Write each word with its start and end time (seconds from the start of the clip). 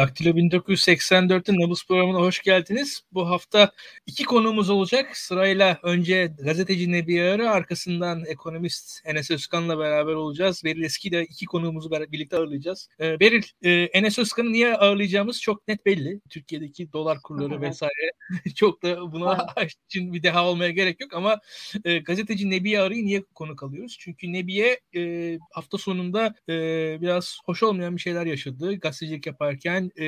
Daktilo 0.00 0.30
1984'te 0.30 1.52
Nabız 1.52 1.86
programına 1.86 2.18
hoş 2.18 2.42
geldiniz. 2.42 3.02
Bu 3.12 3.30
hafta 3.30 3.72
iki 4.06 4.24
konuğumuz 4.24 4.70
olacak. 4.70 5.16
Sırayla 5.16 5.78
önce 5.82 6.32
gazeteci 6.38 6.92
Nebi 6.92 7.22
Ağar'ı 7.22 7.50
arkasından 7.50 8.24
ekonomist 8.24 9.00
Enes 9.04 9.30
Özkan'la 9.30 9.78
beraber 9.78 10.12
olacağız. 10.12 10.62
Beril 10.64 10.82
Eski 10.82 11.12
de 11.12 11.24
iki 11.24 11.46
konuğumuzu 11.46 11.90
birlikte 11.90 12.36
ağırlayacağız. 12.36 12.88
Ee, 13.00 13.20
Beril, 13.20 13.42
e, 13.62 13.70
Enes 13.70 14.18
Özkan'ı 14.18 14.52
niye 14.52 14.74
ağırlayacağımız 14.74 15.40
çok 15.40 15.68
net 15.68 15.86
belli. 15.86 16.20
Türkiye'deki 16.30 16.92
dolar 16.92 17.22
kurları 17.22 17.54
evet. 17.54 17.62
vesaire 17.62 18.10
çok 18.54 18.82
da 18.82 19.12
buna 19.12 19.46
evet. 19.56 19.72
için 19.88 20.12
bir 20.12 20.22
deha 20.22 20.48
olmaya 20.48 20.70
gerek 20.70 21.00
yok 21.00 21.14
ama 21.14 21.40
e, 21.84 21.98
gazeteci 21.98 22.50
Nebi 22.50 22.80
Ağar'ı 22.80 22.94
niye 22.94 23.22
konuk 23.34 23.62
alıyoruz? 23.62 23.96
Çünkü 24.00 24.32
Nebiye 24.32 24.80
e, 24.96 25.38
hafta 25.50 25.78
sonunda 25.78 26.34
e, 26.48 26.54
biraz 27.00 27.38
hoş 27.44 27.62
olmayan 27.62 27.96
bir 27.96 28.00
şeyler 28.00 28.26
yaşadı. 28.26 28.74
Gazetecilik 28.74 29.26
yaparken 29.26 29.89
e, 29.98 30.04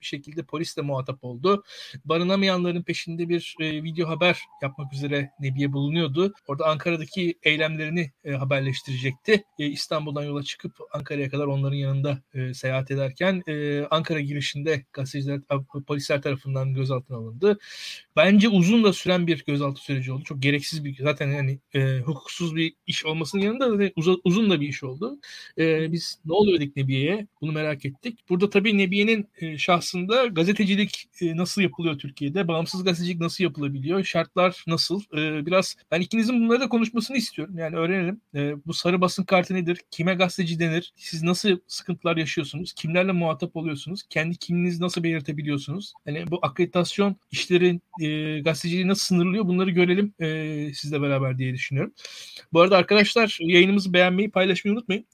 bir 0.00 0.06
şekilde 0.06 0.42
polisle 0.42 0.82
muhatap 0.82 1.24
oldu. 1.24 1.64
Barınamayanların 2.04 2.82
peşinde 2.82 3.28
bir 3.28 3.56
e, 3.60 3.82
video 3.82 4.08
haber 4.08 4.38
yapmak 4.62 4.92
üzere 4.92 5.30
Nebiye 5.40 5.72
bulunuyordu. 5.72 6.34
Orada 6.46 6.66
Ankara'daki 6.66 7.38
eylemlerini 7.42 8.10
e, 8.24 8.32
haberleştirecekti. 8.32 9.44
E, 9.58 9.66
İstanbul'dan 9.66 10.24
yola 10.24 10.42
çıkıp 10.42 10.72
Ankara'ya 10.92 11.28
kadar 11.30 11.46
onların 11.46 11.76
yanında 11.76 12.22
e, 12.34 12.54
seyahat 12.54 12.90
ederken 12.90 13.42
e, 13.46 13.84
Ankara 13.90 14.20
girişinde 14.20 14.84
gazeteciler, 14.92 15.40
polisler 15.86 16.22
tarafından 16.22 16.74
gözaltına 16.74 17.16
alındı. 17.16 17.58
Bence 18.16 18.48
uzun 18.48 18.84
da 18.84 18.92
süren 18.92 19.26
bir 19.26 19.44
gözaltı 19.44 19.80
süreci 19.80 20.12
oldu. 20.12 20.24
Çok 20.24 20.42
gereksiz 20.42 20.84
bir 20.84 20.96
zaten 21.02 21.30
yani 21.30 21.58
e, 21.74 21.98
hukuksuz 21.98 22.56
bir 22.56 22.74
iş 22.86 23.04
olmasının 23.04 23.42
yanında 23.42 23.90
uzun, 23.96 24.20
uzun 24.24 24.50
da 24.50 24.60
bir 24.60 24.68
iş 24.68 24.84
oldu. 24.84 25.20
E, 25.58 25.92
biz 25.92 26.18
ne 26.24 26.32
oluyor 26.32 26.60
dedik 26.60 26.76
Nebiye'ye? 26.76 27.26
Bunu 27.40 27.52
merak 27.52 27.84
ettik. 27.84 28.18
Burada 28.28 28.50
tabii 28.50 28.78
Nebiye'nin 28.96 29.28
e, 29.40 29.58
şahsında 29.58 30.26
gazetecilik 30.26 31.08
e, 31.20 31.36
nasıl 31.36 31.62
yapılıyor 31.62 31.98
Türkiye'de? 31.98 32.48
Bağımsız 32.48 32.84
gazetecilik 32.84 33.20
nasıl 33.20 33.44
yapılabiliyor? 33.44 34.04
Şartlar 34.04 34.64
nasıl? 34.66 35.00
E, 35.16 35.46
biraz 35.46 35.76
ben 35.90 36.00
ikinizin 36.00 36.44
bunları 36.44 36.60
da 36.60 36.68
konuşmasını 36.68 37.16
istiyorum. 37.16 37.58
Yani 37.58 37.76
öğrenelim. 37.76 38.20
Bu 38.66 38.74
sarı 38.74 39.00
basın 39.00 39.24
kartı 39.24 39.54
nedir? 39.54 39.80
Kime 39.90 40.14
gazeteci 40.14 40.60
denir? 40.60 40.92
Siz 40.96 41.22
nasıl 41.22 41.58
sıkıntılar 41.66 42.16
yaşıyorsunuz? 42.16 42.72
Kimlerle 42.72 43.12
muhatap 43.12 43.56
oluyorsunuz? 43.56 44.02
Kendi 44.10 44.36
kimliğinizi 44.36 44.82
nasıl 44.82 45.02
belirtebiliyorsunuz? 45.02 45.92
Yani 46.06 46.24
bu 46.30 46.38
akreditasyon 46.42 47.16
işlerin 47.30 47.82
gazeteciliği 48.42 48.88
nasıl 48.88 49.04
sınırlıyor? 49.04 49.46
Bunları 49.46 49.70
görelim 49.70 50.14
sizle 50.74 51.02
beraber 51.02 51.38
diye 51.38 51.54
düşünüyorum. 51.54 51.92
Bu 52.52 52.60
arada 52.60 52.76
arkadaşlar 52.76 53.38
yayınımızı 53.40 53.92
beğenmeyi, 53.92 54.30
paylaşmayı 54.30 54.76
unutmayın. 54.76 55.06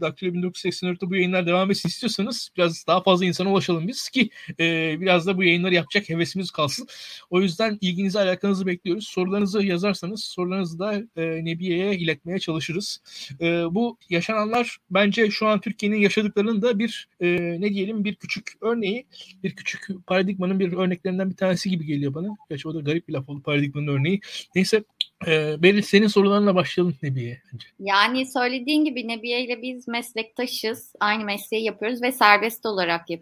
Daktilo 0.00 0.32
1984'te 0.32 1.10
bu 1.10 1.14
yayınlar 1.14 1.46
devam 1.46 1.70
etsin 1.70 1.88
istiyorsanız 1.88 2.50
biraz 2.56 2.86
daha 2.86 3.02
fazla 3.02 3.24
insana 3.28 3.52
ulaşalım 3.52 3.88
biz 3.88 4.08
ki 4.08 4.30
e, 4.60 4.96
biraz 5.00 5.26
da 5.26 5.36
bu 5.36 5.44
yayınları 5.44 5.74
yapacak 5.74 6.08
hevesimiz 6.08 6.50
kalsın. 6.50 6.86
O 7.30 7.40
yüzden 7.40 7.78
ilginizi 7.80 8.18
alakanızı 8.18 8.66
bekliyoruz. 8.66 9.06
Sorularınızı 9.06 9.62
yazarsanız 9.62 10.24
sorularınızı 10.24 10.78
da 10.78 10.94
e, 11.16 11.44
Nebiye'ye 11.44 11.96
iletmeye 11.96 12.38
çalışırız. 12.38 13.02
E, 13.40 13.46
bu 13.46 13.98
yaşananlar 14.10 14.78
bence 14.90 15.30
şu 15.30 15.46
an 15.46 15.60
Türkiye'nin 15.60 15.96
yaşadıklarının 15.96 16.62
da 16.62 16.78
bir 16.78 17.08
e, 17.20 17.26
ne 17.60 17.70
diyelim 17.70 18.04
bir 18.04 18.14
küçük 18.14 18.52
örneği, 18.60 19.06
bir 19.42 19.56
küçük 19.56 20.06
paradigmanın 20.06 20.60
bir 20.60 20.72
örneklerinden 20.72 21.30
bir 21.30 21.36
tanesi 21.36 21.70
gibi 21.70 21.86
geliyor 21.86 22.14
bana. 22.14 22.28
Gerçi 22.50 22.68
o 22.68 22.74
da 22.74 22.80
garip 22.80 23.08
bir 23.08 23.12
laf 23.12 23.28
oldu 23.28 23.42
paradigmanın 23.42 23.86
örneği. 23.86 24.20
Neyse 24.54 24.84
e, 25.26 25.62
Beril 25.62 25.82
senin 25.82 26.06
sorularına 26.06 26.54
başlayalım 26.54 26.94
Nebiye 27.02 27.42
önce. 27.54 27.66
Yani 27.80 28.26
söylediğin 28.26 28.84
gibi 28.84 29.08
Nebiye 29.08 29.44
ile 29.44 29.62
biz 29.62 29.88
meslektaşız. 29.88 30.92
Aynı 31.00 31.24
mesleği 31.24 31.64
yapıyoruz 31.64 32.02
ve 32.02 32.12
serbest 32.12 32.66
olarak 32.66 33.10
yapıyoruz. 33.10 33.17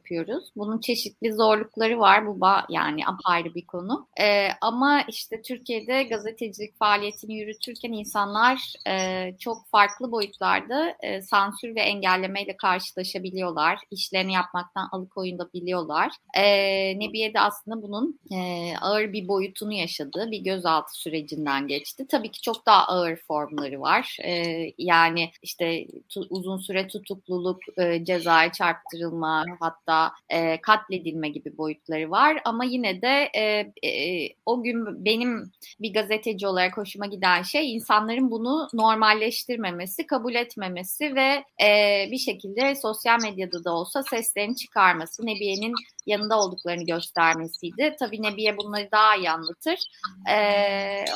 Bunun 0.57 0.81
çeşitli 0.81 1.33
zorlukları 1.33 1.99
var. 1.99 2.27
Bu 2.27 2.37
yani 2.69 3.07
apayrı 3.07 3.55
bir 3.55 3.67
konu. 3.67 4.09
Ee, 4.21 4.49
ama 4.61 5.03
işte 5.09 5.43
Türkiye'de 5.43 6.03
gazetecilik 6.03 6.79
faaliyetini 6.79 7.35
yürütürken 7.35 7.93
insanlar 7.93 8.73
e, 8.89 9.37
çok 9.39 9.69
farklı 9.71 10.13
boyutlarda 10.13 10.95
e, 11.03 11.23
sansür 11.23 11.75
ve 11.75 11.81
engellemeyle 11.81 12.57
karşılaşabiliyorlar. 12.57 13.79
İşlerini 13.91 14.33
yapmaktan 14.33 14.89
alıkoyulabiliyorlar. 14.93 16.13
Ee, 16.37 16.99
Nebiye 16.99 17.35
de 17.35 17.41
aslında 17.41 17.83
bunun 17.83 18.21
e, 18.33 18.73
ağır 18.81 19.13
bir 19.13 19.29
boyutunu 19.29 19.73
yaşadı. 19.73 20.29
Bir 20.31 20.39
gözaltı 20.45 20.93
sürecinden 21.01 21.69
geçti. 21.69 22.07
Tabii 22.09 22.31
ki 22.31 22.41
çok 22.41 22.67
daha 22.67 22.87
ağır 22.87 23.17
formları 23.17 23.81
var. 23.81 24.17
Ee, 24.25 24.73
yani 24.79 25.31
işte 25.43 25.87
tu, 26.09 26.27
uzun 26.31 26.59
süre 26.59 26.89
tutukluluk, 26.89 27.59
e, 27.79 28.05
cezaya 28.05 28.53
çarptırılma, 28.53 29.45
hatta 29.61 29.86
e, 30.29 30.61
katledilme 30.61 31.29
gibi 31.29 31.59
boyutları 31.59 32.11
var. 32.11 32.39
Ama 32.45 32.65
yine 32.65 33.03
de 33.03 33.31
e, 33.35 33.73
e, 33.89 34.29
o 34.47 34.63
gün 34.63 35.05
benim 35.05 35.53
bir 35.81 35.95
gazeteci 35.95 36.47
olarak 36.47 36.77
hoşuma 36.77 37.07
giden 37.07 37.43
şey 37.43 37.75
insanların 37.75 38.31
bunu 38.31 38.69
normalleştirmemesi, 38.75 40.07
kabul 40.07 40.35
etmemesi 40.35 41.15
ve 41.15 41.45
e, 41.65 42.09
bir 42.11 42.19
şekilde 42.19 42.75
sosyal 42.75 43.23
medyada 43.23 43.65
da 43.65 43.73
olsa 43.73 44.03
seslerini 44.03 44.57
çıkarması. 44.57 45.27
Nebiye'nin 45.27 45.75
yanında 46.07 46.41
olduklarını 46.41 46.85
göstermesiydi. 46.85 47.97
Tabii 47.99 48.23
Nebiye 48.23 48.57
bunları 48.57 48.89
daha 48.93 49.17
iyi 49.17 49.31
anlatır. 49.31 49.79
E, 50.31 50.39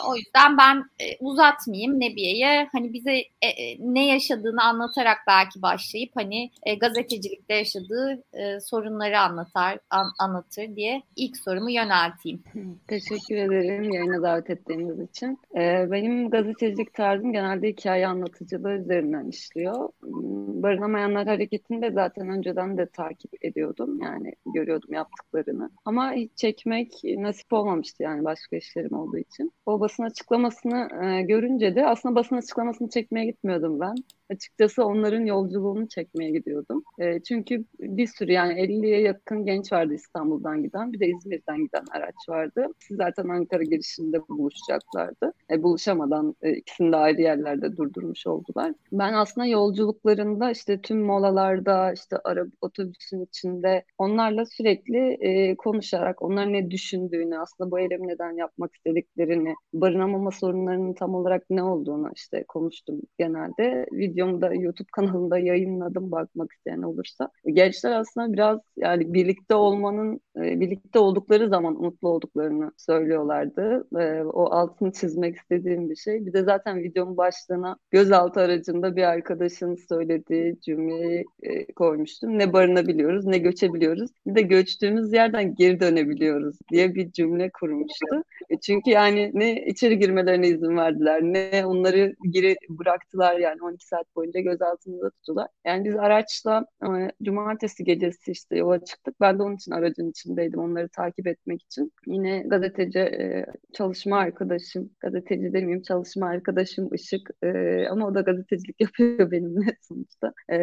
o 0.08 0.16
yüzden 0.16 0.58
ben 0.58 0.76
e, 0.76 1.16
uzatmayayım 1.20 2.00
Nebiye'ye 2.00 2.68
hani 2.72 2.92
bize 2.92 3.12
e, 3.42 3.46
e, 3.46 3.76
ne 3.80 4.06
yaşadığını 4.06 4.62
anlatarak 4.64 5.18
belki 5.28 5.62
başlayıp 5.62 6.10
hani 6.14 6.50
e, 6.66 6.74
gazetecilikte 6.74 7.54
yaşadığı 7.54 8.22
e, 8.32 8.60
sorunları 8.60 9.18
anlatar 9.18 9.78
an, 9.90 10.06
anlatır 10.18 10.76
diye 10.76 11.02
ilk 11.16 11.36
sorumu 11.36 11.70
yönelteyim. 11.70 12.42
Teşekkür 12.88 13.36
ederim 13.36 13.90
yayına 13.90 14.22
davet 14.22 14.50
ettiğiniz 14.50 15.00
için. 15.00 15.38
E, 15.56 15.90
benim 15.90 16.30
gazetecilik 16.30 16.94
tarzım 16.94 17.32
genelde 17.32 17.68
hikaye 17.68 18.06
anlatıcılığı 18.06 18.72
üzerinden 18.72 19.28
işliyor. 19.28 19.88
Hmm, 20.00 20.62
Barınamayanlar 20.62 21.26
Hareketi'ni 21.26 21.82
de 21.82 21.90
zaten 21.90 22.28
önceden 22.28 22.78
de 22.78 22.86
takip 22.86 23.44
ediyordum. 23.44 24.00
Yani 24.02 24.32
görüyordum 24.54 24.79
yaptıklarını. 24.88 25.70
Ama 25.84 26.12
hiç 26.12 26.36
çekmek 26.36 26.92
nasip 27.04 27.52
olmamıştı 27.52 28.02
yani 28.02 28.24
başka 28.24 28.56
işlerim 28.56 28.92
olduğu 28.92 29.18
için. 29.18 29.52
O 29.66 29.80
basın 29.80 30.02
açıklamasını 30.02 30.88
e, 31.04 31.22
görünce 31.22 31.74
de 31.74 31.86
aslında 31.86 32.14
basın 32.14 32.36
açıklamasını 32.36 32.90
çekmeye 32.90 33.26
gitmiyordum 33.26 33.80
ben 33.80 33.94
açıkçası 34.30 34.84
onların 34.84 35.24
yolculuğunu 35.24 35.88
çekmeye 35.88 36.30
gidiyordum. 36.30 36.82
E, 36.98 37.22
çünkü 37.22 37.64
bir 37.80 38.06
sürü 38.06 38.32
yani 38.32 38.52
50'ye 38.52 39.00
yakın 39.00 39.44
genç 39.44 39.72
vardı 39.72 39.94
İstanbul'dan 39.94 40.62
giden. 40.62 40.92
Bir 40.92 41.00
de 41.00 41.06
İzmir'den 41.06 41.58
giden 41.58 41.84
araç 41.90 42.14
vardı. 42.28 42.66
Zaten 42.90 43.28
Ankara 43.28 43.62
girişinde 43.62 44.28
buluşacaklardı. 44.28 45.32
E, 45.50 45.62
buluşamadan 45.62 46.34
e, 46.42 46.52
ikisini 46.52 46.92
de 46.92 46.96
ayrı 46.96 47.20
yerlerde 47.20 47.76
durdurmuş 47.76 48.26
oldular. 48.26 48.72
Ben 48.92 49.12
aslında 49.12 49.46
yolculuklarında 49.46 50.50
işte 50.50 50.80
tüm 50.80 51.00
molalarda 51.04 51.92
işte 51.92 52.16
araba 52.24 52.50
otobüsün 52.60 53.24
içinde 53.24 53.84
onlarla 53.98 54.46
sürekli 54.46 54.98
e, 55.20 55.56
konuşarak 55.56 56.22
onların 56.22 56.52
ne 56.52 56.70
düşündüğünü 56.70 57.38
aslında 57.38 57.70
bu 57.70 57.80
eylemi 57.80 58.08
neden 58.08 58.36
yapmak 58.36 58.74
istediklerini 58.74 59.54
barınamama 59.72 60.30
sorunlarının 60.30 60.94
tam 60.94 61.14
olarak 61.14 61.42
ne 61.50 61.62
olduğunu 61.62 62.10
işte 62.14 62.44
konuştum 62.48 63.00
genelde. 63.18 63.86
Video 63.92 64.19
videomu 64.20 64.40
da 64.40 64.54
YouTube 64.54 64.88
kanalında 64.92 65.38
yayınladım 65.38 66.12
bakmak 66.12 66.52
isteyen 66.52 66.82
olursa. 66.82 67.30
Gençler 67.46 67.92
aslında 67.92 68.32
biraz 68.32 68.60
yani 68.76 69.14
birlikte 69.14 69.54
olmanın, 69.54 70.20
e, 70.36 70.60
birlikte 70.60 70.98
oldukları 70.98 71.48
zaman 71.48 71.72
mutlu 71.72 72.08
olduklarını 72.08 72.72
söylüyorlardı. 72.76 73.86
E, 73.98 74.22
o 74.22 74.50
altını 74.50 74.92
çizmek 74.92 75.36
istediğim 75.36 75.90
bir 75.90 75.96
şey. 75.96 76.26
Bir 76.26 76.32
de 76.32 76.42
zaten 76.42 76.78
videomun 76.78 77.16
başlığına 77.16 77.76
gözaltı 77.90 78.40
aracında 78.40 78.96
bir 78.96 79.02
arkadaşın 79.02 79.74
söylediği 79.88 80.60
cümleyi 80.60 81.24
e, 81.42 81.72
koymuştum. 81.72 82.38
Ne 82.38 82.52
barınabiliyoruz 82.52 83.26
ne 83.26 83.38
göçebiliyoruz. 83.38 84.10
Bir 84.26 84.34
de 84.34 84.42
göçtüğümüz 84.42 85.12
yerden 85.12 85.54
geri 85.54 85.80
dönebiliyoruz 85.80 86.56
diye 86.72 86.94
bir 86.94 87.12
cümle 87.12 87.50
kurmuştu. 87.60 88.24
Çünkü 88.62 88.90
yani 88.90 89.30
ne 89.34 89.66
içeri 89.66 89.98
girmelerine 89.98 90.48
izin 90.48 90.76
verdiler 90.76 91.22
ne 91.22 91.66
onları 91.66 92.14
geri 92.30 92.56
bıraktılar 92.68 93.38
yani 93.38 93.62
12 93.62 93.86
saat 93.86 94.09
boyunca 94.16 94.40
gözaltında 94.40 95.10
tuttular. 95.10 95.48
Yani 95.66 95.84
biz 95.84 95.96
araçla 95.96 96.66
e, 96.84 96.88
cumartesi 97.22 97.84
gecesi 97.84 98.32
işte 98.32 98.56
yola 98.56 98.84
çıktık. 98.84 99.20
Ben 99.20 99.38
de 99.38 99.42
onun 99.42 99.56
için 99.56 99.72
aracın 99.72 100.10
içindeydim 100.10 100.60
onları 100.60 100.88
takip 100.88 101.26
etmek 101.26 101.62
için. 101.62 101.92
Yine 102.06 102.42
gazeteci 102.46 102.98
e, 102.98 103.46
çalışma 103.72 104.18
arkadaşım, 104.18 104.90
gazeteci 105.00 105.52
demeyeyim 105.52 105.82
çalışma 105.82 106.26
arkadaşım 106.26 106.94
Işık 106.94 107.30
e, 107.42 107.86
ama 107.88 108.06
o 108.06 108.14
da 108.14 108.20
gazetecilik 108.20 108.80
yapıyor 108.80 109.30
benimle 109.30 109.76
sonuçta. 109.82 110.32
E, 110.50 110.56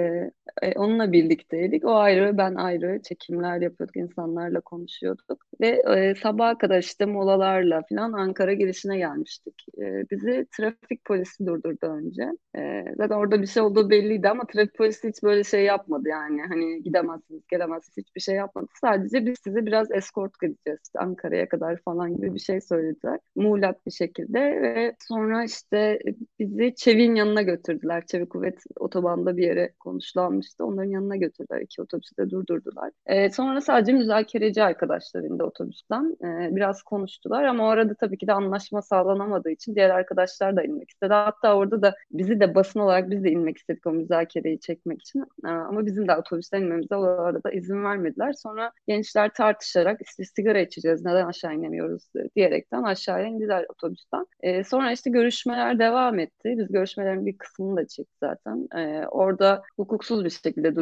e, 0.62 0.74
onunla 0.76 1.12
birlikteydik. 1.12 1.86
O 1.86 1.96
ayrı, 1.96 2.38
ben 2.38 2.56
ayrı 2.56 3.02
çekimler 3.04 3.62
yapıyorduk, 3.62 3.96
insanlarla 3.96 4.62
konuşuyorduk. 4.62 5.46
Ve 5.62 5.82
e, 5.96 6.16
sabaha 6.16 6.58
kadar 6.58 6.80
işte 6.80 7.06
molalarla 7.06 7.84
falan 7.90 8.14
Ankara 8.14 8.54
girişine 8.54 8.98
gelmiştik. 8.98 9.66
E, 9.78 10.04
bizi 10.12 10.48
trafik 10.58 11.06
polisi 11.06 11.46
durdurdu 11.46 11.86
önce. 11.86 12.24
E, 12.58 12.84
zaten 12.98 13.16
orada 13.16 13.37
orada 13.38 13.42
bir 13.42 13.48
şey 13.48 13.64
olduğu 13.64 13.90
belliydi 13.90 14.30
ama 14.30 14.46
trafik 14.46 14.76
polisi 14.76 15.08
hiç 15.08 15.24
böyle 15.24 15.44
şey 15.44 15.64
yapmadı 15.64 16.10
yani. 16.10 16.42
Hani 16.50 16.84
gidemezsiniz, 16.84 17.42
gelemezsiniz 17.48 17.98
hiçbir 17.98 18.22
şey 18.22 18.36
yapmadı. 18.36 18.68
Sadece 18.82 19.26
biz 19.26 19.36
size 19.44 19.66
biraz 19.66 19.92
eskort 19.92 20.40
gideceğiz 20.42 20.80
işte 20.86 21.00
Ankara'ya 21.00 21.50
kadar 21.50 21.78
falan 21.86 22.16
gibi 22.16 22.34
bir 22.34 22.40
şey 22.40 22.62
söylediler. 22.62 23.20
Muğlak 23.36 23.86
bir 23.86 23.92
şekilde 23.92 24.40
ve 24.40 24.96
sonra 25.08 25.44
işte 25.44 26.00
bizi 26.40 26.76
Çevik'in 26.76 27.16
yanına 27.16 27.42
götürdüler. 27.42 28.04
Çevik 28.06 28.30
Kuvvet 28.30 28.64
otobanda 28.80 29.38
bir 29.38 29.44
yere 29.44 29.74
konuşlanmıştı. 29.80 30.66
Onların 30.66 30.90
yanına 30.90 31.16
götürdüler. 31.16 31.62
İki 31.62 31.82
otobüsü 31.82 32.18
de 32.18 32.30
durdurdular. 32.30 32.92
Ee, 33.06 33.30
sonra 33.30 33.62
sadece 33.62 33.94
müzakereci 33.94 34.64
arkadaşlar 34.64 35.24
indi 35.24 35.44
otobüsten. 35.44 36.18
Ee, 36.24 36.56
biraz 36.56 36.84
konuştular 36.84 37.44
ama 37.44 37.68
orada 37.68 37.94
tabii 37.94 38.18
ki 38.18 38.28
de 38.28 38.34
anlaşma 38.34 38.82
sağlanamadığı 38.82 39.50
için 39.50 39.76
diğer 39.76 39.90
arkadaşlar 39.90 40.56
da 40.56 40.64
inmek 40.64 40.90
istedi. 40.90 41.14
Hatta 41.14 41.56
orada 41.56 41.82
da 41.82 41.96
bizi 42.12 42.40
de 42.40 42.56
basın 42.56 42.80
olarak 42.80 43.10
biz 43.10 43.17
de 43.24 43.32
inmek 43.32 43.58
istedik 43.58 43.88
o 43.88 43.92
müzakereyi 43.92 44.60
çekmek 44.60 45.02
için. 45.02 45.24
Ama 45.44 45.86
bizim 45.86 46.08
de 46.08 46.16
otobüsten 46.16 46.62
inmemize 46.62 46.96
o 46.96 47.04
arada 47.04 47.52
izin 47.52 47.84
vermediler. 47.84 48.34
Sonra 48.34 48.72
gençler 48.88 49.34
tartışarak 49.34 50.02
işte 50.02 50.24
sigara 50.26 50.60
içeceğiz 50.60 51.06
neden 51.06 51.26
aşağı 51.26 51.54
inemiyoruz 51.54 52.04
diyerekten 52.36 52.84
aşağıya 52.84 53.26
indiler 53.28 53.66
otobüsten. 53.70 54.26
Ee, 54.42 54.64
sonra 54.64 54.92
işte 54.92 55.10
görüşmeler 55.10 55.80
devam 55.80 56.20
etti. 56.20 56.56
Biz 56.58 56.72
görüşmelerin 56.72 57.26
bir 57.26 57.38
kısmını 57.38 57.78
da 57.78 57.88
çektik 57.88 58.18
zaten. 58.20 58.68
Ee, 58.76 59.08
orada 59.08 59.62
hukuksuz 59.78 60.26
bir 60.26 60.30
şekilde 60.30 60.76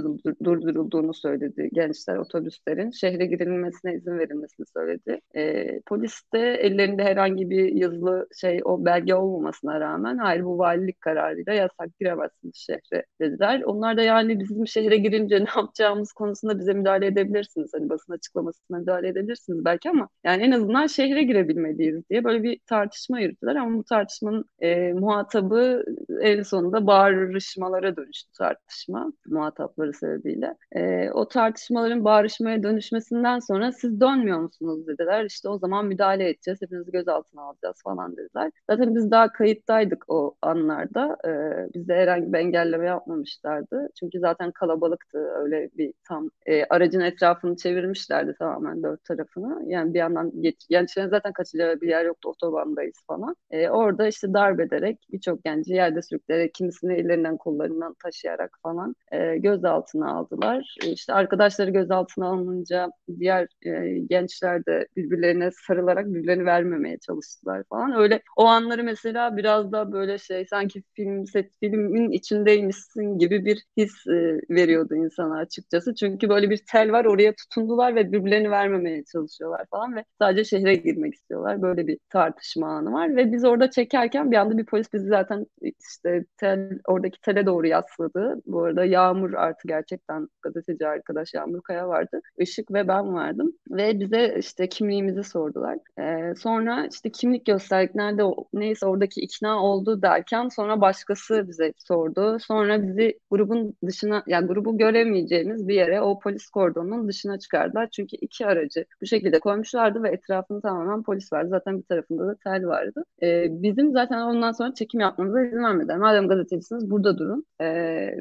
durdurulduğunu 0.44 1.14
söyledi 1.14 1.70
gençler 1.74 2.18
otobüslerin. 2.18 2.92
Şehre 2.92 3.26
girilmesine 3.26 3.94
izin 3.94 4.20
verilmesini 4.20 4.66
söyledi. 4.74 5.22
Ee, 5.36 5.82
polis 5.86 6.22
de 6.34 6.40
ellerinde 6.54 7.04
herhangi 7.04 7.50
bir 7.50 7.74
yazılı 7.74 8.28
şey 8.42 8.62
o 8.64 8.86
belge 8.86 9.16
olmamasına 9.16 9.80
rağmen 9.80 10.18
hayır 10.18 10.44
bu 10.44 10.58
valilik 10.58 11.02
kararıyla 11.02 11.54
yasak 11.54 12.00
giremezsiniz 12.25 12.56
şehre 12.56 13.06
dediler. 13.22 13.62
Onlar 13.66 13.98
da 13.98 14.01
yani 14.01 14.39
bizim 14.39 14.68
şehre 14.68 14.98
girince 14.98 15.39
ne 15.39 15.50
yapacağımız 15.56 16.13
konusunda 16.13 16.60
bize 16.60 16.74
müdahale 16.74 17.07
edebilirsiniz. 17.07 17.72
Hani 17.74 17.89
basın 17.89 18.13
açıklamasına 18.13 18.77
müdahale 18.77 19.07
edebilirsiniz 19.07 19.66
belki 19.66 19.89
ama 19.89 20.10
yani 20.24 20.44
en 20.44 20.51
azından 20.51 20.88
şehre 20.88 21.24
girebilmeliyiz 21.24 22.10
diye 22.10 22.24
böyle 22.24 22.44
bir 22.44 22.60
tartışma 22.66 23.19
yürüttüler 23.19 23.56
ama 23.56 23.77
bu 23.77 23.83
tartışmanın 23.83 24.45
e, 24.60 24.94
muhatabı 24.94 25.86
en 26.22 26.42
sonunda 26.42 26.88
bağırışmalara 26.88 27.95
dönüştü 27.95 28.31
tartışma 28.38 29.13
muhatapları 29.27 29.94
sebebiyle. 29.94 30.56
E, 30.72 31.10
o 31.10 31.27
tartışmaların 31.27 32.06
bağırışmaya 32.06 32.63
dönüşmesinden 32.63 33.39
sonra 33.39 33.72
siz 33.72 34.01
dönmüyor 34.01 34.39
musunuz 34.39 34.88
dediler. 34.88 35.25
İşte 35.25 35.50
o 35.50 35.57
zaman 35.57 35.86
müdahale 35.86 36.30
edeceğiz. 36.30 36.62
Hepinizi 36.62 36.92
gözaltına 36.92 37.42
alacağız 37.42 37.75
falan 37.83 38.18
dediler. 38.18 38.51
Zaten 38.69 38.95
biz 38.95 39.12
daha 39.12 39.31
kayıttaydık 39.31 40.06
o 40.07 40.36
anlarda. 40.42 41.18
E, 41.25 41.30
bizde 41.74 41.95
herhangi 41.95 42.14
bir 42.21 42.38
engelleme 42.38 42.85
yapmamışlardı. 42.88 43.89
Çünkü 44.00 44.19
zaten 44.19 44.51
kalabalıktı. 44.51 45.17
Öyle 45.17 45.69
bir 45.77 45.94
tam 46.07 46.29
e, 46.45 46.65
aracın 46.65 47.00
etrafını 47.00 47.57
çevirmişlerdi 47.57 48.35
tamamen 48.39 48.83
dört 48.83 49.03
tarafını. 49.03 49.71
Yani 49.71 49.94
bir 49.94 50.00
yandan 50.00 50.31
geç, 50.41 50.56
gençlerin 50.69 51.09
zaten 51.09 51.33
kaçacağı 51.33 51.81
bir 51.81 51.88
yer 51.88 52.06
yoktu. 52.06 52.29
Otobandayız 52.29 52.95
falan. 53.07 53.35
E, 53.51 53.69
orada 53.69 54.07
işte 54.07 54.33
darp 54.33 54.59
ederek 54.59 55.07
birçok 55.12 55.44
genci 55.44 55.73
yerde 55.73 56.01
sürükleyerek 56.01 56.53
kimisini 56.53 56.94
ellerinden 56.94 57.38
kollarından 57.38 57.95
taşıyarak 58.03 58.57
falan 58.63 58.95
e, 59.12 59.38
gözaltına 59.38 60.12
aldılar. 60.12 60.75
E, 60.85 60.89
işte 60.89 61.13
arkadaşları 61.13 61.71
gözaltına 61.71 62.27
alınınca 62.27 62.89
diğer 63.19 63.47
e, 63.65 64.00
gençler 64.00 64.65
de 64.65 64.88
birbirlerine 64.95 65.50
sarılarak 65.67 66.06
birbirlerini 66.06 66.45
vermemeye 66.45 66.97
çalıştılar 66.97 67.63
falan. 67.69 67.95
Öyle 67.95 68.21
o 68.38 68.45
anları 68.45 68.83
mesela 68.83 69.38
biraz 69.38 69.71
da 69.71 69.91
böyle 69.91 70.17
şey 70.17 70.45
sanki 70.45 70.83
film 70.94 71.25
set 71.25 71.51
filmin 71.59 72.05
içindeymişsin 72.12 73.19
gibi 73.19 73.46
bir 73.46 73.63
his 73.78 74.07
e, 74.07 74.40
veriyordu 74.50 74.96
insana 74.96 75.38
açıkçası. 75.38 75.96
Çünkü 75.96 76.30
böyle 76.30 76.50
bir 76.50 76.62
tel 76.72 76.92
var 76.92 77.06
oraya 77.06 77.34
tutundular 77.36 77.96
ve 77.96 78.12
birbirlerini 78.12 78.52
vermemeye 78.52 79.04
çalışıyorlar 79.04 79.66
falan 79.72 79.96
ve 79.96 80.06
sadece 80.22 80.44
şehre 80.44 80.75
girmek 80.75 81.13
istiyorlar. 81.13 81.62
Böyle 81.62 81.88
bir 81.88 81.98
tartışma 82.10 82.68
anı 82.68 82.94
var 82.94 83.16
ve 83.16 83.31
biz 83.31 83.46
orada 83.46 83.72
çekerken 83.72 84.31
bir 84.31 84.38
anda 84.38 84.57
bir 84.57 84.66
polis 84.66 84.94
bizi 84.94 85.07
zaten 85.07 85.46
işte 85.62 86.25
tel, 86.38 86.80
oradaki 86.88 87.22
tele 87.22 87.46
doğru 87.46 87.68
yasladı. 87.68 88.42
Bu 88.46 88.63
arada 88.63 88.86
Yağmur 88.86 89.34
artı 89.34 89.68
gerçekten 89.68 90.28
gazeteci 90.42 90.88
arkadaş 90.88 91.34
Yağmur 91.34 91.62
Kaya 91.62 91.88
vardı. 91.88 92.22
Işık 92.38 92.74
ve 92.74 92.88
ben 92.88 93.13
vardım 93.13 93.54
ve 93.69 94.00
bize 94.00 94.36
işte 94.40 94.69
kimliğimizi 94.69 95.24
sordular. 95.24 95.78
Ee, 96.00 96.36
sonra 96.36 96.88
işte 96.92 97.12
kimlik 97.12 97.46
gösterdik 97.46 97.96
nerede 97.96 98.24
neyse 98.54 98.86
oradaki 98.86 99.22
ikna 99.22 99.63
oldu 99.63 100.01
derken 100.01 100.48
sonra 100.48 100.81
başkası 100.81 101.48
bize 101.48 101.74
sordu. 101.78 101.94
Sonra 102.39 102.83
bizi 102.83 103.19
grubun 103.31 103.74
dışına 103.88 104.24
yani 104.27 104.47
grubu 104.47 104.77
göremeyeceğimiz 104.77 105.68
bir 105.68 105.75
yere 105.75 106.01
o 106.01 106.19
polis 106.19 106.50
kordonunun 106.50 107.07
dışına 107.07 107.39
çıkardılar. 107.39 107.89
Çünkü 107.92 108.15
iki 108.15 108.45
aracı 108.45 108.86
bu 109.01 109.06
şekilde 109.06 109.39
koymuşlardı 109.39 110.03
ve 110.03 110.09
etrafında 110.09 110.62
tamamen 110.62 111.03
polis 111.03 111.33
vardı. 111.33 111.50
Zaten 111.50 111.77
bir 111.77 111.83
tarafında 111.83 112.27
da 112.27 112.36
tel 112.44 112.65
vardı. 112.68 113.03
Ee, 113.24 113.47
bizim 113.50 113.92
zaten 113.92 114.21
ondan 114.21 114.51
sonra 114.51 114.74
çekim 114.74 115.00
yapmamıza 115.00 115.45
izin 115.45 115.63
vermediler. 115.63 115.97
Madem 115.97 116.27
gazetecisiniz 116.27 116.92
burada 116.92 117.18
durun 117.18 117.45
ee, 117.59 117.65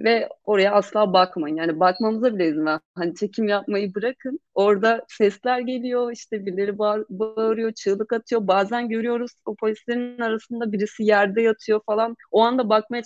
ve 0.04 0.28
oraya 0.44 0.72
asla 0.72 1.12
bakmayın. 1.12 1.56
Yani 1.56 1.80
bakmamıza 1.80 2.34
bile 2.34 2.48
izin 2.48 2.66
ver. 2.66 2.80
Hani 2.94 3.14
çekim 3.14 3.48
yapmayı 3.48 3.94
bırakın. 3.94 4.40
Orada 4.54 5.04
sesler 5.08 5.58
geliyor 5.60 6.12
işte 6.12 6.46
birileri 6.46 6.78
bağır, 6.78 7.04
bağırıyor, 7.10 7.72
çığlık 7.72 8.12
atıyor. 8.12 8.46
Bazen 8.48 8.88
görüyoruz 8.88 9.30
o 9.46 9.54
polislerin 9.54 10.20
arasında 10.20 10.72
birisi 10.72 11.02
yerde 11.04 11.42
yatıyor 11.42 11.80
falan. 11.86 12.16
O 12.30 12.40
anda 12.42 12.68
bakmaya 12.68 13.02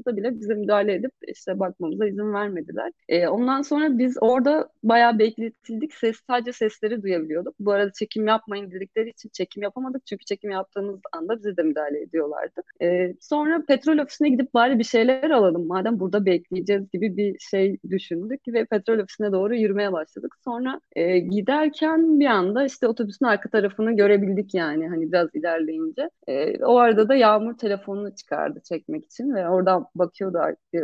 çalıştığımızda 0.00 0.16
bile 0.16 0.40
bize 0.40 0.54
müdahale 0.54 0.94
edip 0.94 1.12
işte 1.28 1.58
bakmamıza 1.58 2.06
izin 2.06 2.32
vermediler. 2.32 2.92
Ee, 3.08 3.28
ondan 3.28 3.62
sonra 3.62 3.98
biz 3.98 4.16
orada 4.20 4.68
bayağı 4.82 5.18
bekletildik. 5.18 5.94
Ses, 5.94 6.16
sadece 6.26 6.52
sesleri 6.52 7.02
duyabiliyorduk. 7.02 7.54
Bu 7.60 7.72
arada 7.72 7.92
çekim 7.92 8.26
yapmayın 8.26 8.70
dedikleri 8.70 9.10
için 9.10 9.28
çekim 9.32 9.62
yapamadık. 9.62 10.06
Çünkü 10.06 10.24
çekim 10.24 10.50
yaptığımız 10.50 11.00
anda 11.12 11.38
bize 11.38 11.56
de 11.56 11.62
müdahale 11.62 12.02
ediyorlardı. 12.02 12.62
Ee, 12.82 13.14
sonra 13.20 13.64
petrol 13.68 13.98
ofisine 13.98 14.28
gidip 14.28 14.54
bari 14.54 14.78
bir 14.78 14.84
şeyler 14.84 15.30
alalım. 15.30 15.66
Madem 15.66 16.00
burada 16.00 16.26
bekleyeceğiz 16.26 16.90
gibi 16.92 17.16
bir 17.16 17.38
şey 17.38 17.76
düşündük 17.90 18.40
ve 18.48 18.64
petrol 18.64 18.98
ofisine 18.98 19.32
doğru 19.32 19.54
yürümeye 19.54 19.92
başladık. 19.92 20.36
Sonra 20.44 20.80
e, 20.96 21.18
giderken 21.18 22.20
bir 22.20 22.26
anda 22.26 22.64
işte 22.64 22.86
otobüsün 22.88 23.26
arka 23.26 23.48
tarafını 23.48 23.92
görebildik 23.96 24.54
yani 24.54 24.88
hani 24.88 25.12
biraz 25.12 25.28
ilerleyince. 25.34 26.10
E, 26.26 26.64
o 26.64 26.76
arada 26.76 27.08
da 27.08 27.14
Yağmur 27.14 27.58
telefonunu 27.58 28.14
çıkardı 28.14 28.60
çekmek 28.68 29.04
için 29.04 29.34
ve 29.34 29.48
oradan 29.48 29.86
bakıyordu 29.94 30.38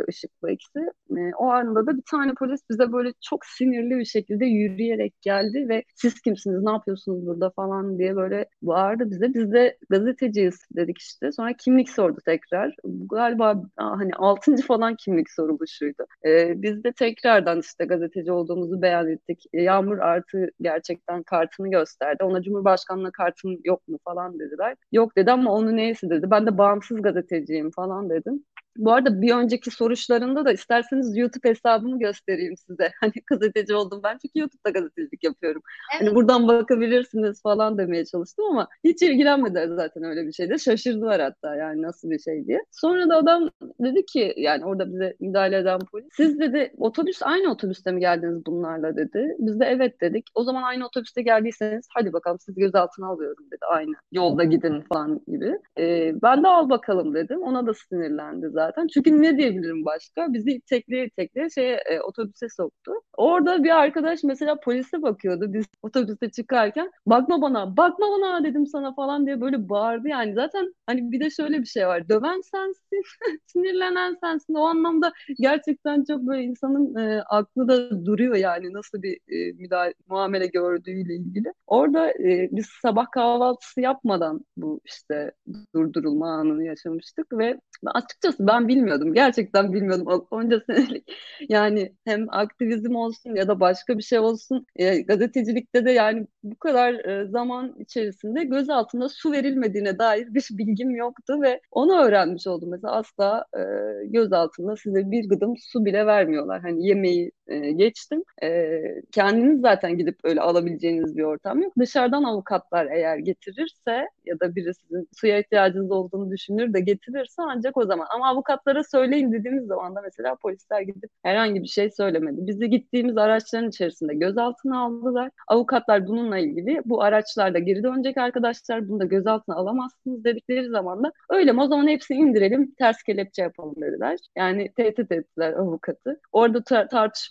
ışıkla 0.09 0.51
ikisi. 0.51 0.79
E, 1.17 1.35
o 1.37 1.45
anda 1.49 1.87
da 1.87 1.97
bir 1.97 2.03
tane 2.11 2.33
polis 2.33 2.61
bize 2.69 2.91
böyle 2.91 3.13
çok 3.21 3.45
sinirli 3.45 3.99
bir 3.99 4.05
şekilde 4.05 4.45
yürüyerek 4.45 5.21
geldi 5.21 5.65
ve 5.69 5.83
siz 5.95 6.21
kimsiniz 6.21 6.63
ne 6.63 6.71
yapıyorsunuz 6.71 7.25
burada 7.25 7.49
falan 7.49 7.99
diye 7.99 8.15
böyle 8.15 8.45
bağırdı 8.61 9.11
bize. 9.11 9.33
Biz 9.33 9.51
de 9.53 9.77
gazeteciyiz 9.89 10.55
dedik 10.75 10.97
işte. 10.97 11.31
Sonra 11.31 11.53
kimlik 11.57 11.89
sordu 11.89 12.19
tekrar. 12.25 12.75
Galiba 13.11 13.63
hani 13.77 14.11
altıncı 14.15 14.63
falan 14.63 14.95
kimlik 14.95 15.31
soruluşuydu. 15.31 16.05
E, 16.25 16.61
biz 16.61 16.83
de 16.83 16.91
tekrardan 16.91 17.59
işte 17.59 17.85
gazeteci 17.85 18.31
olduğumuzu 18.31 18.81
beyan 18.81 19.09
ettik. 19.09 19.43
E, 19.53 19.61
Yağmur 19.61 19.97
artı 19.97 20.49
gerçekten 20.61 21.23
kartını 21.23 21.71
gösterdi. 21.71 22.23
Ona 22.23 22.41
Cumhurbaşkanlığı 22.41 23.11
kartın 23.11 23.61
yok 23.63 23.87
mu 23.87 23.99
falan 24.03 24.39
dediler. 24.39 24.75
Yok 24.91 25.17
dedi 25.17 25.31
ama 25.31 25.53
onu 25.53 25.75
neyse 25.75 26.09
dedi. 26.09 26.31
Ben 26.31 26.47
de 26.47 26.57
bağımsız 26.57 27.01
gazeteciyim 27.01 27.71
falan 27.71 28.09
dedim. 28.09 28.43
Bu 28.77 28.93
arada 28.93 29.21
bir 29.21 29.33
önceki 29.33 29.71
soruşlarında 29.71 30.45
da 30.45 30.51
isterseniz 30.51 31.17
YouTube 31.17 31.49
hesabımı 31.49 31.99
göstereyim 31.99 32.57
size. 32.57 32.91
Hani 33.01 33.13
gazeteci 33.27 33.75
oldum 33.75 33.99
ben 34.03 34.17
çünkü 34.21 34.39
YouTube'da 34.39 34.69
gazetecilik 34.69 35.23
yapıyorum. 35.23 35.61
Hani 35.65 35.97
evet. 35.97 36.09
Hani 36.09 36.15
buradan 36.15 36.47
bakabilirsiniz 36.47 37.41
falan 37.41 37.77
demeye 37.77 38.05
çalıştım 38.05 38.45
ama 38.45 38.67
hiç 38.83 39.01
ilgilenmediler 39.01 39.67
zaten 39.67 40.03
öyle 40.03 40.27
bir 40.27 40.33
şeyde. 40.33 40.57
Şaşırdılar 40.57 41.21
hatta 41.21 41.55
yani 41.55 41.81
nasıl 41.81 42.09
bir 42.09 42.19
şey 42.19 42.47
diye. 42.47 42.63
Sonra 42.71 43.09
da 43.09 43.15
adam 43.15 43.49
dedi 43.79 44.05
ki 44.05 44.33
yani 44.37 44.65
orada 44.65 44.93
bize 44.93 45.15
müdahale 45.19 45.57
eden 45.57 45.79
polis. 45.91 46.07
Siz 46.13 46.39
dedi 46.39 46.73
otobüs 46.77 47.23
aynı 47.23 47.51
otobüste 47.51 47.91
mi 47.91 47.99
geldiniz 47.99 48.45
bunlarla 48.45 48.95
dedi. 48.97 49.35
Biz 49.39 49.59
de 49.59 49.65
evet 49.65 50.01
dedik. 50.01 50.25
O 50.35 50.43
zaman 50.43 50.63
aynı 50.63 50.85
otobüste 50.85 51.21
geldiyseniz 51.21 51.87
hadi 51.95 52.13
bakalım 52.13 52.39
sizi 52.39 52.59
gözaltına 52.59 53.07
alıyorum 53.07 53.45
dedi. 53.51 53.65
Aynı 53.69 53.95
yolda 54.11 54.43
gidin 54.43 54.81
falan 54.81 55.21
gibi. 55.27 55.59
Ee, 55.79 56.13
ben 56.21 56.43
de 56.43 56.47
al 56.47 56.69
bakalım 56.69 57.13
dedim. 57.13 57.41
Ona 57.41 57.67
da 57.67 57.73
sinirlendi 57.73 58.49
zaten 58.49 58.66
zaten. 58.67 58.87
Çünkü 58.87 59.21
ne 59.21 59.37
diyebilirim 59.37 59.85
başka? 59.85 60.33
Bizi 60.33 60.61
tekleye 60.61 61.09
tekleye 61.09 61.49
şeye, 61.49 61.75
e, 61.75 62.01
otobüse 62.01 62.49
soktu. 62.49 62.91
Orada 63.17 63.63
bir 63.63 63.69
arkadaş 63.69 64.23
mesela 64.23 64.59
polise 64.59 65.01
bakıyordu 65.01 65.53
biz 65.53 65.65
otobüste 65.81 66.31
çıkarken. 66.31 66.91
Bakma 67.05 67.41
bana, 67.41 67.77
bakma 67.77 68.05
bana 68.11 68.43
dedim 68.43 68.67
sana 68.67 68.93
falan 68.93 69.25
diye 69.25 69.41
böyle 69.41 69.69
bağırdı 69.69 70.07
yani. 70.07 70.33
Zaten 70.33 70.73
hani 70.85 71.11
bir 71.11 71.19
de 71.19 71.29
şöyle 71.29 71.59
bir 71.59 71.65
şey 71.65 71.87
var. 71.87 72.09
Döven 72.09 72.41
sensin, 72.51 73.01
sinirlenen 73.45 74.17
sensin. 74.21 74.53
O 74.53 74.61
anlamda 74.61 75.13
gerçekten 75.39 76.03
çok 76.07 76.21
böyle 76.21 76.43
insanın 76.43 76.95
e, 76.95 77.21
aklı 77.21 77.67
da 77.67 78.05
duruyor 78.05 78.35
yani 78.35 78.73
nasıl 78.73 79.01
bir 79.01 79.13
e, 79.29 79.51
müdahale, 79.53 79.93
muamele 80.07 80.47
gördüğüyle 80.47 81.15
ilgili. 81.15 81.53
Orada 81.67 82.09
e, 82.11 82.49
biz 82.51 82.65
sabah 82.81 83.11
kahvaltısı 83.11 83.81
yapmadan 83.81 84.45
bu 84.57 84.81
işte 84.85 85.31
durdurulma 85.75 86.29
anını 86.31 86.63
yaşamıştık 86.63 87.37
ve 87.37 87.59
açıkçası 87.85 88.47
ben 88.47 88.67
bilmiyordum. 88.67 89.13
Gerçekten 89.13 89.73
bilmiyordum. 89.73 90.27
Onca 90.31 90.59
senelik 90.69 91.11
yani 91.49 91.95
hem 92.05 92.25
aktivizm 92.29 92.95
olsun 92.95 93.35
ya 93.35 93.47
da 93.47 93.59
başka 93.59 93.97
bir 93.97 94.03
şey 94.03 94.19
olsun. 94.19 94.65
E, 94.75 95.01
gazetecilikte 95.01 95.85
de 95.85 95.91
yani 95.91 96.27
bu 96.43 96.55
kadar 96.59 96.93
e, 96.93 97.27
zaman 97.27 97.75
içerisinde 97.79 98.43
göz 98.43 98.69
altında 98.69 99.09
su 99.09 99.31
verilmediğine 99.31 99.99
dair 99.99 100.33
bir 100.33 100.47
bilgim 100.51 100.95
yoktu 100.95 101.41
ve 101.41 101.61
onu 101.71 102.01
öğrenmiş 102.01 102.47
oldum. 102.47 102.69
Mesela 102.71 102.93
asla 102.93 103.45
e, 103.53 103.59
göz 104.07 104.33
altında 104.33 104.75
size 104.75 105.11
bir 105.11 105.29
gıdım 105.29 105.53
su 105.57 105.85
bile 105.85 106.05
vermiyorlar. 106.05 106.61
Hani 106.61 106.87
yemeği 106.87 107.31
e, 107.47 107.71
geçtim. 107.71 108.23
E, 108.43 108.81
kendiniz 109.11 109.61
zaten 109.61 109.97
gidip 109.97 110.17
öyle 110.23 110.41
alabileceğiniz 110.41 111.17
bir 111.17 111.23
ortam 111.23 111.61
yok. 111.61 111.73
Dışarıdan 111.79 112.23
avukatlar 112.23 112.85
eğer 112.85 113.17
getirirse 113.17 114.07
ya 114.25 114.39
da 114.39 114.55
biri 114.55 114.73
sizin 114.73 115.07
suya 115.15 115.39
ihtiyacınız 115.39 115.91
olduğunu 115.91 116.31
düşünür 116.31 116.73
de 116.73 116.79
getirirse 116.79 117.41
ancak 117.41 117.77
o 117.77 117.85
zaman. 117.85 118.07
Ama 118.09 118.29
avukatlara 118.29 118.83
söyleyin 118.83 119.31
dediğimiz 119.31 119.67
zaman 119.67 119.95
da 119.95 120.01
mesela 120.01 120.35
polisler 120.35 120.81
gidip 120.81 121.09
herhangi 121.23 121.63
bir 121.63 121.67
şey 121.67 121.91
söylemedi. 121.91 122.47
Bizi 122.47 122.69
gittiğimiz 122.69 123.17
araçların 123.17 123.69
içerisinde 123.69 124.13
gözaltına 124.13 124.81
aldılar. 124.81 125.31
Avukatlar 125.47 126.07
bununla 126.07 126.37
ilgili 126.37 126.81
bu 126.85 127.01
araçlarda 127.03 127.59
geri 127.59 127.83
dönecek 127.83 128.17
arkadaşlar 128.17 128.89
bunu 128.89 128.99
da 128.99 129.05
gözaltına 129.05 129.55
alamazsınız 129.55 130.23
dedikleri 130.23 130.69
zaman 130.69 131.03
da 131.03 131.11
öyle 131.29 131.51
mi 131.51 131.61
o 131.61 131.67
zaman 131.67 131.87
hepsini 131.87 132.17
indirelim 132.17 132.71
ters 132.71 133.03
kelepçe 133.03 133.41
yapalım 133.41 133.75
dediler. 133.81 134.19
Yani 134.37 134.71
tehdit 134.75 135.11
ettiler 135.11 135.53
avukatı. 135.53 136.19
Orada 136.31 136.57
tar- 136.57 136.87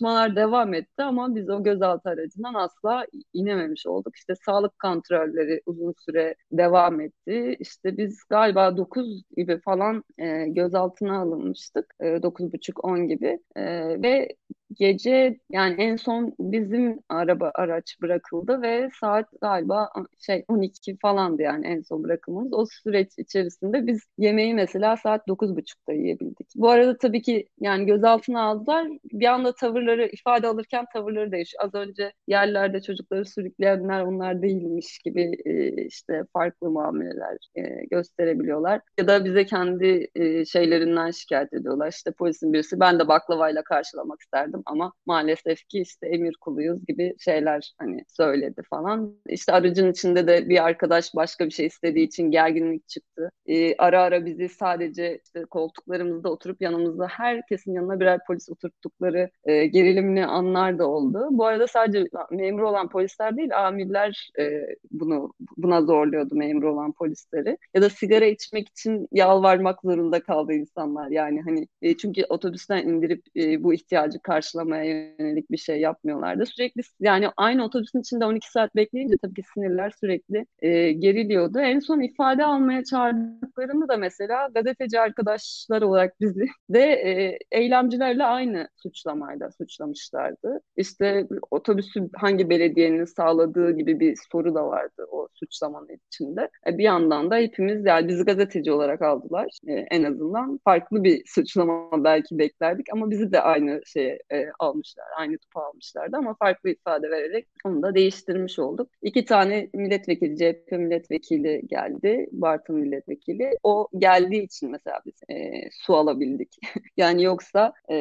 tartışmalar 0.07 0.35
devam 0.35 0.73
etti 0.73 1.03
ama 1.03 1.35
biz 1.35 1.49
o 1.49 1.63
gözaltı 1.63 2.09
aracından 2.09 2.53
asla 2.53 3.05
inememiş 3.33 3.87
olduk. 3.87 4.15
İşte 4.15 4.33
sağlık 4.45 4.79
kontrolleri 4.79 5.61
uzun 5.65 5.93
süre 6.05 6.35
devam 6.51 7.01
etti. 7.01 7.55
İşte 7.59 7.97
biz 7.97 8.23
galiba 8.29 8.77
9 8.77 9.23
gibi 9.37 9.59
falan 9.61 10.03
e, 10.17 10.47
gözaltına 10.47 11.21
alınmıştık. 11.21 11.95
E, 11.99 12.05
9.30-10 12.23 13.07
gibi. 13.07 13.39
E, 13.55 13.63
ve 14.01 14.35
gece 14.73 15.39
yani 15.49 15.75
en 15.77 15.95
son 15.95 16.33
bizim 16.39 16.99
araba 17.09 17.51
araç 17.55 17.97
bırakıldı 18.01 18.61
ve 18.61 18.89
saat 18.99 19.25
galiba 19.41 19.89
şey 20.19 20.45
12 20.47 20.97
falandı 21.01 21.41
yani 21.41 21.67
en 21.67 21.81
son 21.81 22.03
bırakımımız. 22.03 22.53
O 22.53 22.65
süreç 22.65 23.11
içerisinde 23.17 23.87
biz 23.87 24.01
yemeği 24.17 24.53
mesela 24.53 24.97
saat 24.97 25.27
9.30'da 25.27 25.93
yiyebildik. 25.93 26.47
Bu 26.55 26.69
arada 26.69 26.97
tabii 26.97 27.21
ki 27.21 27.47
yani 27.59 27.85
gözaltına 27.85 28.41
aldılar. 28.41 28.87
Bir 29.13 29.25
anda 29.25 29.55
tavırları 29.55 30.07
ifade 30.07 30.47
alırken 30.47 30.85
tavırları 30.93 31.31
değişiyor. 31.31 31.63
Az 31.63 31.75
önce 31.75 32.13
yerlerde 32.27 32.81
çocukları 32.81 33.25
sürükleyenler 33.25 34.01
onlar 34.01 34.41
değilmiş 34.41 34.99
gibi 34.99 35.31
e, 35.45 35.85
işte 35.85 36.23
farklı 36.33 36.69
muameleler 36.69 37.37
e, 37.55 37.85
gösterebiliyorlar. 37.91 38.81
Ya 38.99 39.07
da 39.07 39.25
bize 39.25 39.45
kendi 39.45 40.07
e, 40.15 40.45
şeylerinden 40.45 41.11
şikayet 41.11 41.53
ediyorlar. 41.53 41.89
İşte 41.91 42.11
polisin 42.11 42.53
birisi 42.53 42.79
ben 42.79 42.99
de 42.99 43.07
baklavayla 43.07 43.63
karşılamak 43.63 44.21
isterdim 44.21 44.56
ama 44.65 44.93
maalesef 45.05 45.67
ki 45.67 45.81
işte 45.81 46.07
emir 46.07 46.33
kuluyuz 46.41 46.85
gibi 46.85 47.15
şeyler 47.19 47.73
hani 47.77 48.05
söyledi 48.07 48.61
falan. 48.69 49.15
İşte 49.29 49.51
aracın 49.53 49.91
içinde 49.91 50.27
de 50.27 50.49
bir 50.49 50.65
arkadaş 50.65 51.15
başka 51.15 51.45
bir 51.45 51.51
şey 51.51 51.65
istediği 51.65 52.05
için 52.05 52.31
gerginlik 52.31 52.87
çıktı. 52.87 53.31
Ee, 53.45 53.75
ara 53.77 54.01
ara 54.01 54.25
bizi 54.25 54.49
sadece 54.49 55.19
işte 55.23 55.45
koltuklarımızda 55.45 56.29
oturup 56.31 56.61
yanımızda 56.61 57.07
herkesin 57.07 57.73
yanına 57.73 57.99
birer 57.99 58.19
polis 58.27 58.49
oturttukları 58.49 59.29
e, 59.45 59.65
gerilimli 59.65 60.25
anlar 60.25 60.79
da 60.79 60.87
oldu. 60.87 61.27
Bu 61.31 61.45
arada 61.45 61.67
sadece 61.67 62.05
memur 62.31 62.61
olan 62.61 62.89
polisler 62.89 63.37
değil 63.37 63.65
amirler 63.65 64.31
e, 64.39 64.67
bunu 64.91 65.33
buna 65.57 65.81
zorluyordu 65.81 66.35
memur 66.35 66.63
olan 66.63 66.91
polisleri. 66.91 67.57
Ya 67.73 67.81
da 67.81 67.89
sigara 67.89 68.25
içmek 68.25 68.69
için 68.69 69.07
yalvarmak 69.11 69.81
zorunda 69.81 70.19
kaldı 70.19 70.53
insanlar. 70.53 71.09
Yani 71.09 71.41
hani 71.41 71.67
e, 71.81 71.97
çünkü 71.97 72.23
otobüsten 72.29 72.87
indirip 72.87 73.23
e, 73.35 73.63
bu 73.63 73.73
ihtiyacı 73.73 74.19
karşılamaya 74.47 75.13
yönelik 75.19 75.51
bir 75.51 75.57
şey 75.57 75.79
yapmıyorlardı. 75.79 76.45
Sürekli 76.45 76.81
yani 76.99 77.29
aynı 77.37 77.65
otobüsün 77.65 77.99
içinde 77.99 78.25
12 78.25 78.51
saat 78.51 78.75
bekleyince 78.75 79.17
tabii 79.21 79.33
ki 79.33 79.41
sinirler 79.53 79.93
sürekli 79.99 80.45
e, 80.59 80.91
geriliyordu. 80.91 81.59
En 81.59 81.79
son 81.79 82.01
ifade 82.01 82.45
almaya 82.45 82.83
çağırdıklarını 82.83 83.87
da 83.87 83.97
mesela 83.97 84.47
gazeteci 84.53 84.99
arkadaşlar 84.99 85.81
olarak 85.81 86.21
bizi 86.21 86.45
de 86.69 86.81
e, 86.81 87.39
eylemcilerle 87.51 88.23
aynı 88.23 88.67
suçlamayla 88.75 89.51
suçlamışlardı. 89.51 90.61
İşte 90.77 91.27
otobüsü 91.51 92.09
hangi 92.15 92.49
belediyenin 92.49 93.05
sağladığı 93.05 93.71
gibi 93.71 93.99
bir 93.99 94.17
soru 94.31 94.55
da 94.55 94.67
vardı 94.67 95.05
o 95.11 95.27
suçlamanın 95.33 95.99
içinde. 96.07 96.49
E, 96.67 96.77
bir 96.77 96.83
yandan 96.83 97.31
da 97.31 97.35
hepimiz 97.35 97.85
yani 97.85 98.07
bizi 98.07 98.23
gazeteci 98.25 98.71
olarak 98.71 99.01
aldılar. 99.01 99.47
E, 99.67 99.73
en 99.73 100.03
azından 100.03 100.59
farklı 100.63 101.03
bir 101.03 101.23
suçlama 101.25 102.03
belki 102.03 102.37
beklerdik 102.37 102.87
ama 102.93 103.11
bizi 103.11 103.31
de 103.31 103.41
aynı 103.41 103.81
şeye 103.85 104.19
e, 104.29 104.36
almışlar. 104.59 105.05
Aynı 105.17 105.37
topu 105.37 105.59
almışlardı 105.59 106.17
ama 106.17 106.35
farklı 106.39 106.69
ifade 106.69 107.09
vererek 107.09 107.47
onu 107.65 107.81
da 107.81 107.95
değiştirmiş 107.95 108.59
olduk. 108.59 108.89
İki 109.01 109.25
tane 109.25 109.69
milletvekili, 109.73 110.37
CHP 110.37 110.71
milletvekili 110.71 111.61
geldi. 111.67 112.27
Bartın 112.31 112.75
milletvekili. 112.75 113.51
O 113.63 113.87
geldiği 113.97 114.43
için 114.43 114.71
mesela 114.71 114.99
biz 115.05 115.15
e, 115.29 115.69
su 115.71 115.95
alabildik. 115.95 116.55
yani 116.97 117.23
yoksa 117.23 117.73
e, 117.89 117.95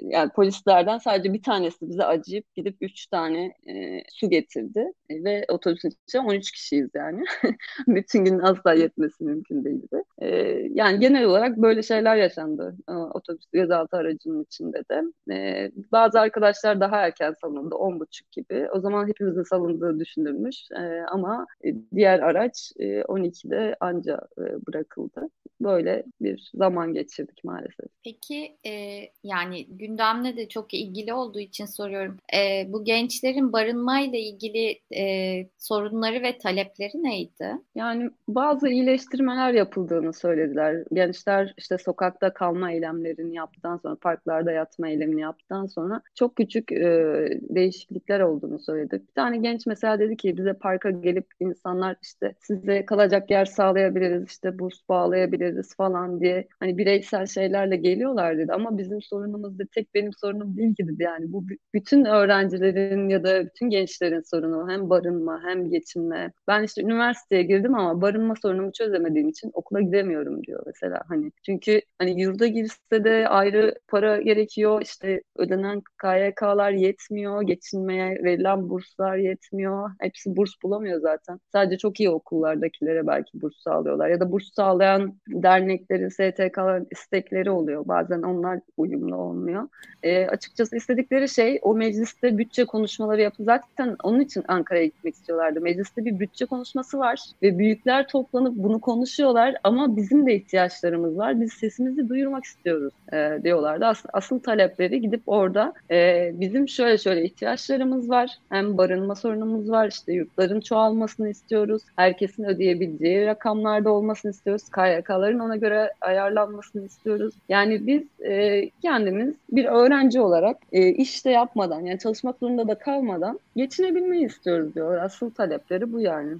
yani 0.00 0.30
polislerden 0.30 0.98
sadece 0.98 1.32
bir 1.32 1.42
tanesi 1.42 1.88
bize 1.88 2.04
acıyıp 2.04 2.54
gidip 2.54 2.76
üç 2.80 3.06
tane 3.06 3.54
e, 3.68 4.02
su 4.12 4.30
getirdi. 4.30 4.92
E, 5.10 5.24
ve 5.24 5.44
otobüsün 5.48 5.90
içinde 6.08 6.22
13 6.22 6.52
kişiyiz 6.52 6.90
yani. 6.94 7.24
Bütün 7.86 8.24
gün 8.24 8.38
asla 8.38 8.74
yetmesi 8.74 9.24
mümkün 9.24 9.64
değildi. 9.64 10.02
E, 10.18 10.28
yani 10.74 11.00
genel 11.00 11.24
olarak 11.24 11.56
böyle 11.56 11.82
şeyler 11.82 12.16
yaşandı 12.16 12.76
e, 12.88 12.92
otobüs 12.92 13.46
gözaltı 13.52 13.96
aracının 13.96 14.42
içinde 14.44 14.82
de. 14.90 15.02
E, 15.34 15.70
bazı 15.92 16.20
arkadaşlar 16.20 16.80
daha 16.80 16.96
erken 16.96 17.34
salındı, 17.40 17.74
on 17.74 18.00
buçuk 18.00 18.32
gibi. 18.32 18.68
O 18.72 18.80
zaman 18.80 19.08
hepimizin 19.08 19.42
salındığı 19.42 20.00
düşünülmüş. 20.00 20.56
E, 20.70 21.02
ama 21.10 21.46
diğer 21.94 22.18
araç 22.18 22.72
e, 22.78 23.00
12'de 23.00 23.76
anca 23.80 24.20
e, 24.38 24.42
bırakıldı. 24.66 25.28
Böyle 25.60 26.04
bir 26.20 26.50
zaman 26.54 26.92
geçirdik 26.94 27.44
maalesef. 27.44 27.86
Peki 28.04 28.56
e, 28.66 29.00
yani 29.22 29.66
gündemle 29.66 30.36
de 30.36 30.48
çok 30.48 30.74
ilgili 30.74 31.12
olduğu 31.14 31.40
için 31.40 31.64
soruyorum. 31.64 32.16
E, 32.36 32.72
bu 32.72 32.84
gençlerin 32.84 33.52
barınmayla 33.52 34.18
ilgili 34.18 34.80
e, 34.96 35.46
sorunları 35.58 36.22
ve 36.22 36.38
talepleri 36.38 37.02
neydi? 37.02 37.50
Yani 37.74 38.10
bazı 38.28 38.68
iyileştirmeler 38.68 39.52
yapıldığını 39.52 40.12
söylediler. 40.12 40.84
Gençler 40.92 41.54
işte 41.58 41.78
sokakta 41.78 42.34
kalma 42.34 42.72
eylemlerini 42.72 43.34
yaptıktan 43.34 43.76
sonra, 43.76 43.94
parklarda 43.94 44.52
yatma 44.52 44.88
eylemini 44.88 45.20
yaptıktan 45.20 45.63
sonra 45.68 45.94
sonra 45.94 46.02
çok 46.14 46.36
küçük 46.36 46.72
e, 46.72 47.40
değişiklikler 47.42 48.20
olduğunu 48.20 48.58
söyledi. 48.58 49.02
Bir 49.08 49.14
tane 49.14 49.36
genç 49.38 49.66
mesela 49.66 49.98
dedi 49.98 50.16
ki 50.16 50.36
bize 50.36 50.52
parka 50.52 50.90
gelip 50.90 51.26
insanlar 51.40 51.96
işte 52.02 52.34
size 52.40 52.84
kalacak 52.86 53.30
yer 53.30 53.44
sağlayabiliriz, 53.44 54.26
işte 54.28 54.58
burs 54.58 54.74
bağlayabiliriz 54.88 55.76
falan 55.76 56.20
diye 56.20 56.48
hani 56.60 56.78
bireysel 56.78 57.26
şeylerle 57.26 57.76
geliyorlar 57.76 58.38
dedi. 58.38 58.52
Ama 58.52 58.78
bizim 58.78 59.02
sorunumuz 59.02 59.58
da 59.58 59.64
tek 59.74 59.94
benim 59.94 60.12
sorunum 60.12 60.56
değil 60.56 60.74
ki 60.74 60.88
dedi. 60.88 61.02
Yani 61.02 61.32
bu 61.32 61.44
bütün 61.74 62.04
öğrencilerin 62.04 63.08
ya 63.08 63.24
da 63.24 63.46
bütün 63.46 63.70
gençlerin 63.70 64.20
sorunu 64.20 64.70
hem 64.70 64.90
barınma 64.90 65.40
hem 65.44 65.70
geçinme. 65.70 66.32
Ben 66.48 66.62
işte 66.62 66.82
üniversiteye 66.82 67.42
girdim 67.42 67.74
ama 67.74 68.00
barınma 68.00 68.34
sorunumu 68.42 68.72
çözemediğim 68.72 69.28
için 69.28 69.50
okula 69.54 69.80
gidemiyorum 69.80 70.42
diyor 70.44 70.62
mesela. 70.66 71.00
Hani 71.08 71.32
çünkü 71.46 71.80
hani 71.98 72.20
yurda 72.22 72.46
girse 72.46 73.04
de 73.04 73.28
ayrı 73.28 73.74
para 73.88 74.20
gerekiyor. 74.22 74.82
işte 74.82 75.22
ödenen 75.54 75.82
KYK'lar 76.02 76.70
yetmiyor, 76.70 77.42
geçinmeye 77.42 78.24
verilen 78.24 78.68
burslar 78.68 79.16
yetmiyor. 79.16 79.90
Hepsi 80.00 80.36
burs 80.36 80.50
bulamıyor 80.62 81.00
zaten. 81.00 81.40
Sadece 81.52 81.78
çok 81.78 82.00
iyi 82.00 82.10
okullardakilere 82.10 83.06
belki 83.06 83.42
burs 83.42 83.54
sağlıyorlar. 83.56 84.08
Ya 84.08 84.20
da 84.20 84.32
burs 84.32 84.52
sağlayan 84.54 85.14
derneklerin, 85.28 86.08
STK'ların 86.08 86.86
istekleri 86.90 87.50
oluyor. 87.50 87.88
Bazen 87.88 88.22
onlar 88.22 88.60
uyumlu 88.76 89.16
olmuyor. 89.16 89.68
E, 90.02 90.26
açıkçası 90.26 90.76
istedikleri 90.76 91.28
şey 91.28 91.58
o 91.62 91.74
mecliste 91.74 92.38
bütçe 92.38 92.64
konuşmaları 92.64 93.20
yapı 93.20 93.44
zaten 93.44 93.96
onun 94.02 94.20
için 94.20 94.44
Ankara'ya 94.48 94.84
gitmek 94.84 95.14
istiyorlardı. 95.14 95.60
Mecliste 95.60 96.04
bir 96.04 96.18
bütçe 96.18 96.46
konuşması 96.46 96.98
var 96.98 97.20
ve 97.42 97.58
büyükler 97.58 98.08
toplanıp 98.08 98.54
bunu 98.56 98.80
konuşuyorlar 98.80 99.54
ama 99.64 99.96
bizim 99.96 100.26
de 100.26 100.34
ihtiyaçlarımız 100.34 101.16
var. 101.18 101.40
Biz 101.40 101.52
sesimizi 101.52 102.08
duyurmak 102.08 102.44
istiyoruz 102.44 102.94
e, 103.12 103.38
diyorlardı. 103.44 103.86
As- 103.86 104.04
asıl 104.12 104.40
talepleri 104.40 105.00
gidip 105.00 105.22
orada 105.34 105.72
e, 105.90 106.30
bizim 106.34 106.68
şöyle 106.68 106.98
şöyle 106.98 107.24
ihtiyaçlarımız 107.24 108.10
var. 108.10 108.30
Hem 108.48 108.78
barınma 108.78 109.14
sorunumuz 109.14 109.70
var. 109.70 109.88
İşte 109.88 110.12
yurtların 110.12 110.60
çoğalmasını 110.60 111.30
istiyoruz. 111.30 111.82
Herkesin 111.96 112.44
ödeyebileceği 112.44 113.26
rakamlarda 113.26 113.90
olmasını 113.90 114.30
istiyoruz. 114.30 114.62
KYK'ların 114.62 115.38
ona 115.38 115.56
göre 115.56 115.92
ayarlanmasını 116.00 116.86
istiyoruz. 116.86 117.34
Yani 117.48 117.86
biz 117.86 118.02
e, 118.26 118.62
kendimiz 118.82 119.34
bir 119.50 119.64
öğrenci 119.64 120.20
olarak 120.20 120.56
e, 120.72 120.88
işte 120.88 121.30
yapmadan 121.30 121.80
yani 121.80 121.98
çalışmak 121.98 122.38
zorunda 122.38 122.68
da 122.68 122.74
kalmadan 122.74 123.40
geçinebilmeyi 123.56 124.26
istiyoruz 124.26 124.74
diyor. 124.74 124.96
Asıl 124.96 125.30
talepleri 125.30 125.92
bu 125.92 126.00
yani. 126.00 126.32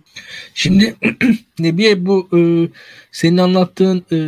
Şimdi 0.55 0.95
Nebiye 1.59 2.07
bu 2.07 2.29
e, 2.33 2.41
senin 3.13 3.39
anlattığın 3.39 4.05
e, 4.13 4.19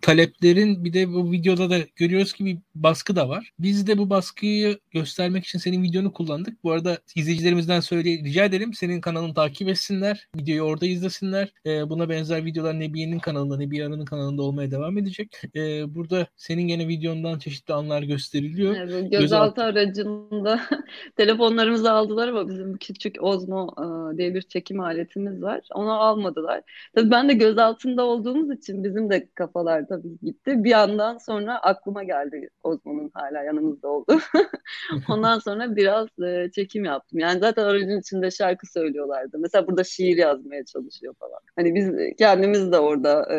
taleplerin 0.00 0.84
bir 0.84 0.92
de 0.92 1.08
bu 1.12 1.32
videoda 1.32 1.70
da 1.70 1.78
görüyoruz 1.96 2.32
ki 2.32 2.44
bir 2.44 2.58
baskı 2.74 3.16
da 3.16 3.28
var. 3.28 3.51
Biz 3.58 3.86
de 3.86 3.98
bu 3.98 4.10
baskıyı 4.10 4.78
göstermek 4.90 5.44
için 5.44 5.58
senin 5.58 5.82
videonu 5.82 6.12
kullandık. 6.12 6.64
Bu 6.64 6.72
arada 6.72 6.98
izleyicilerimizden 7.16 7.80
söyle 7.80 8.10
rica 8.10 8.44
edelim 8.44 8.74
senin 8.74 9.00
kanalını 9.00 9.34
takip 9.34 9.68
etsinler. 9.68 10.28
Videoyu 10.36 10.62
orada 10.62 10.86
izlesinler. 10.86 11.52
E, 11.66 11.90
buna 11.90 12.08
benzer 12.08 12.44
videolar 12.44 12.80
Nebiye'nin 12.80 13.18
kanalında, 13.18 13.56
Nebiye 13.56 13.86
Arı'nın 13.86 14.04
kanalında 14.04 14.42
olmaya 14.42 14.70
devam 14.70 14.98
edecek. 14.98 15.42
E, 15.56 15.94
burada 15.94 16.26
senin 16.36 16.62
gene 16.62 16.88
videondan 16.88 17.38
çeşitli 17.38 17.74
anlar 17.74 18.02
gösteriliyor. 18.02 18.76
Evet, 18.76 19.12
gözaltı 19.12 19.62
aracında 19.62 20.60
telefonlarımızı 21.16 21.92
aldılar 21.92 22.28
ama 22.28 22.48
bizim 22.48 22.76
küçük 22.76 23.22
Ozmo 23.22 23.74
e, 23.78 24.16
diye 24.18 24.34
bir 24.34 24.42
çekim 24.42 24.80
aletimiz 24.80 25.42
var. 25.42 25.60
Onu 25.74 25.92
almadılar. 25.92 26.62
Tabii 26.94 27.10
ben 27.10 27.28
de 27.28 27.34
gözaltında 27.34 28.04
olduğumuz 28.04 28.58
için 28.58 28.84
bizim 28.84 29.10
de 29.10 29.28
kafalar 29.34 29.88
tabii 29.88 30.18
gitti. 30.22 30.64
Bir 30.64 30.70
yandan 30.70 31.18
sonra 31.18 31.58
aklıma 31.58 32.04
geldi 32.04 32.48
Ozmo'nun 32.62 33.10
hala 33.14 33.42
yanımızda 33.52 33.88
oldu. 33.88 34.20
Ondan 35.08 35.38
sonra 35.38 35.76
biraz 35.76 36.08
e, 36.18 36.50
çekim 36.54 36.84
yaptım. 36.84 37.18
Yani 37.18 37.40
zaten 37.40 37.64
aracın 37.64 38.00
içinde 38.00 38.30
şarkı 38.30 38.72
söylüyorlardı. 38.72 39.38
Mesela 39.38 39.66
burada 39.66 39.84
şiir 39.84 40.16
yazmaya 40.16 40.64
çalışıyor 40.64 41.14
falan. 41.18 41.38
Hani 41.56 41.74
biz 41.74 42.16
kendimiz 42.18 42.72
de 42.72 42.78
orada 42.78 43.34
e, 43.34 43.38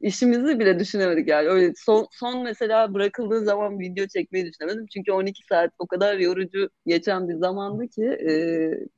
işimizi 0.00 0.58
bile 0.60 0.78
düşünemedik 0.78 1.28
yani. 1.28 1.48
Öyle 1.48 1.72
son, 1.76 2.06
son 2.10 2.42
mesela 2.42 2.94
bırakıldığı 2.94 3.44
zaman 3.44 3.78
video 3.78 4.06
çekmeyi 4.06 4.46
düşünemedim. 4.46 4.86
Çünkü 4.86 5.12
12 5.12 5.46
saat 5.46 5.70
o 5.78 5.86
kadar 5.86 6.18
yorucu 6.18 6.68
geçen 6.86 7.28
bir 7.28 7.34
zamandı 7.34 7.88
ki 7.88 8.04
e, 8.04 8.32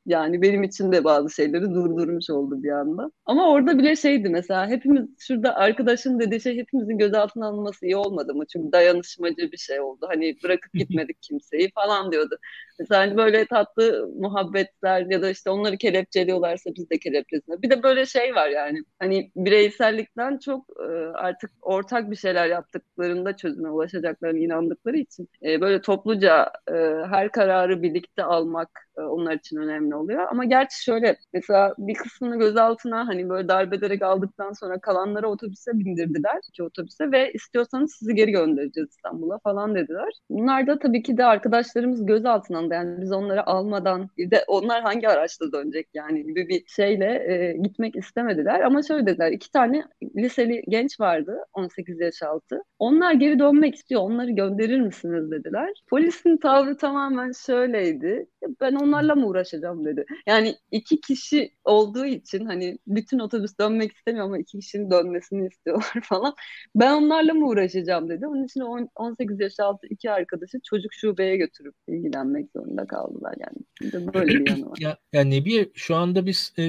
yani 0.06 0.42
benim 0.42 0.62
için 0.62 0.92
de 0.92 1.04
bazı 1.04 1.34
şeyleri 1.34 1.64
durdurmuş 1.64 2.30
oldu 2.30 2.62
bir 2.62 2.70
anda. 2.70 3.10
Ama 3.26 3.50
orada 3.50 3.78
bile 3.78 3.96
şeydi 3.96 4.28
mesela 4.28 4.68
hepimiz 4.68 5.08
şurada 5.18 5.54
arkadaşın 5.54 6.20
dediği 6.20 6.40
şey 6.40 6.56
hepimizin 6.56 6.98
gözaltına 6.98 7.46
alınması 7.46 7.86
iyi 7.86 7.96
olmadı 7.96 8.34
mı? 8.34 8.44
Çünkü 8.52 8.72
dayanışmacı 8.72 9.52
bir 9.52 9.56
şey 9.56 9.80
oldu. 9.80 10.06
Hani 10.14 10.36
bırakıp 10.44 10.72
gitmedik 10.74 11.22
kimseyi 11.22 11.70
falan 11.74 12.12
diyordu. 12.12 12.38
Mesela 12.78 13.00
hani 13.00 13.16
böyle 13.16 13.46
tatlı 13.46 14.08
muhabbetler 14.16 15.06
ya 15.10 15.22
da 15.22 15.30
işte 15.30 15.50
onları 15.50 15.76
kelepçeliyorlarsa 15.78 16.70
biz 16.76 16.90
de 16.90 16.98
kelepçesine. 16.98 17.62
Bir 17.62 17.70
de 17.70 17.82
böyle 17.82 18.06
şey 18.06 18.34
var 18.34 18.48
yani 18.48 18.78
hani 18.98 19.30
bireysellikten 19.36 20.38
çok 20.38 20.66
e, 20.80 20.84
artık 21.14 21.50
ortak 21.62 22.10
bir 22.10 22.16
şeyler 22.16 22.46
yaptıklarında 22.46 23.36
çözüme 23.36 23.70
ulaşacaklarına 23.70 24.38
inandıkları 24.38 24.96
için 24.96 25.28
e, 25.42 25.60
böyle 25.60 25.80
topluca 25.80 26.52
e, 26.68 26.72
her 27.10 27.32
kararı 27.32 27.82
birlikte 27.82 28.24
almak 28.24 28.83
onlar 28.96 29.32
için 29.34 29.56
önemli 29.56 29.94
oluyor. 29.94 30.26
Ama 30.30 30.44
gerçi 30.44 30.82
şöyle 30.82 31.16
mesela 31.32 31.74
bir 31.78 31.94
kısmını 31.94 32.38
gözaltına 32.38 33.08
hani 33.08 33.28
böyle 33.28 33.48
darp 33.48 33.72
ederek 33.72 34.02
aldıktan 34.02 34.52
sonra 34.52 34.80
kalanları 34.80 35.28
otobüse 35.28 35.70
bindirdiler 35.74 36.40
iki 36.48 36.62
otobüse 36.62 37.12
ve 37.12 37.32
istiyorsanız 37.32 37.94
sizi 37.98 38.14
geri 38.14 38.30
göndereceğiz 38.30 38.90
İstanbul'a 38.90 39.38
falan 39.38 39.74
dediler. 39.74 40.08
Bunlar 40.30 40.66
da 40.66 40.78
tabii 40.78 41.02
ki 41.02 41.16
de 41.16 41.24
arkadaşlarımız 41.24 42.06
gözaltına 42.06 42.58
alındı. 42.58 42.74
Yani 42.74 43.00
biz 43.00 43.12
onları 43.12 43.46
almadan 43.46 44.08
bir 44.18 44.30
de 44.30 44.44
onlar 44.46 44.82
hangi 44.82 45.08
araçla 45.08 45.52
dönecek 45.52 45.88
yani 45.94 46.24
gibi 46.24 46.48
bir 46.48 46.64
şeyle 46.66 47.32
e, 47.32 47.56
gitmek 47.56 47.96
istemediler. 47.96 48.60
Ama 48.60 48.82
şöyle 48.82 49.06
dediler 49.06 49.32
iki 49.32 49.50
tane 49.50 49.84
liseli 50.16 50.62
genç 50.68 51.00
vardı 51.00 51.38
18 51.52 52.00
yaş 52.00 52.22
altı. 52.22 52.62
Onlar 52.78 53.12
geri 53.12 53.38
dönmek 53.38 53.74
istiyor. 53.74 54.00
Onları 54.00 54.30
gönderir 54.30 54.80
misiniz 54.80 55.30
dediler. 55.30 55.70
Polisin 55.90 56.36
tavrı 56.36 56.76
tamamen 56.76 57.32
şöyleydi. 57.46 58.26
Ben 58.60 58.74
onlarla 58.84 59.14
mı 59.14 59.26
uğraşacağım 59.26 59.84
dedi. 59.84 60.04
Yani 60.26 60.54
iki 60.70 61.00
kişi 61.00 61.52
olduğu 61.64 62.06
için 62.06 62.44
hani 62.44 62.78
bütün 62.86 63.18
otobüs 63.18 63.58
dönmek 63.60 63.92
istemiyor 63.92 64.24
ama 64.24 64.38
iki 64.38 64.58
kişinin 64.58 64.90
dönmesini 64.90 65.46
istiyorlar 65.46 66.00
falan. 66.02 66.34
Ben 66.74 66.92
onlarla 66.92 67.34
mı 67.34 67.46
uğraşacağım 67.46 68.08
dedi. 68.08 68.26
Onun 68.26 68.44
için 68.44 68.60
18 68.94 69.40
yaş 69.40 69.60
altı 69.60 69.86
iki 69.86 70.10
arkadaşı 70.10 70.60
çocuk 70.64 70.92
şubeye 70.92 71.36
götürüp 71.36 71.74
ilgilenmek 71.88 72.50
zorunda 72.56 72.86
kaldılar 72.86 73.34
yani. 73.40 74.12
Böyle 74.14 74.28
bir 74.28 74.50
yanı 74.50 74.70
var. 74.70 74.78
ya, 74.80 74.96
ya 75.12 75.24
Nebiye 75.24 75.68
şu 75.74 75.96
anda 75.96 76.26
biz 76.26 76.52
e, 76.58 76.64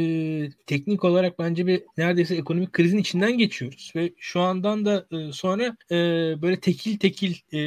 teknik 0.67 1.04
olarak 1.04 1.39
bence 1.39 1.67
bir 1.67 1.84
neredeyse 1.97 2.36
ekonomik 2.36 2.73
krizin 2.73 2.97
içinden 2.97 3.38
geçiyoruz 3.38 3.93
ve 3.95 4.13
şu 4.17 4.39
andan 4.39 4.86
da 4.86 5.06
e, 5.12 5.32
sonra 5.32 5.78
e, 5.91 5.95
böyle 6.41 6.60
tekil 6.60 6.97
tekil 6.97 7.36
e, 7.54 7.60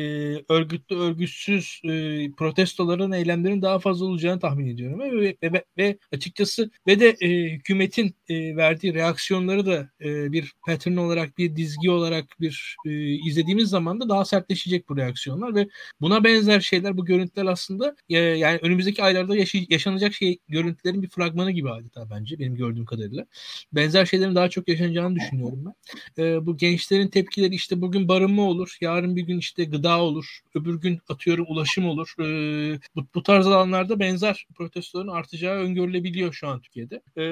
örgütlü 0.48 0.96
örgütsüz 0.96 1.80
e, 1.84 1.90
protestoların 2.32 3.12
eylemlerin 3.12 3.62
daha 3.62 3.78
fazla 3.78 4.06
olacağını 4.06 4.37
tahmin 4.38 4.66
ediyorum 4.66 5.00
ve, 5.00 5.36
ve, 5.42 5.64
ve 5.78 5.98
açıkçası 6.12 6.70
ve 6.86 7.00
de 7.00 7.16
e, 7.20 7.28
hükümetin 7.50 8.14
e, 8.28 8.56
verdiği 8.56 8.94
reaksiyonları 8.94 9.66
da 9.66 9.90
e, 10.00 10.32
bir 10.32 10.52
pattern 10.66 10.96
olarak 10.96 11.38
bir 11.38 11.56
dizgi 11.56 11.90
olarak 11.90 12.24
bir 12.40 12.76
e, 12.86 12.90
izlediğimiz 13.28 13.68
zaman 13.68 14.00
da 14.00 14.08
daha 14.08 14.24
sertleşecek 14.24 14.88
bu 14.88 14.96
reaksiyonlar 14.96 15.54
ve 15.54 15.68
buna 16.00 16.24
benzer 16.24 16.60
şeyler 16.60 16.96
bu 16.96 17.04
görüntüler 17.04 17.46
aslında 17.46 17.96
e, 18.08 18.18
yani 18.18 18.58
önümüzdeki 18.62 19.02
aylarda 19.02 19.36
yaşay- 19.36 19.66
yaşanacak 19.70 20.14
şey 20.14 20.38
görüntülerin 20.48 21.02
bir 21.02 21.08
fragmanı 21.08 21.50
gibi 21.50 21.70
adeta 21.70 22.10
bence 22.10 22.38
benim 22.38 22.54
gördüğüm 22.54 22.84
kadarıyla. 22.84 23.26
Benzer 23.72 24.06
şeylerin 24.06 24.34
daha 24.34 24.48
çok 24.48 24.68
yaşanacağını 24.68 25.16
düşünüyorum 25.16 25.64
ben. 25.64 26.24
E, 26.24 26.46
bu 26.46 26.56
gençlerin 26.56 27.08
tepkileri 27.08 27.54
işte 27.54 27.80
bugün 27.80 28.08
barınma 28.08 28.42
olur, 28.42 28.76
yarın 28.80 29.16
bir 29.16 29.22
gün 29.22 29.38
işte 29.38 29.64
gıda 29.64 30.00
olur, 30.00 30.40
öbür 30.54 30.74
gün 30.80 30.98
atıyorum 31.08 31.46
ulaşım 31.48 31.86
olur. 31.86 32.14
E, 32.20 32.80
bu, 32.96 33.06
bu 33.14 33.22
tarz 33.22 33.46
alanlarda 33.46 34.00
benzer 34.00 34.27
protestoların 34.54 35.08
artacağı 35.08 35.54
öngörülebiliyor 35.54 36.32
şu 36.32 36.48
an 36.48 36.60
Türkiye'de. 36.60 37.02
E, 37.18 37.22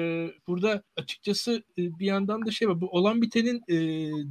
burada 0.47 0.83
açıkçası 0.95 1.63
e, 1.77 1.99
bir 1.99 2.05
yandan 2.05 2.45
da 2.45 2.51
şey 2.51 2.69
var. 2.69 2.81
Bu 2.81 2.89
olan 2.89 3.21
bitenin 3.21 3.63
e, 3.67 3.77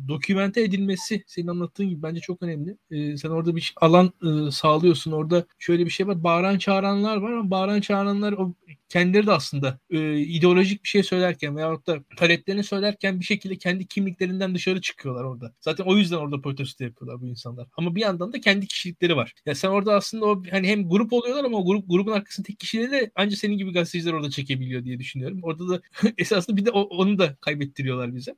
dokümente 0.09 0.63
edilmesi 0.63 1.25
senin 1.27 1.47
anlattığın 1.47 1.89
gibi 1.89 2.03
bence 2.03 2.21
çok 2.21 2.43
önemli. 2.43 2.77
E, 2.91 3.17
sen 3.17 3.31
orada 3.31 3.57
bir 3.57 3.75
alan 3.81 4.13
e, 4.23 4.51
sağlıyorsun. 4.51 5.13
Orada 5.13 5.47
şöyle 5.59 5.85
bir 5.85 5.91
şey 5.91 6.07
var. 6.07 6.25
Bağıran 6.25 6.59
çağıranlar 6.59 7.17
var 7.17 7.33
ama 7.33 7.51
bağıran 7.51 7.81
çağıranlar 7.81 8.33
o 8.33 8.55
kendileri 8.89 9.27
de 9.27 9.33
aslında 9.33 9.79
e, 9.91 10.19
ideolojik 10.21 10.85
bir 10.85 10.89
şey 10.89 11.03
söylerken 11.03 11.57
veyahut 11.57 11.87
da 11.87 11.99
taleplerini 12.17 12.65
söylerken 12.65 13.21
bir 13.21 13.25
şekilde 13.25 13.57
kendi 13.57 13.87
kimliklerinden 13.87 14.55
dışarı 14.55 14.81
çıkıyorlar 14.81 15.25
orada. 15.25 15.55
Zaten 15.61 15.85
o 15.85 15.97
yüzden 15.97 16.17
orada 16.17 16.41
protesto 16.41 16.85
yapıyorlar 16.85 17.21
bu 17.21 17.29
insanlar. 17.29 17.67
Ama 17.77 17.95
bir 17.95 18.01
yandan 18.01 18.33
da 18.33 18.41
kendi 18.41 18.67
kişilikleri 18.67 19.17
var. 19.17 19.33
Ya 19.47 19.55
sen 19.55 19.69
orada 19.69 19.95
aslında 19.95 20.27
o 20.27 20.43
hani 20.51 20.69
hem 20.69 20.89
grup 20.89 21.13
oluyorlar 21.13 21.45
ama 21.45 21.59
o 21.59 21.67
grup 21.67 21.91
grubun 21.91 22.13
arkasında 22.13 22.47
tek 22.47 22.59
kişileri 22.59 22.91
de 22.91 23.11
ancak 23.15 23.39
senin 23.39 23.59
gibi 23.59 23.73
gazeteciler 23.73 24.13
orada 24.13 24.31
çekebiliyor 24.31 24.85
diye 24.85 24.99
düşünüyorum. 24.99 25.41
Orada 25.43 25.69
da 25.69 25.81
esasında 26.19 26.57
bir 26.57 26.65
de 26.65 26.71
o, 26.71 26.81
onu 26.81 27.19
da 27.19 27.37
kaybettiriyorlar 27.41 28.15
bize. 28.15 28.35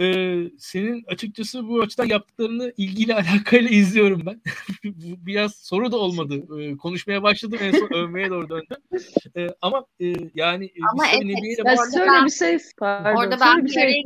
Ee, 0.00 0.50
senin 0.58 1.04
açıkçası 1.06 1.68
bu 1.68 1.80
açıdan 1.82 2.06
yaptıklarını 2.06 2.72
ilgili 2.76 3.14
alakayla 3.14 3.70
izliyorum 3.70 4.22
ben. 4.26 4.42
Biraz 5.26 5.54
soru 5.56 5.92
da 5.92 5.96
olmadı. 5.96 6.60
Ee, 6.60 6.76
konuşmaya 6.76 7.22
başladım 7.22 7.58
en 7.62 7.72
son 7.72 7.88
övmeye 7.94 8.30
doğru 8.30 8.48
döndüm. 8.48 8.76
Ee, 9.36 9.46
ama 9.62 9.86
e, 10.00 10.12
yani 10.34 10.70
ama 10.92 11.06
evet, 11.06 11.78
şöyle 11.94 12.06
ben, 12.06 12.26
bir 12.26 12.30
şey 12.30 12.58
pardon. 12.78 13.16
Orada 13.16 13.40
ben 13.40 13.64
bir 13.64 13.70
şey 13.70 14.04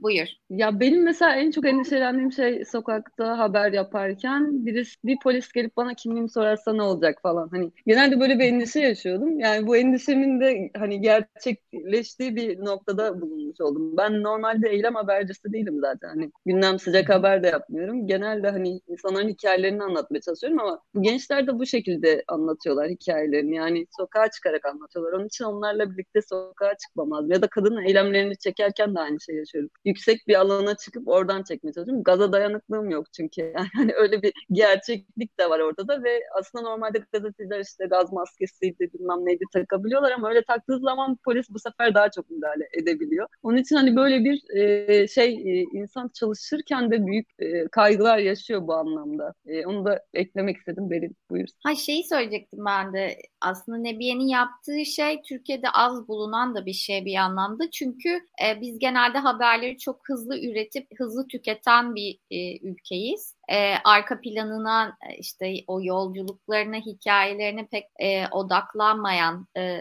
Buyur. 0.00 0.26
Ya 0.50 0.80
benim 0.80 1.02
mesela 1.04 1.34
en 1.36 1.50
çok 1.50 1.66
endişelendiğim 1.66 2.32
şey 2.32 2.64
sokakta 2.64 3.38
haber 3.38 3.72
yaparken 3.72 4.66
birisi 4.66 4.96
bir 5.04 5.16
polis 5.22 5.52
gelip 5.52 5.76
bana 5.76 5.94
kimliğimi 5.94 6.30
sorarsa 6.30 6.72
ne 6.72 6.82
olacak 6.82 7.18
falan. 7.22 7.48
Hani 7.48 7.72
genelde 7.86 8.20
böyle 8.20 8.38
bir 8.38 8.44
endişe 8.44 8.80
yaşıyordum. 8.80 9.38
Yani 9.40 9.66
bu 9.66 9.76
endişemin 9.76 10.40
de 10.40 10.70
hani 10.76 11.00
gerçekleştiği 11.00 12.36
bir 12.36 12.58
noktada 12.64 13.20
bulunmuş 13.20 13.60
oldum. 13.60 13.96
Ben 13.96 14.22
normalde 14.22 14.68
eylem 14.68 14.94
habercisi 14.94 15.52
değilim 15.52 15.78
zaten. 15.80 16.08
Hani 16.08 16.30
gündem 16.46 16.78
sıcak 16.78 17.08
haber 17.08 17.42
de 17.42 17.46
yapmıyorum. 17.48 18.06
Genelde 18.06 18.50
hani 18.50 18.80
insanların 18.88 19.28
hikayelerini 19.28 19.82
anlatmaya 19.82 20.20
çalışıyorum 20.20 20.60
ama 20.60 20.80
bu 20.94 21.02
gençler 21.02 21.46
de 21.46 21.58
bu 21.58 21.66
şekilde 21.66 22.24
anlatıyorlar 22.28 22.88
hikayelerini. 22.88 23.56
Yani 23.56 23.86
sokağa 23.98 24.30
çıkarak 24.30 24.64
anlatıyorlar. 24.66 25.12
Onun 25.12 25.26
için 25.26 25.44
onlarla 25.44 25.90
birlikte 25.92 26.20
sokağa 26.22 26.74
çıkmamaz. 26.76 27.30
Ya 27.30 27.42
da 27.42 27.46
kadın 27.48 27.76
eylemlerini 27.86 28.38
çekerken 28.38 28.94
de 28.94 29.00
aynı 29.00 29.20
şey 29.20 29.36
yaşıyorum. 29.36 29.70
Yüksek 29.90 30.28
bir 30.28 30.40
alana 30.40 30.76
çıkıp 30.76 31.08
oradan 31.08 31.42
çekmeye 31.42 31.72
çalışıyorum. 31.72 32.02
Gaza 32.02 32.32
dayanıklığım 32.32 32.90
yok 32.90 33.06
çünkü. 33.12 33.52
Yani 33.80 33.92
öyle 33.94 34.22
bir 34.22 34.32
gerçeklik 34.52 35.38
de 35.38 35.50
var 35.50 35.60
orada 35.60 35.88
da 35.88 36.02
ve 36.02 36.20
aslında 36.38 36.64
normalde 36.64 36.98
gazeteciler 37.12 37.60
işte 37.60 37.86
gaz 37.86 38.12
maskesiydi 38.12 38.90
bilmem 38.94 39.26
neydi 39.26 39.44
takabiliyorlar 39.52 40.12
ama 40.12 40.28
öyle 40.28 40.42
taktığı 40.42 40.78
zaman 40.78 41.16
polis 41.24 41.50
bu 41.50 41.58
sefer 41.58 41.94
daha 41.94 42.10
çok 42.10 42.30
müdahale 42.30 42.68
edebiliyor. 42.82 43.26
Onun 43.42 43.56
için 43.56 43.76
hani 43.76 43.96
böyle 43.96 44.24
bir 44.24 44.56
e, 44.56 45.08
şey 45.08 45.34
e, 45.34 45.64
insan 45.72 46.10
çalışırken 46.14 46.90
de 46.90 47.06
büyük 47.06 47.26
e, 47.38 47.68
kaygılar 47.68 48.18
yaşıyor 48.18 48.66
bu 48.66 48.74
anlamda. 48.74 49.34
E, 49.46 49.66
onu 49.66 49.84
da 49.84 50.00
eklemek 50.14 50.56
istedim. 50.56 50.90
Berin 50.90 51.16
buyur. 51.30 51.48
Ha 51.64 51.74
şeyi 51.74 52.04
söyleyecektim 52.04 52.64
ben 52.64 52.92
de. 52.92 53.16
Aslında 53.40 53.78
Nebiye'nin 53.78 54.28
yaptığı 54.28 54.84
şey 54.84 55.22
Türkiye'de 55.22 55.70
az 55.70 56.08
bulunan 56.08 56.54
da 56.54 56.66
bir 56.66 56.72
şey 56.72 57.04
bir 57.04 57.16
anlamda. 57.16 57.70
Çünkü 57.70 58.08
e, 58.44 58.60
biz 58.60 58.78
genelde 58.78 59.18
haberleri 59.18 59.78
çok 59.80 60.08
hızlı 60.08 60.40
üretip 60.40 60.88
hızlı 60.98 61.28
tüketen 61.28 61.94
bir 61.94 62.18
e, 62.30 62.58
ülkeyiz. 62.68 63.34
E, 63.50 63.74
arka 63.84 64.20
planına 64.20 64.96
işte 65.18 65.54
o 65.66 65.82
yolculuklarına, 65.82 66.76
hikayelerine 66.76 67.66
pek 67.66 67.84
e, 68.00 68.28
odaklanmayan 68.28 69.46
e, 69.56 69.80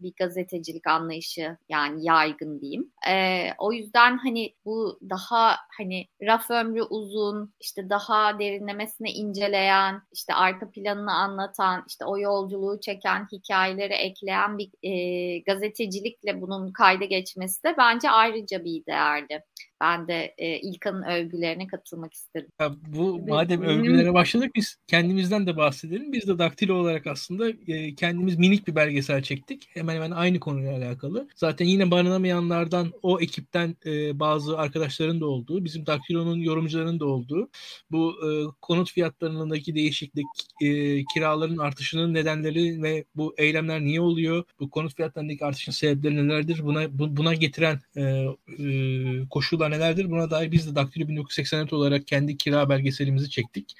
bir 0.00 0.12
gazetecilik 0.18 0.86
anlayışı 0.86 1.56
yani 1.68 2.06
yaygın 2.06 2.60
diyeyim. 2.60 2.92
E, 3.08 3.46
o 3.58 3.72
yüzden 3.72 4.18
hani 4.18 4.54
bu 4.64 4.98
daha 5.10 5.56
hani 5.78 6.06
raf 6.22 6.50
ömrü 6.50 6.82
uzun, 6.82 7.54
işte 7.60 7.90
daha 7.90 8.38
derinlemesine 8.38 9.10
inceleyen, 9.10 10.02
işte 10.12 10.34
arka 10.34 10.70
planını 10.70 11.12
anlatan, 11.12 11.84
işte 11.88 12.04
o 12.04 12.18
yolculuğu 12.18 12.80
çeken, 12.80 13.26
hikayeleri 13.32 13.92
ekleyen 13.92 14.58
bir 14.58 14.70
e, 14.82 15.38
gazetecilikle 15.38 16.40
bunun 16.40 16.72
kayda 16.72 17.04
geçmesi 17.04 17.64
de 17.64 17.74
bence 17.78 18.10
ayrıca 18.10 18.64
bir 18.64 18.86
değerli. 18.86 19.42
Ben 19.80 20.08
de 20.08 20.34
e, 20.38 20.60
İlkan'ın 20.60 21.02
övgülerine 21.02 21.66
katılmak 21.66 22.12
istedim. 22.12 22.50
Ya 22.60 22.72
bu 22.96 23.26
madem 23.28 23.62
benim... 23.62 23.78
övgülere 23.78 24.14
başladık 24.14 24.50
biz 24.54 24.76
kendimizden 24.86 25.46
de 25.46 25.56
bahsedelim. 25.56 26.12
Biz 26.12 26.28
de 26.28 26.38
daktilo 26.38 26.74
olarak 26.74 27.06
aslında 27.06 27.50
e, 27.66 27.94
kendimiz 27.94 28.38
minik 28.38 28.68
bir 28.68 28.74
belgesel 28.74 29.22
çektik. 29.22 29.68
Hemen 29.74 29.94
hemen 29.94 30.10
aynı 30.10 30.40
konuyla 30.40 30.76
alakalı. 30.76 31.28
Zaten 31.34 31.66
yine 31.66 31.90
barınamayanlardan 31.90 32.92
o 33.02 33.20
ekipten 33.20 33.76
e, 33.86 34.20
bazı 34.20 34.58
arkadaşların 34.58 35.20
da 35.20 35.26
olduğu, 35.26 35.64
bizim 35.64 35.86
daktilonun 35.86 36.38
yorumcularının 36.38 37.00
da 37.00 37.06
olduğu 37.06 37.48
bu 37.90 38.12
e, 38.12 38.28
konut 38.62 38.92
fiyatlarındaki 38.92 39.74
değişiklik, 39.74 40.26
e, 40.62 41.04
kiraların 41.04 41.58
artışının 41.58 42.14
nedenleri 42.14 42.82
ve 42.82 43.04
bu 43.16 43.34
eylemler 43.38 43.80
niye 43.80 44.00
oluyor? 44.00 44.44
Bu 44.60 44.70
konut 44.70 44.96
fiyatlarındaki 44.96 45.44
artışın 45.44 45.72
sebepleri 45.72 46.16
nelerdir? 46.16 46.60
Buna 46.64 46.98
bu, 46.98 47.16
buna 47.16 47.34
getiren 47.34 47.80
e, 47.96 48.02
e, 48.02 49.28
koşullar 49.30 49.70
nelerdir? 49.70 50.10
Buna 50.10 50.30
dair 50.30 50.52
biz 50.52 50.70
de 50.70 50.74
Daktilo 50.74 51.08
1984 51.08 51.72
olarak 51.72 52.06
kendi 52.06 52.36
kira 52.36 52.68
belgeselimizi 52.86 53.30
çektik 53.30 53.76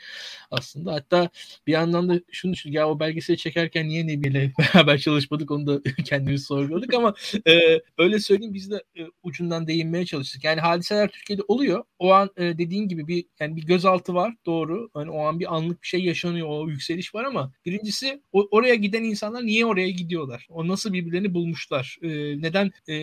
aslında. 0.51 0.93
Hatta 0.93 1.31
bir 1.67 1.73
yandan 1.73 2.09
da 2.09 2.21
şunu 2.33 2.53
düşün 2.53 2.73
ya 2.73 2.89
o 2.89 3.01
belgeseli 3.01 3.37
çekerken 3.37 3.89
niye 3.89 4.07
Nebi 4.07 4.29
ile 4.29 4.53
beraber 4.75 4.99
çalışmadık 4.99 5.51
onu 5.51 5.67
da 5.67 5.83
kendimiz 6.05 6.45
sorguladık 6.45 6.95
ama 6.95 7.15
e, 7.47 7.81
öyle 7.99 8.19
söyleyeyim 8.19 8.55
biz 8.55 8.71
de 8.71 8.83
e, 8.99 9.03
ucundan 9.23 9.67
değinmeye 9.67 10.07
çalıştık. 10.07 10.45
Yani 10.45 10.61
hadiseler 10.61 11.09
Türkiye'de 11.09 11.43
oluyor. 11.49 11.85
O 11.99 12.13
an 12.13 12.31
e, 12.37 12.59
dediğin 12.59 12.89
gibi 12.89 13.09
bir 13.09 13.25
yani 13.41 13.57
bir 13.57 13.63
gözaltı 13.67 14.15
var 14.15 14.35
doğru. 14.47 14.91
Hani 14.95 15.11
o 15.11 15.27
an 15.27 15.41
bir 15.41 15.55
anlık 15.57 15.83
bir 15.83 15.89
şey 15.89 16.05
yaşanıyor. 16.05 16.49
O 16.49 16.69
yükseliş 16.69 17.15
var 17.15 17.25
ama 17.25 17.53
birincisi 17.67 18.23
o, 18.33 18.49
oraya 18.51 18.75
giden 18.75 19.05
insanlar 19.05 19.47
niye 19.47 19.67
oraya 19.67 19.91
gidiyorlar? 19.91 20.47
O 20.51 20.69
nasıl 20.69 20.93
birbirlerini 20.93 21.35
bulmuşlar? 21.35 21.99
E, 22.03 22.09
neden 22.43 22.73
e, 22.89 22.95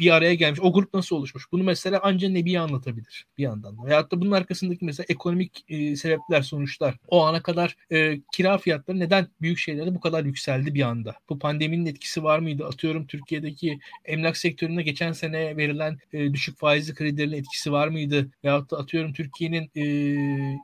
bir 0.00 0.10
araya 0.10 0.34
gelmiş? 0.34 0.60
O 0.62 0.72
grup 0.72 0.94
nasıl 0.94 1.16
oluşmuş? 1.16 1.52
Bunu 1.52 1.62
mesela 1.62 2.00
anca 2.02 2.28
Nebi 2.28 2.58
anlatabilir 2.58 3.26
bir 3.38 3.42
yandan 3.42 3.78
da. 3.78 3.84
Veyahut 3.84 4.12
da 4.12 4.20
bunun 4.20 4.32
arkasındaki 4.32 4.84
mesela 4.84 5.04
ekonomik 5.30 5.64
e, 5.68 5.96
sebepler, 5.96 6.42
sonuçlar. 6.42 6.94
O 7.08 7.24
ana 7.24 7.42
kadar 7.42 7.76
e, 7.92 8.20
kira 8.32 8.58
fiyatları 8.58 9.00
neden 9.00 9.26
büyük 9.40 9.58
şeylerde 9.58 9.94
bu 9.94 10.00
kadar 10.00 10.24
yükseldi 10.24 10.74
bir 10.74 10.82
anda? 10.82 11.14
Bu 11.28 11.38
pandeminin 11.38 11.86
etkisi 11.86 12.22
var 12.24 12.38
mıydı? 12.38 12.66
Atıyorum 12.66 13.06
Türkiye'deki 13.06 13.78
emlak 14.04 14.36
sektöründe 14.36 14.82
geçen 14.82 15.12
sene 15.12 15.56
verilen 15.56 15.98
e, 16.12 16.32
düşük 16.32 16.58
faizli 16.58 16.94
kredilerin 16.94 17.32
etkisi 17.32 17.72
var 17.72 17.88
mıydı? 17.88 18.30
Veyahut 18.44 18.70
da 18.70 18.78
atıyorum 18.78 19.12
Türkiye'nin 19.12 19.70
e, 19.76 19.84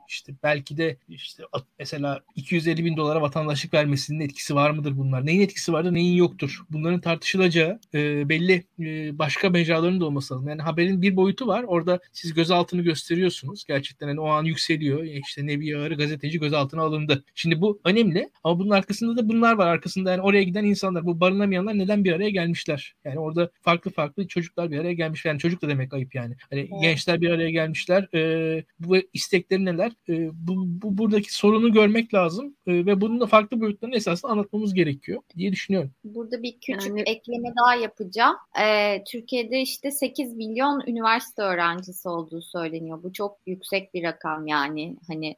işte 0.07 0.33
belki 0.43 0.77
de 0.77 0.97
işte 1.09 1.43
mesela 1.79 2.21
250 2.35 2.85
bin 2.85 2.97
dolara 2.97 3.21
vatandaşlık 3.21 3.73
vermesinin 3.73 4.19
etkisi 4.19 4.55
var 4.55 4.71
mıdır 4.71 4.97
bunlar? 4.97 5.25
Neyin 5.25 5.41
etkisi 5.41 5.73
vardır, 5.73 5.93
neyin 5.93 6.15
yoktur? 6.17 6.61
Bunların 6.69 7.01
tartışılacağı 7.01 7.79
e, 7.93 8.29
belli 8.29 8.63
e, 8.79 9.17
başka 9.19 9.49
mecraların 9.49 10.01
da 10.01 10.05
olması 10.05 10.33
lazım. 10.33 10.49
Yani 10.49 10.61
haberin 10.61 11.01
bir 11.01 11.15
boyutu 11.15 11.47
var. 11.47 11.63
Orada 11.63 11.99
siz 12.13 12.33
gözaltını 12.33 12.81
gösteriyorsunuz. 12.81 13.65
Gerçekten 13.67 14.07
yani 14.17 14.19
o 14.19 14.27
an 14.29 14.45
yükseliyor. 14.57 15.03
E, 15.03 15.19
işte 15.19 15.47
Nebi 15.47 15.77
Ağar'ı 15.77 15.95
gazeteci 15.95 16.39
gözaltına 16.39 16.81
alındı. 16.81 17.23
Şimdi 17.35 17.61
bu 17.61 17.79
önemli 17.85 18.29
ama 18.43 18.59
bunun 18.59 18.69
arkasında 18.69 19.17
da 19.17 19.29
bunlar 19.29 19.53
var. 19.53 19.67
Arkasında 19.67 20.11
yani 20.11 20.21
oraya 20.21 20.43
giden 20.43 20.63
insanlar, 20.63 21.05
bu 21.05 21.19
barınamayanlar 21.19 21.77
neden 21.77 22.03
bir 22.03 22.13
araya 22.13 22.29
gelmişler? 22.29 22.95
Yani 23.05 23.19
orada 23.19 23.49
farklı 23.61 23.91
farklı 23.91 24.27
çocuklar 24.27 24.71
bir 24.71 24.79
araya 24.79 24.93
gelmiş. 24.93 25.25
Yani 25.25 25.39
çocuk 25.39 25.61
da 25.61 25.67
demek 25.67 25.93
ayıp 25.93 26.15
yani. 26.15 26.35
Hani 26.49 26.59
evet. 26.59 26.81
gençler 26.81 27.21
bir 27.21 27.29
araya 27.29 27.49
gelmişler. 27.49 28.07
E, 28.13 28.63
bu 28.79 28.97
istekleri 29.13 29.65
neler? 29.65 29.91
E, 30.09 30.29
bu, 30.33 30.53
bu 30.67 30.97
buradaki 30.97 31.33
sorunu 31.33 31.73
görmek 31.73 32.13
lazım 32.13 32.55
e, 32.67 32.85
ve 32.85 33.01
bunun 33.01 33.19
da 33.19 33.25
farklı 33.25 33.61
boyutlarını 33.61 33.95
esasında 33.95 34.31
anlatmamız 34.31 34.73
gerekiyor 34.73 35.21
diye 35.37 35.51
düşünüyorum. 35.51 35.91
Burada 36.03 36.43
bir 36.43 36.53
küçük 36.59 36.89
yani... 36.89 37.01
ekleme 37.01 37.53
daha 37.61 37.75
yapacağım. 37.75 38.35
Ee, 38.61 39.03
Türkiye'de 39.03 39.61
işte 39.61 39.91
8 39.91 40.33
milyon 40.33 40.83
üniversite 40.87 41.41
öğrencisi 41.41 42.09
olduğu 42.09 42.41
söyleniyor. 42.41 43.03
Bu 43.03 43.13
çok 43.13 43.37
yüksek 43.45 43.93
bir 43.93 44.03
rakam 44.03 44.46
yani. 44.47 44.95
Hani 45.07 45.35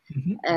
E, 0.50 0.54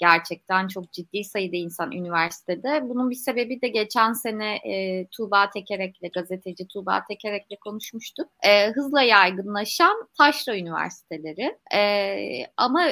gerçekten 0.00 0.68
çok 0.68 0.92
ciddi 0.92 1.24
sayıda 1.24 1.56
insan 1.56 1.92
üniversitede. 1.92 2.80
Bunun 2.88 3.10
bir 3.10 3.14
sebebi 3.14 3.62
de 3.62 3.68
geçen 3.68 4.12
sene 4.12 4.54
e, 4.54 5.06
Tuğba 5.06 5.50
Tekerek'le, 5.50 6.12
gazeteci 6.14 6.68
Tuğba 6.68 7.04
Tekerek'le 7.08 7.60
konuşmuştuk. 7.60 8.28
E, 8.42 8.70
hızla 8.70 9.02
yaygınlaşan 9.02 10.08
taşra 10.18 10.56
üniversiteleri. 10.56 11.56
E, 11.74 12.16
ama 12.56 12.88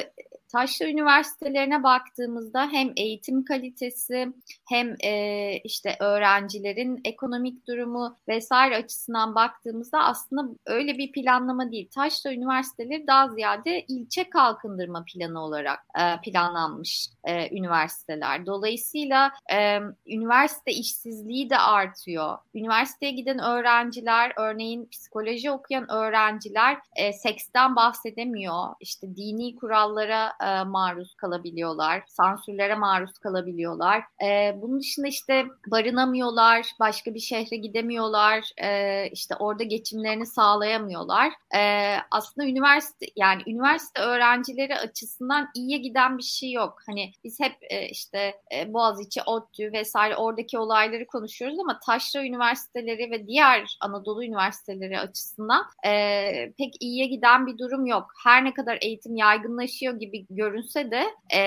Taşra 0.51 0.87
üniversitelerine 0.87 1.83
baktığımızda 1.83 2.67
hem 2.71 2.91
eğitim 2.97 3.45
kalitesi 3.45 4.33
hem 4.69 4.95
e, 5.03 5.55
işte 5.63 5.95
öğrencilerin 5.99 7.01
ekonomik 7.05 7.67
durumu 7.67 8.17
vesaire 8.27 8.77
açısından 8.77 9.35
baktığımızda 9.35 9.99
aslında 10.03 10.55
öyle 10.65 10.97
bir 10.97 11.11
planlama 11.11 11.71
değil. 11.71 11.89
Taşra 11.95 12.33
üniversiteleri 12.33 13.07
daha 13.07 13.29
ziyade 13.29 13.85
ilçe 13.87 14.29
kalkındırma 14.29 15.03
planı 15.13 15.43
olarak 15.43 15.79
e, 15.99 16.21
planlanmış 16.21 17.07
e, 17.23 17.57
üniversiteler. 17.57 18.45
Dolayısıyla 18.45 19.31
e, 19.53 19.79
üniversite 20.07 20.71
işsizliği 20.71 21.49
de 21.49 21.57
artıyor. 21.57 22.37
Üniversiteye 22.55 23.11
giden 23.11 23.39
öğrenciler, 23.39 24.33
örneğin 24.37 24.89
psikoloji 24.91 25.51
okuyan 25.51 25.91
öğrenciler 25.91 26.77
e, 26.95 27.13
seksten 27.13 27.75
bahsedemiyor. 27.75 28.65
İşte 28.79 29.15
dini 29.15 29.55
kurallara 29.55 30.40
e, 30.41 30.63
maruz 30.63 31.15
kalabiliyorlar. 31.15 32.03
Sansürlere 32.07 32.75
maruz 32.75 33.19
kalabiliyorlar. 33.19 34.03
E, 34.23 34.55
bunun 34.61 34.79
dışında 34.79 35.07
işte 35.07 35.45
barınamıyorlar, 35.67 36.71
başka 36.79 37.13
bir 37.13 37.19
şehre 37.19 37.55
gidemiyorlar. 37.55 38.51
E, 38.57 39.09
işte 39.11 39.35
orada 39.35 39.63
geçimlerini 39.63 40.25
sağlayamıyorlar. 40.25 41.33
E, 41.55 41.95
aslında 42.11 42.47
üniversite 42.47 43.05
yani 43.15 43.41
üniversite 43.47 44.01
öğrencileri 44.01 44.75
açısından 44.75 45.49
iyiye 45.55 45.77
giden 45.77 46.17
bir 46.17 46.23
şey 46.23 46.51
yok. 46.51 46.81
Hani 46.85 47.11
biz 47.23 47.39
hep 47.39 47.55
e, 47.61 47.89
işte 47.89 48.33
e, 48.55 48.73
Boğaziçi, 48.73 49.21
ODTÜ 49.25 49.73
vesaire 49.73 50.15
oradaki 50.15 50.59
olayları 50.59 51.07
konuşuyoruz 51.07 51.59
ama 51.59 51.79
Taşra 51.79 52.25
üniversiteleri 52.25 53.11
ve 53.11 53.27
diğer 53.27 53.77
Anadolu 53.81 54.23
üniversiteleri 54.23 54.99
açısından 54.99 55.65
e, 55.85 56.51
pek 56.57 56.73
iyiye 56.79 57.05
giden 57.05 57.47
bir 57.47 57.57
durum 57.57 57.85
yok. 57.85 58.07
Her 58.23 58.45
ne 58.45 58.53
kadar 58.53 58.77
eğitim 58.81 59.15
yaygınlaşıyor 59.15 59.99
gibi 59.99 60.25
görünse 60.35 60.91
de 60.91 61.03
e, 61.35 61.41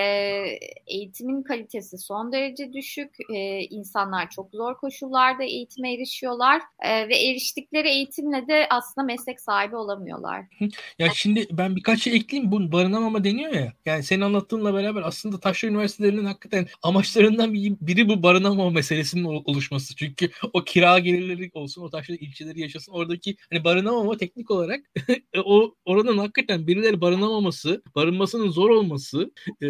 eğitimin 0.87 1.43
kalitesi 1.43 1.97
son 1.97 2.31
derece 2.31 2.73
düşük. 2.73 3.15
E, 3.33 3.59
insanlar 3.59 4.29
çok 4.29 4.51
zor 4.51 4.77
koşullarda 4.77 5.43
eğitime 5.43 5.93
erişiyorlar 5.93 6.61
e, 6.79 7.09
ve 7.09 7.17
eriştikleri 7.17 7.89
eğitimle 7.89 8.47
de 8.47 8.67
aslında 8.69 9.05
meslek 9.05 9.41
sahibi 9.41 9.75
olamıyorlar. 9.75 10.45
Ya 10.99 11.07
şimdi 11.15 11.47
ben 11.51 11.75
birkaç 11.75 12.01
şey 12.01 12.15
ekleyeyim. 12.15 12.51
Bu 12.51 12.71
barınamama 12.71 13.23
deniyor 13.23 13.53
ya. 13.53 13.73
Yani 13.85 14.03
senin 14.03 14.21
anlattığınla 14.21 14.73
beraber 14.73 15.01
aslında 15.01 15.39
Taşra 15.39 15.67
Üniversitelerinin 15.67 16.25
hakikaten 16.25 16.67
amaçlarından 16.83 17.53
biri 17.53 18.09
bu 18.09 18.23
barınamama 18.23 18.69
meselesinin 18.69 19.23
oluşması. 19.23 19.95
Çünkü 19.95 20.29
o 20.53 20.63
kira 20.63 20.99
gelirleri 20.99 21.51
olsun, 21.53 21.81
o 21.81 21.89
Taşra 21.89 22.13
ilçeleri 22.15 22.61
yaşasın. 22.61 22.91
Oradaki 22.91 23.35
hani 23.49 23.63
barınamama 23.63 24.17
teknik 24.17 24.51
olarak 24.51 24.81
o 25.45 25.75
oranın 25.85 26.17
hakikaten 26.17 26.67
birileri 26.67 27.01
barınamaması, 27.01 27.83
barınmasının 27.95 28.49
zor 28.49 28.69
olması 28.75 29.31
e, 29.61 29.67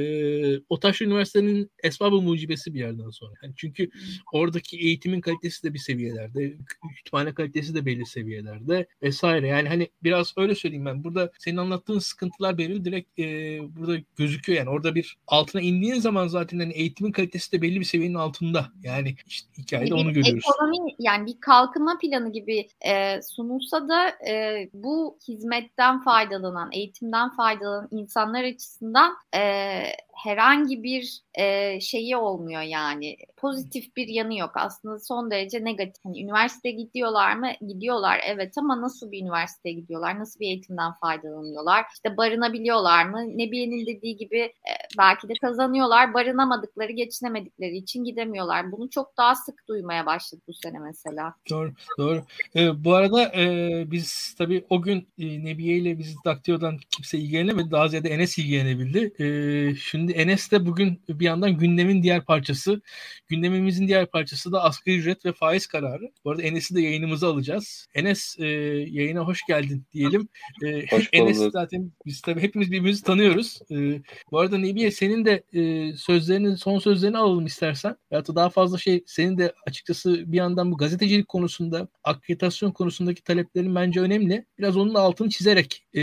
o 0.69 0.79
taş 0.79 1.01
üniversitenin 1.01 1.71
esbabı 1.83 2.21
mucibesi 2.21 2.73
bir 2.73 2.79
yerden 2.79 3.09
sonra. 3.09 3.33
Yani 3.43 3.53
çünkü 3.57 3.89
oradaki 4.33 4.77
eğitimin 4.77 5.21
kalitesi 5.21 5.63
de 5.63 5.73
bir 5.73 5.79
seviyelerde, 5.79 6.53
kütüphane 6.95 7.33
kalitesi 7.33 7.75
de 7.75 7.85
belli 7.85 8.05
seviyelerde 8.05 8.87
vesaire. 9.01 9.47
Yani 9.47 9.69
hani 9.69 9.89
biraz 10.03 10.33
öyle 10.37 10.55
söyleyeyim 10.55 10.85
ben. 10.85 11.03
Burada 11.03 11.31
senin 11.39 11.57
anlattığın 11.57 11.99
sıkıntılar 11.99 12.57
belli 12.57 12.85
direkt 12.85 13.19
e, 13.19 13.59
burada 13.75 13.97
gözüküyor 14.17 14.59
yani. 14.59 14.69
Orada 14.69 14.95
bir 14.95 15.17
altına 15.27 15.61
indiğin 15.61 15.99
zaman 15.99 16.27
zaten 16.27 16.59
hani 16.59 16.73
eğitimin 16.73 17.11
kalitesi 17.11 17.51
de 17.51 17.61
belli 17.61 17.79
bir 17.79 17.85
seviyenin 17.85 18.15
altında. 18.15 18.71
Yani 18.83 19.15
işte 19.27 19.47
hikayede 19.57 19.89
yani 19.89 20.01
onu 20.01 20.13
görüyoruz. 20.13 20.43
Ekonomi 20.55 20.95
yani 20.99 21.25
bir 21.25 21.39
kalkınma 21.39 21.97
planı 22.01 22.31
gibi 22.31 22.67
e, 22.81 23.21
sunulsa 23.21 23.89
da 23.89 24.09
e, 24.29 24.69
bu 24.73 25.17
hizmetten 25.27 26.03
faydalanan, 26.03 26.69
eğitimden 26.71 27.29
faydalanan 27.35 27.87
insanlar 27.91 28.43
açısından 28.43 28.94
e, 29.31 29.95
herhangi 30.15 30.83
bir 30.83 31.21
e, 31.33 31.79
şeyi 31.79 32.17
olmuyor 32.17 32.61
yani. 32.61 33.17
Pozitif 33.37 33.95
bir 33.95 34.07
yanı 34.07 34.37
yok. 34.37 34.51
Aslında 34.55 34.99
son 34.99 35.31
derece 35.31 35.63
negatif. 35.63 36.05
Hani 36.05 36.23
üniversiteye 36.23 36.75
gidiyorlar 36.75 37.35
mı? 37.35 37.51
Gidiyorlar 37.67 38.21
evet 38.25 38.53
ama 38.57 38.81
nasıl 38.81 39.11
bir 39.11 39.21
üniversiteye 39.21 39.75
gidiyorlar? 39.75 40.19
Nasıl 40.19 40.39
bir 40.39 40.45
eğitimden 40.45 40.93
faydalanıyorlar? 41.01 41.85
İşte 41.93 42.17
barınabiliyorlar 42.17 43.05
mı? 43.05 43.37
Nebiye'nin 43.37 43.85
dediği 43.85 44.17
gibi 44.17 44.39
e, 44.39 44.73
belki 44.97 45.29
de 45.29 45.33
kazanıyorlar. 45.41 46.13
Barınamadıkları, 46.13 46.91
geçinemedikleri 46.91 47.77
için 47.77 48.03
gidemiyorlar. 48.03 48.71
Bunu 48.71 48.89
çok 48.89 49.17
daha 49.17 49.35
sık 49.35 49.67
duymaya 49.67 50.05
başladık 50.05 50.43
bu 50.47 50.53
sene 50.53 50.79
mesela. 50.79 51.33
Doğru, 51.49 51.73
doğru. 51.97 52.23
Ee, 52.55 52.83
bu 52.83 52.93
arada 52.93 53.23
e, 53.35 53.83
biz 53.91 54.35
tabii 54.37 54.65
o 54.69 54.81
gün 54.81 55.07
e, 55.17 55.45
Nebiye 55.45 55.77
ile 55.77 55.97
biz 55.97 56.15
Daktiyo'dan 56.25 56.77
kimse 56.91 57.17
ilgilenemedi. 57.17 57.71
Daha 57.71 57.87
ziyade 57.87 58.09
Enes 58.09 58.37
ilgilenebildi. 58.37 59.23
E, 59.23 59.75
şimdi 59.75 60.04
Enes 60.13 60.51
de 60.51 60.65
bugün 60.65 61.01
bir 61.09 61.25
yandan 61.25 61.57
gündemin 61.57 62.03
diğer 62.03 62.25
parçası. 62.25 62.81
Gündemimizin 63.27 63.87
diğer 63.87 64.05
parçası 64.05 64.51
da 64.51 64.63
asgari 64.63 64.97
ücret 64.97 65.25
ve 65.25 65.33
faiz 65.33 65.67
kararı. 65.67 66.11
Bu 66.25 66.31
arada 66.31 66.41
Enes'i 66.41 66.75
de 66.75 66.81
yayınımıza 66.81 67.27
alacağız. 67.29 67.87
Enes 67.95 68.35
e, 68.39 68.45
yayına 68.89 69.19
hoş 69.19 69.39
geldin 69.47 69.85
diyelim. 69.93 70.27
E, 70.63 70.85
hoş 70.95 71.09
Enes 71.13 71.37
zaten 71.37 71.91
biz 72.05 72.21
tabii 72.21 72.41
hepimiz 72.41 72.71
birbirimizi 72.71 73.03
tanıyoruz. 73.03 73.59
E, 73.71 74.01
bu 74.31 74.39
arada 74.39 74.57
Nebiye 74.57 74.91
senin 74.91 75.25
de 75.25 75.43
e, 75.53 75.93
sözlerini, 75.97 76.57
son 76.57 76.79
sözlerini 76.79 77.17
alalım 77.17 77.45
istersen. 77.45 77.95
Ya 78.11 78.27
da 78.27 78.35
daha 78.35 78.49
fazla 78.49 78.77
şey 78.77 79.03
senin 79.05 79.37
de 79.37 79.53
açıkçası 79.67 80.31
bir 80.31 80.37
yandan 80.37 80.71
bu 80.71 80.77
gazetecilik 80.77 81.27
konusunda, 81.27 81.87
akreditasyon 82.03 82.71
konusundaki 82.71 83.23
taleplerin 83.23 83.75
bence 83.75 84.01
önemli. 84.01 84.45
Biraz 84.57 84.77
onun 84.77 84.93
altını 84.93 85.29
çizerek 85.29 85.85
e, 85.95 86.01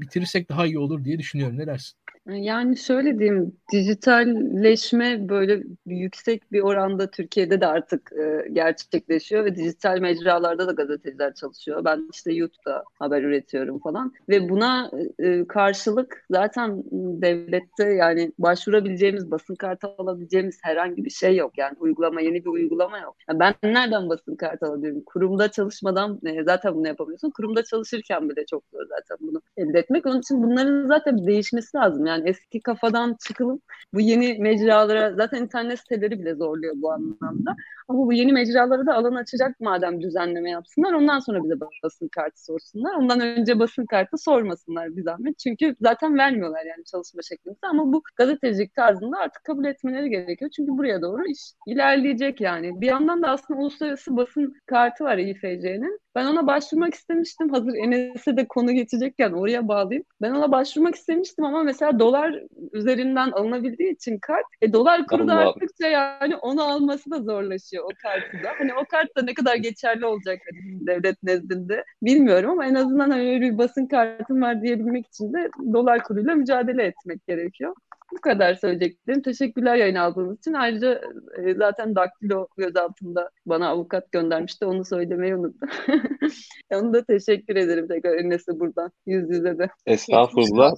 bitirirsek 0.00 0.48
daha 0.48 0.66
iyi 0.66 0.78
olur 0.78 1.04
diye 1.04 1.18
düşünüyorum. 1.18 1.58
Ne 1.58 1.66
dersin? 1.66 1.99
Yani 2.34 2.76
şöyle 2.76 3.18
diyeyim, 3.18 3.52
dijitalleşme 3.72 5.28
böyle 5.28 5.62
yüksek 5.86 6.52
bir 6.52 6.60
oranda 6.60 7.10
Türkiye'de 7.10 7.60
de 7.60 7.66
artık 7.66 8.12
e, 8.12 8.48
gerçekleşiyor 8.52 9.44
ve 9.44 9.56
dijital 9.56 9.98
mecralarda 9.98 10.68
da 10.68 10.72
gazeteciler 10.72 11.34
çalışıyor. 11.34 11.84
Ben 11.84 12.08
işte 12.12 12.32
YouTube'da 12.32 12.84
haber 12.98 13.22
üretiyorum 13.22 13.78
falan 13.78 14.12
ve 14.28 14.48
buna 14.48 14.90
e, 15.18 15.46
karşılık 15.46 16.24
zaten 16.30 16.82
devlette 17.22 17.84
yani 17.84 18.32
başvurabileceğimiz, 18.38 19.30
basın 19.30 19.54
kartı 19.54 19.86
alabileceğimiz 19.98 20.58
herhangi 20.62 21.04
bir 21.04 21.10
şey 21.10 21.36
yok. 21.36 21.58
Yani 21.58 21.76
uygulama, 21.80 22.20
yeni 22.20 22.44
bir 22.44 22.50
uygulama 22.50 22.98
yok. 22.98 23.16
Yani 23.28 23.40
ben 23.40 23.54
nereden 23.62 24.08
basın 24.08 24.36
kartı 24.36 24.66
alabilirim? 24.66 25.02
Kurumda 25.06 25.50
çalışmadan 25.50 26.20
e, 26.26 26.44
zaten 26.44 26.74
bunu 26.74 26.86
yapamıyorsun. 26.86 27.30
Kurumda 27.30 27.64
çalışırken 27.64 28.28
bile 28.28 28.46
çok 28.46 28.64
zor 28.72 28.86
zaten 28.88 29.16
bunu 29.20 29.42
elde 29.56 29.78
etmek. 29.78 30.06
Onun 30.06 30.18
için 30.18 30.42
bunların 30.42 30.86
zaten 30.86 31.26
değişmesi 31.26 31.76
lazım. 31.76 32.06
Yani 32.06 32.19
eski 32.26 32.60
kafadan 32.60 33.16
çıkılıp 33.26 33.62
bu 33.94 34.00
yeni 34.00 34.38
mecralara 34.38 35.14
zaten 35.14 35.42
internet 35.42 35.78
siteleri 35.78 36.20
bile 36.20 36.34
zorluyor 36.34 36.74
bu 36.76 36.92
anlamda. 36.92 37.56
Ama 37.90 38.06
bu 38.06 38.12
yeni 38.12 38.32
mecralara 38.32 38.86
da 38.86 38.94
alan 38.94 39.14
açacak 39.14 39.60
madem 39.60 40.02
düzenleme 40.02 40.50
yapsınlar. 40.50 40.92
Ondan 40.92 41.18
sonra 41.18 41.44
bize 41.44 41.54
basın 41.60 42.08
kartı 42.08 42.44
sorsunlar. 42.44 42.94
Ondan 42.94 43.20
önce 43.20 43.58
basın 43.58 43.86
kartı 43.86 44.18
sormasınlar 44.18 44.96
bir 44.96 45.02
zahmet. 45.02 45.38
Çünkü 45.38 45.76
zaten 45.80 46.18
vermiyorlar 46.18 46.64
yani 46.64 46.84
çalışma 46.84 47.22
şeklimizi. 47.22 47.58
Ama 47.62 47.92
bu 47.92 48.02
gazetecilik 48.16 48.74
tarzında 48.74 49.18
artık 49.18 49.44
kabul 49.44 49.64
etmeleri 49.64 50.10
gerekiyor. 50.10 50.50
Çünkü 50.56 50.72
buraya 50.72 51.02
doğru 51.02 51.26
iş 51.26 51.40
ilerleyecek 51.66 52.40
yani. 52.40 52.80
Bir 52.80 52.86
yandan 52.86 53.22
da 53.22 53.28
aslında 53.28 53.60
uluslararası 53.60 54.16
basın 54.16 54.54
kartı 54.66 55.04
var 55.04 55.18
İFC'nin. 55.18 56.00
Ben 56.14 56.26
ona 56.26 56.46
başvurmak 56.46 56.94
istemiştim. 56.94 57.48
Hazır 57.48 57.74
Enes'e 57.74 58.36
de 58.36 58.48
konu 58.48 58.72
geçecekken 58.72 59.32
oraya 59.32 59.68
bağlayayım. 59.68 60.04
Ben 60.22 60.30
ona 60.30 60.52
başvurmak 60.52 60.94
istemiştim 60.94 61.44
ama 61.44 61.62
mesela 61.62 61.98
dolar 61.98 62.42
üzerinden 62.72 63.30
alınabildiği 63.30 63.94
için 63.94 64.18
kart, 64.18 64.46
e, 64.62 64.72
dolar 64.72 65.06
kuru 65.06 65.28
da 65.28 65.34
arttıkça 65.34 65.86
yani 65.86 66.36
onu 66.36 66.62
alması 66.62 67.10
da 67.10 67.22
zorlaşıyor 67.22 67.79
o 67.82 67.88
kartı 68.02 68.44
da. 68.44 68.52
Hani 68.58 68.74
o 68.74 68.84
kart 68.84 69.16
da 69.16 69.22
ne 69.22 69.34
kadar 69.34 69.56
geçerli 69.56 70.06
olacak 70.06 70.38
hani 70.50 70.86
devlet 70.86 71.22
nezdinde 71.22 71.84
bilmiyorum 72.02 72.50
ama 72.50 72.66
en 72.66 72.74
azından 72.74 73.10
öyle 73.10 73.40
bir 73.40 73.58
basın 73.58 73.86
kartım 73.86 74.42
var 74.42 74.62
diyebilmek 74.62 75.06
için 75.06 75.32
de 75.32 75.50
dolar 75.72 76.02
kuruyla 76.02 76.34
mücadele 76.34 76.82
etmek 76.82 77.26
gerekiyor. 77.26 77.74
Bu 78.12 78.20
kadar 78.20 78.54
söyleyeceklerim. 78.54 79.22
Teşekkürler 79.22 79.76
yayın 79.76 79.94
aldığınız 79.94 80.38
için. 80.38 80.52
Ayrıca 80.52 81.00
e, 81.38 81.54
zaten 81.54 81.94
Daktilo 81.94 82.48
gözaltında 82.56 83.30
bana 83.46 83.68
avukat 83.68 84.12
göndermişti. 84.12 84.64
Onu 84.64 84.84
söylemeyi 84.84 85.36
unuttum. 85.36 85.68
Onu 86.74 86.94
da 86.94 87.04
teşekkür 87.04 87.56
ederim 87.56 87.88
tekrar 87.88 88.18
Enes'e 88.18 88.60
buradan 88.60 88.90
yüz 89.06 89.30
yüze 89.30 89.58
de. 89.58 89.68
Estağfurullah. 89.86 90.72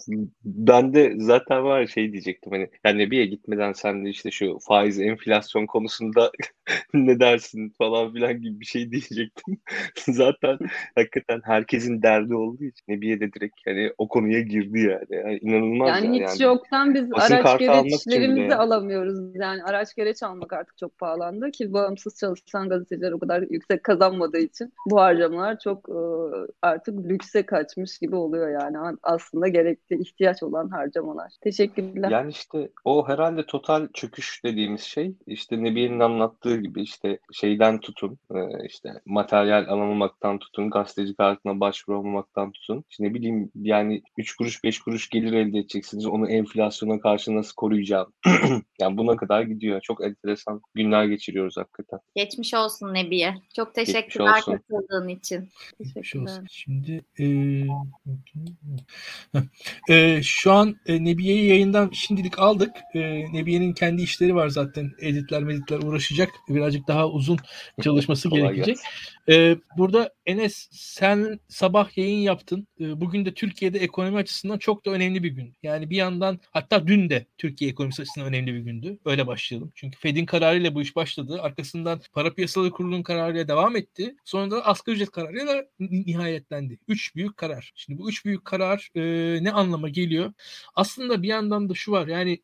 Ben 0.45 0.95
de 0.95 1.13
zaten 1.17 1.65
var 1.65 1.87
şey 1.87 2.13
diyecektim 2.13 2.53
hani 2.53 2.69
yani 2.85 3.11
bir 3.11 3.25
gitmeden 3.25 3.73
sen 3.73 4.05
de 4.05 4.09
işte 4.11 4.31
şu 4.31 4.59
faiz 4.69 5.01
enflasyon 5.01 5.67
konusunda 5.67 6.31
ne 6.95 7.21
dersin 7.21 7.73
falan 7.79 8.13
filan 8.13 8.41
gibi 8.41 8.61
bir 8.61 8.65
şey 8.65 8.91
diyecektim. 8.91 9.59
zaten 10.09 10.59
hakikaten 10.95 11.41
herkesin 11.45 12.03
derdi 12.03 12.35
olduğu 12.35 12.65
için 12.65 12.83
Nebiye 12.89 13.21
de 13.21 13.33
direkt 13.33 13.57
hani 13.67 13.93
o 13.99 14.09
konuya 14.09 14.41
girdi 14.41 14.81
yani. 14.81 15.07
yani 15.11 15.39
inanılmaz 15.39 15.89
yani. 15.89 16.07
Yani 16.07 16.17
hiç 16.17 16.41
yani. 16.41 16.43
yoktan 16.43 16.95
biz 16.95 17.13
araç 17.23 17.59
gereçlerimizi 17.59 18.55
alamıyoruz. 18.55 19.19
Yani 19.35 19.65
araç 19.65 19.95
gereç 19.95 20.23
almak 20.23 20.53
artık 20.53 20.79
çok 20.79 20.99
pahalandı 20.99 21.51
ki 21.51 21.73
bağımsız 21.73 22.19
çalışan 22.19 22.69
gazeteciler 22.69 23.13
o 23.13 23.19
kadar 23.19 23.43
yüksek 23.51 23.85
kazanmadığı 23.85 24.39
için 24.39 24.73
bu 24.91 25.01
harcamalar 25.01 25.59
çok 25.59 25.89
e, 25.89 26.01
artık 26.63 27.09
lükse 27.09 27.47
kaçmış 27.47 27.99
gibi 27.99 28.17
oluyor 28.17 28.49
yani. 28.49 28.97
Aslında 29.03 29.49
gerekli 29.49 30.01
ihtiyaç 30.01 30.43
olan 30.43 30.69
harcamalar. 30.69 31.33
Teşekkürler. 31.41 32.11
Yani 32.11 32.31
işte 32.31 32.69
o 32.85 33.09
herhalde 33.09 33.47
total 33.47 33.89
çöküş 33.95 34.45
dediğimiz 34.45 34.81
şey 34.81 35.15
işte 35.27 35.63
Nebiye'nin 35.65 36.01
anlattığı 36.01 36.57
gibi 36.57 36.83
işte 36.83 37.19
şeyden 37.33 37.81
tutun 37.81 38.19
e, 38.35 38.67
işte 38.67 38.89
materyal 39.07 39.67
alamamaktan 39.69 40.39
tutun 40.39 40.71
gazeteci 40.71 41.15
kartına 41.15 41.61
başvuramamaktan 41.61 42.53
tutun. 42.53 42.85
İşte 42.91 43.05
ne 43.05 43.15
bileyim 43.15 43.51
yani 43.55 44.03
3 44.17 44.37
kuruş 44.37 44.65
5 44.65 44.81
kuruş 44.81 45.09
gelir 45.09 45.33
elde 45.33 45.59
edeceksiniz. 45.59 46.07
Onu 46.07 46.31
enflasyona 46.31 47.01
karşı 47.01 47.12
nasıl 47.29 47.55
koruyacağım? 47.55 48.13
yani 48.81 48.97
buna 48.97 49.17
kadar 49.17 49.43
gidiyor. 49.43 49.81
Çok 49.81 50.05
enteresan 50.05 50.61
günler 50.75 51.05
geçiriyoruz 51.05 51.57
hakikaten. 51.57 51.99
Geçmiş 52.17 52.55
olsun 52.55 52.95
Nebiye. 52.95 53.35
Çok 53.57 53.75
teşekkürler 53.75 54.41
katıldığın 54.41 55.09
için. 55.09 55.49
Geçmiş 55.81 56.17
olsun. 56.17 56.47
Şimdi 56.51 57.05
e, 57.19 57.27
e, 59.89 60.23
şu 60.23 60.53
an 60.53 60.77
e, 60.87 61.05
Nebiye'yi 61.05 61.49
yayından 61.49 61.91
şimdilik 61.93 62.39
aldık. 62.39 62.77
E, 62.95 63.01
Nebiye'nin 63.33 63.73
kendi 63.73 64.03
işleri 64.03 64.35
var 64.35 64.49
zaten. 64.49 64.91
Editler 65.01 65.43
meditler 65.43 65.79
uğraşacak. 65.79 66.31
Birazcık 66.49 66.89
daha 66.89 67.09
uzun 67.09 67.39
çalışması 67.83 68.29
gerekecek. 68.29 68.77
E, 69.29 69.57
burada 69.79 70.15
Enes 70.27 70.69
sen 70.71 71.41
sabah 71.49 71.99
yayın 71.99 72.19
yaptın. 72.19 72.67
E, 72.81 73.01
bugün 73.01 73.25
de 73.25 73.35
Türkiye'de 73.35 73.79
ekonomi 73.79 74.17
açısından 74.17 74.59
çok 74.59 74.87
da 74.87 74.91
önemli 74.91 75.23
bir 75.23 75.31
gün. 75.31 75.57
Yani 75.63 75.91
bir 75.91 75.97
yandan 75.97 76.41
hatta 76.51 76.87
dün 76.87 77.11
de 77.11 77.27
Türkiye 77.39 77.71
ekonomisi 77.71 78.03
açısından 78.03 78.29
önemli 78.29 78.55
bir 78.55 78.59
gündü. 78.61 78.99
Öyle 79.05 79.27
başlayalım. 79.27 79.73
Çünkü 79.75 79.99
Fed'in 79.99 80.27
kararıyla 80.27 80.75
bu 80.75 80.83
iş 80.83 80.97
başladı. 80.97 81.39
Arkasından 81.43 82.01
para 82.13 82.35
piyasaları 82.35 82.71
kurulunun 82.71 83.03
kararıyla 83.03 83.49
devam 83.49 83.77
etti. 83.77 84.17
Sonra 84.25 84.51
da 84.51 84.67
asgari 84.67 84.97
ücret 84.97 85.11
kararıyla 85.11 85.65
nihayetlendi. 85.81 86.79
Üç 86.89 87.15
büyük 87.15 87.37
karar. 87.37 87.73
Şimdi 87.75 87.99
bu 87.99 88.11
üç 88.11 88.25
büyük 88.25 88.45
karar 88.45 88.89
e, 88.95 89.03
ne 89.45 89.53
anlama 89.53 89.89
geliyor? 89.89 90.33
Aslında 90.75 91.23
bir 91.23 91.29
yandan 91.29 91.69
da 91.69 91.75
şu 91.75 91.93
var. 91.93 92.07
Yani 92.07 92.43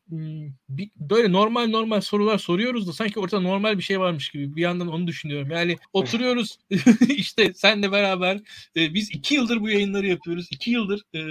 bir, 0.69 0.89
böyle 0.95 1.31
normal 1.31 1.67
normal 1.67 2.01
sorular 2.01 2.37
soruyoruz 2.37 2.87
da 2.87 2.93
sanki 2.93 3.19
ortada 3.19 3.41
normal 3.41 3.77
bir 3.77 3.83
şey 3.83 3.99
varmış 3.99 4.29
gibi. 4.29 4.55
Bir 4.55 4.61
yandan 4.61 4.87
onu 4.87 5.07
düşünüyorum. 5.07 5.51
Yani 5.51 5.77
oturuyoruz 5.93 6.57
işte 7.09 7.53
senle 7.69 7.91
beraber 7.91 8.39
e, 8.75 8.93
biz 8.93 9.11
iki 9.11 9.35
yıldır 9.35 9.61
bu 9.61 9.69
yayınları 9.69 10.07
yapıyoruz. 10.07 10.47
İki 10.51 10.71
yıldır 10.71 11.01
e, 11.15 11.21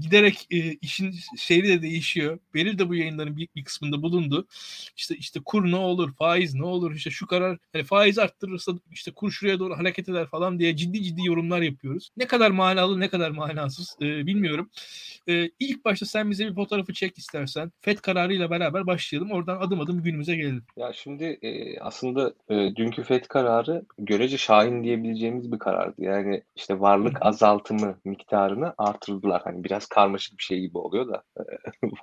giderek 0.00 0.46
e, 0.50 0.72
işin 0.72 1.14
şeyi 1.38 1.64
de 1.64 1.82
değişiyor. 1.82 2.38
Beril 2.54 2.78
de 2.78 2.88
bu 2.88 2.94
yayınların 2.94 3.36
büyük 3.36 3.56
bir 3.56 3.64
kısmında 3.64 4.02
bulundu. 4.02 4.46
İşte 4.96 5.16
işte 5.16 5.40
kur 5.44 5.70
ne 5.70 5.76
olur, 5.76 6.14
faiz 6.14 6.54
ne 6.54 6.64
olur, 6.64 6.94
işte 6.94 7.10
şu 7.10 7.26
karar 7.26 7.58
hani 7.72 7.84
faiz 7.84 8.18
arttırırsa 8.18 8.72
işte 8.92 9.10
kur 9.10 9.30
şuraya 9.30 9.58
doğru 9.58 9.78
hareket 9.78 10.08
eder 10.08 10.26
falan 10.26 10.58
diye 10.58 10.76
ciddi 10.76 11.02
ciddi 11.02 11.26
yorumlar 11.26 11.62
yapıyoruz. 11.62 12.10
Ne 12.16 12.26
kadar 12.26 12.50
manalı 12.50 13.00
ne 13.00 13.08
kadar 13.08 13.30
manasız 13.30 13.96
e, 14.02 14.26
bilmiyorum. 14.26 14.70
E, 15.28 15.50
ilk 15.58 15.84
başta 15.84 16.06
sen 16.06 16.30
bize 16.30 16.46
bir 16.46 16.54
fotoğrafı 16.54 16.92
çek 16.92 17.18
istersen. 17.18 17.72
FED 17.80 17.98
kararıyla 17.98 18.50
beraber 18.50 18.86
başlayalım. 18.86 19.30
Oradan 19.30 19.60
adım 19.60 19.80
adım 19.80 20.02
günümüze 20.02 20.36
gelelim. 20.36 20.64
Ya 20.76 20.92
şimdi 20.92 21.24
e, 21.42 21.80
aslında 21.80 22.34
e, 22.48 22.76
dünkü 22.76 23.02
FED 23.02 23.24
kararı 23.24 23.84
görece 23.98 24.38
şahin 24.38 24.84
diyebileceğimiz 24.84 25.52
bir 25.52 25.55
bir 25.56 25.58
karardı. 25.58 25.94
Yani 25.98 26.42
işte 26.56 26.80
varlık 26.80 27.18
azaltımı 27.20 27.98
miktarını 28.04 28.74
artırdılar. 28.78 29.42
Hani 29.44 29.64
biraz 29.64 29.86
karmaşık 29.86 30.38
bir 30.38 30.42
şey 30.42 30.60
gibi 30.60 30.78
oluyor 30.78 31.08
da 31.08 31.22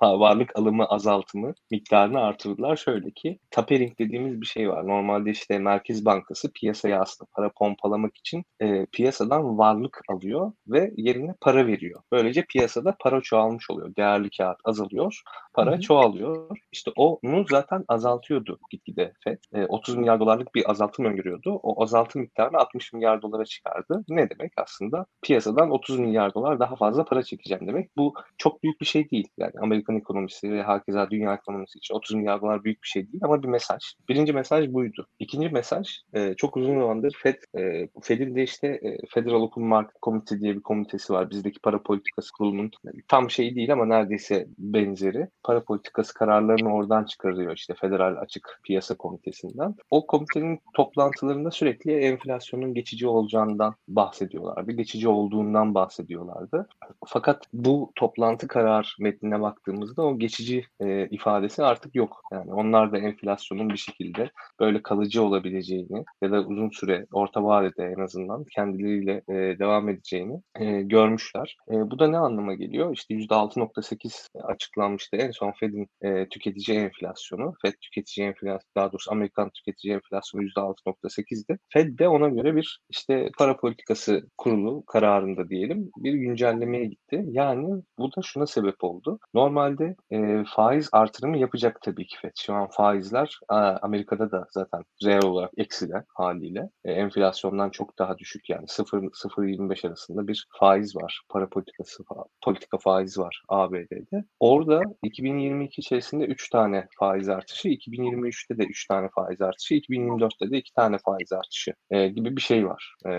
varlık 0.02 0.58
alımı 0.58 0.84
azaltımı 0.84 1.52
miktarını 1.70 2.20
artırdılar. 2.20 2.76
Şöyle 2.76 3.10
ki 3.10 3.38
tapering 3.50 3.98
dediğimiz 3.98 4.40
bir 4.40 4.46
şey 4.46 4.70
var. 4.70 4.86
Normalde 4.86 5.30
işte 5.30 5.58
Merkez 5.58 6.04
Bankası 6.04 6.52
piyasaya 6.52 7.00
aslında 7.00 7.28
para 7.36 7.50
pompalamak 7.58 8.16
için 8.16 8.44
e, 8.60 8.86
piyasadan 8.86 9.58
varlık 9.58 10.00
alıyor 10.08 10.52
ve 10.68 10.92
yerine 10.96 11.34
para 11.40 11.66
veriyor. 11.66 12.02
Böylece 12.12 12.44
piyasada 12.48 12.96
para 13.00 13.20
çoğalmış 13.20 13.70
oluyor. 13.70 13.96
Değerli 13.96 14.30
kağıt 14.30 14.58
azalıyor, 14.64 15.22
para 15.54 15.72
Hı-hı. 15.72 15.80
çoğalıyor. 15.80 16.56
İşte 16.72 16.90
onu 16.96 17.44
zaten 17.50 17.84
azaltıyordu 17.88 18.58
gitgide 18.70 19.12
FED. 19.24 19.38
E, 19.54 19.66
30 19.66 19.96
milyar 19.96 20.20
dolarlık 20.20 20.54
bir 20.54 20.70
azaltım 20.70 21.04
öngörüyordu. 21.04 21.60
O 21.62 21.82
azaltım 21.82 22.22
miktarını 22.22 22.58
60 22.58 22.92
milyar 22.92 23.22
dolara 23.22 23.43
çıkardı. 23.44 24.04
Ne 24.08 24.30
demek 24.30 24.52
aslında? 24.56 25.06
Piyasadan 25.22 25.70
30 25.70 25.98
milyar 25.98 26.34
dolar 26.34 26.60
daha 26.60 26.76
fazla 26.76 27.04
para 27.04 27.22
çekeceğim 27.22 27.66
demek. 27.66 27.96
Bu 27.96 28.14
çok 28.38 28.62
büyük 28.62 28.80
bir 28.80 28.86
şey 28.86 29.10
değil. 29.10 29.28
Yani 29.38 29.52
Amerikan 29.60 29.96
ekonomisi 29.96 30.52
ve 30.52 30.62
hakeza 30.62 31.10
dünya 31.10 31.34
ekonomisi 31.34 31.78
için 31.78 31.94
30 31.94 32.16
milyar 32.16 32.40
dolar 32.40 32.64
büyük 32.64 32.82
bir 32.82 32.88
şey 32.88 33.12
değil 33.12 33.24
ama 33.24 33.42
bir 33.42 33.48
mesaj. 33.48 33.82
Birinci 34.08 34.32
mesaj 34.32 34.72
buydu. 34.72 35.06
İkinci 35.18 35.48
mesaj 35.48 35.88
e, 36.14 36.34
çok 36.34 36.56
uzun 36.56 36.80
zamandır 36.80 37.16
FED, 37.22 37.58
e, 37.58 37.88
FED'in 38.02 38.36
de 38.36 38.42
işte 38.42 38.66
e, 38.68 38.98
Federal 39.14 39.42
Open 39.42 39.64
Market 39.64 40.02
Committee 40.02 40.40
diye 40.40 40.54
bir 40.54 40.60
komitesi 40.60 41.12
var. 41.12 41.30
Bizdeki 41.30 41.60
para 41.60 41.82
politikası 41.82 42.32
kurulunun 42.32 42.70
tam 43.08 43.30
şey 43.30 43.54
değil 43.54 43.72
ama 43.72 43.86
neredeyse 43.86 44.46
benzeri. 44.58 45.28
Para 45.42 45.64
politikası 45.64 46.14
kararlarını 46.14 46.74
oradan 46.74 47.04
çıkarıyor 47.04 47.56
işte 47.56 47.74
Federal 47.80 48.16
Açık 48.16 48.60
Piyasa 48.64 48.96
Komitesi'nden. 48.96 49.74
O 49.90 50.06
komitenin 50.06 50.58
toplantılarında 50.74 51.50
sürekli 51.50 51.92
enflasyonun 51.92 52.74
geçici 52.74 53.08
olacağından 53.34 53.74
bahsediyorlardı. 53.88 54.72
Geçici 54.72 55.08
olduğundan 55.08 55.74
bahsediyorlardı. 55.74 56.68
Fakat 57.06 57.46
bu 57.52 57.92
toplantı 57.96 58.48
karar 58.48 58.96
metnine 59.00 59.40
baktığımızda 59.40 60.02
o 60.02 60.18
geçici 60.18 60.66
e, 60.80 61.08
ifadesi 61.08 61.64
artık 61.64 61.94
yok. 61.94 62.22
Yani 62.32 62.52
onlar 62.52 62.92
da 62.92 62.98
enflasyonun 62.98 63.68
bir 63.68 63.76
şekilde 63.76 64.30
böyle 64.60 64.82
kalıcı 64.82 65.22
olabileceğini 65.22 66.04
ya 66.22 66.32
da 66.32 66.40
uzun 66.40 66.68
süre 66.70 67.06
orta 67.12 67.44
vadede 67.44 67.84
en 67.84 68.02
azından 68.02 68.44
kendileriyle 68.44 69.22
e, 69.28 69.58
devam 69.58 69.88
edeceğini 69.88 70.40
e, 70.60 70.82
görmüşler. 70.82 71.56
E, 71.70 71.90
bu 71.90 71.98
da 71.98 72.08
ne 72.08 72.18
anlama 72.18 72.54
geliyor? 72.54 72.94
İşte 72.94 73.14
%6.8 73.14 74.28
açıklanmıştı 74.42 75.16
en 75.16 75.30
son 75.30 75.52
Fed'in 75.52 75.88
e, 76.02 76.28
tüketici 76.28 76.78
enflasyonu. 76.78 77.54
Fed 77.62 77.74
tüketici 77.80 78.26
enflasyonu 78.26 78.60
daha 78.76 78.92
doğrusu 78.92 79.12
Amerikan 79.12 79.50
tüketici 79.50 79.94
enflasyonu 79.94 80.44
%6.8'di. 80.44 81.58
Fed 81.68 81.98
de 81.98 82.08
ona 82.08 82.28
göre 82.28 82.56
bir 82.56 82.80
işte 82.90 83.23
para 83.38 83.56
politikası 83.56 84.26
kurulu 84.38 84.84
kararında 84.86 85.48
diyelim 85.48 85.90
bir 85.96 86.12
güncellemeye 86.12 86.84
gitti. 86.84 87.24
Yani 87.26 87.82
bu 87.98 88.10
da 88.16 88.22
şuna 88.22 88.46
sebep 88.46 88.84
oldu. 88.84 89.18
Normalde 89.34 89.96
e, 90.10 90.44
faiz 90.54 90.88
artırımı 90.92 91.38
yapacak 91.38 91.82
tabii 91.82 92.06
ki 92.06 92.16
FED. 92.22 92.32
Şu 92.36 92.54
an 92.54 92.68
faizler 92.70 93.40
Amerika'da 93.82 94.30
da 94.30 94.46
zaten 94.50 94.82
reel 95.04 95.24
olarak 95.24 95.50
eksilen 95.56 96.04
haliyle. 96.08 96.70
E, 96.84 96.92
enflasyondan 96.92 97.70
çok 97.70 97.98
daha 97.98 98.18
düşük 98.18 98.50
yani 98.50 98.64
0-0.25 98.64 99.88
arasında 99.88 100.28
bir 100.28 100.46
faiz 100.58 100.96
var. 100.96 101.20
Para 101.28 101.48
politikası 101.48 102.04
politika 102.44 102.78
faiz 102.78 103.18
var 103.18 103.42
ABD'de. 103.48 104.24
Orada 104.40 104.82
2022 105.02 105.80
içerisinde 105.80 106.24
3 106.24 106.50
tane 106.50 106.86
faiz 106.98 107.28
artışı, 107.28 107.68
2023'te 107.68 108.58
de 108.58 108.64
3 108.64 108.86
tane 108.86 109.08
faiz 109.14 109.40
artışı, 109.40 109.74
2024'te 109.74 110.50
de 110.50 110.58
2 110.58 110.72
tane 110.72 110.98
faiz 110.98 111.32
artışı 111.32 111.74
e, 111.90 112.08
gibi 112.08 112.36
bir 112.36 112.42
şey 112.42 112.66
var. 112.66 112.94
E, 113.06 113.10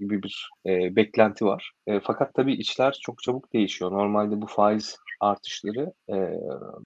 gibi 0.00 0.22
bir 0.22 0.50
e, 0.66 0.96
beklenti 0.96 1.44
var. 1.44 1.72
E, 1.86 2.00
fakat 2.00 2.34
tabii 2.34 2.52
içler 2.52 2.98
çok 3.02 3.22
çabuk 3.22 3.52
değişiyor. 3.52 3.92
Normalde 3.92 4.42
bu 4.42 4.46
faiz 4.46 4.96
artışları 5.20 5.92
e, 6.12 6.16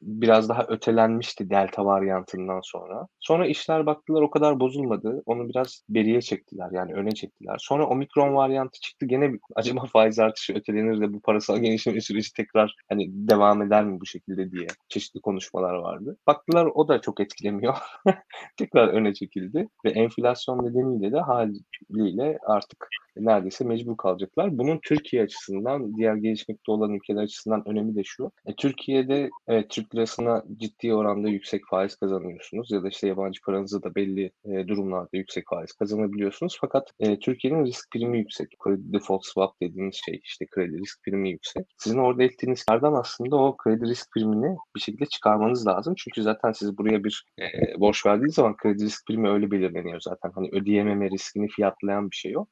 biraz 0.02 0.48
daha 0.48 0.66
ötelenmişti 0.68 1.50
delta 1.50 1.84
varyantından 1.84 2.60
sonra. 2.62 3.06
Sonra 3.20 3.46
işler 3.46 3.86
baktılar 3.86 4.22
o 4.22 4.30
kadar 4.30 4.60
bozulmadı. 4.60 5.22
Onu 5.26 5.48
biraz 5.48 5.82
beriye 5.88 6.20
çektiler 6.20 6.68
yani 6.72 6.94
öne 6.94 7.12
çektiler. 7.12 7.56
Sonra 7.58 7.86
omikron 7.86 8.34
varyantı 8.34 8.80
çıktı. 8.80 9.06
Gene 9.06 9.32
bir, 9.32 9.40
acaba 9.56 9.84
faiz 9.84 10.18
artışı 10.18 10.54
ötelenir 10.54 11.00
de 11.00 11.12
bu 11.12 11.20
parasal 11.20 11.58
genişleme 11.58 12.00
süreci 12.00 12.32
tekrar 12.32 12.74
hani 12.88 13.08
devam 13.10 13.62
eder 13.62 13.84
mi 13.84 14.00
bu 14.00 14.06
şekilde 14.06 14.50
diye 14.50 14.66
çeşitli 14.88 15.20
konuşmalar 15.20 15.74
vardı. 15.74 16.16
Baktılar 16.26 16.66
o 16.74 16.88
da 16.88 17.00
çok 17.00 17.20
etkilemiyor. 17.20 17.74
tekrar 18.56 18.88
öne 18.88 19.14
çekildi 19.14 19.68
ve 19.84 19.90
enflasyon 19.90 20.64
nedeniyle 20.64 21.12
de 21.12 21.20
haliyle 21.20 22.38
artık 22.46 22.88
neredeyse 23.16 23.64
mecbur 23.64 23.96
kalacaklar. 23.96 24.58
Bunun 24.58 24.80
Türkiye 24.82 25.22
açısından, 25.22 25.96
diğer 25.96 26.14
gelişmekte 26.14 26.72
olan 26.72 26.92
ülkeler 26.92 27.22
açısından 27.22 27.68
önemi 27.68 27.96
de 27.96 28.04
şu. 28.04 28.23
E, 28.46 28.54
Türkiye'de 28.54 29.30
evet, 29.48 29.70
Türk 29.70 29.94
lirasına 29.94 30.42
ciddi 30.56 30.94
oranda 30.94 31.28
yüksek 31.28 31.62
faiz 31.70 31.96
kazanıyorsunuz 31.96 32.70
ya 32.70 32.82
da 32.82 32.88
işte 32.88 33.08
yabancı 33.08 33.40
paranızı 33.40 33.82
da 33.82 33.94
belli 33.94 34.30
e, 34.44 34.68
durumlarda 34.68 35.16
yüksek 35.16 35.44
faiz 35.50 35.72
kazanabiliyorsunuz. 35.72 36.58
Fakat 36.60 36.90
e, 37.00 37.18
Türkiye'nin 37.18 37.64
risk 37.64 37.90
primi 37.90 38.18
yüksek. 38.18 38.48
Kredi 38.58 38.92
default 38.92 39.24
swap 39.24 39.60
dediğimiz 39.60 40.00
şey 40.06 40.20
işte 40.24 40.46
kredi 40.50 40.78
risk 40.78 41.04
primi 41.04 41.30
yüksek. 41.30 41.66
Sizin 41.78 41.98
orada 41.98 42.22
ettiğiniz 42.22 42.64
kardan 42.64 42.92
aslında 42.92 43.36
o 43.36 43.56
kredi 43.56 43.84
risk 43.84 44.12
primini 44.12 44.56
bir 44.76 44.80
şekilde 44.80 45.06
çıkarmanız 45.06 45.66
lazım. 45.66 45.94
Çünkü 45.98 46.22
zaten 46.22 46.52
siz 46.52 46.78
buraya 46.78 47.04
bir 47.04 47.26
e, 47.38 47.80
borç 47.80 48.06
verdiğiniz 48.06 48.34
zaman 48.34 48.56
kredi 48.56 48.84
risk 48.84 49.06
primi 49.06 49.28
öyle 49.28 49.50
belirleniyor 49.50 50.00
zaten. 50.00 50.30
Hani 50.34 50.48
ödeyememe 50.52 51.10
riskini 51.10 51.48
fiyatlayan 51.48 52.10
bir 52.10 52.16
şey 52.16 52.38
o 52.38 52.46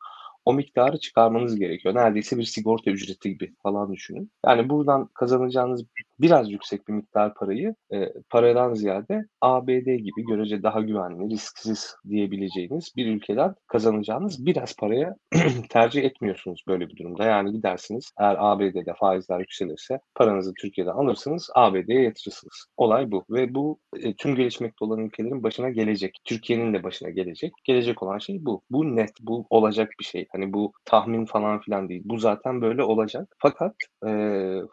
o 0.45 0.55
miktarı 0.55 0.99
çıkarmanız 0.99 1.57
gerekiyor. 1.57 1.95
Neredeyse 1.95 2.39
bir 2.39 2.45
sigorta 2.45 2.91
ücreti 2.91 3.31
gibi 3.31 3.55
falan 3.63 3.93
düşünün. 3.93 4.31
Yani 4.47 4.69
buradan 4.69 5.07
kazanacağınız 5.07 5.85
biraz 6.21 6.51
yüksek 6.51 6.89
bir 6.89 6.93
miktar 6.93 7.35
parayı 7.35 7.75
e, 7.93 8.13
paradan 8.31 8.75
ziyade 8.75 9.25
ABD 9.41 9.87
gibi 9.87 10.25
görece 10.29 10.63
daha 10.63 10.81
güvenli, 10.81 11.31
risksiz 11.31 11.97
diyebileceğiniz 12.09 12.93
bir 12.97 13.07
ülkeden 13.07 13.55
kazanacağınız 13.67 14.47
biraz 14.47 14.77
paraya 14.77 15.17
tercih 15.71 16.05
etmiyorsunuz 16.05 16.65
böyle 16.69 16.89
bir 16.89 16.97
durumda. 16.97 17.25
Yani 17.25 17.53
gidersiniz 17.53 18.13
eğer 18.21 18.37
ABD'de 18.39 18.95
faizler 19.01 19.41
yükselirse 19.41 20.01
paranızı 20.15 20.53
Türkiye'den 20.55 20.93
alırsınız 20.93 21.51
ABD'ye 21.55 22.03
yatırırsınız. 22.03 22.67
Olay 22.77 23.11
bu 23.11 23.25
ve 23.31 23.55
bu 23.55 23.81
e, 23.97 24.15
tüm 24.15 24.35
gelişmekte 24.35 24.85
olan 24.85 24.99
ülkelerin 24.99 25.43
başına 25.43 25.71
gelecek. 25.71 26.19
Türkiye'nin 26.25 26.75
de 26.75 26.83
başına 26.83 27.11
gelecek. 27.11 27.53
Gelecek 27.65 28.03
olan 28.03 28.19
şey 28.19 28.45
bu. 28.45 28.63
Bu 28.71 28.97
net, 28.97 29.13
bu 29.21 29.47
olacak 29.51 29.91
bir 30.01 30.05
şey. 30.05 30.27
Hani 30.33 30.53
bu 30.53 30.73
tahmin 30.85 31.25
falan 31.25 31.61
filan 31.61 31.89
değil. 31.89 32.03
Bu 32.05 32.19
zaten 32.19 32.63
böyle 32.63 32.83
olacak. 32.83 33.37
Fakat 33.39 33.75
e, 34.07 34.11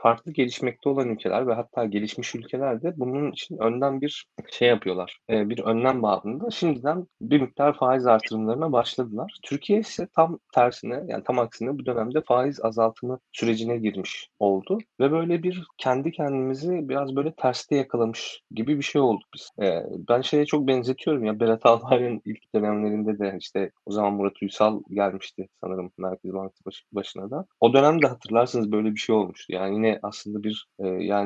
farklı 0.02 0.34
gelişmekte 0.34 0.90
olan 0.90 1.10
ülkeler 1.10 1.29
ve 1.48 1.54
hatta 1.54 1.86
gelişmiş 1.86 2.36
ülkeler 2.36 2.82
de 2.82 2.94
bunun 2.98 3.32
için 3.32 3.58
önden 3.58 4.02
bir 4.02 4.26
şey 4.52 4.68
yapıyorlar. 4.68 5.20
E, 5.30 5.50
bir 5.50 5.60
önlem 5.60 6.02
bağlamında 6.02 6.50
şimdiden 6.52 7.08
bir 7.22 7.42
miktar 7.42 7.78
faiz 7.78 8.08
artırımlarına 8.08 8.72
başladılar. 8.72 9.40
Türkiye 9.44 9.80
ise 9.80 10.08
tam 10.16 10.40
tersine 10.54 11.04
yani 11.08 11.24
tam 11.24 11.40
aksine 11.40 11.78
bu 11.78 11.86
dönemde 11.86 12.22
faiz 12.22 12.66
azaltımı 12.66 13.20
sürecine 13.32 13.78
girmiş 13.78 14.30
oldu 14.40 14.78
ve 15.00 15.12
böyle 15.12 15.44
bir 15.44 15.64
kendi 15.78 16.12
kendimizi 16.12 16.90
biraz 16.90 17.16
böyle 17.16 17.34
terste 17.34 17.76
yakalamış 17.76 18.42
gibi 18.52 18.78
bir 18.78 18.84
şey 18.84 19.02
olduk 19.02 19.28
biz. 19.34 19.50
E, 19.62 19.84
ben 20.10 20.22
şeye 20.22 20.46
çok 20.46 20.68
benzetiyorum 20.68 21.26
ya 21.26 21.40
Berat 21.40 21.66
Albayrak'ın 21.66 22.22
ilk 22.26 22.56
dönemlerinde 22.56 23.20
de 23.20 23.36
işte 23.40 23.72
o 23.86 23.92
zaman 23.92 24.14
Murat 24.14 24.34
Uysal 24.42 24.82
gelmişti 24.90 25.48
sanırım 25.64 25.92
Merkez 25.98 26.34
Bankası 26.34 26.66
baş, 26.66 26.84
başına 26.92 27.32
da. 27.32 27.46
O 27.60 27.74
dönemde 27.74 28.08
hatırlarsınız 28.08 28.72
böyle 28.72 28.92
bir 28.92 29.00
şey 29.00 29.16
olmuştu. 29.16 29.54
Yani 29.54 29.76
yine 29.76 30.00
aslında 30.04 30.44
bir 30.44 30.68
e, 30.80 30.88
yani 30.88 31.19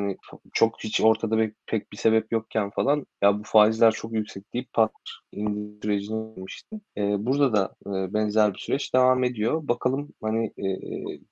çok 0.54 0.84
hiç 0.84 1.02
ortada 1.02 1.38
bir, 1.38 1.54
pek 1.66 1.92
bir 1.92 1.98
sebep 1.98 2.32
yokken 2.32 2.70
falan 2.70 3.06
ya 3.24 3.40
bu 3.40 3.44
faizler 3.46 3.92
çok 3.92 4.14
yüksek 4.14 4.54
deyip 4.54 4.74
pat 4.74 4.92
indi 5.32 5.80
sürecine 5.84 6.34
girmişti. 6.36 6.80
E, 6.98 7.26
burada 7.26 7.54
da 7.54 7.76
e, 7.86 8.14
benzer 8.14 8.54
bir 8.54 8.60
süreç 8.60 8.94
devam 8.94 9.24
ediyor. 9.24 9.68
Bakalım 9.68 10.14
hani 10.22 10.46
e, 10.46 10.68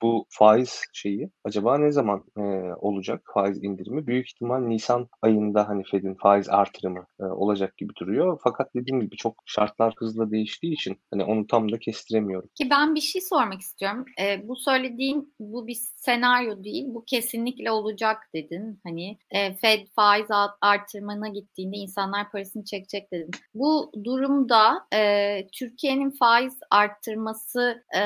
bu 0.02 0.26
faiz 0.28 0.82
şeyi 0.92 1.30
acaba 1.44 1.78
ne 1.78 1.92
zaman 1.92 2.24
e, 2.36 2.42
olacak 2.80 3.22
faiz 3.34 3.64
indirimi? 3.64 4.06
Büyük 4.06 4.26
ihtimal 4.26 4.60
Nisan 4.60 5.08
ayında 5.22 5.68
hani 5.68 5.82
Fed'in 5.90 6.14
faiz 6.14 6.48
artırımı 6.48 7.06
e, 7.20 7.24
olacak 7.24 7.76
gibi 7.76 7.92
duruyor. 8.00 8.40
Fakat 8.44 8.74
dediğim 8.74 9.00
gibi 9.00 9.16
çok 9.16 9.42
şartlar 9.46 9.94
hızla 9.98 10.30
değiştiği 10.30 10.72
için 10.72 10.96
hani 11.10 11.24
onu 11.24 11.46
tam 11.46 11.72
da 11.72 11.78
kestiremiyorum. 11.78 12.48
Ki 12.54 12.70
ben 12.70 12.94
bir 12.94 13.00
şey 13.00 13.20
sormak 13.20 13.60
istiyorum. 13.60 14.04
E, 14.20 14.48
bu 14.48 14.56
söylediğin 14.56 15.34
bu 15.40 15.66
bir 15.66 15.78
senaryo 15.96 16.64
değil. 16.64 16.84
Bu 16.88 17.04
kesinlikle 17.04 17.70
olacak 17.70 18.28
dedin 18.34 18.51
dedin. 18.52 18.80
Hani 18.84 19.18
e, 19.30 19.54
Fed 19.54 19.86
faiz 19.96 20.26
artırmana 20.60 21.28
gittiğinde 21.28 21.76
insanlar 21.76 22.30
parasını 22.30 22.64
çekecek 22.64 23.12
dedin. 23.12 23.30
Bu 23.54 23.92
durumda 24.04 24.86
e, 24.94 25.46
Türkiye'nin 25.52 26.10
faiz 26.10 26.58
arttırması 26.70 27.84
e, 27.96 28.02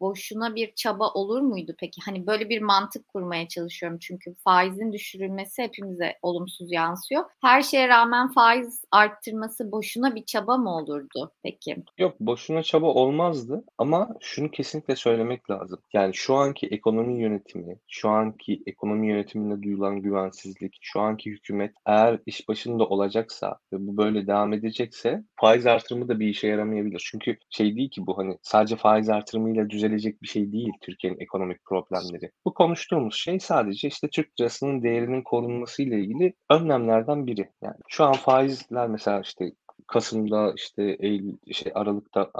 boşuna 0.00 0.54
bir 0.54 0.74
çaba 0.74 1.08
olur 1.08 1.40
muydu 1.40 1.74
peki? 1.78 2.00
Hani 2.04 2.26
böyle 2.26 2.48
bir 2.48 2.62
mantık 2.62 3.08
kurmaya 3.08 3.48
çalışıyorum 3.48 3.98
çünkü 3.98 4.34
faizin 4.34 4.92
düşürülmesi 4.92 5.62
hepimize 5.62 6.14
olumsuz 6.22 6.72
yansıyor. 6.72 7.24
Her 7.40 7.62
şeye 7.62 7.88
rağmen 7.88 8.32
faiz 8.32 8.84
arttırması 8.90 9.72
boşuna 9.72 10.14
bir 10.14 10.24
çaba 10.24 10.56
mı 10.56 10.76
olurdu 10.76 11.32
peki? 11.42 11.76
Yok 11.98 12.20
boşuna 12.20 12.62
çaba 12.62 12.86
olmazdı 12.86 13.64
ama 13.78 14.08
şunu 14.20 14.50
kesinlikle 14.50 14.96
söylemek 14.96 15.50
lazım. 15.50 15.78
Yani 15.92 16.14
şu 16.14 16.34
anki 16.34 16.66
ekonomi 16.66 17.22
yönetimi, 17.22 17.78
şu 17.88 18.08
anki 18.08 18.62
ekonomi 18.66 19.08
yönetiminde 19.48 19.62
duyulan 19.62 20.02
güvensizlik, 20.02 20.78
şu 20.80 21.00
anki 21.00 21.30
hükümet 21.30 21.74
eğer 21.86 22.18
iş 22.26 22.48
başında 22.48 22.84
olacaksa 22.84 23.58
ve 23.72 23.76
bu 23.80 23.96
böyle 23.96 24.26
devam 24.26 24.52
edecekse 24.52 25.24
faiz 25.40 25.66
artırımı 25.66 26.08
da 26.08 26.20
bir 26.20 26.28
işe 26.28 26.48
yaramayabilir. 26.48 27.08
Çünkü 27.10 27.36
şey 27.50 27.76
değil 27.76 27.90
ki 27.90 28.06
bu 28.06 28.18
hani 28.18 28.38
sadece 28.42 28.76
faiz 28.76 29.08
artırımıyla 29.08 29.70
düzelecek 29.70 30.22
bir 30.22 30.28
şey 30.28 30.52
değil 30.52 30.72
Türkiye'nin 30.82 31.20
ekonomik 31.20 31.64
problemleri. 31.64 32.30
Bu 32.44 32.54
konuştuğumuz 32.54 33.14
şey 33.14 33.40
sadece 33.40 33.88
işte 33.88 34.08
Türk 34.08 34.40
lirasının 34.40 34.82
değerinin 34.82 35.22
korunması 35.22 35.82
ile 35.82 36.00
ilgili 36.00 36.34
önlemlerden 36.50 37.26
biri. 37.26 37.48
Yani 37.62 37.76
şu 37.88 38.04
an 38.04 38.12
faizler 38.12 38.88
mesela 38.88 39.20
işte 39.20 39.52
Kasım'da 39.88 40.52
işte 40.56 40.96
Eylül 41.00 41.36
şey 41.52 41.72
Aralık'ta 41.74 42.30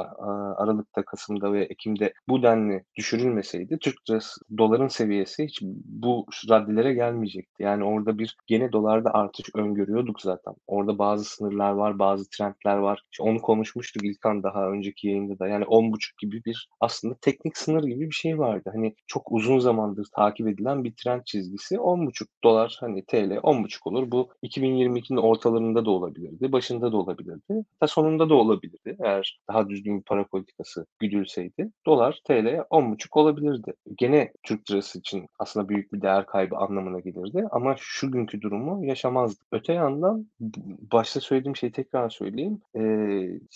Aralık'ta 0.57 1.03
Kasım'da 1.05 1.53
ve 1.53 1.65
Ekim'de 1.65 2.13
bu 2.29 2.43
denli 2.43 2.85
düşürülmeseydi 2.97 3.79
Türk 3.79 4.11
lirası 4.11 4.41
doların 4.59 4.89
seviyesi 4.89 5.45
hiç 5.45 5.63
bu 5.85 6.27
raddelere 6.51 6.95
gelmeyecekti. 6.95 7.63
Yani 7.63 7.85
orada 7.85 8.19
bir 8.19 8.37
gene 8.47 8.73
dolarda 8.73 9.15
artış 9.15 9.47
öngörüyorduk 9.55 10.21
zaten. 10.21 10.55
Orada 10.67 10.99
bazı 10.99 11.25
sınırlar 11.25 11.73
var, 11.73 11.99
bazı 11.99 12.31
trendler 12.31 12.77
var. 12.77 13.03
İşte 13.13 13.23
onu 13.23 13.43
konuşmuştuk 13.43 14.05
İlkan 14.05 14.43
daha 14.43 14.71
önceki 14.71 15.09
yayında 15.09 15.39
da. 15.39 15.49
Yani 15.49 15.65
10.5 15.65 16.13
gibi 16.19 16.45
bir 16.45 16.69
aslında 16.81 17.15
teknik 17.21 17.57
sınır 17.57 17.85
gibi 17.85 18.07
bir 18.07 18.15
şey 18.15 18.39
vardı. 18.39 18.71
Hani 18.75 18.95
çok 19.07 19.33
uzun 19.33 19.59
zamandır 19.59 20.07
takip 20.17 20.49
edilen 20.49 20.85
bir 20.85 20.95
trend 20.95 21.23
çizgisi 21.25 21.79
10.5 21.79 22.27
dolar 22.45 22.77
hani 22.81 23.05
TL 23.05 23.39
10.5 23.43 23.89
olur. 23.89 24.11
Bu 24.11 24.29
2022'nin 24.43 25.19
ortalarında 25.19 25.85
da 25.85 25.91
olabilirdi, 25.91 26.53
başında 26.53 26.93
da 26.93 26.97
olabilirdi 26.97 27.38
olabilirdi. 27.39 27.67
Ta 27.81 27.87
sonunda 27.87 28.29
da 28.29 28.35
olabilirdi 28.35 28.97
eğer 29.05 29.41
daha 29.49 29.69
düzgün 29.69 29.99
bir 29.99 30.05
para 30.05 30.27
politikası 30.27 30.87
güdülseydi. 30.99 31.71
Dolar 31.87 32.21
TL 32.25 32.65
10.5 32.71 33.07
olabilirdi. 33.13 33.73
Gene 33.99 34.33
Türk 34.43 34.71
lirası 34.71 34.99
için 34.99 35.27
aslında 35.39 35.69
büyük 35.69 35.93
bir 35.93 36.03
değer 36.03 36.27
kaybı 36.27 36.57
anlamına 36.57 37.01
gelirdi 37.01 37.45
ama 37.51 37.75
şu 37.79 38.13
günkü 38.13 38.41
durumu 38.41 38.87
yaşamazdı. 38.87 39.45
Öte 39.53 39.73
yandan 39.73 40.27
başta 40.93 41.21
söylediğim 41.21 41.57
şeyi 41.57 41.73
tekrar 41.73 42.11
söyleyeyim. 42.11 42.61
Ee, 42.77 42.81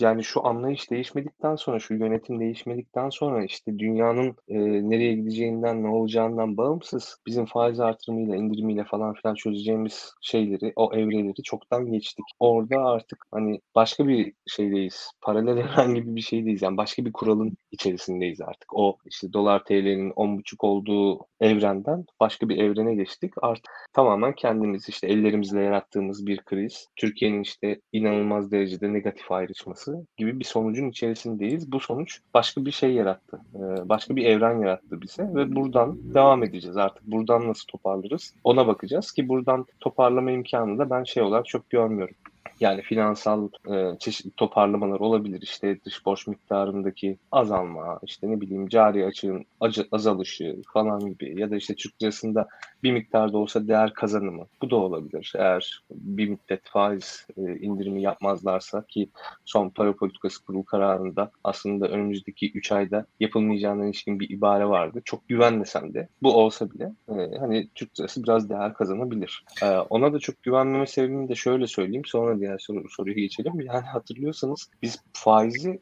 yani 0.01 0.25
şu 0.25 0.47
anlayış 0.47 0.91
değişmedikten 0.91 1.57
sonra, 1.57 1.79
şu 1.79 1.95
yönetim 1.95 2.41
değişmedikten 2.41 3.11
sonra 3.11 3.45
işte 3.45 3.79
dünyanın 3.79 4.37
e, 4.49 4.59
nereye 4.91 5.15
gideceğinden, 5.15 5.83
ne 5.83 5.89
olacağından 5.89 6.57
bağımsız 6.57 7.17
bizim 7.27 7.47
faiz 7.47 7.81
artırımıyla, 7.81 8.37
indirimiyle 8.37 8.85
falan 8.85 9.15
filan 9.15 9.35
çözeceğimiz 9.35 10.15
şeyleri, 10.21 10.73
o 10.77 10.95
evreleri 10.95 11.43
çoktan 11.43 11.93
geçtik. 11.93 12.25
Orada 12.41 12.85
artık 12.85 13.25
hani 13.31 13.61
başka 13.75 14.09
bir 14.09 14.33
şeydeyiz. 14.47 15.11
Paralel 15.21 15.57
evren 15.57 15.95
gibi 15.95 16.17
bir 16.17 16.21
şeydeyiz. 16.21 16.63
Yani 16.63 16.77
başka 16.77 17.05
bir 17.05 17.13
kuralın 17.13 17.57
içerisindeyiz 17.71 18.41
artık. 18.41 18.75
O 18.75 18.97
işte 19.07 19.33
dolar 19.33 19.65
TL'nin 19.65 20.11
10.5 20.11 20.57
olduğu 20.61 21.19
evrenden 21.41 22.05
başka 22.21 22.49
bir 22.49 22.57
evrene 22.57 22.95
geçtik. 22.95 23.35
Artık 23.43 23.73
tamamen 23.93 24.33
kendimiz 24.33 24.89
işte 24.89 25.07
ellerimizle 25.07 25.61
yarattığımız 25.61 26.27
bir 26.27 26.39
kriz. 26.39 26.87
Türkiye'nin 26.97 27.43
işte 27.43 27.81
inanılmaz 27.93 28.53
derecede 28.53 28.93
negatif 28.93 29.33
ayrışması 29.33 30.07
gibi 30.17 30.41
bir 30.41 30.45
sonucun 30.45 30.91
içerisindeyiz. 30.91 31.73
Bu 31.73 31.81
sonuç 31.81 32.21
başka 32.35 32.65
bir 32.65 32.71
şey 32.71 32.93
yarattı. 32.93 33.41
Başka 33.85 34.17
bir 34.17 34.27
evren 34.27 34.61
yarattı 34.61 35.01
bize 35.01 35.23
ve 35.23 35.55
buradan 35.57 36.15
devam 36.15 36.43
edeceğiz. 36.43 36.77
Artık 36.77 37.07
buradan 37.07 37.49
nasıl 37.49 37.67
toparlarız 37.67 38.35
ona 38.45 38.67
bakacağız 38.67 39.13
ki 39.13 39.29
buradan 39.29 39.67
toparlama 39.81 40.31
imkanı 40.31 40.79
da 40.79 40.91
ben 40.91 41.05
şey 41.05 41.23
olarak 41.23 41.47
çok 41.47 41.71
görmüyorum. 41.71 42.15
Yani 42.63 42.83
finansal 42.83 43.49
e, 43.73 43.99
çeşitli 43.99 44.31
toparlamalar 44.31 45.01
olabilir. 45.01 45.43
İşte 45.43 45.79
dış 45.85 46.07
borç 46.07 46.27
miktarındaki 46.27 47.19
azalma, 47.33 48.01
işte 48.03 48.31
ne 48.31 48.41
bileyim 48.41 48.69
cari 48.69 49.07
açığın 49.07 49.47
acı, 49.61 49.89
azalışı 49.93 50.63
falan 50.73 51.01
gibi 51.07 51.41
ya 51.41 51.51
da 51.51 51.57
işte 51.57 51.75
Türk 51.75 52.03
lirasında 52.03 52.49
bir 52.83 52.93
miktarda 52.93 53.39
olsa 53.39 53.69
değer 53.69 53.95
kazanımı. 53.95 54.47
Bu 54.63 54.71
da 54.71 54.77
olabilir. 54.77 55.33
Eğer 55.37 55.83
bir 55.91 56.29
müddet 56.29 56.61
faiz 56.65 57.27
e, 57.37 57.57
indirimi 57.57 58.03
yapmazlarsa 58.03 58.85
ki 58.87 59.09
son 59.45 59.69
para 59.69 59.97
politikası 59.97 60.45
kurulu 60.45 60.65
kararında 60.65 61.31
aslında 61.45 61.89
önümüzdeki 61.89 62.53
3 62.53 62.73
ayda 62.73 63.07
yapılmayacağından 63.21 63.87
ilişkin 63.87 64.21
bir 64.21 64.31
ibare 64.31 64.67
vardı. 64.67 65.03
Çok 65.05 65.29
güvenmesem 65.29 65.95
de 65.95 66.09
bu 66.23 66.35
olsa 66.37 66.71
bile 66.71 66.93
e, 67.09 67.39
hani 67.39 67.69
Türk 67.75 68.01
lirası 68.01 68.23
biraz 68.23 68.51
değer 68.51 68.75
kazanabilir. 68.75 69.45
E, 69.63 69.71
ona 69.71 70.13
da 70.13 70.19
çok 70.19 70.43
güvenmeme 70.43 70.87
sebebini 70.87 71.29
de 71.29 71.35
şöyle 71.35 71.67
söyleyeyim. 71.67 72.05
Sonra 72.07 72.39
diğer 72.39 72.59
soru, 72.59 72.89
soruya 72.89 73.15
geçelim. 73.15 73.61
Yani 73.61 73.87
hatırlıyorsanız 73.87 74.71
biz 74.83 75.03
faizi 75.13 75.81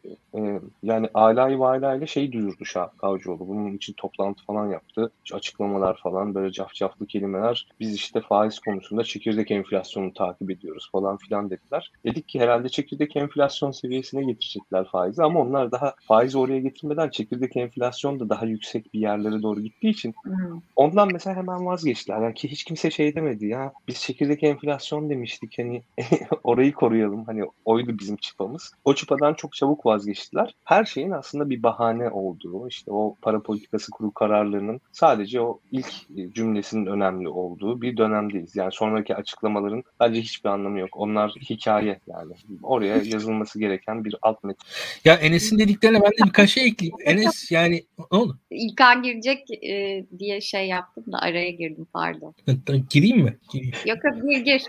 yani 0.82 1.08
ve 1.14 1.96
ile 1.96 2.06
şey 2.06 2.32
duyurdu 2.32 2.64
Şah 2.64 2.88
Kavcıoğlu. 2.98 3.48
Bunun 3.48 3.72
için 3.76 3.92
toplantı 3.92 4.44
falan 4.44 4.66
yaptı. 4.70 5.10
Açıklamalar 5.32 6.00
falan 6.02 6.34
böyle 6.34 6.52
cafcaflı 6.90 7.06
kelimeler. 7.06 7.66
Biz 7.80 7.94
işte 7.94 8.20
faiz 8.20 8.58
konusunda 8.58 9.04
çekirdek 9.04 9.50
enflasyonu 9.50 10.14
takip 10.14 10.50
ediyoruz 10.50 10.88
falan 10.92 11.16
filan 11.16 11.50
dediler. 11.50 11.92
Dedik 12.04 12.28
ki 12.28 12.40
herhalde 12.40 12.68
çekirdek 12.68 13.16
enflasyon 13.16 13.70
seviyesine 13.70 14.24
getirecekler 14.24 14.84
faizi 14.84 15.22
ama 15.22 15.40
onlar 15.40 15.72
daha 15.72 15.94
faizi 16.08 16.38
oraya 16.38 16.60
getirmeden 16.60 17.08
çekirdek 17.08 17.56
enflasyon 17.56 18.20
da 18.20 18.28
daha 18.28 18.46
yüksek 18.46 18.94
bir 18.94 19.00
yerlere 19.00 19.42
doğru 19.42 19.60
gittiği 19.60 19.88
için 19.88 20.14
ondan 20.76 21.12
mesela 21.12 21.36
hemen 21.36 21.66
vazgeçtiler. 21.66 22.22
Yani 22.22 22.34
ki 22.34 22.48
hiç 22.48 22.64
kimse 22.64 22.90
şey 22.90 23.14
demedi 23.14 23.46
ya 23.46 23.72
biz 23.88 24.00
çekirdek 24.00 24.42
enflasyon 24.42 25.10
demiştik 25.10 25.58
hani 25.58 25.82
orayı 26.44 26.72
koruyalım 26.72 27.24
hani 27.24 27.44
oydu 27.64 27.98
bizim 27.98 28.16
çıpamız. 28.16 28.72
O 28.84 28.94
çıpadan 28.94 29.34
çok 29.34 29.52
çabuk 29.52 29.86
vazgeçtiler. 29.86 30.54
Her 30.64 30.84
şeyin 30.84 31.10
aslında 31.10 31.50
bir 31.50 31.62
bahane 31.62 32.10
olduğu 32.10 32.68
işte 32.68 32.92
o 32.92 33.16
para 33.22 33.40
politikası 33.42 33.90
kurulu 33.90 34.14
kararlarının 34.14 34.80
sadece 34.92 35.40
o 35.40 35.58
ilk 35.72 35.92
cümlesinin 36.80 36.86
önemli 36.86 37.28
olduğu 37.28 37.82
bir 37.82 37.96
dönemdeyiz. 37.96 38.56
Yani 38.56 38.72
sonraki 38.72 39.14
açıklamaların 39.14 39.84
bence 40.00 40.20
hiçbir 40.20 40.48
anlamı 40.48 40.78
yok. 40.78 40.90
Onlar 40.92 41.30
hikaye 41.30 42.00
yani. 42.06 42.32
Oraya 42.62 42.96
yazılması 43.04 43.58
gereken 43.58 44.04
bir 44.04 44.14
alt 44.22 44.44
metin. 44.44 44.66
Ya 45.04 45.14
Enes'in 45.14 45.58
dediklerine 45.58 46.00
ben 46.02 46.10
de 46.10 46.26
birkaç 46.26 46.50
şey 46.50 46.66
ekleyeyim. 46.66 46.96
Enes 47.04 47.50
yani 47.50 47.82
ne 48.12 48.18
oldu? 48.18 48.38
İlkan 48.50 49.02
girecek 49.02 49.50
e, 49.50 50.04
diye 50.18 50.40
şey 50.40 50.68
yaptım 50.68 51.04
da 51.12 51.18
araya 51.18 51.50
girdim 51.50 51.86
pardon. 51.92 52.34
Gireyim 52.90 53.18
mi? 53.18 53.38
Gireyim. 53.52 53.74
Yok 53.86 53.98
yok 54.04 54.30
gir 54.30 54.44
gir. 54.44 54.62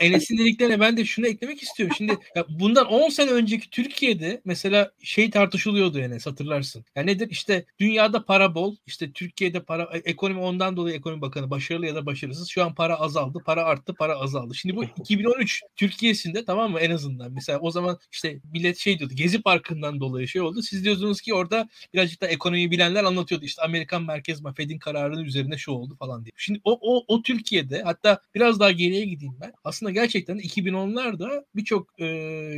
Enes'in 0.00 0.38
dediklerine 0.38 0.80
ben 0.80 0.96
de 0.96 1.04
şunu 1.04 1.26
eklemek 1.26 1.62
istiyorum. 1.62 1.94
Şimdi 1.98 2.18
ya 2.36 2.44
bundan 2.48 2.86
10 2.86 3.08
sene 3.08 3.30
önceki 3.30 3.70
Türkiye'de 3.70 4.40
mesela 4.44 4.92
şey 5.02 5.30
tartışılıyordu 5.30 5.98
Enes 5.98 6.26
hatırlarsın. 6.26 6.84
Ya 6.96 7.02
nedir? 7.02 7.28
İşte 7.30 7.64
dünyada 7.80 8.24
para 8.24 8.54
bol. 8.54 8.76
işte 8.86 9.12
Türkiye'de 9.12 9.60
para 9.60 9.82
e, 9.92 9.98
ekonomi 9.98 10.40
ondan 10.40 10.76
dolayı 10.76 10.96
ekonomi 10.96 11.20
bakanı 11.20 11.50
başarılı 11.50 11.86
ya 11.86 11.94
da 11.94 12.06
başarısız. 12.06 12.48
Şu 12.48 12.64
an 12.64 12.74
para 12.74 12.96
azaldı. 12.96 13.38
Para 13.46 13.64
arttı. 13.64 13.94
Para 13.94 14.16
azaldı. 14.16 14.54
Şimdi 14.54 14.76
bu 14.76 14.84
2013 14.98 15.62
Türkiye'sinde 15.76 16.44
tamam 16.44 16.72
mı 16.72 16.80
en 16.80 16.90
azından. 16.90 17.32
Mesela 17.32 17.58
o 17.58 17.70
zaman 17.70 17.98
işte 18.12 18.40
millet 18.52 18.78
şey 18.78 18.98
diyordu. 18.98 19.14
Gezi 19.16 19.42
Parkı'ndan 19.42 20.00
dolayı 20.00 20.28
şey 20.28 20.42
oldu. 20.42 20.62
Siz 20.62 20.84
diyorsunuz 20.84 21.20
ki 21.20 21.34
orada 21.34 21.68
birazcık 21.94 22.22
da 22.22 22.26
ekonomiyi 22.26 22.70
bilenler 22.70 23.04
anlatıyordu. 23.04 23.44
İşte 23.44 23.62
Amerikan 23.62 24.02
Merkez 24.04 24.42
Fed'in 24.56 24.78
kararının 24.78 25.24
üzerine 25.24 25.58
şu 25.58 25.72
oldu 25.72 25.96
falan 25.98 26.24
diye. 26.24 26.32
Şimdi 26.36 26.60
o, 26.64 26.78
o, 26.82 27.04
o 27.08 27.22
Türkiye'de 27.22 27.82
hatta 27.82 28.20
biraz 28.34 28.60
daha 28.60 28.70
geriye 28.70 29.17
gideyim 29.18 29.36
ben. 29.40 29.52
Aslında 29.64 29.92
gerçekten 29.92 30.38
2010'larda 30.38 31.44
birçok 31.56 32.00
e, 32.00 32.06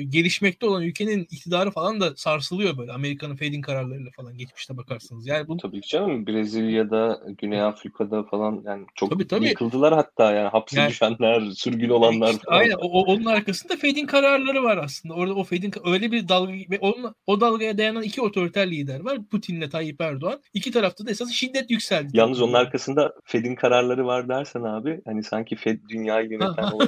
gelişmekte 0.08 0.66
olan 0.66 0.82
ülkenin 0.82 1.26
iktidarı 1.30 1.70
falan 1.70 2.00
da 2.00 2.16
sarsılıyor 2.16 2.78
böyle. 2.78 2.92
Amerika'nın 2.92 3.36
Fed'in 3.36 3.60
kararlarıyla 3.60 4.10
falan 4.16 4.38
geçmişte 4.38 4.76
bakarsınız. 4.76 5.26
Yani 5.26 5.48
bu 5.48 5.56
tabii 5.56 5.80
ki 5.80 5.88
canım 5.88 6.26
Brezilya'da, 6.26 7.20
Güney 7.38 7.62
Afrika'da 7.62 8.22
falan 8.22 8.62
yani 8.66 8.86
çok 8.94 9.10
tabii, 9.10 9.26
tabii. 9.26 9.48
yıkıldılar 9.48 9.94
hatta 9.94 10.32
yani 10.32 10.48
hapse 10.48 10.80
yani, 10.80 10.90
düşenler, 10.90 11.50
sürgün 11.50 11.88
olanlar 11.88 12.30
işte, 12.30 12.42
falan. 12.44 12.58
Aynen 12.58 12.76
o, 12.80 13.04
onun 13.04 13.24
arkasında 13.24 13.76
Fed'in 13.76 14.06
kararları 14.06 14.62
var 14.62 14.76
aslında. 14.76 15.14
Orada 15.14 15.34
o 15.34 15.44
Fed'in 15.44 15.72
öyle 15.84 16.12
bir 16.12 16.28
dalga 16.28 16.52
ve 16.52 16.78
onun, 16.80 17.14
o 17.26 17.40
dalgaya 17.40 17.78
dayanan 17.78 18.02
iki 18.02 18.22
otoriter 18.22 18.70
lider 18.70 19.00
var. 19.00 19.18
Putin'le 19.30 19.68
Tayyip 19.70 20.00
Erdoğan. 20.00 20.42
İki 20.54 20.70
tarafta 20.70 21.06
da 21.06 21.10
esas 21.10 21.30
şiddet 21.30 21.70
yükseldi. 21.70 22.10
Yalnız 22.12 22.42
onun 22.42 22.52
arkasında 22.52 23.12
Fed'in 23.24 23.54
kararları 23.54 24.06
var 24.06 24.28
dersen 24.28 24.62
abi 24.62 25.00
hani 25.04 25.22
sanki 25.22 25.56
Fed 25.56 25.78
dünyayı 25.88 26.30
yönetiyor 26.30 26.49
zaten. 26.56 26.76
O 26.76 26.80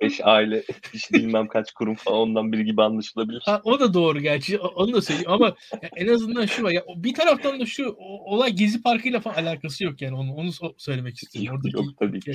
beş 0.00 0.20
aile, 0.24 0.64
işte 0.92 1.14
bilmem 1.14 1.48
kaç 1.48 1.72
kurum 1.72 1.94
falan 1.94 2.18
ondan 2.18 2.52
biri 2.52 2.64
gibi 2.64 2.82
anlaşılabilir. 2.82 3.42
Ha, 3.44 3.60
o 3.64 3.80
da 3.80 3.94
doğru 3.94 4.20
gerçi. 4.20 4.58
Onu 4.58 4.92
da 4.92 5.02
söyleyeyim 5.02 5.30
ama 5.30 5.54
en 5.96 6.08
azından 6.08 6.46
şu 6.46 6.62
var. 6.62 6.70
Ya, 6.70 6.82
bir 6.96 7.14
taraftan 7.14 7.60
da 7.60 7.66
şu 7.66 7.96
olay 7.98 8.52
Gezi 8.52 8.82
Parkı'yla 8.82 9.20
falan 9.20 9.34
alakası 9.34 9.84
yok 9.84 10.02
yani. 10.02 10.16
Onu, 10.16 10.34
onu 10.34 10.50
söylemek 10.78 11.22
istiyorum. 11.22 11.60
Yok, 11.64 11.64
Oradaki 11.64 11.76
yok 11.76 11.98
tabii 11.98 12.20
ki. 12.20 12.32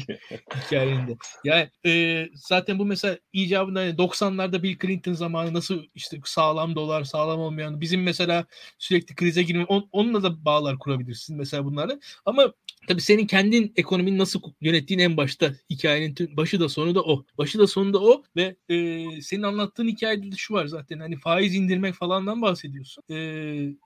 Hikayenin 0.65 1.17
Yani 1.43 1.69
e, 1.85 2.25
zaten 2.33 2.79
bu 2.79 2.85
mesela 2.85 3.17
icabında 3.33 3.79
hani 3.79 3.91
90'larda 3.91 4.63
Bill 4.63 4.77
Clinton 4.79 5.13
zamanı 5.13 5.53
nasıl 5.53 5.83
işte 5.95 6.17
sağlam 6.25 6.75
dolar, 6.75 7.03
sağlam 7.03 7.39
olmayan 7.39 7.81
bizim 7.81 8.03
mesela 8.03 8.45
sürekli 8.77 9.15
krize 9.15 9.43
girme 9.43 9.65
on, 9.65 9.89
onunla 9.91 10.23
da 10.23 10.45
bağlar 10.45 10.79
kurabilirsin 10.79 11.37
mesela 11.37 11.65
bunları. 11.65 11.99
Ama 12.25 12.53
tabii 12.87 13.01
senin 13.01 13.27
kendin 13.27 13.73
ekonomini 13.75 14.17
nasıl 14.17 14.41
yönettiğin 14.61 14.99
en 14.99 15.17
başta 15.17 15.53
hikayenin 15.69 16.37
başı 16.37 16.59
da 16.59 16.66
sonu 16.69 16.95
da 16.95 17.01
o. 17.01 17.25
Başı 17.37 17.59
da 17.59 17.67
sonu 17.67 17.93
da 17.93 17.99
o 17.99 18.23
ve 18.35 18.55
e, 18.69 19.05
senin 19.21 19.43
anlattığın 19.43 19.87
hikayede 19.87 20.31
de 20.31 20.35
şu 20.35 20.53
var 20.53 20.65
zaten 20.65 20.99
hani 20.99 21.17
faiz 21.17 21.55
indirmek 21.55 21.93
falandan 21.93 22.41
bahsediyorsun. 22.41 23.03
E, 23.09 23.15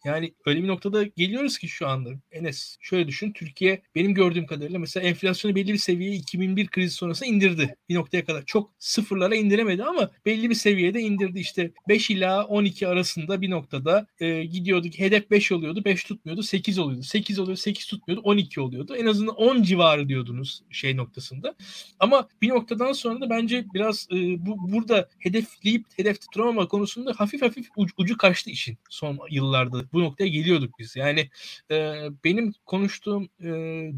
yani 0.05 0.33
öyle 0.45 0.63
bir 0.63 0.67
noktada 0.67 1.03
geliyoruz 1.03 1.57
ki 1.57 1.67
şu 1.67 1.87
anda 1.87 2.09
Enes 2.31 2.77
şöyle 2.81 3.07
düşün 3.07 3.31
Türkiye 3.31 3.81
benim 3.95 4.13
gördüğüm 4.13 4.45
kadarıyla 4.45 4.79
mesela 4.79 5.07
enflasyonu 5.07 5.55
belli 5.55 5.73
bir 5.73 5.77
seviyeye 5.77 6.15
2001 6.15 6.67
krizi 6.67 6.95
sonrası 6.95 7.25
indirdi 7.25 7.75
bir 7.89 7.95
noktaya 7.95 8.25
kadar. 8.25 8.45
Çok 8.45 8.73
sıfırlara 8.79 9.35
indiremedi 9.35 9.83
ama 9.83 10.09
belli 10.25 10.49
bir 10.49 10.55
seviyede 10.55 11.01
indirdi 11.01 11.39
işte 11.39 11.71
5 11.87 12.09
ila 12.09 12.45
12 12.45 12.87
arasında 12.87 13.41
bir 13.41 13.49
noktada 13.49 14.07
e, 14.19 14.43
gidiyorduk 14.43 14.99
hedef 14.99 15.31
5 15.31 15.51
oluyordu 15.51 15.85
5 15.85 16.03
tutmuyordu 16.03 16.43
8 16.43 16.79
oluyordu 16.79 17.03
8 17.03 17.39
oluyordu 17.39 17.59
8 17.59 17.85
tutmuyordu 17.85 18.21
12 18.23 18.61
oluyordu 18.61 18.95
en 18.95 19.05
azından 19.05 19.35
10 19.35 19.63
civarı 19.63 20.09
diyordunuz 20.09 20.61
şey 20.69 20.97
noktasında 20.97 21.55
ama 21.99 22.27
bir 22.41 22.49
noktadan 22.71 22.93
sonra 22.93 23.21
da 23.21 23.29
bence 23.29 23.65
biraz 23.73 24.07
e, 24.11 24.45
bu 24.45 24.71
burada 24.71 25.09
hedefleyip 25.19 25.85
hedef 25.97 26.21
tutamama 26.21 26.67
konusunda 26.67 27.13
hafif 27.17 27.41
hafif 27.41 27.67
ucu, 27.75 27.93
ucu 27.97 28.17
kaçtı 28.17 28.49
işin 28.49 28.77
son 28.89 29.19
yıllarda 29.29 29.91
bu 29.93 30.01
noktaya 30.01 30.27
geliyorduk 30.27 30.79
biz 30.79 30.95
yani 30.95 31.29
e, 31.71 31.95
benim 32.23 32.53
konuştuğum 32.65 33.29
e, 33.43 33.49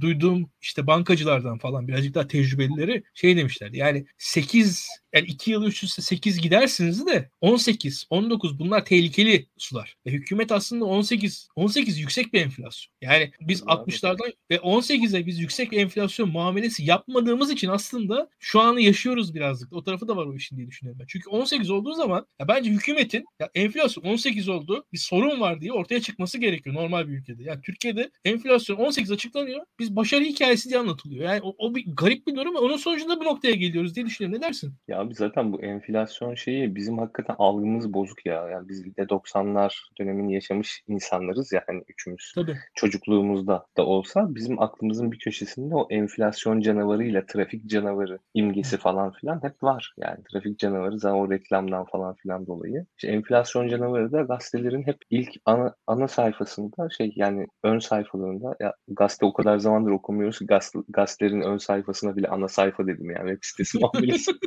duyduğum 0.01 0.49
işte 0.61 0.87
bankacılardan 0.87 1.57
falan 1.57 1.87
birazcık 1.87 2.15
daha 2.15 2.27
tecrübelileri 2.27 3.03
şey 3.13 3.37
demişler 3.37 3.71
yani 3.71 4.05
8 4.17 4.87
yani 5.13 5.27
2 5.27 5.51
yıl 5.51 5.63
üst 5.63 5.83
üste 5.83 6.01
8 6.01 6.41
gidersiniz 6.41 7.07
de 7.07 7.29
18, 7.41 8.07
19 8.09 8.59
bunlar 8.59 8.85
tehlikeli 8.85 9.47
sular. 9.57 9.97
Ve 10.05 10.11
hükümet 10.11 10.51
aslında 10.51 10.85
18, 10.85 11.47
18 11.55 11.99
yüksek 11.99 12.33
bir 12.33 12.41
enflasyon. 12.41 12.93
Yani 13.01 13.31
biz 13.41 13.61
60'lardan 13.61 14.33
ve 14.51 14.55
18'e 14.55 15.25
biz 15.25 15.39
yüksek 15.39 15.71
bir 15.71 15.77
enflasyon 15.77 16.29
muamelesi 16.29 16.83
yapmadığımız 16.83 17.51
için 17.51 17.67
aslında 17.67 18.29
şu 18.39 18.61
anı 18.63 18.81
yaşıyoruz 18.81 19.35
birazcık. 19.35 19.73
O 19.73 19.83
tarafı 19.83 20.07
da 20.07 20.17
var 20.17 20.25
o 20.25 20.35
işin 20.35 20.57
diye 20.57 20.67
düşünüyorum 20.67 20.99
ben. 20.99 21.05
Çünkü 21.07 21.29
18 21.29 21.69
olduğu 21.69 21.93
zaman 21.93 22.25
ya 22.39 22.47
bence 22.47 22.69
hükümetin 22.71 23.25
ya 23.39 23.49
enflasyon 23.55 24.03
18 24.03 24.49
oldu 24.49 24.85
bir 24.93 24.97
sorun 24.97 25.41
var 25.41 25.61
diye 25.61 25.73
ortaya 25.73 26.01
çıkması 26.01 26.37
gerekiyor 26.37 26.75
normal 26.75 27.07
bir 27.07 27.13
ülkede. 27.13 27.43
Yani 27.43 27.61
Türkiye'de 27.61 28.11
enflasyon 28.25 28.77
18 28.77 29.11
açıklanıyor. 29.11 29.65
Biz 29.79 29.95
başarı 29.95 30.23
hikayesi 30.23 30.69
diye 30.69 30.79
anlatılıyor. 30.79 31.25
Yani 31.25 31.39
o, 31.43 31.55
o 31.57 31.75
bir 31.75 31.85
garip 31.95 32.27
bir 32.27 32.35
durum. 32.35 32.55
Onun 32.55 32.77
sonucunda 32.77 33.19
bu 33.19 33.23
noktaya 33.23 33.55
geliyoruz 33.55 33.95
diye 33.95 34.05
düşünüyorum. 34.05 34.41
Ne 34.41 34.47
dersin? 34.47 34.73
Ya 34.87 34.99
abi 34.99 35.13
zaten 35.13 35.53
bu 35.53 35.61
enflasyon 35.61 36.35
şeyi 36.35 36.75
bizim 36.75 36.97
hakikaten 36.97 37.35
algımız 37.37 37.93
bozuk 37.93 38.25
ya. 38.25 38.49
Yani 38.49 38.69
biz 38.69 38.85
de 38.97 39.01
90'lar 39.01 39.73
dönemini 39.99 40.33
yaşamış 40.33 40.83
insanlarız 40.87 41.51
ya 41.51 41.63
hani 41.67 41.83
üçümüz. 41.87 42.31
Tabii. 42.35 42.57
Çocukluğumuzda 42.75 43.65
da 43.77 43.85
olsa 43.85 44.35
bizim 44.35 44.61
aklımızın 44.61 45.11
bir 45.11 45.19
köşesinde 45.19 45.75
o 45.75 45.87
enflasyon 45.89 46.61
canavarıyla 46.61 47.25
trafik 47.25 47.69
canavarı 47.69 48.19
imgesi 48.53 48.77
falan 48.77 49.11
filan 49.11 49.43
hep 49.43 49.63
var. 49.63 49.93
Yani 49.97 50.17
trafik 50.31 50.59
canavarı 50.59 50.99
zaten 50.99 51.15
o 51.15 51.31
reklamdan 51.31 51.85
falan 51.85 52.15
filan 52.15 52.47
dolayı. 52.47 52.85
İşte 52.97 53.07
enflasyon 53.07 53.67
canavarı 53.67 54.11
da 54.11 54.21
gazetelerin 54.21 54.87
hep 54.87 54.97
ilk 55.09 55.29
ana, 55.45 55.75
ana 55.87 56.07
sayfasında 56.07 56.89
şey 56.97 57.13
yani 57.15 57.47
ön 57.63 57.79
sayfalarında 57.79 58.55
ya 58.59 58.73
gazete 58.87 59.25
o 59.25 59.33
kadar 59.33 59.57
zamandır 59.57 59.91
okumuyoruz 59.91 60.39
ki 60.39 60.45
gaz, 60.45 60.71
gazetelerin 60.89 61.41
ön 61.41 61.57
sayfasına 61.57 62.15
bile 62.15 62.27
ana 62.27 62.47
sayfa 62.47 62.87
dedim 62.87 63.11
yani 63.11 63.29
web 63.29 63.39
sitesi 63.41 63.79
muamelesi. 63.79 64.31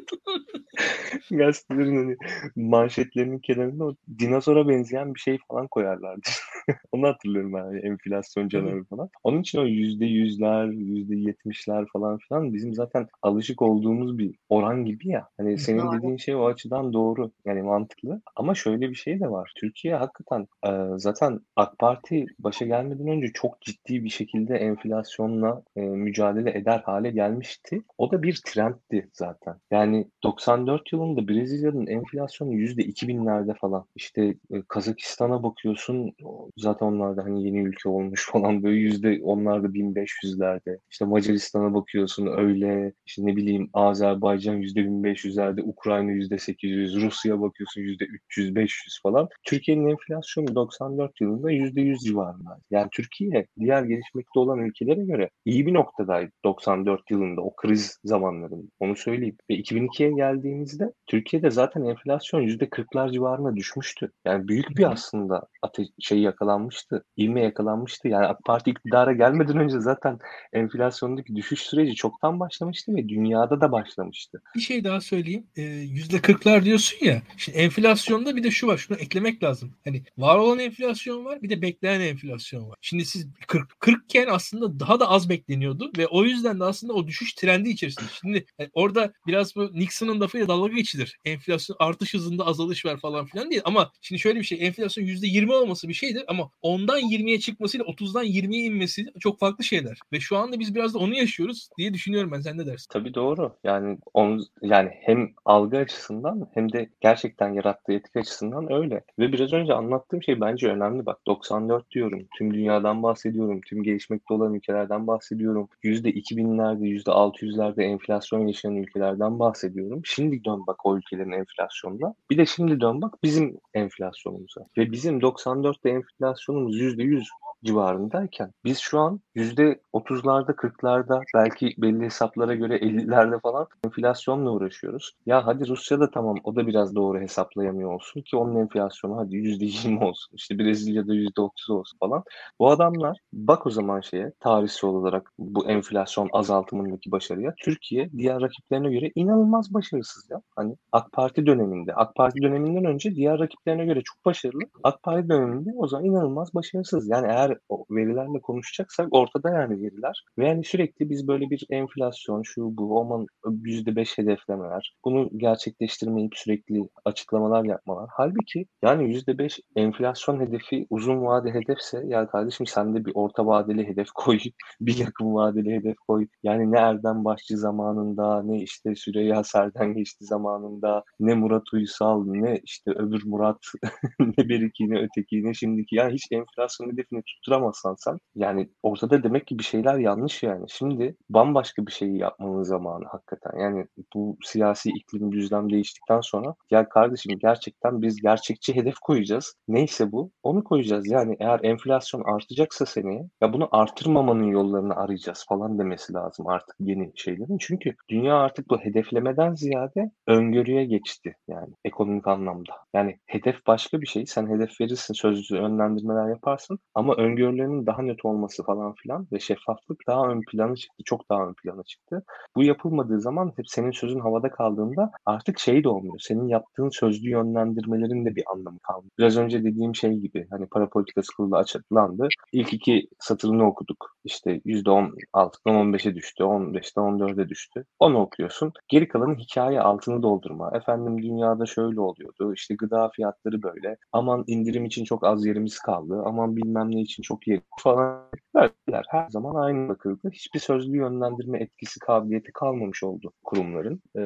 Gazetelerin 1.30 1.96
hani 1.96 2.16
manşetlerinin 2.56 3.38
kenarında 3.38 3.84
o 3.84 3.94
dinozora 4.18 4.68
benzeyen 4.68 5.14
bir 5.14 5.20
şey 5.20 5.38
falan 5.48 5.66
koyarlardı. 5.66 6.28
Onu 6.92 7.06
hatırlıyorum 7.06 7.52
ben 7.52 7.64
yani 7.64 7.78
enflasyon 7.78 8.48
canavarı 8.48 8.84
falan. 8.84 9.08
Onun 9.24 9.40
için 9.40 9.58
o 9.58 9.66
yüzde 9.66 10.06
yüzler, 10.06 10.66
yüzde 10.66 11.16
yetmişler 11.16 11.84
falan 11.92 12.18
filan 12.18 12.54
bizim 12.54 12.74
zaten 12.74 13.06
alışık 13.22 13.62
olduğumuz 13.62 13.95
bir 14.18 14.34
oran 14.48 14.84
gibi 14.84 15.08
ya. 15.08 15.28
Hani 15.36 15.58
senin 15.58 15.78
doğru. 15.78 15.98
dediğin 15.98 16.16
şey 16.16 16.34
o 16.34 16.44
açıdan 16.44 16.92
doğru. 16.92 17.30
Yani 17.44 17.62
mantıklı. 17.62 18.20
Ama 18.36 18.54
şöyle 18.54 18.90
bir 18.90 18.94
şey 18.94 19.20
de 19.20 19.30
var. 19.30 19.52
Türkiye 19.56 19.94
hakikaten 19.94 20.46
e, 20.66 20.70
zaten 20.96 21.40
AK 21.56 21.78
Parti 21.78 22.26
başa 22.38 22.64
gelmeden 22.64 23.08
önce 23.08 23.26
çok 23.34 23.60
ciddi 23.60 24.04
bir 24.04 24.08
şekilde 24.08 24.56
enflasyonla 24.56 25.62
e, 25.76 25.80
mücadele 25.80 26.58
eder 26.58 26.82
hale 26.84 27.10
gelmişti. 27.10 27.82
O 27.98 28.10
da 28.10 28.22
bir 28.22 28.40
trendti 28.46 29.10
zaten. 29.12 29.54
Yani 29.70 30.10
94 30.22 30.92
yılında 30.92 31.28
Brezilya'nın 31.28 31.86
enflasyonu 31.86 32.52
yüzde 32.52 32.82
2000'lerde 32.82 33.54
falan. 33.58 33.84
İşte 33.96 34.34
e, 34.50 34.62
Kazakistan'a 34.68 35.42
bakıyorsun 35.42 36.12
zaten 36.56 36.86
onlar 36.86 37.16
da 37.16 37.24
hani 37.24 37.46
yeni 37.46 37.58
ülke 37.58 37.88
olmuş 37.88 38.28
falan 38.32 38.62
böyle 38.62 38.76
yüzde 38.76 39.20
onlar 39.22 39.62
da 39.62 39.66
1500'lerde. 39.74 40.78
İşte 40.90 41.04
Macaristan'a 41.04 41.74
bakıyorsun 41.74 42.26
öyle. 42.26 42.92
İşte 43.06 43.26
ne 43.26 43.36
bileyim 43.36 43.70
Azerbaycan 43.86 44.54
yüzde 44.54 44.80
1500'lerde, 44.80 45.62
Ukrayna 45.62 46.10
yüzde 46.10 46.38
800, 46.38 47.02
Rusya 47.02 47.40
bakıyorsun 47.40 47.80
yüzde 47.80 48.04
300, 48.04 48.54
500 48.54 49.00
falan. 49.02 49.28
Türkiye'nin 49.44 49.90
enflasyonu 49.90 50.54
94 50.54 51.20
yılında 51.20 51.50
yüzde 51.50 51.80
100 51.80 52.00
civarında. 52.00 52.58
Yani 52.70 52.88
Türkiye 52.92 53.46
diğer 53.58 53.82
gelişmekte 53.82 54.40
olan 54.40 54.58
ülkelere 54.58 55.04
göre 55.04 55.30
iyi 55.44 55.66
bir 55.66 55.74
noktadaydı 55.74 56.30
94 56.44 57.10
yılında 57.10 57.40
o 57.40 57.56
kriz 57.56 57.98
zamanlarında. 58.04 58.66
Onu 58.80 58.96
söyleyeyim. 58.96 59.36
Ve 59.50 59.54
2002'ye 59.54 60.10
geldiğimizde 60.12 60.92
Türkiye'de 61.06 61.50
zaten 61.50 61.82
enflasyon 61.82 62.40
yüzde 62.40 62.70
kırklar 62.70 63.08
civarına 63.08 63.56
düşmüştü. 63.56 64.10
Yani 64.24 64.48
büyük 64.48 64.76
bir 64.78 64.92
aslında 64.92 65.42
ate- 65.62 65.86
şey 66.00 66.18
yakalanmıştı. 66.20 67.04
İlme 67.16 67.42
yakalanmıştı. 67.42 68.08
Yani 68.08 68.26
AK 68.26 68.44
Parti 68.44 68.70
iktidara 68.70 69.12
gelmeden 69.12 69.56
önce 69.58 69.80
zaten 69.80 70.18
enflasyondaki 70.52 71.36
düşüş 71.36 71.60
süreci 71.60 71.94
çoktan 71.94 72.40
başlamıştı 72.40 72.94
ve 72.94 73.08
dünyada 73.08 73.60
da 73.60 73.65
başlamıştı. 73.72 74.42
Bir 74.56 74.60
şey 74.60 74.84
daha 74.84 75.00
söyleyeyim. 75.00 75.46
Yüzde 75.92 76.20
kırklar 76.20 76.64
diyorsun 76.64 77.06
ya. 77.06 77.22
Şimdi 77.36 77.58
enflasyonda 77.58 78.36
bir 78.36 78.42
de 78.44 78.50
şu 78.50 78.66
var. 78.66 78.78
Şunu 78.78 78.96
eklemek 78.96 79.42
lazım. 79.42 79.74
Hani 79.84 80.02
var 80.18 80.36
olan 80.36 80.58
enflasyon 80.58 81.24
var 81.24 81.42
bir 81.42 81.50
de 81.50 81.62
beklenen 81.62 82.00
enflasyon 82.00 82.68
var. 82.68 82.76
Şimdi 82.80 83.04
siz 83.04 83.26
40, 83.46 83.80
40 83.80 84.04
iken 84.04 84.26
aslında 84.30 84.80
daha 84.80 85.00
da 85.00 85.08
az 85.08 85.28
bekleniyordu 85.28 85.90
ve 85.98 86.06
o 86.06 86.24
yüzden 86.24 86.60
de 86.60 86.64
aslında 86.64 86.92
o 86.92 87.06
düşüş 87.06 87.34
trendi 87.34 87.68
içerisinde. 87.68 88.06
Şimdi 88.20 88.46
yani 88.58 88.70
orada 88.72 89.12
biraz 89.26 89.56
bu 89.56 89.70
Nixon'ın 89.74 90.20
lafıyla 90.20 90.48
dalga 90.48 90.72
geçilir. 90.72 91.18
Enflasyon 91.24 91.76
artış 91.80 92.14
hızında 92.14 92.46
azalış 92.46 92.84
var 92.84 93.00
falan 93.00 93.26
filan 93.26 93.50
diye. 93.50 93.62
Ama 93.64 93.92
şimdi 94.00 94.20
şöyle 94.20 94.38
bir 94.38 94.44
şey. 94.44 94.66
Enflasyon 94.66 95.04
%20 95.04 95.52
olması 95.52 95.88
bir 95.88 95.94
şeydir 95.94 96.24
ama 96.28 96.50
ondan 96.62 97.00
20'ye 97.00 97.40
çıkmasıyla 97.40 97.86
30'dan 97.86 98.26
20'ye 98.26 98.64
inmesi 98.64 99.06
çok 99.20 99.38
farklı 99.38 99.64
şeyler. 99.64 99.98
Ve 100.12 100.20
şu 100.20 100.36
anda 100.36 100.60
biz 100.60 100.74
biraz 100.74 100.94
da 100.94 100.98
onu 100.98 101.14
yaşıyoruz 101.14 101.68
diye 101.78 101.94
düşünüyorum 101.94 102.32
ben. 102.32 102.40
Sen 102.40 102.58
ne 102.58 102.66
dersin? 102.66 102.86
Tabii 102.90 103.14
doğru. 103.14 103.55
Yani 103.64 103.98
onu 104.14 104.40
yani 104.62 104.90
hem 104.92 105.30
algı 105.44 105.76
açısından 105.78 106.48
hem 106.54 106.72
de 106.72 106.88
gerçekten 107.00 107.52
yarattığı 107.52 107.92
etki 107.92 108.18
açısından 108.18 108.72
öyle. 108.72 109.04
Ve 109.18 109.32
biraz 109.32 109.52
önce 109.52 109.72
anlattığım 109.74 110.22
şey 110.22 110.40
bence 110.40 110.68
önemli. 110.68 111.06
Bak 111.06 111.26
94 111.26 111.90
diyorum. 111.90 112.26
Tüm 112.38 112.54
dünyadan 112.54 113.02
bahsediyorum. 113.02 113.60
Tüm 113.66 113.82
gelişmekte 113.82 114.34
olan 114.34 114.54
ülkelerden 114.54 115.06
bahsediyorum. 115.06 115.68
%2000'lerde, 115.82 116.84
%600'lerde 116.84 117.82
enflasyon 117.82 118.46
yaşayan 118.46 118.76
ülkelerden 118.76 119.38
bahsediyorum. 119.38 120.00
Şimdi 120.04 120.44
dön 120.44 120.66
bak 120.66 120.86
o 120.86 120.96
ülkelerin 120.96 121.32
enflasyonuna. 121.32 122.14
Bir 122.30 122.38
de 122.38 122.46
şimdi 122.46 122.80
dön 122.80 123.02
bak 123.02 123.14
bizim 123.22 123.58
enflasyonumuza. 123.74 124.60
Ve 124.78 124.92
bizim 124.92 125.18
94'te 125.18 125.90
enflasyonumuz 125.90 126.80
%100 126.80 127.24
civarındayken 127.66 128.52
biz 128.64 128.78
şu 128.78 128.98
an 128.98 129.20
yüzde 129.34 129.80
otuzlarda, 129.92 130.56
kırklarda 130.56 131.20
belki 131.34 131.74
belli 131.78 132.04
hesaplara 132.04 132.54
göre 132.54 132.76
50'lerde 132.76 133.40
falan 133.40 133.66
enflasyonla 133.84 134.50
uğraşıyoruz. 134.50 135.12
Ya 135.26 135.46
hadi 135.46 135.68
Rusya 135.68 136.00
da 136.00 136.10
tamam 136.10 136.36
o 136.44 136.56
da 136.56 136.66
biraz 136.66 136.94
doğru 136.94 137.20
hesaplayamıyor 137.20 137.92
olsun 137.92 138.20
ki 138.22 138.36
onun 138.36 138.56
enflasyonu 138.56 139.16
hadi 139.16 139.36
yüzde 139.36 139.64
yirmi 139.64 140.04
olsun. 140.04 140.36
İşte 140.36 140.58
Brezilya'da 140.58 141.14
yüzde 141.14 141.40
otuz 141.40 141.70
olsun 141.70 141.98
falan. 141.98 142.24
Bu 142.58 142.70
adamlar 142.70 143.18
bak 143.32 143.66
o 143.66 143.70
zaman 143.70 144.00
şeye 144.00 144.32
tarihsel 144.40 144.90
olarak 144.90 145.32
bu 145.38 145.66
enflasyon 145.68 146.28
azaltımındaki 146.32 147.12
başarıya 147.12 147.54
Türkiye 147.64 148.10
diğer 148.12 148.40
rakiplerine 148.40 148.90
göre 148.90 149.12
inanılmaz 149.14 149.74
başarısız 149.74 150.30
ya. 150.30 150.40
Hani 150.56 150.76
AK 150.92 151.12
Parti 151.12 151.46
döneminde, 151.46 151.94
AK 151.94 152.14
Parti 152.14 152.42
döneminden 152.42 152.84
önce 152.84 153.14
diğer 153.14 153.38
rakiplerine 153.38 153.84
göre 153.84 154.00
çok 154.04 154.24
başarılı. 154.24 154.62
AK 154.82 155.02
Parti 155.02 155.28
döneminde 155.28 155.70
o 155.76 155.88
zaman 155.88 156.04
inanılmaz 156.04 156.54
başarısız. 156.54 157.08
Yani 157.08 157.26
eğer 157.30 157.55
verilerle 157.90 158.40
konuşacaksak 158.40 159.08
ortada 159.10 159.50
yani 159.50 159.82
veriler. 159.82 160.24
Ve 160.38 160.48
yani 160.48 160.64
sürekli 160.64 161.10
biz 161.10 161.28
böyle 161.28 161.50
bir 161.50 161.66
enflasyon, 161.70 162.42
şu 162.42 162.76
bu, 162.76 163.00
aman 163.00 163.26
%5 163.44 164.18
hedeflemeler, 164.18 164.94
bunu 165.04 165.30
gerçekleştirmeyip 165.36 166.36
sürekli 166.36 166.80
açıklamalar 167.04 167.64
yapmalar. 167.64 168.10
Halbuki 168.12 168.66
yani 168.82 169.14
%5 169.14 169.60
enflasyon 169.76 170.40
hedefi 170.40 170.86
uzun 170.90 171.22
vade 171.22 171.54
hedefse 171.54 172.02
ya 172.06 172.26
kardeşim 172.26 172.66
sen 172.66 172.94
de 172.94 173.04
bir 173.04 173.12
orta 173.14 173.46
vadeli 173.46 173.88
hedef 173.88 174.08
koy, 174.14 174.38
bir 174.80 174.98
yakın 174.98 175.34
vadeli 175.34 175.74
hedef 175.74 175.96
koy. 176.08 176.26
Yani 176.42 176.72
ne 176.72 176.78
Erdem 176.78 177.24
Başçı 177.24 177.58
zamanında, 177.58 178.42
ne 178.42 178.62
işte 178.62 178.94
Süreyya 178.94 179.44
Serden 179.44 179.94
geçti 179.94 180.24
zamanında, 180.24 181.04
ne 181.20 181.34
Murat 181.34 181.72
Uysal, 181.72 182.24
ne 182.26 182.60
işte 182.64 182.90
öbür 182.90 183.22
Murat, 183.24 183.58
ne 184.20 184.48
Beriki, 184.48 184.90
ne 184.90 184.98
öteki, 185.02 185.44
ne 185.44 185.54
şimdiki. 185.54 185.96
Yani 185.96 186.14
hiç 186.14 186.26
enflasyon 186.32 186.92
hedefini 186.92 187.22
tutturamazsan 187.36 187.94
sen 187.98 188.18
yani 188.34 188.68
ortada 188.82 189.22
demek 189.22 189.46
ki 189.46 189.58
bir 189.58 189.64
şeyler 189.64 189.98
yanlış 189.98 190.42
yani. 190.42 190.64
Şimdi 190.68 191.16
bambaşka 191.30 191.86
bir 191.86 191.92
şeyi 191.92 192.18
yapmanın 192.18 192.62
zamanı 192.62 193.04
hakikaten. 193.04 193.58
Yani 193.58 193.86
bu 194.14 194.36
siyasi 194.44 194.90
iklim 194.90 195.32
düzlem 195.32 195.70
değiştikten 195.72 196.20
sonra 196.20 196.54
ya 196.70 196.88
kardeşim 196.88 197.38
gerçekten 197.38 198.02
biz 198.02 198.22
gerçekçi 198.22 198.74
hedef 198.74 198.94
koyacağız. 198.94 199.54
Neyse 199.68 200.12
bu 200.12 200.30
onu 200.42 200.64
koyacağız. 200.64 201.10
Yani 201.10 201.36
eğer 201.40 201.60
enflasyon 201.62 202.22
artacaksa 202.24 202.86
seneye 202.86 203.28
ya 203.42 203.52
bunu 203.52 203.68
artırmamanın 203.72 204.44
yollarını 204.44 204.96
arayacağız 204.96 205.44
falan 205.48 205.78
demesi 205.78 206.12
lazım 206.12 206.46
artık 206.46 206.76
yeni 206.80 207.12
şeylerin. 207.16 207.58
Çünkü 207.58 207.94
dünya 208.10 208.36
artık 208.36 208.70
bu 208.70 208.78
hedeflemeden 208.78 209.54
ziyade 209.54 210.10
öngörüye 210.26 210.84
geçti 210.84 211.34
yani 211.48 211.74
ekonomik 211.84 212.26
anlamda. 212.26 212.72
Yani 212.94 213.18
hedef 213.26 213.66
başka 213.66 214.00
bir 214.00 214.06
şey. 214.06 214.26
Sen 214.26 214.46
hedef 214.46 214.80
verirsin, 214.80 215.14
sözlü 215.14 215.56
yönlendirmeler 215.56 216.28
yaparsın 216.28 216.78
ama 216.94 217.14
öngörülerinin 217.26 217.86
daha 217.86 218.02
net 218.02 218.24
olması 218.24 218.64
falan 218.64 218.94
filan 218.94 219.26
ve 219.32 219.38
şeffaflık 219.38 220.06
daha 220.06 220.28
ön 220.28 220.42
plana 220.50 220.76
çıktı. 220.76 221.02
Çok 221.04 221.30
daha 221.30 221.48
ön 221.48 221.54
plana 221.54 221.82
çıktı. 221.82 222.22
Bu 222.56 222.62
yapılmadığı 222.64 223.20
zaman 223.20 223.52
hep 223.56 223.68
senin 223.68 223.90
sözün 223.90 224.20
havada 224.20 224.50
kaldığında 224.50 225.10
artık 225.26 225.58
şey 225.58 225.84
de 225.84 225.88
olmuyor. 225.88 226.18
Senin 226.18 226.48
yaptığın 226.48 226.88
sözlü 226.88 227.30
yönlendirmelerin 227.30 228.24
de 228.24 228.36
bir 228.36 228.44
anlamı 228.52 228.78
kalmıyor. 228.78 229.10
Biraz 229.18 229.36
önce 229.36 229.64
dediğim 229.64 229.94
şey 229.94 230.12
gibi 230.12 230.46
hani 230.50 230.66
para 230.66 230.88
politikası 230.88 231.36
kurulu 231.36 231.56
açıklandı. 231.56 232.28
İlk 232.52 232.72
iki 232.72 233.08
satırını 233.18 233.66
okuduk. 233.66 234.16
İşte 234.24 234.60
%16'dan 234.64 235.74
15'e 235.74 236.14
düştü, 236.14 236.42
15'ten 236.42 237.02
14'e 237.02 237.48
düştü. 237.48 237.84
Onu 237.98 238.18
okuyorsun. 238.20 238.72
Geri 238.88 239.08
kalanı 239.08 239.34
hikaye 239.34 239.80
altını 239.80 240.22
doldurma. 240.22 240.70
Efendim 240.74 241.22
dünyada 241.22 241.66
şöyle 241.66 242.00
oluyordu. 242.00 242.52
İşte 242.54 242.74
gıda 242.74 243.10
fiyatları 243.16 243.62
böyle. 243.62 243.96
Aman 244.12 244.44
indirim 244.46 244.84
için 244.84 245.04
çok 245.04 245.24
az 245.24 245.46
yerimiz 245.46 245.78
kaldı. 245.78 246.22
Aman 246.24 246.56
bilmem 246.56 246.90
ne 246.90 247.00
için 247.00 247.15
çok 247.22 247.48
yer 247.48 247.60
falan. 247.82 248.26
Verdiler. 248.56 249.04
Her 249.10 249.28
zaman 249.28 249.54
aynı 249.54 249.88
bakıldı. 249.88 250.30
Hiçbir 250.32 250.58
sözlü 250.58 250.96
yönlendirme 250.96 251.58
etkisi 251.58 252.00
kabiliyeti 252.00 252.52
kalmamış 252.52 253.02
oldu 253.04 253.32
kurumların. 253.44 254.02
Ee, 254.18 254.20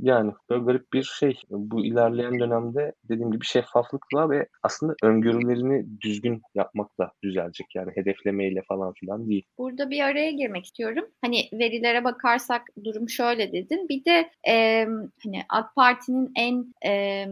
yani 0.00 0.32
böyle 0.50 0.64
garip 0.64 0.92
bir 0.92 1.02
şey. 1.02 1.40
Bu 1.50 1.84
ilerleyen 1.84 2.40
dönemde 2.40 2.92
dediğim 3.08 3.32
gibi 3.32 3.44
şeffaflıkla 3.44 4.30
ve 4.30 4.48
aslında 4.62 4.94
öngörülerini 5.02 6.00
düzgün 6.00 6.42
yapmakla 6.54 7.12
düzelecek. 7.22 7.66
Yani 7.74 7.92
hedeflemeyle 7.94 8.62
falan 8.68 8.92
filan 8.92 9.28
değil. 9.28 9.44
Burada 9.58 9.90
bir 9.90 10.00
araya 10.00 10.30
girmek 10.30 10.64
istiyorum. 10.64 11.04
Hani 11.24 11.40
verilere 11.52 12.04
bakarsak 12.04 12.62
durum 12.84 13.08
şöyle 13.08 13.52
dedin. 13.52 13.88
Bir 13.88 14.04
de 14.04 14.30
e, 14.48 14.84
hani 15.24 15.42
AK 15.48 15.74
Parti'nin 15.76 16.32
en 16.36 16.74
e, 16.86 17.26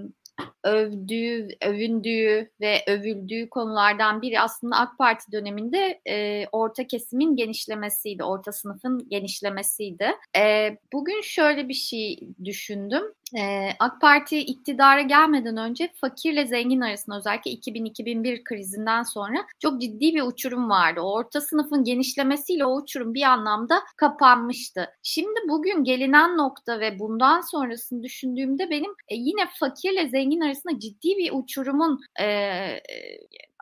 övdüğü, 0.65 1.49
övündüğü 1.63 2.51
ve 2.61 2.85
övüldüğü 2.87 3.49
konulardan 3.51 4.23
biri 4.23 4.41
aslında 4.41 4.77
AK 4.77 4.99
Parti 4.99 5.33
döneminde 5.33 6.01
e, 6.09 6.47
orta 6.53 6.87
kesimin 6.87 7.37
genişlemesiydi, 7.37 8.25
orta 8.25 8.53
sınıfın 8.53 9.09
genişlemesiydi. 9.09 10.07
E, 10.37 10.77
bugün 10.93 11.21
şöyle 11.21 11.69
bir 11.69 11.75
şey 11.75 12.21
düşündüm. 12.45 13.03
Ee, 13.39 13.71
AK 13.79 14.01
Parti 14.01 14.39
iktidara 14.39 15.01
gelmeden 15.01 15.57
önce 15.57 15.93
fakirle 15.95 16.47
zengin 16.47 16.81
arasında 16.81 17.17
özellikle 17.17 17.51
2000-2001 17.51 18.45
krizinden 18.45 19.03
sonra 19.03 19.39
çok 19.59 19.81
ciddi 19.81 20.15
bir 20.15 20.23
uçurum 20.23 20.71
vardı. 20.71 21.01
Orta 21.01 21.41
sınıfın 21.41 21.85
genişlemesiyle 21.85 22.65
o 22.65 22.77
uçurum 22.77 23.15
bir 23.15 23.23
anlamda 23.23 23.83
kapanmıştı. 23.97 24.87
Şimdi 25.03 25.41
bugün 25.49 25.85
gelinen 25.85 26.37
nokta 26.37 26.81
ve 26.81 26.99
bundan 26.99 27.41
sonrasını 27.41 28.03
düşündüğümde 28.03 28.71
benim 28.71 28.91
e, 29.09 29.15
yine 29.15 29.43
fakirle 29.61 30.09
zengin 30.09 30.41
arasında 30.41 30.79
ciddi 30.79 31.09
bir 31.19 31.31
uçurumun 31.33 32.01
e, 32.21 32.27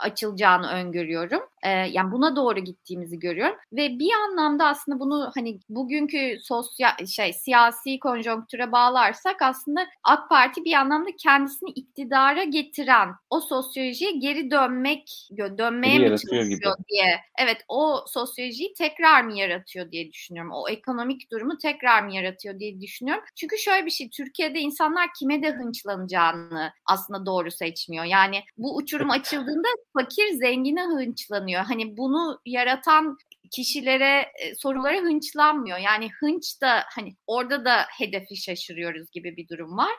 açılacağını 0.01 0.69
öngörüyorum. 0.69 1.41
E, 1.63 1.69
yani 1.71 2.13
buna 2.13 2.37
doğru 2.37 2.61
gittiğimizi 2.61 3.19
görüyorum 3.19 3.57
ve 3.73 3.99
bir 3.99 4.11
anlamda 4.13 4.67
aslında 4.67 5.01
bunu 5.01 5.31
hani 5.35 5.61
bugünkü 5.69 6.39
sosyal 6.43 7.07
şey 7.07 7.33
siyasi 7.33 7.99
konjonktüre 7.99 8.73
bağlarsak 8.73 9.43
aslında 9.43 9.87
AK 10.05 10.29
Parti 10.29 10.65
bir 10.65 10.73
anlamda 10.73 11.11
kendisini 11.19 11.71
iktidara 11.71 12.45
getiren 12.45 13.09
o 13.31 13.41
sosyolojiye 13.41 14.11
geri 14.11 14.51
dönmek 14.51 15.29
dönmeye 15.59 15.99
mi 15.99 16.09
çalışıyor 16.09 16.45
gibi. 16.45 16.85
diye. 16.89 17.21
Evet 17.39 17.65
o 17.69 18.05
sosyolojiyi 18.07 18.75
tekrar 18.75 19.23
mı 19.23 19.39
yaratıyor 19.39 19.93
diye 19.93 20.13
düşünüyorum. 20.13 20.53
O 20.55 20.69
ekonomik 20.69 21.33
durumu 21.33 21.59
tekrar 21.59 22.03
mı 22.03 22.15
yaratıyor 22.15 22.59
diye 22.59 22.81
düşünüyorum. 22.81 23.25
Çünkü 23.37 23.59
şöyle 23.59 23.87
bir 23.87 23.91
şey 23.91 24.11
Türkiye'de 24.11 24.61
insanlar 24.61 25.09
kime 25.19 25.43
de 25.43 25.51
hınçlanacağını 25.51 26.73
aslında 26.87 27.27
doğru 27.27 27.51
seçmiyor. 27.51 28.05
Yani 28.05 28.43
bu 28.59 28.77
uçurum 28.77 29.11
açıldığında 29.21 29.69
fakir 29.93 30.29
zengine 30.33 30.83
hınçlanıyor. 30.83 31.63
Hani 31.65 31.97
bunu 31.97 32.41
yaratan 32.47 33.19
kişilere 33.51 34.21
e, 34.21 34.55
sorulara 34.55 34.97
hınçlanmıyor. 34.97 35.79
Yani 35.79 36.09
hınç 36.21 36.63
da 36.63 36.83
hani 36.95 37.17
orada 37.27 37.65
da 37.65 37.77
hedefi 37.99 38.37
şaşırıyoruz 38.37 39.11
gibi 39.11 39.37
bir 39.37 39.49
durum 39.49 39.77
var. 39.77 39.93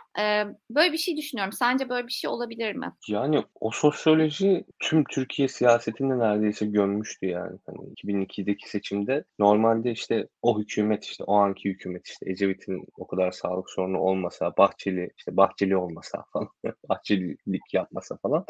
Böyle 0.69 0.93
bir 0.93 0.97
şey 0.97 1.17
düşünüyorum. 1.17 1.53
Sence 1.53 1.89
böyle 1.89 2.07
bir 2.07 2.11
şey 2.11 2.29
olabilir 2.29 2.75
mi? 2.75 2.93
Yani 3.07 3.43
o 3.59 3.71
sosyoloji 3.71 4.65
tüm 4.79 5.03
Türkiye 5.03 5.47
siyasetinde 5.47 6.19
neredeyse 6.19 6.65
gömmüştü 6.65 7.25
yani. 7.25 7.57
Hani 7.65 7.77
2002'deki 7.77 8.69
seçimde 8.69 9.23
normalde 9.39 9.91
işte 9.91 10.27
o 10.41 10.61
hükümet 10.61 11.05
işte 11.05 11.23
o 11.23 11.35
anki 11.35 11.69
hükümet 11.69 12.07
işte 12.07 12.29
Ecevit'in 12.29 12.85
o 12.97 13.07
kadar 13.07 13.31
sağlık 13.31 13.69
sorunu 13.69 13.99
olmasa, 13.99 14.53
Bahçeli 14.57 15.11
işte 15.17 15.37
Bahçeli 15.37 15.77
olmasa 15.77 16.25
falan, 16.33 16.49
Bahçelilik 16.89 17.73
yapmasa 17.73 18.17
falan 18.17 18.45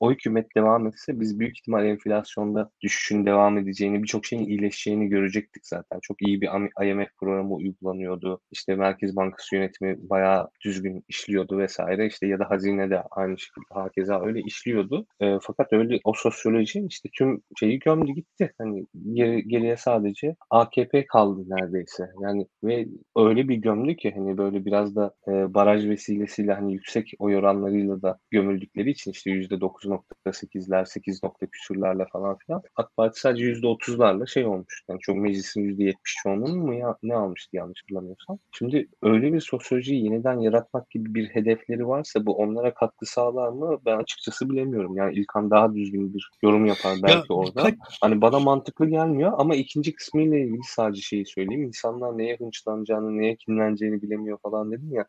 o 0.00 0.12
hükümet 0.12 0.54
devam 0.56 0.86
etse 0.86 1.20
biz 1.20 1.40
büyük 1.40 1.58
ihtimal 1.58 1.86
enflasyonda 1.86 2.70
düşüşün 2.80 3.26
devam 3.26 3.58
edeceğini 3.58 4.02
birçok 4.02 4.24
şeyin 4.36 4.48
iyileşeceğini 4.48 5.08
görecektik 5.08 5.66
zaten. 5.66 5.98
Çok 6.02 6.22
iyi 6.22 6.40
bir 6.40 6.48
IMF 6.86 7.08
programı 7.20 7.54
uygulanıyordu. 7.54 8.40
İşte 8.50 8.74
Merkez 8.74 9.16
Bankası 9.16 9.56
yönetimi 9.56 9.96
bayağı 10.10 10.48
düzgün 10.64 11.04
işliyordu 11.08 11.58
vesaire. 11.58 12.06
İşte 12.06 12.26
ya 12.26 12.38
da 12.38 12.50
hazine 12.50 12.90
de 12.90 13.02
aynı 13.10 13.38
şekilde 13.38 13.64
hakeza 13.70 14.20
öyle 14.20 14.40
işliyordu. 14.40 15.06
E, 15.20 15.38
fakat 15.42 15.72
öyle 15.72 16.00
o 16.04 16.12
sosyoloji 16.16 16.86
işte 16.88 17.08
tüm 17.18 17.42
şeyi 17.60 17.78
gömdü 17.78 18.12
gitti. 18.12 18.52
Hani 18.58 18.86
geri, 19.12 19.48
geriye 19.48 19.76
sadece 19.76 20.36
AKP 20.50 21.06
kaldı 21.06 21.42
neredeyse. 21.46 22.08
Yani 22.22 22.46
ve 22.64 22.86
öyle 23.16 23.48
bir 23.48 23.56
gömdü 23.56 23.96
ki 23.96 24.12
hani 24.16 24.38
böyle 24.38 24.64
biraz 24.64 24.96
da 24.96 25.14
e, 25.28 25.54
baraj 25.54 25.88
vesilesiyle 25.88 26.52
hani 26.52 26.72
yüksek 26.72 27.12
oy 27.18 27.36
oranlarıyla 27.36 28.02
da 28.02 28.18
gömüldükleri 28.30 28.90
için 28.90 29.10
işte 29.10 29.30
%9.8'ler 29.30 30.86
8 30.86 31.22
nokta 31.22 31.46
küsürlerle 31.46 32.06
falan 32.12 32.36
filan 32.38 32.62
AK 32.76 32.96
Parti 32.96 33.20
sadece 33.20 33.44
%30'larla 33.44 34.25
şey 34.26 34.46
olmuş. 34.46 34.82
Yani 34.88 35.00
çok 35.00 35.16
meclisin 35.16 35.60
%70 35.60 35.94
çoğunluğunu 36.22 36.62
mu 36.62 36.74
ya, 36.74 36.96
ne 37.02 37.14
almıştı 37.14 37.56
yanlış 37.56 37.82
hatırlamıyorsam. 37.82 38.38
Şimdi 38.52 38.88
öyle 39.02 39.32
bir 39.32 39.40
sosyolojiyi 39.40 40.04
yeniden 40.04 40.38
yaratmak 40.38 40.90
gibi 40.90 41.14
bir 41.14 41.28
hedefleri 41.28 41.88
varsa 41.88 42.26
bu 42.26 42.36
onlara 42.36 42.74
katkı 42.74 43.06
sağlar 43.06 43.48
mı? 43.48 43.78
Ben 43.86 43.96
açıkçası 43.96 44.50
bilemiyorum. 44.50 44.96
Yani 44.96 45.14
İlkan 45.14 45.50
daha 45.50 45.74
düzgün 45.74 46.14
bir 46.14 46.30
yorum 46.42 46.66
yapar 46.66 46.96
belki 47.02 47.32
ya, 47.32 47.36
orada. 47.36 47.62
Kaç... 47.62 47.74
Hani 48.00 48.20
bana 48.20 48.40
mantıklı 48.40 48.86
gelmiyor 48.86 49.32
ama 49.36 49.54
ikinci 49.54 49.94
kısmı 49.94 50.22
ile 50.22 50.40
ilgili 50.40 50.62
sadece 50.66 51.00
şeyi 51.00 51.26
söyleyeyim. 51.26 51.62
İnsanlar 51.62 52.18
neye 52.18 52.36
hınçlanacağını, 52.36 53.18
neye 53.18 53.36
kinleneceğini 53.36 54.02
bilemiyor 54.02 54.38
falan 54.38 54.72
dedim 54.72 54.92
ya. 54.92 55.06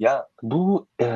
Ya 0.00 0.26
bu 0.42 0.86
e, 1.00 1.06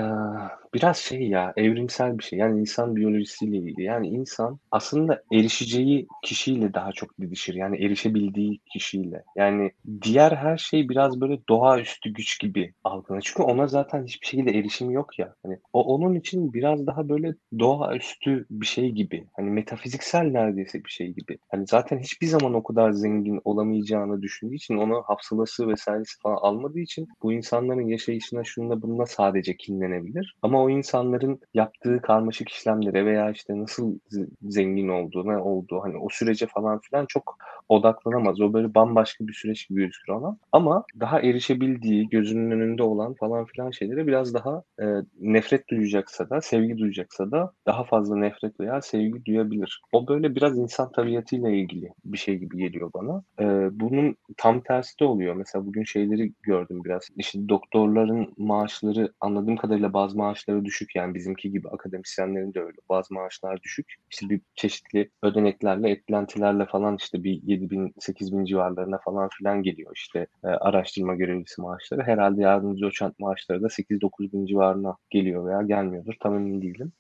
biraz 0.75 0.97
şey 0.97 1.29
ya 1.29 1.53
evrimsel 1.57 2.19
bir 2.19 2.25
şey. 2.25 2.39
Yani 2.39 2.61
insan 2.61 2.97
biyolojisiyle 2.97 3.57
ilgili. 3.57 3.83
Yani 3.83 4.09
insan 4.09 4.59
aslında 4.71 5.23
erişeceği 5.33 6.07
kişiyle 6.23 6.75
daha 6.75 6.93
çok 6.93 7.19
didişir 7.21 7.44
eşittir. 7.45 7.55
Yani 7.55 7.85
erişebildiği 7.85 8.61
kişiyle. 8.73 9.25
Yani 9.37 9.71
diğer 10.03 10.33
her 10.33 10.57
şey 10.57 10.89
biraz 10.89 11.21
böyle 11.21 11.39
doğaüstü 11.49 12.13
güç 12.13 12.41
gibi 12.41 12.73
algılanıyor. 12.85 13.23
Çünkü 13.27 13.43
ona 13.43 13.67
zaten 13.67 14.05
hiçbir 14.05 14.27
şekilde 14.27 14.59
erişim 14.59 14.91
yok 14.91 15.19
ya. 15.19 15.35
Hani 15.43 15.59
o 15.73 15.95
onun 15.95 16.15
için 16.15 16.53
biraz 16.53 16.87
daha 16.87 17.09
böyle 17.09 17.35
doğaüstü 17.59 18.47
bir 18.51 18.67
şey 18.67 18.91
gibi. 18.91 19.27
Hani 19.37 19.51
metafiziksel 19.51 20.25
neredeyse 20.25 20.85
bir 20.85 20.91
şey 20.91 21.09
gibi. 21.09 21.39
Hani 21.49 21.67
zaten 21.67 21.99
hiçbir 21.99 22.27
zaman 22.27 22.55
o 22.55 22.63
kadar 22.63 22.91
zengin 22.93 23.41
olamayacağını 23.45 24.23
düşündüğü 24.23 24.55
için 24.55 24.77
ona 24.77 25.03
hafsalası 25.05 25.69
vesairesi 25.69 26.21
falan 26.23 26.37
almadığı 26.37 26.81
için 26.81 27.09
bu 27.23 27.33
insanların 27.33 27.89
yaşayışına 27.89 28.45
şununla 28.45 28.83
bununla 28.83 29.07
sadece 29.07 29.57
kinlenebilir. 29.57 30.37
Ama 30.43 30.63
o 30.63 30.71
insanların 30.71 31.41
yaptığı 31.55 32.01
karmaşık 32.03 32.49
işlemlere 32.49 33.07
veya 33.07 33.31
işte 33.31 33.59
nasıl 33.59 33.99
zengin 34.43 34.89
olduğu, 34.89 35.29
ne 35.29 35.37
olduğu 35.37 35.81
hani 35.83 35.99
o 35.99 36.09
sürece 36.11 36.47
falan 36.47 36.79
filan 36.79 37.07
çok 37.09 37.34
odaklanamaz. 37.69 38.41
O 38.41 38.53
böyle 38.53 38.75
bambaşka 38.75 39.27
bir 39.27 39.33
süreç 39.33 39.69
gibi 39.69 39.81
gözükür 39.81 40.13
ona. 40.13 40.37
Ama 40.53 40.85
daha 41.01 41.21
erişebildiği, 41.21 42.09
gözünün 42.09 42.51
önünde 42.51 42.83
olan 42.83 43.15
falan 43.15 43.45
filan 43.45 43.71
şeylere 43.71 44.07
biraz 44.07 44.35
daha 44.35 44.63
e, 44.81 44.85
nefret 45.21 45.69
duyacaksa 45.69 46.31
da, 46.31 46.41
sevgi 46.41 46.79
duyacaksa 46.79 47.31
da 47.31 47.53
daha 47.67 47.85
fazla 47.85 48.17
nefret 48.17 48.61
veya 48.61 48.83
sevgi 48.83 49.25
duyabilir. 49.25 49.83
O 49.93 50.09
böyle 50.09 50.35
biraz 50.35 50.59
insan 50.59 50.93
tabiatıyla 50.93 51.51
ilgili 51.51 51.93
bir 52.05 52.19
şey 52.19 52.37
gibi 52.37 52.57
geliyor 52.57 52.91
bana. 52.95 53.23
E, 53.41 53.45
bunun 53.81 54.17
tam 54.37 54.61
tersi 54.61 55.01
de 55.01 55.05
oluyor. 55.05 55.35
Mesela 55.35 55.67
bugün 55.67 55.85
şeyleri 55.85 56.33
gördüm 56.43 56.85
biraz. 56.85 57.09
İşte 57.17 57.49
doktorların 57.49 58.35
maaşları 58.37 59.13
anladığım 59.21 59.57
kadarıyla 59.57 59.93
bazı 59.93 60.19
maaşları 60.19 60.65
düşük. 60.65 60.97
Yani 60.97 61.15
bizimki 61.15 61.51
gibi 61.51 61.69
akademisyenlerin 61.69 62.55
de 62.55 62.61
öyle. 62.61 62.77
Bazı 62.89 63.15
maaşlar 63.15 63.63
düşük. 63.63 63.95
İşte 64.11 64.29
bir 64.29 64.41
çeşitli 64.55 65.11
ödeneklerle, 65.23 65.91
eklentilerle 65.91 66.67
falan 66.67 66.97
işte 66.97 67.24
bir 67.25 67.41
7 67.43 67.71
bin, 67.71 67.95
8 68.01 68.33
bin 68.33 68.45
civarlarına 68.45 68.99
falan 69.05 69.29
filan 69.39 69.63
geliyor 69.63 69.93
işte 69.95 70.27
e, 70.45 70.49
araştırma 70.49 71.15
görevlisi 71.15 71.63
maaşları. 71.63 72.03
Herhalde 72.03 72.43
yardımcı 72.43 72.85
doçent 72.85 73.19
maaşları 73.19 73.63
da 73.63 73.67
8-9 73.67 74.33
bin 74.33 74.47
civarına 74.47 74.97
geliyor 75.11 75.47
veya 75.47 75.63
gelmiyordur. 75.63 76.15
Tam 76.21 76.35
emin 76.35 76.63
değilim. 76.63 76.93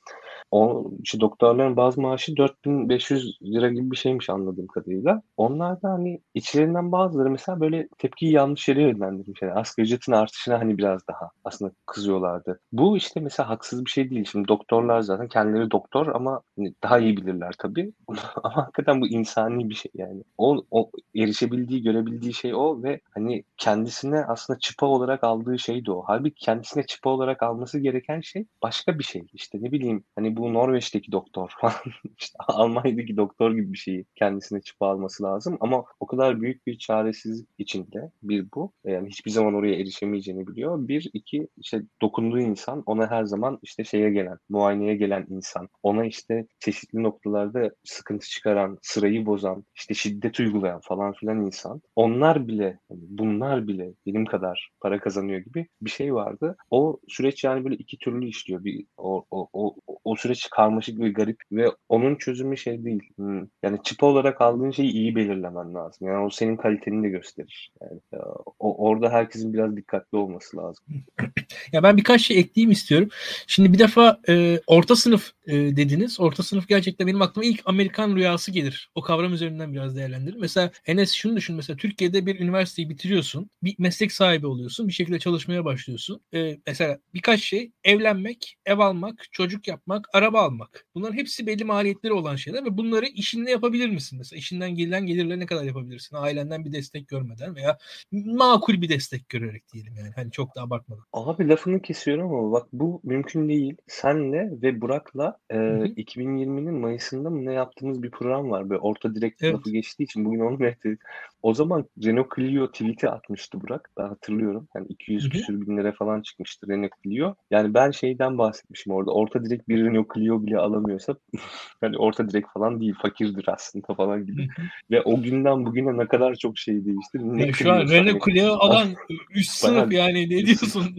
O, 0.50 0.90
işte 1.02 1.20
doktorların 1.20 1.76
bazı 1.76 2.00
maaşı 2.00 2.36
4500 2.36 3.38
lira 3.42 3.68
gibi 3.68 3.90
bir 3.90 3.96
şeymiş 3.96 4.30
anladığım 4.30 4.66
kadarıyla. 4.66 5.22
Onlar 5.36 5.82
da 5.82 5.90
hani 5.90 6.20
içlerinden 6.34 6.92
bazıları 6.92 7.30
mesela 7.30 7.60
böyle 7.60 7.88
tepkiyi 7.98 8.32
yanlış 8.32 8.68
yere 8.68 8.82
yönlendirmiş. 8.82 9.42
Yani 9.42 9.52
asgari 9.52 9.86
ücretin 9.86 10.12
artışına 10.12 10.58
hani 10.58 10.78
biraz 10.78 11.08
daha 11.08 11.30
aslında 11.44 11.72
kızıyorlardı. 11.86 12.60
Bu 12.72 12.96
işte 12.96 13.20
mesela 13.20 13.48
haksız 13.48 13.84
bir 13.84 13.90
şey 13.90 14.10
değil. 14.10 14.24
Şimdi 14.30 14.48
doktorlar 14.48 15.00
zaten 15.00 15.28
kendileri 15.28 15.70
doktor 15.70 16.06
ama 16.06 16.40
hani 16.56 16.74
daha 16.82 16.98
iyi 16.98 17.16
bilirler 17.16 17.54
tabii. 17.58 17.92
ama 18.08 18.56
hakikaten 18.56 19.00
bu 19.00 19.08
insani 19.08 19.70
bir 19.70 19.74
şey 19.74 19.92
yani. 19.94 20.22
O, 20.38 20.64
o 20.70 20.90
erişebildiği, 21.16 21.82
görebildiği 21.82 22.34
şey 22.34 22.54
o 22.54 22.82
ve 22.82 23.00
hani 23.10 23.44
kendisine 23.56 24.24
aslında 24.24 24.58
çıpa 24.58 24.86
olarak 24.86 25.24
aldığı 25.24 25.58
şey 25.58 25.86
de 25.86 25.92
o. 25.92 26.02
Halbuki 26.06 26.34
kendisine 26.34 26.86
çıpa 26.86 27.10
olarak 27.10 27.42
alması 27.42 27.78
gereken 27.78 28.20
şey 28.20 28.46
başka 28.62 28.98
bir 28.98 29.04
şey. 29.04 29.26
İşte 29.32 29.58
ne 29.62 29.72
bileyim 29.72 30.04
hani 30.16 30.33
bu 30.36 30.54
Norveç'teki 30.54 31.12
doktor 31.12 31.52
işte 32.18 32.36
Almanya'daki 32.38 33.16
doktor 33.16 33.52
gibi 33.52 33.72
bir 33.72 33.78
şeyi 33.78 34.04
kendisine 34.14 34.60
çıpa 34.60 34.86
alması 34.86 35.22
lazım 35.22 35.56
ama 35.60 35.84
o 36.00 36.06
kadar 36.06 36.40
büyük 36.40 36.66
bir 36.66 36.78
çaresizlik 36.78 37.48
içinde 37.58 38.10
bir 38.22 38.46
bu. 38.54 38.72
Yani 38.84 39.08
hiçbir 39.08 39.30
zaman 39.30 39.54
oraya 39.54 39.74
erişemeyeceğini 39.74 40.46
biliyor. 40.46 40.88
Bir, 40.88 41.10
iki 41.12 41.48
işte 41.56 41.82
dokunduğu 42.02 42.40
insan 42.40 42.82
ona 42.86 43.10
her 43.10 43.24
zaman 43.24 43.58
işte 43.62 43.84
şeye 43.84 44.10
gelen, 44.10 44.38
muayeneye 44.48 44.96
gelen 44.96 45.26
insan. 45.30 45.68
Ona 45.82 46.04
işte 46.04 46.46
çeşitli 46.60 47.02
noktalarda 47.02 47.70
sıkıntı 47.84 48.28
çıkaran, 48.28 48.78
sırayı 48.82 49.26
bozan, 49.26 49.64
işte 49.74 49.94
şiddet 49.94 50.40
uygulayan 50.40 50.80
falan 50.80 51.12
filan 51.12 51.46
insan. 51.46 51.82
Onlar 51.96 52.48
bile, 52.48 52.78
bunlar 52.90 53.66
bile 53.68 53.94
benim 54.06 54.26
kadar 54.26 54.70
para 54.80 55.00
kazanıyor 55.00 55.38
gibi 55.38 55.66
bir 55.80 55.90
şey 55.90 56.14
vardı. 56.14 56.56
O 56.70 57.00
süreç 57.08 57.44
yani 57.44 57.64
böyle 57.64 57.76
iki 57.76 57.98
türlü 57.98 58.28
işliyor. 58.28 58.64
Bir 58.64 58.86
o, 58.96 59.24
o, 59.30 59.48
o, 59.52 59.76
o 60.04 60.16
süreç 60.24 60.50
karmaşık 60.50 61.00
ve 61.00 61.08
garip 61.08 61.40
ve 61.52 61.66
onun 61.88 62.16
çözümü 62.16 62.56
şey 62.56 62.84
değil. 62.84 63.02
Hmm, 63.16 63.46
yani 63.62 63.78
çıpa 63.84 64.06
olarak 64.06 64.40
aldığın 64.40 64.70
şeyi 64.70 64.92
iyi 64.92 65.16
belirlemen 65.16 65.74
lazım. 65.74 66.08
Yani 66.08 66.24
o 66.26 66.30
senin 66.30 66.56
kaliteni 66.56 67.02
de 67.02 67.08
gösterir. 67.08 67.72
Yani 67.82 68.00
e, 68.14 68.16
o, 68.58 68.88
orada 68.88 69.10
herkesin 69.10 69.52
biraz 69.52 69.76
dikkatli 69.76 70.18
olması 70.18 70.56
lazım. 70.56 70.84
ya 71.72 71.82
ben 71.82 71.96
birkaç 71.96 72.20
şey 72.22 72.38
ekleyeyim 72.38 72.70
istiyorum. 72.70 73.08
Şimdi 73.46 73.72
bir 73.72 73.78
defa 73.78 74.20
e, 74.28 74.60
orta 74.66 74.96
sınıf 74.96 75.32
e, 75.46 75.76
dediniz. 75.76 76.20
Orta 76.20 76.42
sınıf 76.42 76.68
gerçekten 76.68 77.06
benim 77.06 77.22
aklıma 77.22 77.44
ilk 77.44 77.62
Amerikan 77.64 78.16
rüyası 78.16 78.50
gelir. 78.50 78.90
O 78.94 79.02
kavram 79.02 79.34
üzerinden 79.34 79.72
biraz 79.72 79.96
değerlendirin. 79.96 80.40
Mesela 80.40 80.70
Enes 80.86 81.12
şunu 81.12 81.36
düşün. 81.36 81.56
Mesela 81.56 81.76
Türkiye'de 81.76 82.26
bir 82.26 82.40
üniversiteyi 82.40 82.90
bitiriyorsun. 82.90 83.50
Bir 83.62 83.74
meslek 83.78 84.12
sahibi 84.12 84.46
oluyorsun. 84.46 84.88
Bir 84.88 84.92
şekilde 84.92 85.18
çalışmaya 85.18 85.64
başlıyorsun. 85.64 86.20
E, 86.34 86.58
mesela 86.66 86.98
birkaç 87.14 87.40
şey 87.40 87.72
evlenmek, 87.84 88.56
ev 88.66 88.78
almak, 88.78 89.32
çocuk 89.32 89.68
yapmak, 89.68 90.06
araba 90.12 90.42
almak. 90.42 90.86
Bunların 90.94 91.16
hepsi 91.16 91.46
belli 91.46 91.64
maliyetleri 91.64 92.12
olan 92.12 92.36
şeyler 92.36 92.64
ve 92.64 92.78
bunları 92.78 93.06
işinle 93.06 93.50
yapabilir 93.50 93.88
misin? 93.88 94.18
Mesela 94.18 94.38
işinden 94.38 94.74
gelen 94.74 95.06
gelirle 95.06 95.38
ne 95.38 95.46
kadar 95.46 95.64
yapabilirsin? 95.64 96.16
Ailenden 96.16 96.64
bir 96.64 96.72
destek 96.72 97.08
görmeden 97.08 97.56
veya 97.56 97.78
makul 98.12 98.82
bir 98.82 98.88
destek 98.88 99.28
görerek 99.28 99.72
diyelim 99.72 99.94
yani. 99.96 100.12
Hani 100.16 100.30
çok 100.30 100.56
da 100.56 100.62
abartmadan. 100.62 101.04
Abi 101.12 101.48
lafını 101.48 101.82
kesiyorum 101.82 102.34
ama 102.34 102.52
bak 102.52 102.66
bu 102.72 103.00
mümkün 103.04 103.48
değil. 103.48 103.76
Senle 103.86 104.50
ve 104.62 104.80
Burak'la 104.80 105.33
e, 105.50 105.56
2020'nin 105.56 106.74
Mayıs'ında 106.74 107.30
mı 107.30 107.44
ne 107.44 107.52
yaptığımız 107.52 108.02
bir 108.02 108.10
program 108.10 108.50
var. 108.50 108.70
Böyle 108.70 108.80
orta 108.80 109.14
direkt 109.14 109.42
evet. 109.42 109.54
lafı 109.54 109.70
geçtiği 109.70 110.04
için 110.04 110.24
bugün 110.24 110.40
onu 110.40 110.60
bekledik. 110.60 111.00
O 111.42 111.54
zaman 111.54 111.84
Renault 112.04 112.36
Clio 112.36 112.70
tweet'i 112.70 113.08
atmıştı 113.08 113.60
Burak. 113.60 113.90
Ben 113.98 114.08
hatırlıyorum. 114.08 114.68
Yani 114.74 114.86
200 114.88 115.28
küsür 115.28 115.66
bin 115.66 115.76
lira 115.76 115.92
falan 115.92 116.22
çıkmıştı 116.22 116.68
Renault 116.68 116.92
Clio. 117.04 117.34
Yani 117.50 117.74
ben 117.74 117.90
şeyden 117.90 118.38
bahsetmişim 118.38 118.92
orada. 118.92 119.10
Orta 119.10 119.44
direkt 119.44 119.68
bir 119.68 119.84
Renault 119.84 120.14
Clio 120.14 120.42
bile 120.42 120.58
alamıyorsa 120.58 121.14
hani 121.80 121.98
orta 121.98 122.28
direkt 122.28 122.48
falan 122.54 122.80
değil. 122.80 122.94
Fakirdir 123.02 123.44
aslında 123.48 123.94
falan 123.94 124.26
gibi. 124.26 124.48
Ve 124.90 125.02
o 125.02 125.22
günden 125.22 125.66
bugüne 125.66 125.96
ne 125.96 126.06
kadar 126.06 126.34
çok 126.34 126.58
şey 126.58 126.74
değişti. 126.74 127.18
Ne 127.22 127.40
yani 127.40 127.54
şu 127.54 127.72
an 127.72 127.88
Renault 127.88 128.24
Clio 128.24 128.52
alan 128.52 128.88
üst 129.30 129.50
sınıf 129.50 129.92
yani 129.92 130.30
ne 130.30 130.46
diyorsun? 130.46 130.96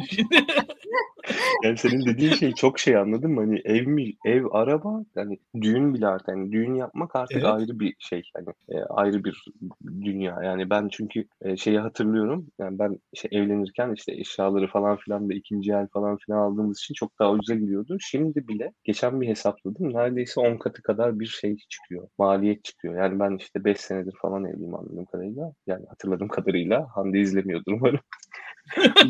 yani 1.63 1.77
senin 1.77 2.05
dediğin 2.05 2.31
şey 2.31 2.53
çok 2.53 2.79
şey 2.79 2.97
anladın 2.97 3.31
mı? 3.31 3.41
Hani 3.41 3.61
ev 3.65 3.87
mi, 3.87 4.13
ev, 4.25 4.45
araba 4.51 5.03
yani 5.15 5.39
düğün 5.61 5.93
bile 5.93 6.07
artık 6.07 6.27
yani 6.27 6.51
düğün 6.51 6.75
yapmak 6.75 7.15
artık 7.15 7.37
evet. 7.37 7.45
ayrı 7.45 7.79
bir 7.79 7.95
şey. 7.99 8.23
Hani 8.35 8.47
e, 8.69 8.83
ayrı 8.83 9.23
bir 9.23 9.45
dünya. 9.83 10.39
Yani 10.43 10.69
ben 10.69 10.89
çünkü 10.91 11.25
e, 11.41 11.57
şeyi 11.57 11.79
hatırlıyorum. 11.79 12.47
Yani 12.59 12.79
ben 12.79 12.99
işte 13.13 13.27
evlenirken 13.31 13.93
işte 13.93 14.13
eşyaları 14.13 14.67
falan 14.67 14.97
filan 14.97 15.29
da 15.29 15.33
ikinci 15.33 15.71
el 15.71 15.87
falan 15.87 16.17
filan 16.17 16.37
aldığımız 16.37 16.79
için 16.79 16.93
çok 16.93 17.19
daha 17.19 17.31
ucuza 17.31 17.55
gidiyordu. 17.55 17.97
Şimdi 17.99 18.47
bile 18.47 18.73
geçen 18.83 19.21
bir 19.21 19.27
hesapladım. 19.27 19.93
Neredeyse 19.93 20.41
10 20.41 20.57
katı 20.57 20.81
kadar 20.81 21.19
bir 21.19 21.25
şey 21.25 21.57
çıkıyor. 21.69 22.07
Maliyet 22.17 22.63
çıkıyor. 22.63 22.95
Yani 22.95 23.19
ben 23.19 23.37
işte 23.37 23.63
5 23.63 23.79
senedir 23.79 24.13
falan 24.21 24.45
evliyim 24.45 24.75
anladığım 24.75 25.05
kadarıyla. 25.05 25.53
Yani 25.67 25.85
hatırladığım 25.89 26.27
kadarıyla. 26.27 26.87
Hande 26.95 27.19
izlemiyordur 27.19 27.71
umarım. 27.71 27.99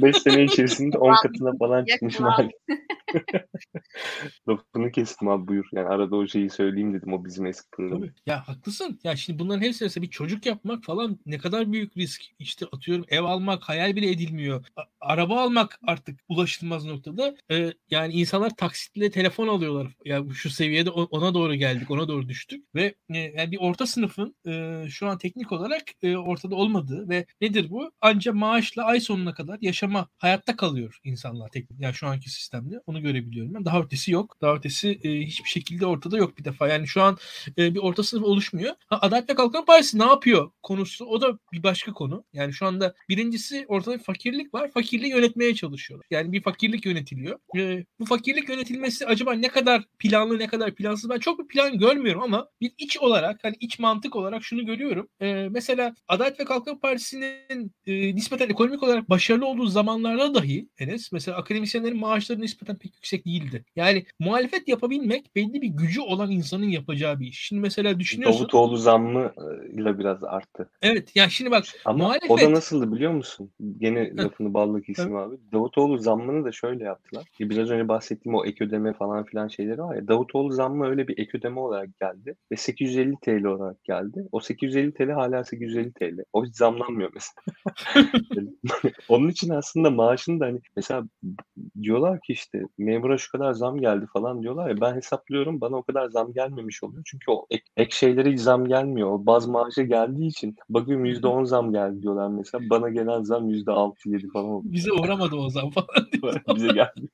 5 0.01 0.17
sene 0.17 0.43
içerisinde 0.43 0.97
10 0.97 1.15
katına 1.15 1.57
falan 1.57 1.85
çıkmış 1.85 2.19
mali. 2.19 2.51
Lafını 4.49 4.91
kestim 4.91 5.27
abi 5.27 5.47
buyur. 5.47 5.65
Yani 5.73 5.87
arada 5.87 6.15
o 6.15 6.27
şeyi 6.27 6.49
söyleyeyim 6.49 6.93
dedim 6.93 7.13
o 7.13 7.25
bizim 7.25 7.45
eski 7.45 7.67
program. 7.71 7.99
Tabii. 7.99 8.13
Ya 8.25 8.47
haklısın. 8.47 8.99
Ya 9.03 9.15
şimdi 9.15 9.39
bunların 9.39 9.61
hepsi 9.61 9.83
mesela 9.83 10.01
bir 10.01 10.09
çocuk 10.09 10.45
yapmak 10.45 10.83
falan 10.83 11.19
ne 11.25 11.37
kadar 11.37 11.71
büyük 11.71 11.97
risk. 11.97 12.21
İşte 12.39 12.65
atıyorum 12.71 13.05
ev 13.07 13.23
almak 13.23 13.63
hayal 13.63 13.95
bile 13.95 14.09
edilmiyor. 14.09 14.65
A- 14.75 14.83
araba 14.99 15.41
almak 15.41 15.79
artık 15.87 16.19
ulaşılmaz 16.29 16.85
noktada. 16.85 17.35
Ee, 17.51 17.73
yani 17.89 18.13
insanlar 18.13 18.55
taksitle 18.55 19.11
telefon 19.11 19.47
alıyorlar. 19.47 19.87
Ya 20.05 20.15
yani 20.15 20.33
şu 20.33 20.49
seviyede 20.49 20.89
ona 20.89 21.33
doğru 21.33 21.55
geldik. 21.55 21.91
Ona 21.91 22.07
doğru 22.07 22.29
düştük. 22.29 22.75
Ve 22.75 22.95
e, 23.09 23.17
yani 23.17 23.51
bir 23.51 23.57
orta 23.61 23.87
sınıfın 23.87 24.35
e, 24.47 24.85
şu 24.89 25.07
an 25.07 25.17
teknik 25.17 25.51
olarak 25.51 25.83
e, 26.01 26.17
ortada 26.17 26.55
olmadığı 26.55 27.09
ve 27.09 27.25
nedir 27.41 27.69
bu? 27.69 27.91
Ancak 28.01 28.35
maaşla 28.35 28.83
ay 28.83 28.99
sonuna 28.99 29.33
kadar 29.33 29.57
yaşama, 29.61 30.07
hayatta 30.17 30.55
kalıyor 30.55 30.99
insanlar 31.03 31.49
tek 31.49 31.67
yani 31.79 31.93
şu 31.93 32.07
anki 32.07 32.29
sistemde. 32.29 32.75
Onu 32.85 33.01
görebiliyorum. 33.05 33.65
Daha 33.65 33.81
ötesi 33.81 34.11
yok. 34.11 34.37
Daha 34.41 34.55
ötesi 34.55 34.99
e, 35.03 35.09
hiçbir 35.09 35.49
şekilde 35.49 35.85
ortada 35.85 36.17
yok 36.17 36.37
bir 36.37 36.43
defa. 36.43 36.67
Yani 36.67 36.87
şu 36.87 37.01
an 37.01 37.17
e, 37.57 37.73
bir 37.75 37.79
orta 37.79 38.03
sınıf 38.03 38.23
oluşmuyor. 38.23 38.73
Ha, 38.87 38.99
Adalet 39.01 39.35
Kalkınma 39.35 39.65
Partisi 39.65 39.99
ne 39.99 40.05
yapıyor 40.05 40.51
konusu 40.63 41.05
o 41.05 41.21
da 41.21 41.39
bir 41.51 41.63
başka 41.63 41.93
konu. 41.93 42.23
Yani 42.33 42.53
şu 42.53 42.65
anda 42.65 42.95
birincisi 43.09 43.65
ortada 43.67 43.97
bir 43.97 44.03
fakirlik 44.03 44.53
var. 44.53 44.71
Fakirliği 44.71 45.11
yönetmeye 45.11 45.55
çalışıyorlar. 45.55 46.07
Yani 46.11 46.31
bir 46.31 46.41
fakirlik 46.43 46.85
yönetiliyor. 46.85 47.39
E, 47.57 47.85
bu 47.99 48.05
fakirlik 48.05 48.49
yönetilmesi 48.49 49.05
acaba 49.05 49.33
ne 49.33 49.47
kadar 49.47 49.83
planlı 49.99 50.39
ne 50.39 50.47
kadar 50.47 50.75
plansız 50.75 51.09
ben 51.09 51.19
çok 51.19 51.39
bir 51.39 51.47
plan 51.47 51.77
görmüyorum 51.77 52.21
ama 52.21 52.47
bir 52.61 52.71
iç 52.77 52.97
olarak 52.97 53.39
hani 53.43 53.55
iç 53.59 53.79
mantık 53.79 54.15
olarak 54.15 54.43
şunu 54.43 54.65
görüyorum. 54.65 55.07
E, 55.21 55.47
mesela 55.51 55.95
Adalet 56.07 56.39
ve 56.39 56.45
Kalkınma 56.45 56.79
Partisi'nin 56.79 57.71
e, 57.87 58.15
nispeten 58.15 58.49
ekonomik 58.49 58.83
olarak 58.83 59.09
başarılı 59.09 59.45
olduğu 59.45 59.67
zamanlarda 59.67 60.33
dahi 60.33 60.69
Enes 60.77 61.11
mesela 61.11 61.37
akademisyenlerin 61.37 61.99
maaşları 61.99 62.41
nispeten 62.41 62.77
pek 62.77 62.94
yüksek 62.95 63.25
değildi. 63.25 63.65
Yani 63.75 64.05
muhalefet 64.19 64.67
yapabilmek 64.67 65.35
belli 65.35 65.61
bir 65.61 65.67
gücü 65.67 66.01
olan 66.01 66.31
insanın 66.31 66.65
yapacağı 66.65 67.19
bir 67.19 67.27
iş. 67.27 67.39
Şimdi 67.39 67.61
mesela 67.61 67.99
düşünüyorsun. 67.99 68.39
Davutoğlu 68.39 68.77
zammı 68.77 69.33
ile 69.73 69.99
biraz 69.99 70.23
arttı. 70.23 70.69
Evet 70.81 71.15
ya 71.15 71.29
şimdi 71.29 71.51
bak 71.51 71.63
Ama 71.85 71.97
muhalefet... 71.97 72.31
o 72.31 72.37
da 72.37 72.51
nasıldı 72.51 72.95
biliyor 72.95 73.11
musun? 73.11 73.51
Gene 73.77 74.15
lafını 74.17 74.53
balla 74.53 74.81
kesim 74.81 75.15
abi. 75.15 75.35
Davutoğlu 75.53 75.97
zammını 75.97 76.45
da 76.45 76.51
şöyle 76.51 76.83
yaptılar. 76.83 77.25
Biraz 77.39 77.69
önce 77.69 77.87
bahsettiğim 77.87 78.35
o 78.35 78.45
ek 78.45 78.65
ödeme 78.65 78.93
falan 78.93 79.23
filan 79.23 79.47
şeyleri 79.47 79.81
var 79.81 79.95
ya. 79.95 80.07
Davutoğlu 80.07 80.51
zammı 80.51 80.87
öyle 80.87 81.07
bir 81.07 81.17
ek 81.17 81.37
ödeme 81.37 81.59
olarak 81.59 81.99
geldi. 81.99 82.35
Ve 82.51 82.55
850 82.55 83.15
TL 83.21 83.45
olarak 83.45 83.83
geldi. 83.83 84.27
O 84.31 84.39
850 84.39 84.93
TL 84.93 85.09
hala 85.11 85.43
850 85.43 85.93
TL. 85.93 86.23
O 86.33 86.45
hiç 86.45 86.55
zamlanmıyor 86.55 87.11
mesela. 87.13 87.35
Onun 89.09 89.29
için 89.29 89.49
aslında 89.49 89.89
maaşını 89.89 90.39
da 90.39 90.45
hani 90.45 90.59
mesela 90.75 91.03
diyorlar 91.81 92.19
ki 92.21 92.33
işte 92.33 92.63
memura 92.77 93.17
şu 93.17 93.31
kadar 93.31 93.53
zam 93.53 93.79
geldi 93.79 94.05
falan 94.13 94.41
diyorlar 94.41 94.69
ya 94.69 94.81
ben 94.81 94.95
hesaplıyorum 94.95 95.61
bana 95.61 95.75
o 95.75 95.83
kadar 95.83 96.09
zam 96.09 96.33
gelmemiş 96.33 96.83
oluyor. 96.83 97.03
Çünkü 97.05 97.31
o 97.31 97.45
ek, 97.49 97.63
ek 97.77 97.95
şeylere 97.95 98.31
hiç 98.31 98.39
zam 98.39 98.67
gelmiyor. 98.67 99.11
O 99.11 99.25
baz 99.25 99.47
maaşa 99.47 99.83
geldiği 99.83 100.27
için 100.27 100.55
bakıyorum 100.69 101.05
%10 101.05 101.45
zam 101.45 101.71
geldi 101.71 102.01
diyorlar 102.01 102.27
mesela. 102.27 102.69
Bana 102.69 102.89
gelen 102.89 103.21
zam 103.21 103.49
%6-7 103.49 104.31
falan 104.31 104.45
oldu. 104.45 104.65
Bize 104.69 104.91
uğramadı 104.91 105.35
o 105.35 105.49
zam 105.49 105.69
falan. 105.69 105.87
Bize 106.55 106.67
geldi. 106.67 107.07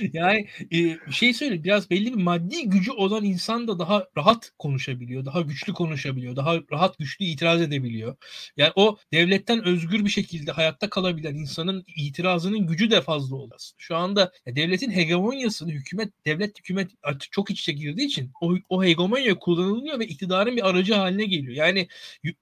yani 0.12 0.46
e, 0.72 1.12
şey 1.12 1.34
söyle 1.34 1.64
biraz 1.64 1.90
belli 1.90 2.16
bir 2.16 2.22
maddi 2.22 2.68
gücü 2.68 2.92
olan 2.92 3.24
insan 3.24 3.68
da 3.68 3.78
daha 3.78 4.06
rahat 4.16 4.52
konuşabiliyor. 4.58 5.24
Daha 5.24 5.40
güçlü 5.40 5.72
konuşabiliyor. 5.72 6.36
Daha 6.36 6.54
rahat 6.72 6.98
güçlü 6.98 7.24
itiraz 7.24 7.60
edebiliyor. 7.60 8.16
Yani 8.56 8.72
o 8.76 8.96
devletten 9.12 9.64
özgür 9.64 10.04
bir 10.04 10.10
şekilde 10.10 10.52
hayatta 10.52 10.90
kalabilen 10.90 11.34
insanın 11.34 11.84
itirazının 11.96 12.66
gücü 12.66 12.90
de 12.90 13.00
fazla 13.00 13.36
olur. 13.36 13.70
Şu 13.78 13.96
anda 13.96 14.32
ya 14.46 14.56
devletin 14.84 15.00
hegemonyasını 15.00 15.70
hükümet, 15.70 16.12
devlet 16.26 16.58
hükümet 16.58 16.90
artık 17.02 17.32
çok 17.32 17.50
iç 17.50 17.60
içe 17.60 17.72
girdiği 17.72 18.06
için 18.06 18.30
o, 18.40 18.54
o 18.68 18.84
hegemonya 18.84 19.38
kullanılıyor 19.38 19.98
ve 19.98 20.06
iktidarın 20.06 20.56
bir 20.56 20.68
aracı 20.68 20.94
haline 20.94 21.24
geliyor. 21.24 21.54
Yani 21.54 21.88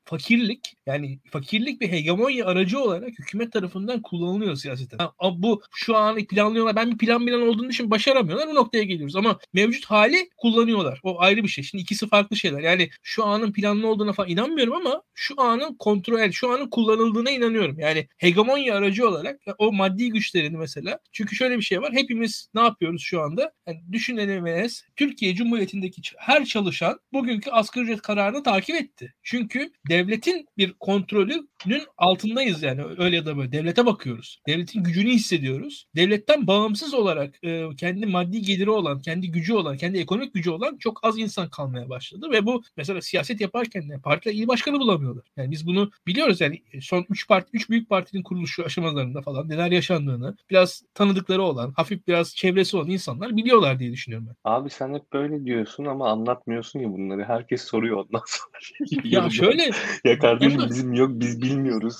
fakirlik 0.04 0.76
yani 0.86 1.18
fakirlik 1.30 1.80
bir 1.80 1.88
hegemonya 1.88 2.46
aracı 2.46 2.80
olarak 2.80 3.18
hükümet 3.18 3.52
tarafından 3.52 4.02
kullanılıyor 4.02 4.56
siyaseten. 4.56 4.98
Ha, 4.98 5.12
bu 5.36 5.62
şu 5.74 5.96
an 5.96 6.24
planlıyorlar. 6.26 6.76
Ben 6.76 6.90
bir 6.90 6.98
plan 6.98 7.26
plan 7.26 7.42
olduğunu 7.42 7.68
düşün 7.68 7.90
başaramıyorlar. 7.90 8.48
Bu 8.48 8.54
noktaya 8.54 8.84
geliyoruz. 8.84 9.16
Ama 9.16 9.38
mevcut 9.52 9.84
hali 9.84 10.30
kullanıyorlar. 10.36 11.00
O 11.02 11.20
ayrı 11.20 11.42
bir 11.42 11.48
şey. 11.48 11.64
Şimdi 11.64 11.82
ikisi 11.82 12.08
farklı 12.08 12.36
şeyler. 12.36 12.60
Yani 12.60 12.90
şu 13.02 13.24
anın 13.24 13.52
planlı 13.52 13.86
olduğuna 13.86 14.12
falan 14.12 14.28
inanmıyorum 14.28 14.74
ama 14.74 15.02
şu 15.14 15.40
anın 15.40 15.74
kontrol, 15.74 16.30
şu 16.30 16.50
anın 16.50 16.70
kullanıldığına 16.70 17.30
inanıyorum. 17.30 17.78
Yani 17.78 18.08
hegemonya 18.18 18.74
aracı 18.74 19.08
olarak 19.08 19.40
o 19.58 19.72
maddi 19.72 20.08
güçlerini 20.10 20.56
mesela. 20.56 20.98
Çünkü 21.12 21.36
şöyle 21.36 21.58
bir 21.58 21.62
şey 21.62 21.80
var. 21.80 21.92
Hepimiz 21.92 22.31
ne 22.54 22.60
yapıyoruz 22.60 23.02
şu 23.02 23.22
anda? 23.22 23.52
Yani 23.66 23.80
düşünelemez. 23.92 24.84
Türkiye 24.96 25.34
Cumhuriyeti'ndeki 25.34 26.02
her 26.18 26.44
çalışan 26.44 27.00
bugünkü 27.12 27.50
asgari 27.50 27.84
ücret 27.84 28.02
kararını 28.02 28.42
takip 28.42 28.76
etti. 28.76 29.14
Çünkü 29.22 29.72
devletin 29.88 30.46
bir 30.58 30.72
kontrolünün 30.72 31.82
altındayız 31.98 32.62
yani 32.62 32.82
öyle 32.98 33.16
ya 33.16 33.26
da 33.26 33.36
böyle. 33.36 33.52
Devlete 33.52 33.86
bakıyoruz. 33.86 34.40
Devletin 34.48 34.82
gücünü 34.84 35.10
hissediyoruz. 35.10 35.86
Devletten 35.96 36.46
bağımsız 36.46 36.94
olarak 36.94 37.44
e, 37.44 37.68
kendi 37.76 38.06
maddi 38.06 38.42
geliri 38.42 38.70
olan, 38.70 39.00
kendi 39.00 39.30
gücü 39.30 39.54
olan, 39.54 39.76
kendi 39.76 39.98
ekonomik 39.98 40.34
gücü 40.34 40.50
olan 40.50 40.76
çok 40.78 41.04
az 41.04 41.18
insan 41.18 41.50
kalmaya 41.50 41.88
başladı 41.88 42.30
ve 42.32 42.46
bu 42.46 42.62
mesela 42.76 43.02
siyaset 43.02 43.40
yaparken 43.40 43.88
de 43.88 43.98
partiler 43.98 44.34
il 44.34 44.48
başkanı 44.48 44.80
bulamıyorlar. 44.80 45.24
Yani 45.36 45.50
biz 45.50 45.66
bunu 45.66 45.90
biliyoruz 46.06 46.40
yani 46.40 46.62
son 46.80 47.06
3 47.10 47.28
parti 47.28 47.50
3 47.52 47.70
büyük 47.70 47.88
partinin 47.88 48.22
kuruluşu 48.22 48.64
aşamalarında 48.64 49.22
falan 49.22 49.48
neler 49.48 49.70
yaşandığını 49.70 50.36
biraz 50.50 50.82
tanıdıkları 50.94 51.42
olan, 51.42 51.72
hafif 51.76 52.06
biraz 52.06 52.21
çevresi 52.24 52.76
olan 52.76 52.90
insanlar 52.90 53.36
biliyorlar 53.36 53.78
diye 53.78 53.92
düşünüyorum 53.92 54.28
ben. 54.28 54.50
Abi 54.50 54.70
sen 54.70 54.94
hep 54.94 55.12
böyle 55.12 55.44
diyorsun 55.44 55.84
ama 55.84 56.10
anlatmıyorsun 56.10 56.80
ya 56.80 56.92
bunları. 56.92 57.24
Herkes 57.24 57.62
soruyor 57.62 57.96
ondan 57.96 58.22
sonra. 58.26 59.02
ya 59.04 59.30
şöyle 59.30 59.70
ya 60.04 60.18
kardeşim 60.18 60.60
ama, 60.60 60.70
bizim 60.70 60.92
yok 60.94 61.10
biz 61.14 61.42
bilmiyoruz. 61.42 61.98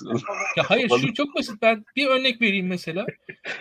ya 0.57 0.63
hayır 0.67 0.89
şu 1.01 1.13
çok 1.13 1.35
basit. 1.35 1.61
Ben 1.61 1.85
bir 1.95 2.07
örnek 2.07 2.41
vereyim 2.41 2.67
mesela. 2.67 3.05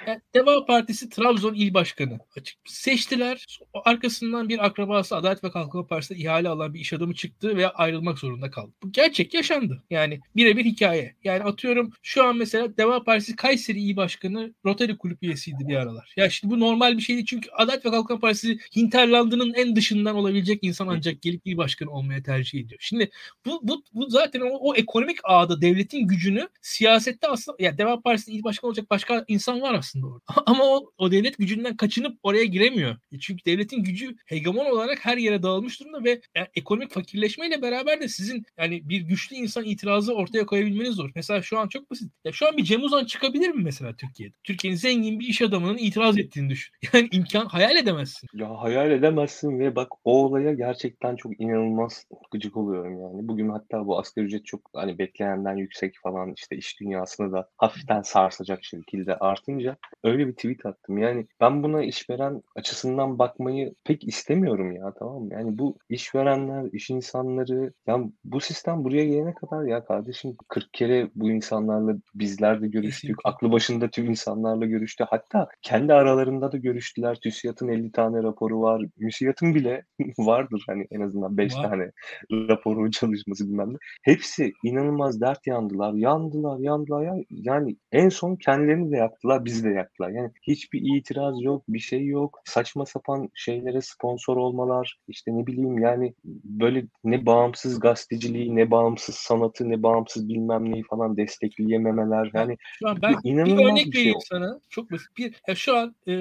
Yani 0.06 0.20
Deva 0.34 0.66
Partisi 0.66 1.08
Trabzon 1.08 1.54
İl 1.54 1.74
Başkanı 1.74 2.18
açık 2.36 2.58
seçtiler. 2.64 3.46
Arkasından 3.84 4.48
bir 4.48 4.64
akrabası 4.66 5.16
Adalet 5.16 5.44
ve 5.44 5.50
Kalkınma 5.50 5.86
Partisi'ne 5.86 6.18
ihale 6.18 6.48
alan 6.48 6.74
bir 6.74 6.80
iş 6.80 6.92
adamı 6.92 7.14
çıktı 7.14 7.56
ve 7.56 7.68
ayrılmak 7.68 8.18
zorunda 8.18 8.50
kaldı. 8.50 8.72
Bu 8.82 8.92
gerçek 8.92 9.34
yaşandı. 9.34 9.82
Yani 9.90 10.20
birebir 10.36 10.64
hikaye. 10.64 11.16
Yani 11.24 11.42
atıyorum 11.42 11.90
şu 12.02 12.24
an 12.24 12.36
mesela 12.36 12.76
Deva 12.76 13.04
Partisi 13.04 13.36
Kayseri 13.36 13.80
İl 13.80 13.96
Başkanı 13.96 14.54
Rotary 14.64 14.96
Kulüp 14.96 15.22
üyesiydi 15.22 15.68
bir 15.68 15.76
aralar. 15.76 16.14
Ya 16.16 16.30
şimdi 16.30 16.51
bu 16.52 16.60
normal 16.60 16.96
bir 16.96 17.02
şeydi 17.02 17.24
çünkü 17.24 17.50
Adalet 17.50 17.86
ve 17.86 17.90
Kalkınma 17.90 18.20
Partisi 18.20 18.58
Hinterland'ının 18.76 19.54
en 19.54 19.76
dışından 19.76 20.16
olabilecek 20.16 20.58
insan 20.62 20.88
ancak 20.88 21.22
gelip 21.22 21.42
il 21.44 21.56
başkanı 21.56 21.90
olmaya 21.90 22.22
tercih 22.22 22.60
ediyor. 22.60 22.80
Şimdi 22.82 23.10
bu, 23.46 23.60
bu, 23.62 23.84
bu 23.94 24.10
zaten 24.10 24.40
o, 24.40 24.48
o 24.60 24.74
ekonomik 24.74 25.18
ağda 25.24 25.60
devletin 25.60 26.06
gücünü 26.06 26.48
siyasette 26.62 27.28
aslında 27.28 27.56
ya 27.60 27.78
Deva 27.78 28.00
Partisi'nin 28.00 28.38
il 28.38 28.44
başkanı 28.44 28.68
olacak 28.68 28.90
başka 28.90 29.24
insan 29.28 29.60
var 29.60 29.74
aslında 29.74 30.06
orada. 30.06 30.20
Ama 30.46 30.64
o, 30.64 30.92
o 30.98 31.12
devlet 31.12 31.38
gücünden 31.38 31.76
kaçınıp 31.76 32.18
oraya 32.22 32.44
giremiyor. 32.44 32.96
E 33.12 33.18
çünkü 33.18 33.44
devletin 33.44 33.82
gücü 33.82 34.16
hegemon 34.26 34.66
olarak 34.66 34.98
her 35.04 35.16
yere 35.16 35.42
dağılmış 35.42 35.80
durumda 35.80 36.04
ve 36.04 36.20
yani 36.36 36.46
ekonomik 36.54 36.92
fakirleşmeyle 36.92 37.62
beraber 37.62 38.00
de 38.00 38.08
sizin 38.08 38.44
yani 38.58 38.88
bir 38.88 39.00
güçlü 39.00 39.36
insan 39.36 39.64
itirazı 39.64 40.14
ortaya 40.14 40.46
koyabilmeniz 40.46 40.94
zor. 40.94 41.10
Mesela 41.14 41.42
şu 41.42 41.58
an 41.58 41.68
çok 41.68 41.90
basit. 41.90 42.12
Ya 42.24 42.32
şu 42.32 42.48
an 42.48 42.56
bir 42.56 42.64
Cem 42.64 42.82
Uzan 42.82 43.04
çıkabilir 43.04 43.48
mi 43.48 43.62
mesela 43.64 43.96
Türkiye'de? 43.96 44.34
Türkiye'nin 44.44 44.78
zengin 44.78 45.20
bir 45.20 45.26
iş 45.26 45.42
adamının 45.42 45.78
itiraz 45.78 46.18
ettiğini 46.18 46.41
düşün. 46.50 46.74
Yani 46.92 47.08
imkan 47.12 47.46
hayal 47.46 47.76
edemezsin. 47.76 48.28
Ya 48.34 48.60
hayal 48.60 48.90
edemezsin 48.90 49.58
ve 49.58 49.76
bak 49.76 49.88
o 50.04 50.24
olaya 50.24 50.52
gerçekten 50.52 51.16
çok 51.16 51.40
inanılmaz 51.40 52.06
gıcık 52.30 52.56
oluyorum 52.56 53.00
yani. 53.00 53.28
Bugün 53.28 53.48
hatta 53.48 53.86
bu 53.86 53.98
asgari 53.98 54.26
ücret 54.26 54.46
çok 54.46 54.60
hani 54.74 54.98
beklenenden 54.98 55.56
yüksek 55.56 55.94
falan 56.02 56.32
işte 56.36 56.56
iş 56.56 56.80
dünyasını 56.80 57.32
da 57.32 57.48
hafiften 57.56 58.02
sarsacak 58.02 58.64
şekilde 58.64 59.16
artınca 59.16 59.76
öyle 60.04 60.26
bir 60.26 60.32
tweet 60.32 60.66
attım. 60.66 60.98
Yani 60.98 61.26
ben 61.40 61.62
buna 61.62 61.82
işveren 61.82 62.42
açısından 62.56 63.18
bakmayı 63.18 63.74
pek 63.84 64.08
istemiyorum 64.08 64.72
ya 64.72 64.92
tamam 64.98 65.22
mı? 65.22 65.28
Yani 65.32 65.58
bu 65.58 65.76
işverenler, 65.88 66.72
iş 66.72 66.90
insanları 66.90 67.72
yani 67.86 68.12
bu 68.24 68.40
sistem 68.40 68.84
buraya 68.84 69.04
gelene 69.04 69.34
kadar 69.34 69.64
ya 69.64 69.84
kardeşim 69.84 70.36
40 70.48 70.74
kere 70.74 71.10
bu 71.14 71.30
insanlarla 71.30 71.96
bizler 72.14 72.62
de 72.62 72.68
görüştük. 72.68 73.16
Aklı 73.24 73.52
başında 73.52 73.88
tüm 73.88 74.10
insanlarla 74.10 74.66
görüştü. 74.66 75.04
Hatta 75.10 75.48
kendi 75.62 75.94
aralarında 75.94 76.31
da 76.40 76.56
görüştüler. 76.56 77.18
TÜSİAD'ın 77.22 77.68
50 77.68 77.92
tane 77.92 78.22
raporu 78.22 78.60
var. 78.60 78.82
MÜSİAD'ın 78.98 79.54
bile 79.54 79.84
vardır 80.18 80.64
hani 80.66 80.86
en 80.90 81.00
azından 81.00 81.36
5 81.36 81.54
tane 81.54 81.90
raporu 82.32 82.90
çalışması 82.90 83.48
bilmem 83.48 83.72
ne. 83.72 83.76
Hepsi 84.02 84.52
inanılmaz 84.64 85.20
dert 85.20 85.46
yandılar. 85.46 85.92
Yandılar, 85.94 86.58
yandılar 86.58 87.02
ya. 87.02 87.14
Yani 87.30 87.76
en 87.92 88.08
son 88.08 88.36
kendilerini 88.36 88.92
de 88.92 88.96
yaktılar, 88.96 89.44
bizi 89.44 89.64
de 89.64 89.68
yaktılar. 89.70 90.10
Yani 90.10 90.30
hiçbir 90.42 90.96
itiraz 90.96 91.42
yok, 91.42 91.64
bir 91.68 91.78
şey 91.78 92.06
yok. 92.06 92.38
Saçma 92.44 92.86
sapan 92.86 93.28
şeylere 93.34 93.80
sponsor 93.80 94.36
olmalar, 94.36 94.98
işte 95.08 95.30
ne 95.34 95.46
bileyim 95.46 95.78
yani 95.78 96.14
böyle 96.44 96.84
ne 97.04 97.26
bağımsız 97.26 97.80
gazeteciliği, 97.80 98.56
ne 98.56 98.70
bağımsız 98.70 99.14
sanatı, 99.14 99.70
ne 99.70 99.82
bağımsız 99.82 100.28
bilmem 100.28 100.72
neyi 100.72 100.82
falan 100.82 101.16
destekleyememeler. 101.16 102.30
Yani 102.34 102.56
şu 102.78 102.88
an 102.88 102.98
ben 103.02 103.14
inanılmaz 103.24 103.58
bir 103.58 103.64
örnek 103.64 103.86
bir 103.86 103.92
şey 103.92 104.00
vereyim 104.00 104.18
sana. 104.28 104.60
Çok 104.70 104.92
basit. 104.92 105.16
Bir 105.18 105.34
ya 105.48 105.54
şu 105.54 105.76
an 105.76 105.94
e, 106.06 106.12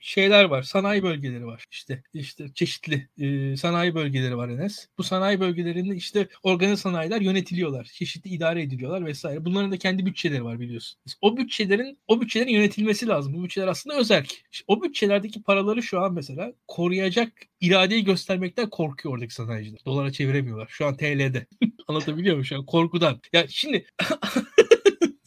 şeyler 0.00 0.44
var. 0.44 0.62
Sanayi 0.62 1.02
bölgeleri 1.02 1.46
var. 1.46 1.64
İşte 1.70 2.02
işte 2.14 2.46
çeşitli 2.54 3.08
e, 3.18 3.56
sanayi 3.56 3.94
bölgeleri 3.94 4.36
var 4.36 4.48
Enes. 4.48 4.86
Bu 4.98 5.02
sanayi 5.02 5.40
bölgelerinde 5.40 5.96
işte 5.96 6.28
organize 6.42 6.76
sanayiler 6.76 7.20
yönetiliyorlar. 7.20 7.84
Çeşitli 7.84 8.30
idare 8.30 8.62
ediliyorlar 8.62 9.06
vesaire. 9.06 9.44
Bunların 9.44 9.72
da 9.72 9.76
kendi 9.76 10.06
bütçeleri 10.06 10.44
var 10.44 10.60
biliyorsun. 10.60 11.00
O 11.20 11.36
bütçelerin 11.36 11.98
o 12.08 12.20
bütçelerin 12.20 12.52
yönetilmesi 12.52 13.06
lazım. 13.06 13.34
Bu 13.34 13.44
bütçeler 13.44 13.68
aslında 13.68 13.96
özerk. 13.96 14.44
İşte 14.52 14.64
o 14.68 14.82
bütçelerdeki 14.82 15.42
paraları 15.42 15.82
şu 15.82 16.00
an 16.00 16.14
mesela 16.14 16.52
koruyacak 16.68 17.32
iradeyi 17.60 18.04
göstermekten 18.04 18.70
korkuyor 18.70 19.14
oradaki 19.14 19.34
sanayiciler. 19.34 19.80
Dolara 19.86 20.12
çeviremiyorlar. 20.12 20.68
Şu 20.70 20.86
an 20.86 20.96
TL'de. 20.96 21.46
Anlatabiliyor 21.88 22.34
muyum 22.34 22.44
şu 22.44 22.56
an? 22.56 22.66
Korkudan. 22.66 23.20
Ya 23.32 23.48
şimdi 23.48 23.86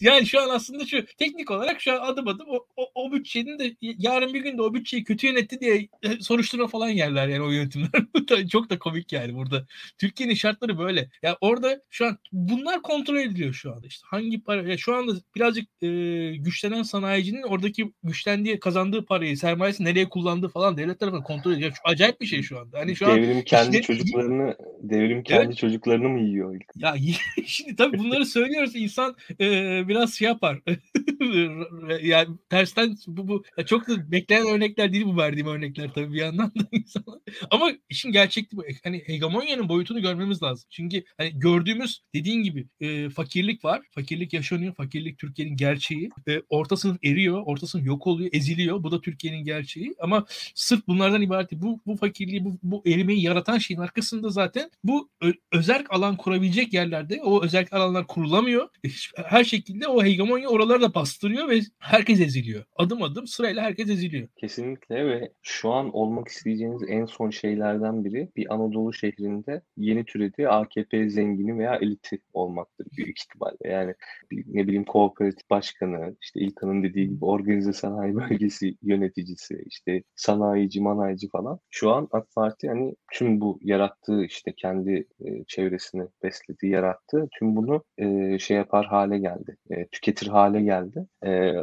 Yani 0.01 0.25
şu 0.25 0.41
an 0.41 0.49
aslında 0.49 0.85
şu 0.85 1.05
teknik 1.17 1.51
olarak 1.51 1.81
şu 1.81 1.93
an 1.93 2.11
adım 2.11 2.27
adım 2.27 2.45
o, 2.49 2.65
o, 2.75 2.91
o 2.95 3.11
bütçenin 3.11 3.59
de 3.59 3.75
yarın 3.81 4.33
bir 4.33 4.41
gün 4.41 4.57
de 4.57 4.61
o 4.61 4.73
bütçeyi 4.73 5.03
kötü 5.03 5.27
yönetti 5.27 5.59
diye 5.59 5.87
e, 6.03 6.19
soruşturma 6.19 6.67
falan 6.67 6.89
yerler 6.89 7.27
yani 7.27 7.43
o 7.43 7.49
yönetimler. 7.49 7.89
Çok 8.51 8.69
da 8.69 8.79
komik 8.79 9.13
yani 9.13 9.35
burada. 9.35 9.65
Türkiye'nin 9.97 10.33
şartları 10.33 10.77
böyle. 10.77 10.99
Ya 10.99 11.09
yani 11.23 11.37
orada 11.41 11.81
şu 11.89 12.05
an 12.05 12.17
bunlar 12.31 12.81
kontrol 12.81 13.17
ediliyor 13.17 13.53
şu 13.53 13.73
anda 13.73 13.87
işte. 13.87 14.07
Hangi 14.07 14.43
para 14.43 14.61
ya 14.63 14.77
şu 14.77 14.95
anda 14.95 15.13
birazcık 15.35 15.83
e, 15.83 15.87
güçlenen 16.35 16.83
sanayicinin 16.83 17.43
oradaki 17.43 17.93
güçlendiği 18.03 18.59
kazandığı 18.59 19.05
parayı 19.05 19.37
sermayesi 19.37 19.83
nereye 19.83 20.09
kullandığı 20.09 20.49
falan 20.49 20.77
devlet 20.77 20.99
tarafından 20.99 21.23
kontrol 21.23 21.51
ediyor. 21.51 21.71
Şu, 21.71 21.81
acayip 21.83 22.21
bir 22.21 22.25
şey 22.25 22.41
şu 22.41 22.59
anda. 22.59 22.79
Hani 22.79 22.95
şu 22.95 23.05
devrim 23.05 23.37
an, 23.37 23.41
kendi 23.41 23.77
işte, 23.77 23.93
çocuklarını 23.93 24.55
devrim 24.81 25.23
kendi 25.23 25.45
evet. 25.45 25.57
çocuklarını 25.57 26.09
mı 26.09 26.19
yiyor? 26.19 26.59
Ya 26.75 26.95
şimdi 27.45 27.75
tabii 27.75 27.97
bunları 27.97 28.25
söylüyoruz 28.25 28.75
insan 28.75 29.15
e, 29.39 29.47
biraz 29.91 30.13
şey 30.13 30.27
yapar. 30.27 30.59
yani 32.03 32.37
tersten 32.49 32.97
bu, 33.07 33.27
bu 33.27 33.43
çok 33.65 33.87
da 33.87 34.11
beklenen 34.11 34.47
örnekler 34.47 34.93
değil 34.93 35.05
bu 35.05 35.17
verdiğim 35.17 35.47
örnekler 35.47 35.93
tabii 35.93 36.13
bir 36.13 36.19
yandan 36.19 36.47
da 36.47 36.67
insana. 36.71 37.19
Ama 37.51 37.71
işin 37.89 38.11
gerçekliği 38.11 38.57
bu. 38.57 38.63
Hani 38.83 39.03
hegemonyanın 39.05 39.69
boyutunu 39.69 40.01
görmemiz 40.01 40.43
lazım. 40.43 40.67
Çünkü 40.69 41.03
hani 41.17 41.39
gördüğümüz 41.39 42.01
dediğin 42.15 42.43
gibi 42.43 42.67
e, 42.81 43.09
fakirlik 43.09 43.65
var. 43.65 43.81
Fakirlik 43.91 44.33
yaşanıyor. 44.33 44.73
Fakirlik 44.75 45.17
Türkiye'nin 45.17 45.55
gerçeği. 45.55 46.09
E, 46.27 46.41
orta 46.49 46.77
sınıf 46.77 46.97
eriyor. 47.03 47.43
Orta 47.45 47.67
sınıf 47.67 47.85
yok 47.85 48.07
oluyor. 48.07 48.29
Eziliyor. 48.33 48.83
Bu 48.83 48.91
da 48.91 49.01
Türkiye'nin 49.01 49.43
gerçeği. 49.43 49.93
Ama 49.99 50.25
sırf 50.55 50.87
bunlardan 50.87 51.21
ibaret 51.21 51.51
Bu, 51.51 51.79
bu 51.85 51.95
fakirliği, 51.95 52.45
bu, 52.45 52.57
bu 52.63 52.83
erimeyi 52.85 53.21
yaratan 53.21 53.57
şeyin 53.57 53.79
arkasında 53.79 54.29
zaten 54.29 54.71
bu 54.83 55.09
özerk 55.51 55.93
alan 55.93 56.17
kurabilecek 56.17 56.73
yerlerde 56.73 57.21
o 57.23 57.43
özerk 57.43 57.73
alanlar 57.73 58.07
kurulamıyor. 58.07 58.69
E, 58.85 58.89
her 59.15 59.43
şekilde 59.43 59.80
o 59.87 60.03
hegemonya 60.03 60.49
oraları 60.49 60.81
da 60.81 60.93
bastırıyor 60.93 61.49
ve 61.49 61.59
herkes 61.79 62.21
eziliyor. 62.21 62.63
Adım 62.75 63.03
adım 63.03 63.27
sırayla 63.27 63.63
herkes 63.63 63.89
eziliyor. 63.89 64.27
Kesinlikle 64.37 65.05
ve 65.05 65.31
şu 65.41 65.71
an 65.71 65.95
olmak 65.95 66.27
isteyeceğiniz 66.27 66.83
en 66.87 67.05
son 67.05 67.29
şeylerden 67.29 68.05
biri 68.05 68.29
bir 68.35 68.53
Anadolu 68.53 68.93
şehrinde 68.93 69.61
yeni 69.77 70.05
türedi 70.05 70.49
AKP 70.49 71.09
zengini 71.09 71.57
veya 71.59 71.75
eliti 71.75 72.19
olmaktır 72.33 72.87
büyük 72.97 73.19
ihtimalle. 73.19 73.69
Yani 73.69 73.93
bir, 74.31 74.45
ne 74.47 74.67
bileyim 74.67 74.83
kooperatif 74.83 75.49
başkanı, 75.49 76.15
işte 76.21 76.39
İlkan'ın 76.39 76.83
dediği 76.83 77.09
gibi 77.09 77.25
organize 77.25 77.73
sanayi 77.73 78.15
bölgesi 78.15 78.77
yöneticisi, 78.81 79.63
işte 79.65 80.03
sanayici, 80.15 80.81
manayici 80.81 81.29
falan. 81.29 81.59
Şu 81.69 81.91
an 81.91 82.07
AK 82.11 82.27
Parti 82.35 82.67
hani 82.67 82.95
tüm 83.13 83.41
bu 83.41 83.59
yarattığı 83.61 84.23
işte 84.23 84.53
kendi 84.57 85.07
e, 85.25 85.43
çevresini 85.47 86.07
beslediği, 86.23 86.71
yarattığı 86.71 87.27
tüm 87.39 87.55
bunu 87.55 87.83
e, 87.97 88.39
şey 88.39 88.57
yapar 88.57 88.85
hale 88.85 89.19
geldi. 89.19 89.57
E, 89.71 89.87
tüketir 89.91 90.27
hale 90.27 90.61
geldi. 90.61 91.05
E, 91.25 91.53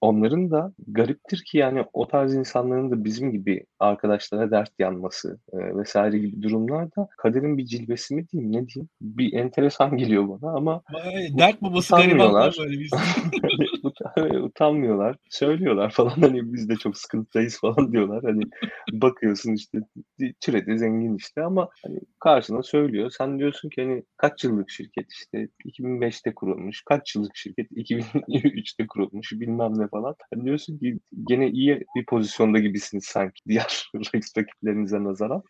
onların 0.00 0.50
da 0.50 0.72
gariptir 0.88 1.44
ki 1.46 1.58
yani 1.58 1.84
o 1.92 2.08
tarz 2.08 2.34
insanların 2.34 2.90
da 2.90 3.04
bizim 3.04 3.32
gibi 3.32 3.64
arkadaşlara 3.78 4.50
dert 4.50 4.70
yanması 4.78 5.38
e, 5.52 5.56
vesaire 5.76 6.18
gibi 6.18 6.42
durumlarda 6.42 7.08
kaderin 7.18 7.58
bir 7.58 7.66
cilvesi 7.66 8.14
mi 8.14 8.28
diyeyim 8.28 8.52
ne 8.52 8.68
diyeyim 8.68 8.88
bir 9.00 9.32
enteresan 9.32 9.96
geliyor 9.96 10.28
bana 10.28 10.52
ama 10.52 10.82
Vay, 10.92 11.38
dert 11.38 11.62
babası 11.62 11.96
garibanlar 11.96 12.56
böyle 12.58 12.80
biz. 12.80 12.90
utanmıyorlar. 14.44 15.16
Söylüyorlar 15.30 15.90
falan 15.90 16.20
hani 16.20 16.52
biz 16.52 16.68
de 16.68 16.76
çok 16.76 16.98
sıkıntıdayız 16.98 17.60
falan 17.60 17.92
diyorlar. 17.92 18.22
Hani 18.24 18.42
bakıyorsun 18.92 19.52
işte 19.52 19.78
türedi 20.40 20.78
zengin 20.78 21.16
işte 21.16 21.42
ama 21.42 21.68
hani 21.84 21.98
karşına 22.20 22.62
söylüyor. 22.62 23.10
Sen 23.18 23.38
diyorsun 23.38 23.68
ki 23.68 23.82
hani 23.82 24.02
kaç 24.16 24.44
yıllık 24.44 24.70
şirket 24.70 25.12
işte 25.12 25.48
2005'te 25.64 26.34
kurulmuş. 26.34 26.82
Kaç 26.82 27.16
yıllık 27.16 27.35
şirket 27.36 27.70
2003'te 27.72 28.86
kurulmuş 28.86 29.32
bilmem 29.32 29.78
ne 29.78 29.88
falan. 29.88 30.14
Hani 30.34 30.44
diyorsun 30.44 30.78
ki 30.78 30.98
gene 31.28 31.50
iyi 31.50 31.84
bir 31.96 32.06
pozisyonda 32.06 32.58
gibisiniz 32.58 33.04
sanki 33.04 33.42
diğer 33.48 33.90
rakiplerinize 34.38 35.04
nazaran. 35.04 35.42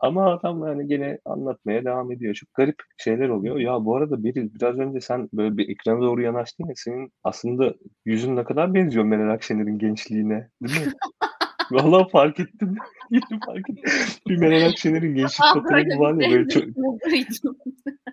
Ama 0.00 0.32
adam 0.32 0.66
yani 0.66 0.88
gene 0.88 1.18
anlatmaya 1.24 1.84
devam 1.84 2.12
ediyor. 2.12 2.34
Çok 2.34 2.54
garip 2.54 2.76
şeyler 2.98 3.28
oluyor. 3.28 3.56
Ya 3.56 3.84
bu 3.84 3.96
arada 3.96 4.24
biri 4.24 4.54
biraz 4.54 4.78
önce 4.78 5.00
sen 5.00 5.28
böyle 5.32 5.56
bir 5.56 5.68
ekrana 5.68 6.00
doğru 6.00 6.22
yanaştın 6.22 6.68
ya 6.68 6.72
senin 6.76 7.12
aslında 7.24 7.74
yüzün 8.04 8.36
ne 8.36 8.44
kadar 8.44 8.74
benziyor 8.74 9.04
Meral 9.04 9.34
Akşener'in 9.34 9.78
gençliğine. 9.78 10.48
Değil 10.62 10.86
mi? 10.86 10.92
Vallahi 11.70 12.10
fark 12.10 12.40
ettim. 12.40 12.76
Yeni 13.10 13.40
fark 13.46 13.70
ettim. 13.70 13.84
Bir 14.28 14.36
Meral 14.36 14.68
Akşener'in 14.68 15.14
gençlik 15.14 15.46
fotoğrafı 15.54 16.00
var 16.00 16.22
ya 16.22 16.30
böyle 16.30 16.48
çok... 16.48 16.64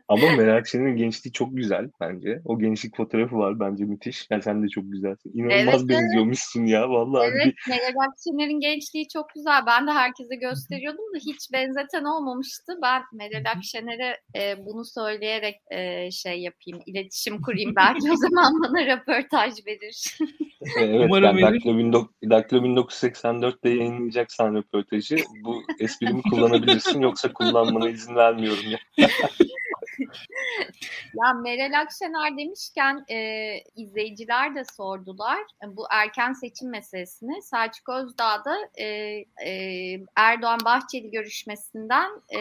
Ama 0.07 0.35
Meral 0.37 0.57
Akşener'in 0.57 0.97
gençliği 0.97 1.33
çok 1.33 1.57
güzel 1.57 1.89
bence. 2.01 2.41
O 2.45 2.59
gençlik 2.59 2.97
fotoğrafı 2.97 3.37
var 3.37 3.59
bence 3.59 3.85
müthiş. 3.85 4.27
Yani 4.29 4.43
sen 4.43 4.63
de 4.63 4.67
çok 4.67 4.91
güzelsin. 4.91 5.31
İnanılmaz 5.33 5.81
evet, 5.81 5.89
benziyormuşsun 5.89 6.61
evet. 6.61 6.71
ya 6.71 6.89
vallahi. 6.89 7.27
Evet 7.27 7.45
bir... 7.45 7.69
Meral 7.69 8.07
Akşener'in 8.09 8.59
gençliği 8.59 9.07
çok 9.07 9.29
güzel. 9.29 9.65
Ben 9.67 9.87
de 9.87 9.91
herkese 9.91 10.35
gösteriyordum 10.35 11.13
da 11.15 11.17
hiç 11.17 11.51
benzeten 11.53 12.03
olmamıştı. 12.03 12.73
Ben 12.81 13.01
Meral 13.13 13.51
Akşener'e 13.55 14.17
e, 14.39 14.65
bunu 14.65 14.85
söyleyerek 14.85 15.55
e, 15.71 16.11
şey 16.11 16.39
yapayım, 16.39 16.83
iletişim 16.85 17.41
kurayım. 17.41 17.75
Belki 17.75 18.11
o 18.11 18.15
zaman 18.15 18.53
bana 18.63 18.85
röportaj 18.85 19.53
verir. 19.67 20.17
evet, 20.79 21.05
Umarım 21.05 21.37
yani 21.37 21.61
Daktilo 22.29 22.61
1984'te 22.63 23.69
yayınlayacaksan 23.69 24.55
röportajı 24.55 25.17
bu 25.43 25.63
esprimi 25.79 26.21
kullanabilirsin 26.29 27.01
yoksa 27.01 27.33
kullanmana 27.33 27.89
izin 27.89 28.15
vermiyorum 28.15 28.63
ya. 28.69 28.79
ya 31.13 31.33
Meral 31.33 31.81
Akşener 31.81 32.37
demişken 32.37 33.05
e, 33.09 33.57
izleyiciler 33.75 34.55
de 34.55 34.63
sordular 34.77 35.39
e, 35.63 35.77
bu 35.77 35.85
erken 35.91 36.33
seçim 36.33 36.69
meselesini. 36.69 37.41
Selçuk 37.41 37.89
Özdağ 37.89 38.45
da 38.45 38.55
e, 38.75 38.85
e, 39.45 39.99
Erdoğan 40.15 40.59
Bahçeli 40.65 41.11
görüşmesinden 41.11 42.11
e, 42.29 42.39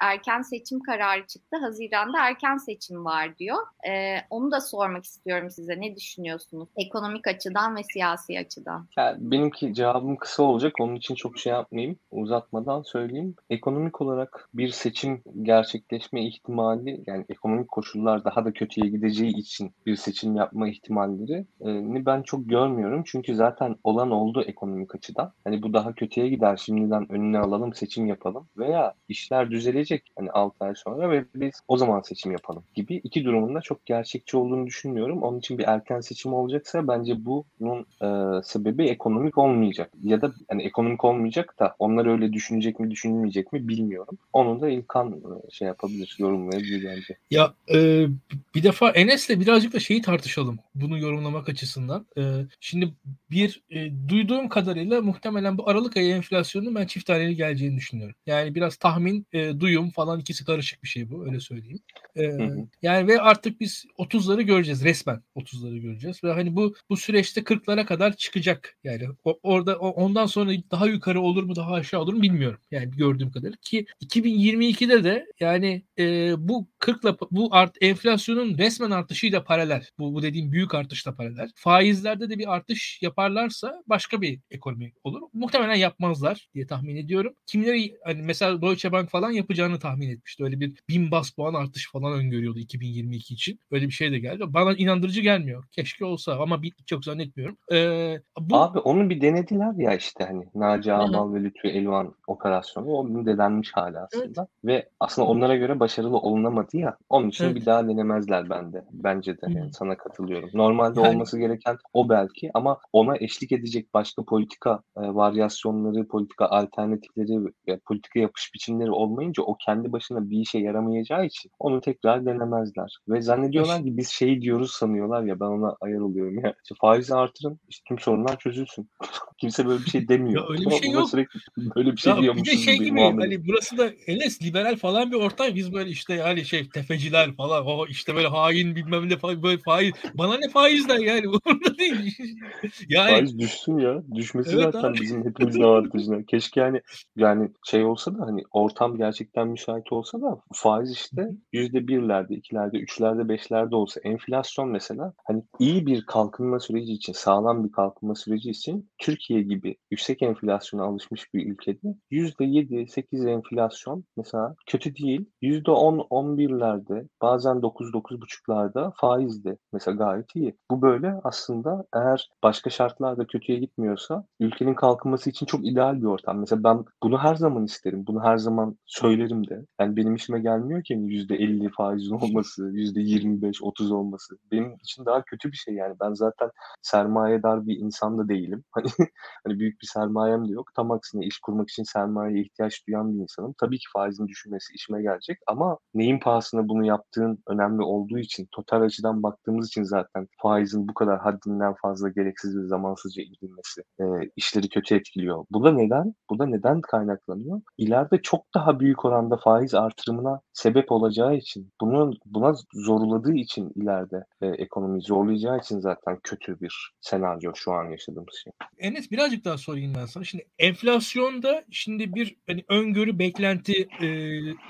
erken 0.00 0.42
seçim 0.42 0.80
kararı 0.80 1.26
çıktı. 1.26 1.56
Haziran'da 1.56 2.26
erken 2.26 2.56
seçim 2.56 3.04
var 3.04 3.38
diyor. 3.38 3.58
E, 3.88 4.16
onu 4.30 4.50
da 4.50 4.60
sormak 4.60 5.04
istiyorum 5.04 5.50
size. 5.50 5.80
Ne 5.80 5.96
düşünüyorsunuz? 5.96 6.68
Ekonomik 6.76 7.26
açıdan 7.26 7.76
ve 7.76 7.82
siyasi 7.82 8.38
açıdan. 8.38 8.86
Yani 8.96 9.16
benimki 9.20 9.74
cevabım 9.74 10.16
kısa 10.16 10.42
olacak. 10.42 10.72
Onun 10.80 10.96
için 10.96 11.14
çok 11.14 11.38
şey 11.38 11.52
yapmayayım. 11.52 11.96
Uzatmadan 12.10 12.82
söyleyeyim. 12.82 13.34
Ekonomik 13.50 14.00
olarak 14.00 14.48
bir 14.54 14.68
seçim 14.68 15.22
gerçekleşme 15.42 16.26
ihtimali 16.26 16.71
ihtimali 16.72 17.02
yani 17.06 17.24
ekonomik 17.28 17.68
koşullar 17.68 18.24
daha 18.24 18.44
da 18.44 18.52
kötüye 18.52 18.90
gideceği 18.90 19.36
için 19.36 19.72
bir 19.86 19.96
seçim 19.96 20.36
yapma 20.36 20.68
ihtimalleri 20.68 21.46
ni 21.60 22.06
ben 22.06 22.22
çok 22.22 22.48
görmüyorum. 22.48 23.02
Çünkü 23.06 23.34
zaten 23.34 23.76
olan 23.84 24.10
oldu 24.10 24.42
ekonomik 24.42 24.94
açıdan. 24.94 25.32
Hani 25.44 25.62
bu 25.62 25.72
daha 25.72 25.94
kötüye 25.94 26.28
gider 26.28 26.56
şimdiden 26.56 27.12
önüne 27.12 27.38
alalım 27.38 27.74
seçim 27.74 28.06
yapalım 28.06 28.48
veya 28.56 28.94
işler 29.08 29.50
düzelecek 29.50 30.12
hani 30.16 30.30
6 30.30 30.64
ay 30.64 30.74
sonra 30.74 31.10
ve 31.10 31.24
biz 31.34 31.60
o 31.68 31.76
zaman 31.76 32.00
seçim 32.00 32.32
yapalım 32.32 32.64
gibi 32.74 32.96
iki 32.96 33.24
durumunda 33.24 33.60
çok 33.60 33.86
gerçekçi 33.86 34.36
olduğunu 34.36 34.66
düşünmüyorum. 34.66 35.22
Onun 35.22 35.38
için 35.38 35.58
bir 35.58 35.64
erken 35.64 36.00
seçim 36.00 36.34
olacaksa 36.34 36.88
bence 36.88 37.14
bunun 37.24 37.86
e, 38.02 38.42
sebebi 38.42 38.84
ekonomik 38.88 39.38
olmayacak 39.38 39.90
ya 40.02 40.22
da 40.22 40.32
hani 40.48 40.62
ekonomik 40.62 41.04
olmayacak 41.04 41.54
da 41.60 41.74
onlar 41.78 42.06
öyle 42.06 42.32
düşünecek 42.32 42.80
mi 42.80 42.90
düşünmeyecek 42.90 43.52
mi 43.52 43.68
bilmiyorum. 43.68 44.18
Onu 44.32 44.60
da 44.60 44.68
İlkan 44.68 45.22
şey 45.50 45.68
yapabilir, 45.68 46.16
yorum 46.18 46.52
yorumlayabilir 46.62 46.96
bence. 46.96 47.18
Ya 47.30 47.54
e, 47.74 48.06
bir 48.54 48.62
defa 48.62 48.90
Enes'le 48.90 49.30
birazcık 49.30 49.72
da 49.72 49.80
şeyi 49.80 50.02
tartışalım 50.02 50.58
bunu 50.74 50.98
yorumlamak 50.98 51.48
açısından. 51.48 52.06
E, 52.18 52.22
şimdi 52.60 52.94
bir 53.30 53.62
e, 53.70 53.90
duyduğum 54.08 54.48
kadarıyla 54.48 55.00
muhtemelen 55.00 55.58
bu 55.58 55.68
Aralık 55.68 55.96
ayı 55.96 56.14
enflasyonunun 56.14 56.74
ben 56.74 56.86
çift 56.86 57.06
taneli 57.06 57.36
geleceğini 57.36 57.76
düşünüyorum. 57.76 58.14
Yani 58.26 58.54
biraz 58.54 58.76
tahmin, 58.76 59.26
e, 59.32 59.60
duyum 59.60 59.90
falan 59.90 60.20
ikisi 60.20 60.44
karışık 60.44 60.82
bir 60.82 60.88
şey 60.88 61.10
bu 61.10 61.26
öyle 61.26 61.40
söyleyeyim. 61.40 61.80
E, 62.16 62.38
yani 62.82 63.08
ve 63.08 63.20
artık 63.20 63.60
biz 63.60 63.84
30'ları 63.98 64.42
göreceğiz 64.42 64.84
resmen 64.84 65.22
30'ları 65.36 65.78
göreceğiz 65.78 66.24
ve 66.24 66.32
hani 66.32 66.56
bu 66.56 66.74
bu 66.90 66.96
süreçte 66.96 67.40
40'lara 67.40 67.86
kadar 67.86 68.16
çıkacak. 68.16 68.76
Yani 68.84 69.08
o, 69.24 69.38
orada 69.42 69.78
o, 69.78 69.88
ondan 69.88 70.26
sonra 70.26 70.50
daha 70.70 70.86
yukarı 70.86 71.20
olur 71.20 71.42
mu 71.42 71.56
daha 71.56 71.72
aşağı 71.72 72.00
olur 72.00 72.14
mu 72.14 72.22
bilmiyorum. 72.22 72.60
Yani 72.70 72.90
gördüğüm 72.90 73.30
kadarıyla 73.30 73.58
ki 73.62 73.86
2022'de 74.00 75.04
de 75.04 75.26
yani 75.40 75.82
e, 75.98 76.34
bu 76.38 76.68
40'la 76.78 77.16
bu 77.30 77.48
art 77.54 77.76
enflasyonun 77.80 78.58
resmen 78.58 78.90
artışıyla 78.90 79.44
paralel. 79.44 79.86
Bu, 79.98 80.14
bu 80.14 80.22
dediğim 80.22 80.52
büyük 80.52 80.74
artışla 80.74 81.14
paralel. 81.14 81.50
Faizlerde 81.54 82.30
de 82.30 82.38
bir 82.38 82.54
artış 82.54 83.02
yaparlarsa 83.02 83.82
başka 83.86 84.22
bir 84.22 84.40
ekonomi 84.50 84.92
olur. 85.04 85.20
Muhtemelen 85.32 85.74
yapmazlar 85.74 86.48
diye 86.54 86.66
tahmin 86.66 86.96
ediyorum. 86.96 87.34
Kimleri 87.46 87.96
hani 88.04 88.22
mesela 88.22 88.62
Deutsche 88.62 88.92
Bank 88.92 89.10
falan 89.10 89.30
yapacağını 89.30 89.78
tahmin 89.78 90.10
etmişti. 90.10 90.44
Öyle 90.44 90.60
bir 90.60 90.72
bin 90.88 91.10
bas 91.10 91.30
puan 91.30 91.54
artış 91.54 91.90
falan 91.92 92.01
öngörüyordu 92.10 92.58
2022 92.58 93.34
için. 93.34 93.60
Öyle 93.70 93.86
bir 93.86 93.92
şey 93.92 94.12
de 94.12 94.18
geldi. 94.18 94.44
Bana 94.46 94.72
inandırıcı 94.72 95.20
gelmiyor. 95.20 95.64
Keşke 95.72 96.04
olsa 96.04 96.38
ama 96.40 96.62
bir, 96.62 96.72
çok 96.86 97.04
zannetmiyorum. 97.04 97.56
Ee, 97.72 98.20
bu... 98.40 98.56
Abi 98.56 98.78
onu 98.78 99.10
bir 99.10 99.20
denediler 99.20 99.74
ya 99.76 99.96
işte 99.96 100.24
hani 100.24 100.44
Naci 100.54 100.92
Ağbal 100.92 101.34
ve 101.34 101.42
Lütfü 101.42 101.68
Elvan 101.68 102.14
operasyonu. 102.26 102.86
O 102.86 103.26
denenmiş 103.26 103.72
hala 103.72 104.04
aslında. 104.04 104.40
Evet. 104.40 104.64
Ve 104.64 104.88
aslında 105.00 105.28
onlara 105.28 105.56
göre 105.56 105.80
başarılı 105.80 106.16
olunamadı 106.16 106.76
ya. 106.76 106.96
Onun 107.08 107.28
için 107.28 107.44
evet. 107.44 107.56
bir 107.56 107.66
daha 107.66 107.88
denemezler 107.88 108.50
bende. 108.50 108.84
Bence 108.92 109.36
de. 109.36 109.46
Yani 109.48 109.72
sana 109.72 109.96
katılıyorum. 109.96 110.50
Normalde 110.54 111.00
yani... 111.00 111.08
olması 111.08 111.38
gereken 111.38 111.76
o 111.92 112.08
belki 112.08 112.50
ama 112.54 112.78
ona 112.92 113.16
eşlik 113.16 113.52
edecek 113.52 113.94
başka 113.94 114.24
politika 114.24 114.82
e, 114.96 115.00
varyasyonları, 115.00 116.08
politika 116.08 116.46
alternatifleri 116.46 117.44
ve 117.68 117.78
politika 117.86 118.18
yapış 118.18 118.54
biçimleri 118.54 118.90
olmayınca 118.90 119.42
o 119.42 119.56
kendi 119.64 119.92
başına 119.92 120.30
bir 120.30 120.38
işe 120.38 120.58
yaramayacağı 120.58 121.26
için 121.26 121.50
onu 121.58 121.80
tekrar 121.92 122.26
denemezler. 122.26 122.98
Ve 123.08 123.22
zannediyorlar 123.22 123.84
ki 123.84 123.96
biz 123.96 124.08
şey 124.08 124.42
diyoruz 124.42 124.70
sanıyorlar 124.70 125.22
ya 125.22 125.40
ben 125.40 125.46
ona 125.46 125.76
ayar 125.80 125.98
oluyorum 125.98 126.44
ya. 126.44 126.54
İşte 126.62 126.74
faizi 126.80 127.14
artırın 127.14 127.60
işte 127.68 127.82
tüm 127.88 127.98
sorunlar 127.98 128.38
çözülsün. 128.38 128.90
Kimse 129.38 129.66
böyle 129.66 129.84
bir 129.84 129.90
şey 129.90 130.08
demiyor. 130.08 130.42
Ya 130.42 130.48
öyle 130.48 130.70
bir 130.70 130.82
şey 130.82 130.90
yok. 130.90 131.10
Sürekli 131.10 131.40
böyle 131.76 131.92
bir 131.92 131.96
şey 131.96 132.12
ya 132.12 132.36
Bir 132.36 132.44
de 132.44 132.56
şey 132.56 132.78
gibi 132.78 133.00
hani 133.00 133.48
burası 133.48 133.78
da 133.78 133.90
Enes 134.06 134.42
liberal 134.42 134.76
falan 134.76 135.10
bir 135.10 135.16
ortam. 135.16 135.54
Biz 135.54 135.72
böyle 135.72 135.90
işte 135.90 136.14
yani 136.14 136.44
şey 136.44 136.68
tefeciler 136.68 137.34
falan. 137.34 137.66
O 137.66 137.86
işte 137.86 138.14
böyle 138.14 138.28
hain 138.28 138.76
bilmem 138.76 139.08
ne 139.08 139.16
faiz, 139.16 139.42
böyle 139.42 139.58
faiz. 139.58 139.92
Bana 140.14 140.38
ne 140.38 140.48
faizden 140.48 140.98
yani 140.98 141.28
umurumda 141.28 141.78
değil. 141.78 142.16
yani 142.88 143.10
Faiz 143.10 143.38
düşsün 143.38 143.78
ya. 143.78 144.02
Düşmesi 144.14 144.54
evet 144.54 144.62
zaten 144.62 144.88
abi. 144.88 145.00
bizim 145.00 145.24
hepimizin 145.24 145.62
avantajına. 145.62 146.22
Keşke 146.22 146.60
yani 146.60 146.80
yani 147.16 147.50
şey 147.66 147.84
olsa 147.84 148.18
da 148.18 148.26
hani 148.26 148.42
ortam 148.50 148.96
gerçekten 148.96 149.48
müsait 149.48 149.92
olsa 149.92 150.20
da 150.20 150.40
faiz 150.52 150.92
işte 150.92 151.28
yüzde 151.52 151.81
birlerde, 151.88 152.34
ikilerde, 152.34 152.78
üçlerde, 152.78 153.28
beşlerde 153.28 153.76
olsa 153.76 154.00
enflasyon 154.00 154.68
mesela 154.68 155.12
hani 155.24 155.42
iyi 155.58 155.86
bir 155.86 156.06
kalkınma 156.06 156.60
süreci 156.60 156.92
için, 156.92 157.12
sağlam 157.12 157.64
bir 157.64 157.72
kalkınma 157.72 158.14
süreci 158.14 158.50
için 158.50 158.90
Türkiye 158.98 159.42
gibi 159.42 159.76
yüksek 159.90 160.22
enflasyona 160.22 160.84
alışmış 160.84 161.34
bir 161.34 161.46
ülkede 161.46 161.94
yüzde 162.10 162.44
yedi, 162.44 162.86
sekiz 162.88 163.26
enflasyon 163.26 164.04
mesela 164.16 164.54
kötü 164.66 164.96
değil. 164.96 165.30
Yüzde 165.42 165.70
on, 165.70 166.06
on 166.10 166.38
birlerde 166.38 167.08
bazen 167.22 167.62
dokuz, 167.62 167.92
dokuz 167.92 168.20
buçuklarda 168.20 168.92
faizde 168.96 169.56
mesela 169.72 169.96
gayet 169.96 170.36
iyi. 170.36 170.56
Bu 170.70 170.82
böyle 170.82 171.14
aslında 171.24 171.84
eğer 171.94 172.30
başka 172.42 172.70
şartlarda 172.70 173.26
kötüye 173.26 173.58
gitmiyorsa 173.58 174.24
ülkenin 174.40 174.74
kalkınması 174.74 175.30
için 175.30 175.46
çok 175.46 175.66
ideal 175.66 176.00
bir 176.00 176.06
ortam. 176.06 176.38
Mesela 176.38 176.64
ben 176.64 176.84
bunu 177.02 177.18
her 177.18 177.34
zaman 177.34 177.64
isterim. 177.64 178.06
Bunu 178.06 178.22
her 178.22 178.36
zaman 178.36 178.78
söylerim 178.86 179.48
de. 179.48 179.66
Yani 179.80 179.96
benim 179.96 180.14
işime 180.14 180.40
gelmiyor 180.40 180.82
ki 180.84 180.94
yüzde 180.94 181.36
elli 181.36 181.68
faizin 181.76 182.14
olması, 182.14 182.70
yüzde 182.72 183.00
yirmi 183.00 183.42
beş, 183.42 183.62
otuz 183.62 183.92
olması. 183.92 184.38
Benim 184.52 184.74
için 184.74 185.04
daha 185.06 185.22
kötü 185.22 185.52
bir 185.52 185.56
şey 185.56 185.74
yani. 185.74 185.96
Ben 186.00 186.14
zaten 186.14 186.50
sermayedar 186.82 187.66
bir 187.66 187.76
insan 187.76 188.18
da 188.18 188.28
değilim. 188.28 188.64
Hani, 188.72 189.08
hani 189.46 189.58
büyük 189.58 189.80
bir 189.80 189.86
sermayem 189.86 190.48
de 190.48 190.52
yok. 190.52 190.74
Tam 190.74 190.90
aksine 190.90 191.26
iş 191.26 191.38
kurmak 191.38 191.70
için 191.70 191.82
sermayeye 191.82 192.42
ihtiyaç 192.42 192.86
duyan 192.88 193.14
bir 193.14 193.22
insanım. 193.22 193.54
Tabii 193.60 193.78
ki 193.78 193.84
faizin 193.92 194.28
düşmesi 194.28 194.74
işime 194.74 195.02
gelecek 195.02 195.38
ama 195.46 195.78
neyin 195.94 196.18
pahasına 196.18 196.68
bunu 196.68 196.86
yaptığın 196.86 197.38
önemli 197.48 197.82
olduğu 197.82 198.18
için, 198.18 198.48
total 198.50 198.82
açıdan 198.82 199.22
baktığımız 199.22 199.66
için 199.68 199.82
zaten 199.82 200.28
faizin 200.42 200.88
bu 200.88 200.94
kadar 200.94 201.20
haddinden 201.20 201.74
fazla 201.82 202.08
gereksiz 202.08 202.56
ve 202.56 202.66
zamansızca 202.66 203.22
indirilmesi 203.22 203.82
e, 204.00 204.04
işleri 204.36 204.68
kötü 204.68 204.94
etkiliyor. 204.94 205.44
Bu 205.50 205.64
da 205.64 205.72
neden? 205.72 206.14
Bu 206.30 206.38
da 206.38 206.46
neden 206.46 206.80
kaynaklanıyor? 206.80 207.60
İleride 207.78 208.22
çok 208.22 208.54
daha 208.54 208.80
büyük 208.80 209.04
oranda 209.04 209.36
faiz 209.36 209.74
artırımına 209.74 210.40
sebep 210.52 210.92
olacağı 210.92 211.36
için, 211.36 211.61
bunun 211.80 212.18
buna 212.26 212.54
zorladığı 212.74 213.34
için 213.34 213.72
ileride 213.76 214.24
e, 214.40 214.46
ekonomiyi 214.46 215.02
zorlayacağı 215.02 215.58
için 215.58 215.80
zaten 215.80 216.18
kötü 216.22 216.60
bir 216.60 216.92
senaryo 217.00 217.52
şu 217.54 217.72
an 217.72 217.90
yaşadığımız 217.90 218.34
şey. 218.44 218.52
Enes 218.78 219.10
birazcık 219.10 219.44
daha 219.44 219.58
sorayım 219.58 219.92
ben 219.96 220.06
sana. 220.06 220.24
Şimdi 220.24 220.44
enflasyonda 220.58 221.64
şimdi 221.70 222.14
bir 222.14 222.36
hani 222.46 222.64
öngörü 222.68 223.18
beklenti 223.18 223.88
e, 224.00 224.06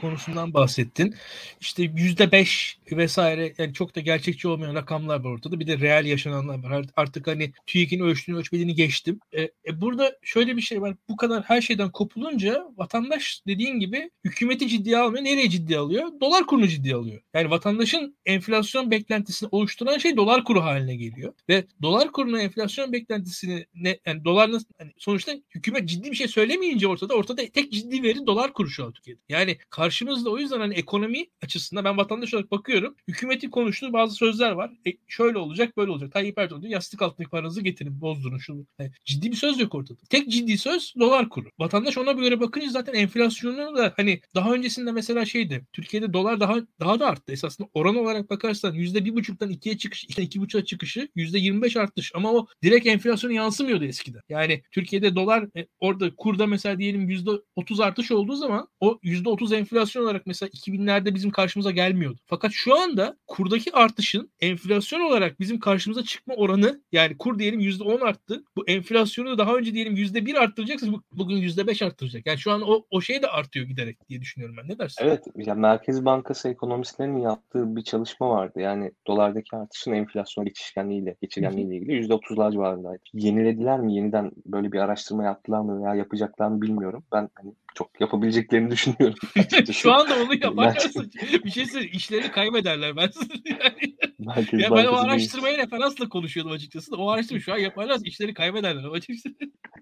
konusundan 0.01 0.55
bahsettin. 0.55 1.14
İşte 1.61 1.82
yüzde 1.82 2.32
beş 2.32 2.78
vesaire 2.93 3.53
yani 3.59 3.74
çok 3.74 3.97
da 3.97 4.01
gerçekçi 4.01 4.49
olmayan 4.49 4.74
rakamlar 4.74 5.24
var 5.24 5.30
ortada. 5.30 5.61
Bir 5.61 5.66
de 5.66 5.78
reel 5.78 6.05
yaşananlar 6.05 6.62
var. 6.62 6.86
Artık 6.97 7.26
hani 7.26 7.53
TÜİK'in 7.66 8.01
ölçtüğünü 8.01 8.36
ölçmediğini 8.36 8.74
geçtim. 8.74 9.20
E, 9.32 9.43
e, 9.43 9.80
burada 9.80 10.12
şöyle 10.22 10.57
bir 10.57 10.62
şey 10.62 10.82
var. 10.82 10.97
Bu 11.09 11.16
kadar 11.16 11.43
her 11.43 11.61
şeyden 11.61 11.90
kopulunca 11.90 12.72
vatandaş 12.76 13.43
dediğin 13.47 13.80
gibi 13.80 14.11
hükümeti 14.24 14.68
ciddiye 14.68 14.99
almıyor. 14.99 15.24
Nereye 15.24 15.51
ciddiye 15.51 15.78
alıyor? 15.78 16.09
Dolar 16.20 16.47
kurunu 16.47 16.68
ciddiye 16.68 16.82
alıyor. 16.91 17.22
Yani 17.35 17.51
vatandaşın 17.51 18.16
enflasyon 18.26 18.91
beklentisini 18.91 19.49
oluşturan 19.53 19.99
şey 19.99 20.16
dolar 20.16 20.45
kuru 20.45 20.62
haline 20.62 20.97
geliyor. 20.97 21.35
Ve 21.49 21.64
dolar 21.83 22.12
kuruna 22.12 22.43
enflasyon 22.43 22.93
beklentisini 22.93 23.66
ne 23.74 23.99
yani 24.07 24.24
dolar 24.24 24.53
nasıl 24.53 24.66
yani 24.80 24.93
sonuçta 24.99 25.33
hükümet 25.55 25.89
ciddi 25.89 26.11
bir 26.11 26.16
şey 26.16 26.28
söylemeyince 26.28 26.89
ortada 26.89 27.14
ortada 27.14 27.43
tek 27.47 27.72
ciddi 27.72 28.03
veri 28.03 28.26
dolar 28.26 28.53
kuru 28.53 28.68
şu 28.68 28.85
an 28.85 28.93
Türkiye'de. 28.93 29.20
Yani 29.28 29.59
karşımızda 29.70 30.30
o 30.30 30.39
yüzden 30.39 30.61
hani 30.61 30.74
ekonomi 30.74 31.26
açısından 31.43 31.85
ben 31.85 31.97
vatandaş 31.97 32.35
olarak 32.35 32.51
bakıyorum. 32.51 32.97
Hükümetin 33.09 33.51
konuştuğu 33.51 33.93
bazı 33.93 34.14
sözler 34.14 34.53
var. 34.53 34.70
E, 34.87 34.91
şöyle 35.09 35.39
olacak 35.39 35.76
böyle 35.76 35.91
olacak. 35.91 36.12
Tayyip 36.12 36.39
Erdoğan 36.39 36.62
diyor 36.62 36.72
yastık 36.72 37.03
altındaki 37.03 37.30
paranızı 37.30 37.61
getirin 37.61 38.01
bozdurun 38.01 38.39
şunu. 38.39 38.66
Yani 38.78 38.91
ciddi 39.05 39.30
bir 39.30 39.37
söz 39.37 39.61
yok 39.61 39.74
ortada. 39.74 39.99
Tek 40.11 40.28
ciddi 40.28 40.59
söz 40.59 40.95
dolar 41.01 41.28
kuru. 41.28 41.49
Vatandaş 41.59 41.99
ona 41.99 42.12
göre 42.12 42.41
bakınca 42.41 42.68
zaten 42.68 42.95
enflasyonu 42.95 43.76
da 43.76 43.93
hani 43.97 44.20
daha 44.35 44.53
öncesinde 44.53 44.93
mesela 44.93 45.24
şeydi. 45.24 45.66
Türkiye'de 45.72 46.12
dolar 46.12 46.41
daha 46.41 46.57
daha 46.81 47.01
da 47.01 47.07
arttı. 47.07 47.33
Esasında 47.33 47.68
oran 47.75 47.97
olarak 47.97 48.31
bakarsan 48.31 48.75
yüzde 48.75 49.05
bir 49.05 49.14
buçuktan 49.14 49.51
ikiye 49.51 49.79
çıkış, 49.79 50.05
işte 50.05 50.23
iki 50.23 50.41
buçuğa 50.41 50.64
çıkışı 50.64 51.09
yüzde 51.14 51.39
yirmi 51.39 51.62
beş 51.62 51.77
artış. 51.77 52.12
Ama 52.14 52.33
o 52.33 52.47
direkt 52.62 52.87
enflasyona 52.87 53.33
yansımıyordu 53.33 53.85
eskiden. 53.85 54.20
Yani 54.29 54.62
Türkiye'de 54.70 55.14
dolar 55.14 55.49
e, 55.57 55.66
orada 55.81 56.16
kurda 56.16 56.47
mesela 56.47 56.79
diyelim 56.79 57.09
yüzde 57.09 57.31
otuz 57.57 57.81
artış 57.81 58.11
olduğu 58.11 58.37
zaman 58.37 58.68
o 58.81 58.99
yüzde 59.03 59.29
otuz 59.29 59.53
enflasyon 59.53 60.03
olarak 60.03 60.27
mesela 60.27 60.49
2000'lerde 60.49 61.14
bizim 61.14 61.31
karşımıza 61.31 61.70
gelmiyordu. 61.70 62.18
Fakat 62.27 62.53
şu 62.55 62.81
anda 62.81 63.16
kurdaki 63.27 63.73
artışın 63.73 64.33
enflasyon 64.41 65.01
olarak 65.01 65.41
bizim 65.41 65.61
karşımıza 65.61 66.03
çıkma 66.05 66.35
oranı 66.35 66.83
yani 66.93 67.18
kur 67.18 67.39
diyelim 67.39 67.61
yüzde 67.61 67.85
on 67.85 68.01
arttı. 68.01 68.45
Bu 68.57 68.68
enflasyonu 68.68 69.31
da 69.31 69.39
daha 69.39 69.55
önce 69.55 69.75
diyelim 69.75 69.97
yüzde 69.97 70.27
bir 70.27 70.35
arttıracaksınız 70.35 71.01
bugün 71.12 71.37
yüzde 71.37 71.66
beş 71.66 71.83
arttıracak. 71.83 72.27
Yani 72.27 72.39
şu 72.39 72.53
an 72.53 72.62
o, 72.62 72.87
o 72.91 73.01
şey 73.01 73.23
de 73.23 73.27
artıyor 73.27 73.66
giderek 73.66 74.09
diye 74.09 74.20
düşünüyorum 74.20 74.57
ben. 74.57 74.68
Ne 74.68 74.79
dersin? 74.79 75.05
Evet. 75.05 75.25
Ya 75.37 75.55
Merkez 75.55 76.05
Bankası 76.05 76.49
ekonomistlerinin 76.53 77.18
yaptığı 77.18 77.76
bir 77.76 77.82
çalışma 77.82 78.28
vardı. 78.28 78.61
Yani 78.61 78.92
dolardaki 79.07 79.57
artışın 79.57 79.92
enflasyon 79.92 80.44
geçişkenliğiyle, 80.44 81.16
geçirgenliğiyle 81.20 81.76
ilgili 81.76 81.92
yüzde 81.92 82.14
otuzlar 82.14 82.50
civarındaydı. 82.50 83.03
Yenilediler 83.12 83.80
mi? 83.80 83.94
Yeniden 83.94 84.30
böyle 84.46 84.72
bir 84.72 84.78
araştırma 84.78 85.24
yaptılar 85.24 85.61
mı 85.61 85.82
veya 85.82 85.94
yapacaklar 85.94 86.48
mı 86.48 86.62
bilmiyorum. 86.62 87.05
Ben 87.12 87.28
hani 87.34 87.55
çok 87.75 88.01
yapabileceklerini 88.01 88.70
düşünüyorum. 88.70 89.16
Şu 89.73 89.93
anda 89.93 90.14
onu 90.23 90.35
yaparlarsa 90.35 91.03
bir 91.45 91.51
şey 91.51 91.66
söyleyeyim. 91.66 91.93
İşlerini 91.95 92.31
kaybederler. 92.31 92.97
Ben 92.97 93.03
yani. 93.45 93.97
Merkez 94.18 94.61
ya 94.61 94.70
ben 94.70 94.87
o 94.87 94.97
araştırmaya 94.97 95.59
referansla 95.59 96.09
konuşuyordum 96.09 96.53
açıkçası. 96.53 96.97
O 96.97 97.11
araştırma 97.11 97.41
şu 97.41 97.53
an 97.53 97.59
yaparlarsa 97.59 98.03
işleri 98.05 98.35
kaybederler 98.35 98.85
açıkçası. 98.93 99.35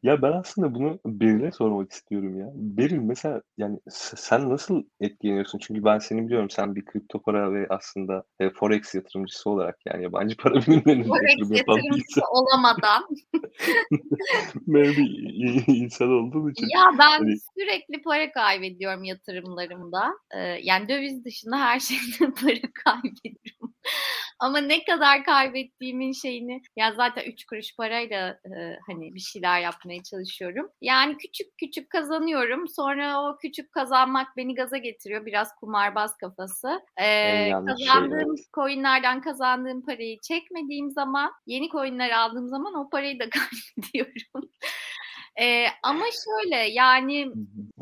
Ya 0.03 0.23
ben 0.23 0.33
aslında 0.33 0.75
bunu 0.75 0.99
Beril'e 1.07 1.53
sormak 1.53 1.93
istiyorum 1.93 2.39
ya. 2.39 2.51
Beril 2.55 2.99
mesela 2.99 3.43
yani 3.59 3.79
sen 3.89 4.51
nasıl 4.51 4.83
etkileniyorsun? 5.01 5.59
Çünkü 5.59 5.85
ben 5.85 5.99
seni 5.99 6.27
biliyorum 6.27 6.51
sen 6.51 6.75
bir 6.75 6.85
kripto 6.85 7.23
para 7.23 7.53
ve 7.53 7.67
aslında 7.71 8.25
e, 8.41 8.51
forex 8.51 8.95
yatırımcısı 8.95 9.51
olarak 9.51 9.77
yani 9.87 10.03
yabancı 10.03 10.37
para 10.37 10.55
bilimlerinin 10.55 11.09
forex 11.09 11.59
yatırımcısı 11.59 12.21
olamadan. 12.31 13.09
Maybe 14.67 15.01
insan 15.67 16.11
olduğun 16.11 16.51
için. 16.51 16.67
Ya 16.75 16.99
ben 16.99 17.19
hani... 17.19 17.35
sürekli 17.59 17.80
para 18.05 18.33
kaybediyorum 18.33 19.05
yatırımlarımda. 19.05 20.13
Ee, 20.35 20.39
yani 20.63 20.89
döviz 20.89 21.25
dışında 21.25 21.59
her 21.59 21.81
şeyde 21.81 22.33
para 22.41 22.73
kaybediyorum. 22.85 23.75
Ama 24.41 24.59
ne 24.59 24.85
kadar 24.85 25.25
kaybettiğimin 25.25 26.13
şeyini 26.13 26.63
ya 26.77 26.93
zaten 26.93 27.25
3 27.25 27.45
kuruş 27.45 27.77
parayla 27.77 28.29
e, 28.29 28.79
hani 28.87 29.15
bir 29.15 29.21
şeyler 29.21 29.61
yapmaya 29.61 30.03
çalışıyorum. 30.03 30.71
Yani 30.81 31.17
küçük 31.17 31.59
küçük 31.59 31.91
kazanıyorum. 31.91 32.69
Sonra 32.69 33.23
o 33.23 33.37
küçük 33.37 33.73
kazanmak 33.73 34.37
beni 34.37 34.55
gaza 34.55 34.77
getiriyor. 34.77 35.27
Biraz 35.27 35.55
kumarbaz 35.55 36.17
kafası. 36.17 36.81
Ee, 37.01 37.51
kazandığım 37.51 38.39
şey, 38.39 38.47
coinlerden 38.55 39.21
kazandığım 39.21 39.85
parayı 39.85 40.19
çekmediğim 40.23 40.91
zaman 40.91 41.33
yeni 41.47 41.69
coinler 41.69 42.11
aldığım 42.11 42.49
zaman 42.49 42.75
o 42.75 42.91
parayı 42.91 43.19
da 43.19 43.25
kaybediyorum. 43.31 44.51
Ee, 45.37 45.67
ama 45.83 46.05
şöyle 46.25 46.57
yani 46.57 47.33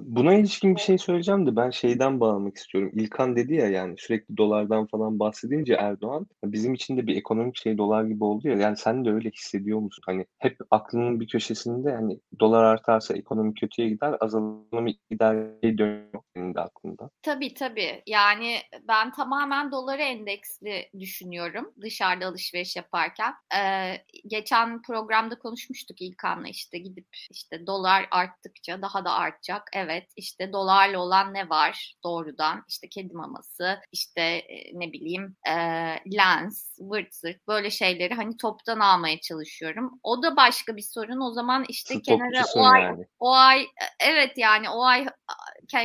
Buna 0.09 0.35
ilişkin 0.35 0.77
bir 0.77 0.81
şey 0.81 0.99
söyleyeceğim 0.99 1.47
de 1.47 1.57
ben 1.57 1.71
şeyden 1.71 2.21
bağlamak 2.21 2.57
istiyorum. 2.57 2.91
İlkan 2.95 3.37
dedi 3.37 3.55
ya 3.55 3.69
yani 3.69 3.95
sürekli 3.99 4.37
dolardan 4.37 4.87
falan 4.87 5.19
bahsedince 5.19 5.75
Erdoğan 5.75 6.27
bizim 6.45 6.75
için 6.75 6.97
de 6.97 7.07
bir 7.07 7.17
ekonomik 7.17 7.57
şey 7.57 7.79
dolar 7.79 8.05
gibi 8.05 8.25
oldu 8.25 8.49
ya. 8.49 8.55
Yani 8.55 8.77
sen 8.77 9.05
de 9.05 9.11
öyle 9.11 9.31
hissediyor 9.31 9.79
musun? 9.79 10.03
Hani 10.07 10.27
hep 10.39 10.57
aklının 10.71 11.21
bir 11.21 11.29
köşesinde 11.29 11.93
hani 11.93 12.21
dolar 12.41 12.65
artarsa 12.65 13.15
ekonomi 13.15 13.55
kötüye 13.55 13.89
gider, 13.89 14.17
azalımı 14.21 14.91
gider 15.11 15.37
dönüyor 15.63 16.23
senin 16.37 16.55
de 16.55 16.61
aklında. 16.61 17.11
Tabii 17.23 17.55
tabii. 17.55 18.03
Yani 18.07 18.57
ben 18.89 19.13
tamamen 19.13 19.73
dolara 19.73 20.03
endeksli 20.03 20.89
düşünüyorum 21.01 21.73
dışarıda 21.81 22.27
alışveriş 22.27 22.77
yaparken. 22.77 23.35
Ee, 23.59 23.95
geçen 24.27 24.83
programda 24.83 25.39
konuşmuştuk 25.39 26.03
İlkan'la 26.03 26.49
işte 26.49 26.79
gidip 26.79 27.07
işte 27.39 27.67
dolar 27.67 28.09
arttıkça 28.11 28.83
daha 28.83 29.05
da 29.05 29.13
artacak. 29.13 29.63
Evet 29.73 30.13
işte 30.17 30.53
dolarla 30.53 30.99
olan 30.99 31.35
ne 31.35 31.49
var 31.49 31.95
doğrudan 32.05 32.65
işte 32.69 32.89
kedi 32.89 33.15
maması 33.15 33.81
işte 33.93 34.43
ne 34.73 34.93
bileyim 34.93 35.37
e, 35.49 35.55
lens 36.17 36.79
vırt 36.81 37.15
zırt 37.15 37.49
böyle 37.49 37.71
şeyleri 37.71 38.15
hani 38.15 38.37
toptan 38.37 38.81
almaya 38.81 39.21
çalışıyorum. 39.21 40.01
O 40.03 40.23
da 40.23 40.37
başka 40.37 40.77
bir 40.77 40.83
sorun. 40.83 41.21
O 41.21 41.33
zaman 41.33 41.65
işte 41.69 41.95
Şu 41.95 42.03
kenara 42.03 42.45
o 42.57 42.65
ay 42.65 42.83
yani. 42.83 43.07
o 43.19 43.33
ay 43.33 43.67
evet 44.01 44.39
yani 44.39 44.71
o 44.71 44.85
ay 44.85 45.07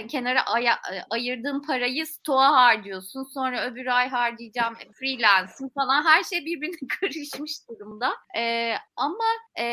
kenara 0.07 0.45
aya, 0.45 0.79
ayırdığın 1.09 1.61
parayı 1.61 2.05
stoğa 2.07 2.51
harcıyorsun. 2.51 3.23
Sonra 3.23 3.65
öbür 3.65 3.85
ay 3.85 4.09
harcayacağım 4.09 4.75
freelance'ım 4.93 5.69
falan 5.69 6.03
her 6.03 6.23
şey 6.23 6.45
birbirine 6.45 6.87
karışmış 6.99 7.51
durumda. 7.69 8.13
Ee, 8.37 8.75
ama 8.95 9.25
e, 9.59 9.65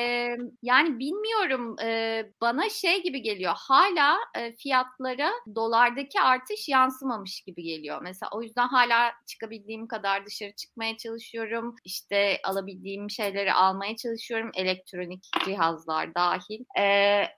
yani 0.62 0.99
bilmiyorum 0.99 1.70
e, 1.83 2.23
bana 2.41 2.68
şey 2.68 3.03
gibi 3.03 3.23
geliyor 3.23 3.53
hala 3.57 4.16
e, 4.39 4.57
fiyatlara 4.57 5.31
dolardaki 5.55 6.21
artış 6.21 6.68
yansımamış 6.68 7.41
gibi 7.41 7.62
geliyor. 7.62 8.01
Mesela 8.03 8.31
o 8.33 8.43
yüzden 8.43 8.68
hala 8.68 9.12
çıkabildiğim 9.27 9.89
kadar 9.89 10.27
dışarı 10.27 10.53
çıkmaya 10.53 10.97
çalışıyorum. 10.97 11.77
İşte 11.85 12.41
alabildiğim 12.45 13.11
şeyleri 13.11 13.53
almaya 13.53 13.97
çalışıyorum. 13.97 14.51
Elektronik 14.55 15.25
cihazlar 15.45 16.14
dahil. 16.14 16.64
E, 16.79 16.85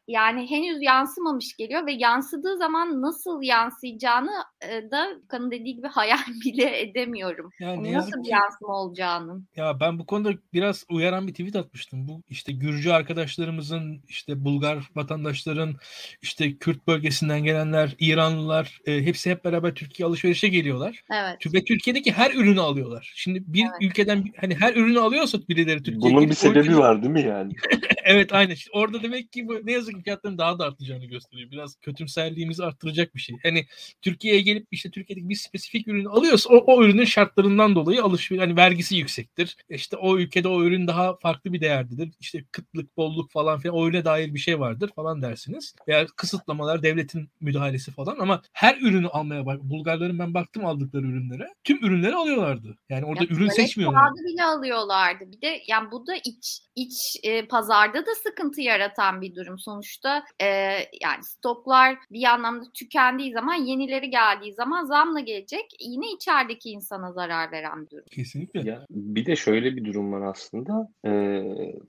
yani 0.09 0.51
henüz 0.51 0.83
yansımamış 0.83 1.57
geliyor 1.57 1.87
ve 1.87 1.93
yansıdığı 1.93 2.57
zaman 2.57 3.03
nasıl 3.03 3.43
yansıyacağını 3.43 4.45
e, 4.68 4.91
da 4.91 5.09
kanın 5.28 5.51
dediği 5.51 5.76
gibi 5.76 5.89
hayal 5.89 6.18
bile 6.45 6.80
edemiyorum. 6.80 7.51
Yani 7.61 7.93
nasıl 7.93 8.22
bir 8.22 8.30
yansıma 8.30 8.80
olacağını. 8.83 9.43
Ya 9.57 9.80
ben 9.80 9.99
bu 9.99 10.07
konuda 10.07 10.33
biraz 10.53 10.85
uyaran 10.91 11.26
bir 11.26 11.33
tweet 11.33 11.57
atmıştım. 11.57 12.09
Bu 12.09 12.22
işte 12.28 12.53
Gürcü 12.53 12.91
arkadaşlarımızın, 12.91 14.03
işte 14.09 14.22
Bulgar 14.29 14.91
vatandaşların, 14.95 15.77
işte 16.23 16.57
Kürt 16.57 16.87
bölgesinden 16.87 17.45
gelenler, 17.45 17.97
İranlılar 17.99 18.81
e, 18.87 19.03
hepsi 19.03 19.31
hep 19.31 19.45
beraber 19.45 19.75
Türkiye 19.75 20.07
alışverişe 20.07 20.49
geliyorlar. 20.49 21.03
Evet. 21.12 21.55
Ve 21.55 21.64
Türkiye'deki 21.64 22.12
her 22.12 22.34
ürünü 22.34 22.61
alıyorlar. 22.61 23.13
Şimdi 23.17 23.42
bir 23.46 23.63
evet. 23.63 23.72
ülkeden 23.80 24.25
hani 24.41 24.55
her 24.55 24.75
ürünü 24.75 25.01
alıyorsa 25.01 25.38
birileri 25.49 25.83
Türkiye'ye 25.83 26.17
Bunun 26.17 26.30
bir 26.30 26.34
sebebi 26.34 26.59
ülkeden... 26.59 26.79
var 26.79 27.03
değil 27.03 27.13
mi 27.13 27.22
yani? 27.22 27.53
evet 28.05 28.33
aynen. 28.33 28.55
İşte 28.55 28.71
orada 28.75 29.03
demek 29.03 29.33
ki 29.33 29.49
bu 29.49 29.61
ne 29.64 29.72
yazık 29.72 29.95
ki 29.95 30.03
fiyatların 30.03 30.38
daha 30.38 30.59
da 30.59 30.64
artacağını 30.64 31.05
gösteriyor. 31.05 31.51
Biraz 31.51 31.76
kötümserliğimizi 31.76 32.64
arttıracak 32.64 33.14
bir 33.14 33.21
şey. 33.21 33.37
Hani 33.42 33.67
Türkiye'ye 34.03 34.41
gelip 34.41 34.67
işte 34.71 34.91
Türkiye'deki 34.91 35.29
bir 35.29 35.34
spesifik 35.34 35.88
ürünü 35.88 36.09
alıyorsa 36.09 36.51
o, 36.51 36.57
o 36.57 36.84
ürünün 36.84 37.05
şartlarından 37.05 37.75
dolayı 37.75 38.03
alışveriş 38.03 38.42
hani 38.42 38.57
vergisi 38.57 38.96
yüksektir. 38.96 39.57
İşte 39.68 39.96
o 39.96 40.18
ülkede 40.18 40.49
o 40.49 40.64
ürün 40.64 40.87
daha 40.87 41.17
farklı 41.17 41.53
bir 41.53 41.61
değerdedir. 41.61 42.11
İşte 42.21 42.45
kıtlık, 42.53 42.96
bolluk 42.96 43.30
falan 43.30 43.61
filan 43.61 43.76
o 43.76 43.88
ürüne 43.88 44.05
dair 44.13 44.34
bir 44.34 44.39
şey 44.39 44.61
vardır 44.61 44.91
falan 44.97 45.22
dersiniz. 45.22 45.75
Veya 45.89 46.07
kısıtlamalar, 46.17 46.83
devletin 46.83 47.29
müdahalesi 47.41 47.91
falan 47.91 48.17
ama 48.18 48.43
her 48.53 48.76
ürünü 48.80 49.09
almaya 49.09 49.47
bak. 49.47 49.63
Bulgarların 49.63 50.18
ben 50.18 50.34
baktım 50.34 50.67
aldıkları 50.67 51.07
ürünlere. 51.07 51.55
Tüm 51.64 51.84
ürünleri 51.84 52.14
alıyorlardı. 52.14 52.76
Yani 52.89 53.05
orada 53.05 53.25
ya, 53.25 53.30
ürün 53.30 53.49
seçmiyorlar. 53.49 54.11
bile 54.14 54.45
alıyorlardı. 54.45 55.25
Bir 55.33 55.41
de 55.41 55.61
yani 55.68 55.91
bu 55.91 56.07
da 56.07 56.14
iç 56.17 56.63
iç 56.76 57.17
e, 57.22 57.47
pazarda 57.47 58.07
da 58.07 58.14
sıkıntı 58.22 58.61
yaratan 58.61 59.21
bir 59.21 59.34
durum. 59.34 59.59
Sonuçta 59.59 60.25
e, 60.41 60.47
yani 61.03 61.22
stoklar 61.22 61.99
bir 62.11 62.25
anlamda 62.25 62.64
tükendiği 62.75 63.33
zaman 63.33 63.55
yenileri 63.55 64.11
geldiği 64.11 64.53
zaman 64.55 64.84
zamla 64.84 65.21
gelecek. 65.21 65.64
Yine 65.80 66.13
içerideki 66.13 66.71
insana 66.71 67.13
zarar 67.13 67.53
veren 67.53 67.84
bir 67.84 67.91
durum. 67.91 68.05
Kesinlikle. 68.11 68.71
Ya, 68.71 68.87
bir 68.91 69.26
de 69.26 69.37
şöyle 69.37 69.76
bir 69.76 69.84
durum 69.84 70.13
var 70.13 70.30
aslında. 70.30 70.89
E, 71.07 71.43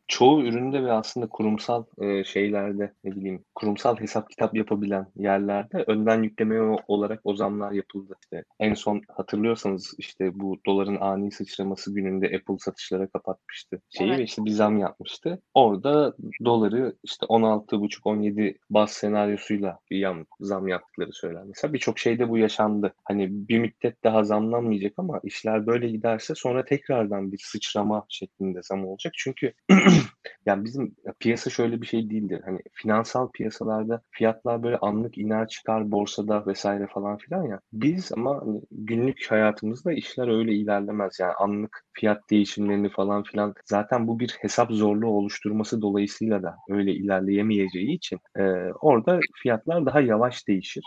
çoğu 0.07 0.43
üründe 0.43 0.83
ve 0.83 0.91
aslında 0.91 1.27
kurumsal 1.27 1.83
e, 2.01 2.05
şeylerde 2.23 2.93
ne 3.03 3.15
bileyim 3.15 3.43
kurumsal 3.55 3.97
hesap 3.97 4.29
kitap 4.29 4.55
yapabilen 4.55 5.07
yerlerde 5.15 5.83
önden 5.87 6.23
yükleme 6.23 6.77
olarak 6.87 7.21
o 7.23 7.35
zamlar 7.35 7.71
yapıldı. 7.71 8.15
İşte 8.23 8.43
en 8.59 8.73
son 8.73 9.01
hatırlıyorsanız 9.07 9.93
işte 9.97 10.39
bu 10.39 10.59
doların 10.65 10.97
ani 11.01 11.31
sıçraması 11.31 11.93
gününde 11.93 12.25
Apple 12.25 12.57
satışlara 12.59 13.07
kapatmıştı. 13.07 13.81
Şeyi 13.89 14.09
evet. 14.09 14.19
ve 14.19 14.23
işte 14.23 14.45
bir 14.45 14.51
zam 14.51 14.77
yapmıştı. 14.77 15.41
Orada 15.53 16.13
doları 16.45 16.95
işte 17.03 17.25
16,5-17 17.25 18.57
baz 18.69 18.91
senaryosuyla 18.91 19.79
bir 19.91 19.97
yan, 19.97 20.25
zam 20.39 20.67
yaptıkları 20.67 21.13
söyler. 21.13 21.43
Mesela 21.45 21.73
birçok 21.73 21.99
şeyde 21.99 22.29
bu 22.29 22.37
yaşandı. 22.37 22.93
Hani 23.03 23.27
bir 23.31 23.59
müddet 23.59 24.03
daha 24.03 24.23
zamlanmayacak 24.23 24.93
ama 24.97 25.19
işler 25.23 25.67
böyle 25.67 25.89
giderse 25.89 26.35
sonra 26.35 26.65
tekrardan 26.65 27.31
bir 27.31 27.41
sıçrama 27.43 28.05
şeklinde 28.09 28.59
zam 28.63 28.87
olacak. 28.87 29.13
Çünkü 29.17 29.53
yani 30.45 30.65
bizim 30.65 30.95
piyasa 31.19 31.49
şöyle 31.49 31.81
bir 31.81 31.87
şey 31.87 32.02
değildir. 32.09 32.41
Hani 32.45 32.59
finansal 32.73 33.31
piyasalarda 33.31 34.01
fiyatlar 34.11 34.63
böyle 34.63 34.77
anlık 34.77 35.17
iner 35.17 35.47
çıkar 35.47 35.91
borsada 35.91 36.45
vesaire 36.47 36.87
falan 36.87 37.17
filan 37.17 37.43
ya. 37.43 37.59
Biz 37.73 38.11
ama 38.11 38.41
hani 38.41 38.61
günlük 38.71 39.31
hayatımızda 39.31 39.93
işler 39.93 40.27
öyle 40.27 40.53
ilerlemez. 40.53 41.19
Yani 41.19 41.33
anlık 41.33 41.83
fiyat 41.93 42.29
değişimlerini 42.29 42.89
falan 42.89 43.23
filan 43.23 43.53
zaten 43.65 44.07
bu 44.07 44.19
bir 44.19 44.37
hesap 44.41 44.71
zorluğu 44.71 45.09
oluşturması 45.09 45.81
dolayısıyla 45.81 46.43
da 46.43 46.55
öyle 46.69 46.91
ilerleyemeyeceği 46.91 47.95
için 47.95 48.19
e, 48.37 48.43
orada 48.81 49.19
fiyatlar 49.43 49.85
daha 49.85 50.01
yavaş 50.01 50.47
değişir 50.47 50.83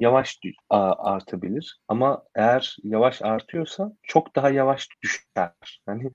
yavaş 0.00 0.38
artabilir. 0.70 1.80
Ama 1.88 2.22
eğer 2.34 2.76
yavaş 2.82 3.22
artıyorsa 3.22 3.92
çok 4.02 4.36
daha 4.36 4.50
yavaş 4.50 4.88
düşer. 5.02 5.20
Yani 5.88 6.10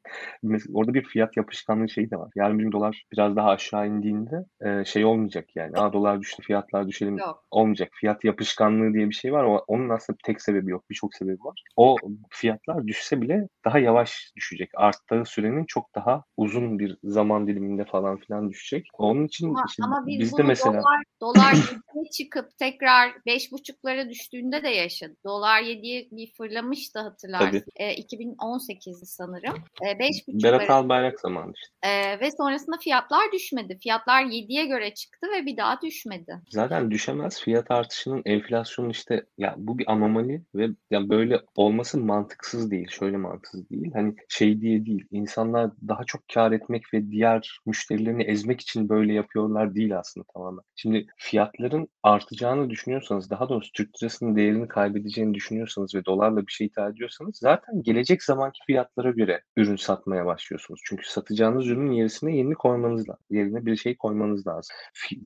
orada 0.73 0.93
bir 0.93 1.03
fiyat 1.03 1.37
yapışkanlığı 1.37 1.89
şeyi 1.89 2.11
de 2.11 2.17
var. 2.17 2.31
Yarın 2.35 2.59
bir 2.59 2.71
dolar 2.71 3.03
biraz 3.11 3.35
daha 3.35 3.49
aşağı 3.49 3.87
indiğinde 3.87 4.45
e, 4.61 4.85
şey 4.85 5.05
olmayacak 5.05 5.55
yani. 5.55 5.77
Aa 5.77 5.93
dolar 5.93 6.21
düştü 6.21 6.43
fiyatlar 6.43 6.87
düşelim 6.87 7.17
yok. 7.17 7.43
olmayacak. 7.51 7.89
Fiyat 7.93 8.23
yapışkanlığı 8.23 8.93
diye 8.93 9.09
bir 9.09 9.15
şey 9.15 9.33
var. 9.33 9.43
O, 9.43 9.63
onun 9.67 9.89
aslında 9.89 10.17
tek 10.25 10.41
sebebi 10.41 10.71
yok. 10.71 10.83
Birçok 10.89 11.15
sebebi 11.15 11.43
var. 11.43 11.63
O 11.75 11.97
fiyatlar 12.29 12.87
düşse 12.87 13.21
bile 13.21 13.47
daha 13.65 13.79
yavaş 13.79 14.31
düşecek. 14.35 14.69
Arttığı 14.75 15.23
sürenin 15.25 15.65
çok 15.65 15.95
daha 15.95 16.23
uzun 16.37 16.79
bir 16.79 16.97
zaman 17.03 17.47
diliminde 17.47 17.85
falan 17.85 18.17
filan 18.17 18.49
düşecek. 18.49 18.87
Onun 18.97 19.25
için 19.25 19.49
ama, 19.49 19.63
işte 19.69 19.83
ama 19.83 20.07
biz 20.07 20.19
bizde 20.19 20.43
mesela 20.43 20.73
dolar, 20.73 21.03
dolar 21.21 21.55
çıkıp 22.17 22.57
tekrar 22.57 23.09
5,5 23.09 23.51
buçuklara 23.51 24.09
düştüğünde 24.09 24.63
de 24.63 24.69
yaşadı. 24.69 25.15
Dolar 25.25 25.61
7'ye 25.61 26.07
bir 26.11 26.33
fırlamıştı 26.33 26.99
hatırlarsın. 26.99 27.63
E, 27.75 27.93
2018'di 28.01 29.05
sanırım. 29.05 29.55
E, 29.81 29.91
5,5 29.91 30.43
Berat 30.43 30.69
Albayrak 30.69 31.19
zamanı 31.19 31.53
işte. 31.55 31.89
E, 31.89 32.19
ve 32.19 32.31
sonrasında 32.31 32.77
fiyatlar 32.77 33.31
düşmedi. 33.33 33.77
Fiyatlar 33.83 34.23
7'ye 34.23 34.65
göre 34.65 34.93
çıktı 34.93 35.27
ve 35.35 35.45
bir 35.45 35.57
daha 35.57 35.81
düşmedi. 35.81 36.41
Zaten 36.49 36.91
düşemez. 36.91 37.41
Fiyat 37.41 37.71
artışının 37.71 38.21
enflasyonun 38.25 38.89
işte 38.89 39.25
ya 39.37 39.55
bu 39.57 39.77
bir 39.77 39.91
anomali 39.91 40.41
ve 40.55 40.67
ya 40.91 41.09
böyle 41.09 41.41
olması 41.55 41.97
mantıksız 41.99 42.71
değil. 42.71 42.87
Şöyle 42.89 43.17
mantıksız 43.17 43.69
değil. 43.69 43.91
Hani 43.93 44.15
şey 44.29 44.61
diye 44.61 44.85
değil. 44.85 45.07
İnsanlar 45.11 45.71
daha 45.87 46.03
çok 46.03 46.21
kar 46.33 46.51
etmek 46.51 46.93
ve 46.93 47.11
diğer 47.11 47.59
müşterilerini 47.65 48.23
ezmek 48.23 48.61
için 48.61 48.89
böyle 48.89 49.13
yapıyorlar 49.13 49.75
değil 49.75 49.99
aslında 49.99 50.25
tamamen. 50.33 50.63
Şimdi 50.75 51.07
fiyatların 51.17 51.87
artacağını 52.03 52.69
düşünüyorsanız 52.69 53.29
daha 53.29 53.49
doğrusu 53.49 53.71
Türk 53.71 54.03
lirasının 54.03 54.35
değerini 54.35 54.67
kaybedeceğini 54.67 55.33
düşünüyorsanız 55.33 55.95
ve 55.95 56.05
dolarla 56.05 56.47
bir 56.47 56.51
şey 56.51 56.67
ithal 56.67 56.91
ediyorsanız 56.91 57.37
zaten 57.37 57.83
gelecek 57.83 58.23
zamanki 58.23 58.59
fiyatlara 58.67 59.11
göre 59.11 59.41
ürün 59.57 59.75
satmaya 59.75 60.25
başlıyorsunuz. 60.25 60.81
Çünkü 60.85 61.09
satacağınız 61.09 61.67
ürünün 61.67 61.91
yerine 61.91 62.37
yeni 62.37 62.53
koymanız 62.53 63.09
lazım. 63.09 63.25
Yerine 63.29 63.65
bir 63.65 63.75
şey 63.75 63.97
koymanız 63.97 64.47
lazım. 64.47 64.75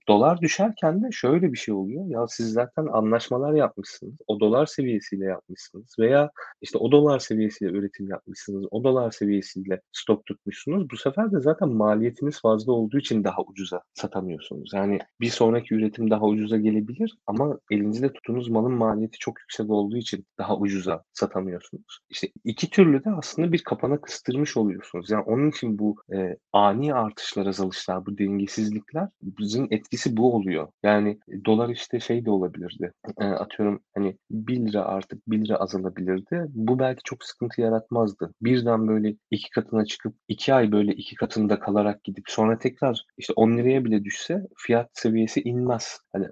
Dolar 0.08 0.42
düşerken 0.42 1.04
de 1.04 1.08
şöyle 1.12 1.54
bir 1.54 1.58
şey 1.58 1.74
oluyor. 1.74 2.06
Ya 2.08 2.28
siz 2.28 2.54
zaten 2.54 2.88
anlaşmalar 2.92 3.54
yapmışsınız. 3.54 4.16
O 4.28 4.40
dolar 4.40 4.66
seviyesiyle 4.66 5.26
yapmışsınız 5.26 5.96
veya 6.00 6.32
işte 6.62 6.78
o 6.78 6.92
dolar 6.92 7.20
seviyesiyle 7.20 7.72
üretim 7.72 8.10
yapmışsınız. 8.10 8.66
O 8.72 8.84
dolar 8.90 9.11
seviyesiyle 9.11 9.82
stok 9.91 10.26
tutmuşsunuz. 10.26 10.90
Bu 10.90 10.98
sefer 10.98 11.32
de 11.32 11.40
zaten 11.40 11.70
maliyetiniz 11.70 12.41
fazla 12.41 12.74
olduğu 12.74 12.98
için 12.98 13.24
daha 13.24 13.41
ucuza 13.41 13.82
satamıyorsunuz. 13.94 14.72
Yani 14.74 14.99
bir 15.22 15.30
sonraki 15.30 15.76
üretim 15.76 16.11
daha 16.11 16.26
ucuza 16.26 16.57
gelebilir 16.57 17.18
ama 17.28 17.60
elinizde 17.72 18.14
tuttuğunuz 18.14 18.49
malın 18.49 18.72
maliyeti 18.72 19.18
çok 19.18 19.40
yüksek 19.40 19.70
olduğu 19.70 19.98
için 19.98 20.26
daha 20.38 20.57
ucuza 20.57 21.03
satamıyorsunuz. 21.14 21.99
İşte 22.10 22.28
iki 22.44 22.70
türlü 22.70 23.03
de 23.03 23.10
aslında 23.10 23.52
bir 23.52 23.64
kapana 23.64 24.02
kıstırmış 24.02 24.57
oluyorsunuz. 24.57 25.10
Yani 25.10 25.24
onun 25.24 25.49
için 25.49 25.80
bu 25.80 25.95
e, 26.14 26.38
ani 26.53 26.94
artışlar, 26.94 27.45
azalışlar, 27.45 28.06
bu 28.06 28.18
dengesizlikler 28.18 29.07
bizim 29.22 29.68
etkisi 29.72 30.18
bu 30.18 30.36
oluyor. 30.36 30.68
Yani 30.84 31.20
e, 31.28 31.45
dolar 31.45 31.70
işte 31.70 31.99
şey 31.99 32.26
de 32.26 32.32
olabilirdi. 32.32 32.94
E, 33.18 33.26
atıyorum 33.26 33.80
hani 33.95 34.18
1 34.32 34.60
lira 34.60 34.86
artık 34.86 35.28
1 35.28 35.45
lira 35.45 35.56
azalabilirdi. 35.56 36.45
Bu 36.49 36.80
belki 36.80 37.02
çok 37.03 37.24
sıkıntı 37.24 37.61
yaratmazdı. 37.61 38.34
Birden 38.41 38.79
böyle 38.88 39.16
iki 39.32 39.50
katına 39.50 39.86
çıkıp 39.86 40.16
iki 40.28 40.54
ay 40.54 40.72
böyle 40.72 40.92
iki 40.94 41.16
katında 41.16 41.60
kalarak 41.60 42.04
gidip 42.04 42.24
sonra 42.28 42.60
tekrar 42.60 43.06
işte 43.18 43.34
10 43.36 43.58
liraya 43.58 43.86
bile 43.86 44.04
düşse 44.04 44.48
fiyat 44.58 44.90
seviyesi 44.94 45.42
inmez. 45.42 46.00
Hani 46.14 46.28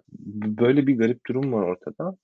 böyle 0.58 0.88
bir 0.88 0.98
garip 0.98 1.26
durum 1.28 1.54
var 1.54 1.62
ortada 1.64 1.98
da. 1.98 2.18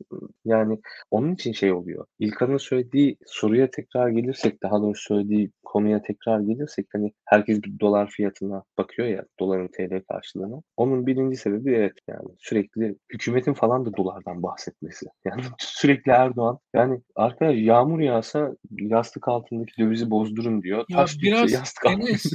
Yani 0.46 0.80
onun 1.12 1.34
için 1.34 1.52
şey 1.52 1.72
oluyor. 1.74 2.06
İlkan'ın 2.20 2.58
söylediği 2.58 3.18
soruya 3.26 3.72
tekrar 3.72 4.10
gelirsek, 4.10 4.64
daha 4.64 4.82
doğrusu 4.82 5.04
söylediği 5.04 5.52
konuya 5.64 6.02
tekrar 6.02 6.40
gelirsek 6.40 6.88
hani 6.94 7.14
herkes 7.26 7.64
bir 7.64 7.80
dolar 7.80 8.10
fiyatına 8.10 8.64
bakıyor 8.78 9.08
ya 9.08 9.26
doların 9.40 9.68
TL 9.68 10.02
karşılığına. 10.12 10.62
Onun 10.78 11.08
birinci 11.08 11.38
sebebi 11.38 11.74
evet 11.74 11.94
yani 12.08 12.30
sürekli 12.40 12.96
hükümetin 13.14 13.54
falan 13.54 13.86
da 13.86 13.98
dolardan 13.98 14.44
bahsetmesi. 14.44 15.06
Yani 15.26 15.42
sürekli 15.58 16.12
Erdoğan 16.12 16.60
yani 16.74 17.02
arkadaş 17.16 17.56
yağmur 17.58 18.00
yağsa 18.00 18.56
yastık 18.72 19.28
altındaki 19.28 19.72
dövizi 19.80 20.12
bozdurun 20.14 20.62
diyor. 20.62 20.86
Ya 20.90 20.98
Taş 20.98 21.22
biraz 21.22 21.52
yastık 21.52 21.86
Enes, 21.86 22.26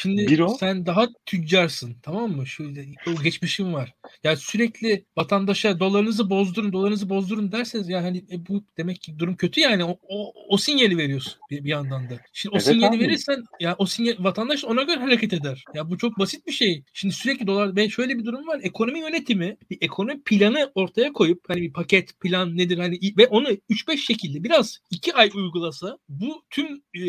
Şimdi 0.00 0.26
bir 0.26 0.38
o. 0.38 0.48
sen 0.48 0.86
daha 0.86 1.08
tüccarsın 1.26 1.96
tamam 2.02 2.30
mı? 2.30 2.46
Şöyle 2.46 2.86
o 3.06 3.22
geçmişim 3.22 3.74
var. 3.74 3.94
Ya 4.24 4.36
sürekli 4.36 5.04
vatandaşa 5.16 5.80
dolarınızı 5.80 6.30
bozdurun, 6.30 6.72
dolarınızı 6.72 7.08
bozdurun 7.08 7.52
derseniz 7.52 7.88
ya 7.88 8.02
hani 8.02 8.18
e, 8.18 8.46
bu 8.48 8.64
demek 8.76 9.00
ki 9.02 9.18
durum 9.18 9.36
kötü 9.36 9.60
yani 9.60 9.84
o, 9.84 9.98
o, 10.08 10.32
o 10.48 10.56
sinyali 10.56 10.96
veriyorsun 10.96 11.32
bir, 11.50 11.64
bir 11.64 11.68
yandan 11.68 12.10
da. 12.10 12.20
Şimdi 12.32 12.54
o 12.54 12.56
evet, 12.56 12.66
sinyali 12.66 12.96
abi. 12.96 13.04
verirsen 13.04 13.44
ya 13.60 13.74
o 13.78 13.86
sinyal 13.86 14.14
vatandaş 14.18 14.64
ona 14.64 14.82
göre 14.82 15.00
hareket 15.00 15.32
eder. 15.32 15.64
Ya 15.74 15.90
bu 15.90 15.98
çok 15.98 16.18
basit 16.18 16.46
bir 16.46 16.52
şey. 16.52 16.82
Şimdi 16.92 17.14
sürekli 17.14 17.46
dolar 17.46 17.76
ve 17.76 17.88
şöyle 17.88 18.18
bir 18.18 18.24
durum 18.24 18.46
var. 18.46 18.60
Ekonomi 18.62 19.00
yönetimi 19.00 19.56
bir 19.70 19.78
ekonomi 19.80 20.22
planı 20.22 20.72
ortaya 20.74 21.12
koyup 21.12 21.44
hani 21.48 21.62
bir 21.62 21.72
paket 21.72 22.20
plan 22.20 22.56
nedir 22.56 22.78
hani 22.78 22.98
ve 23.18 23.26
onu 23.26 23.48
3-5 23.48 23.96
şekilde 23.96 24.44
biraz 24.44 24.78
2 24.90 25.14
ay 25.14 25.30
uygulasa 25.34 25.98
bu 26.08 26.44
tüm 26.50 26.82
e, 26.94 27.02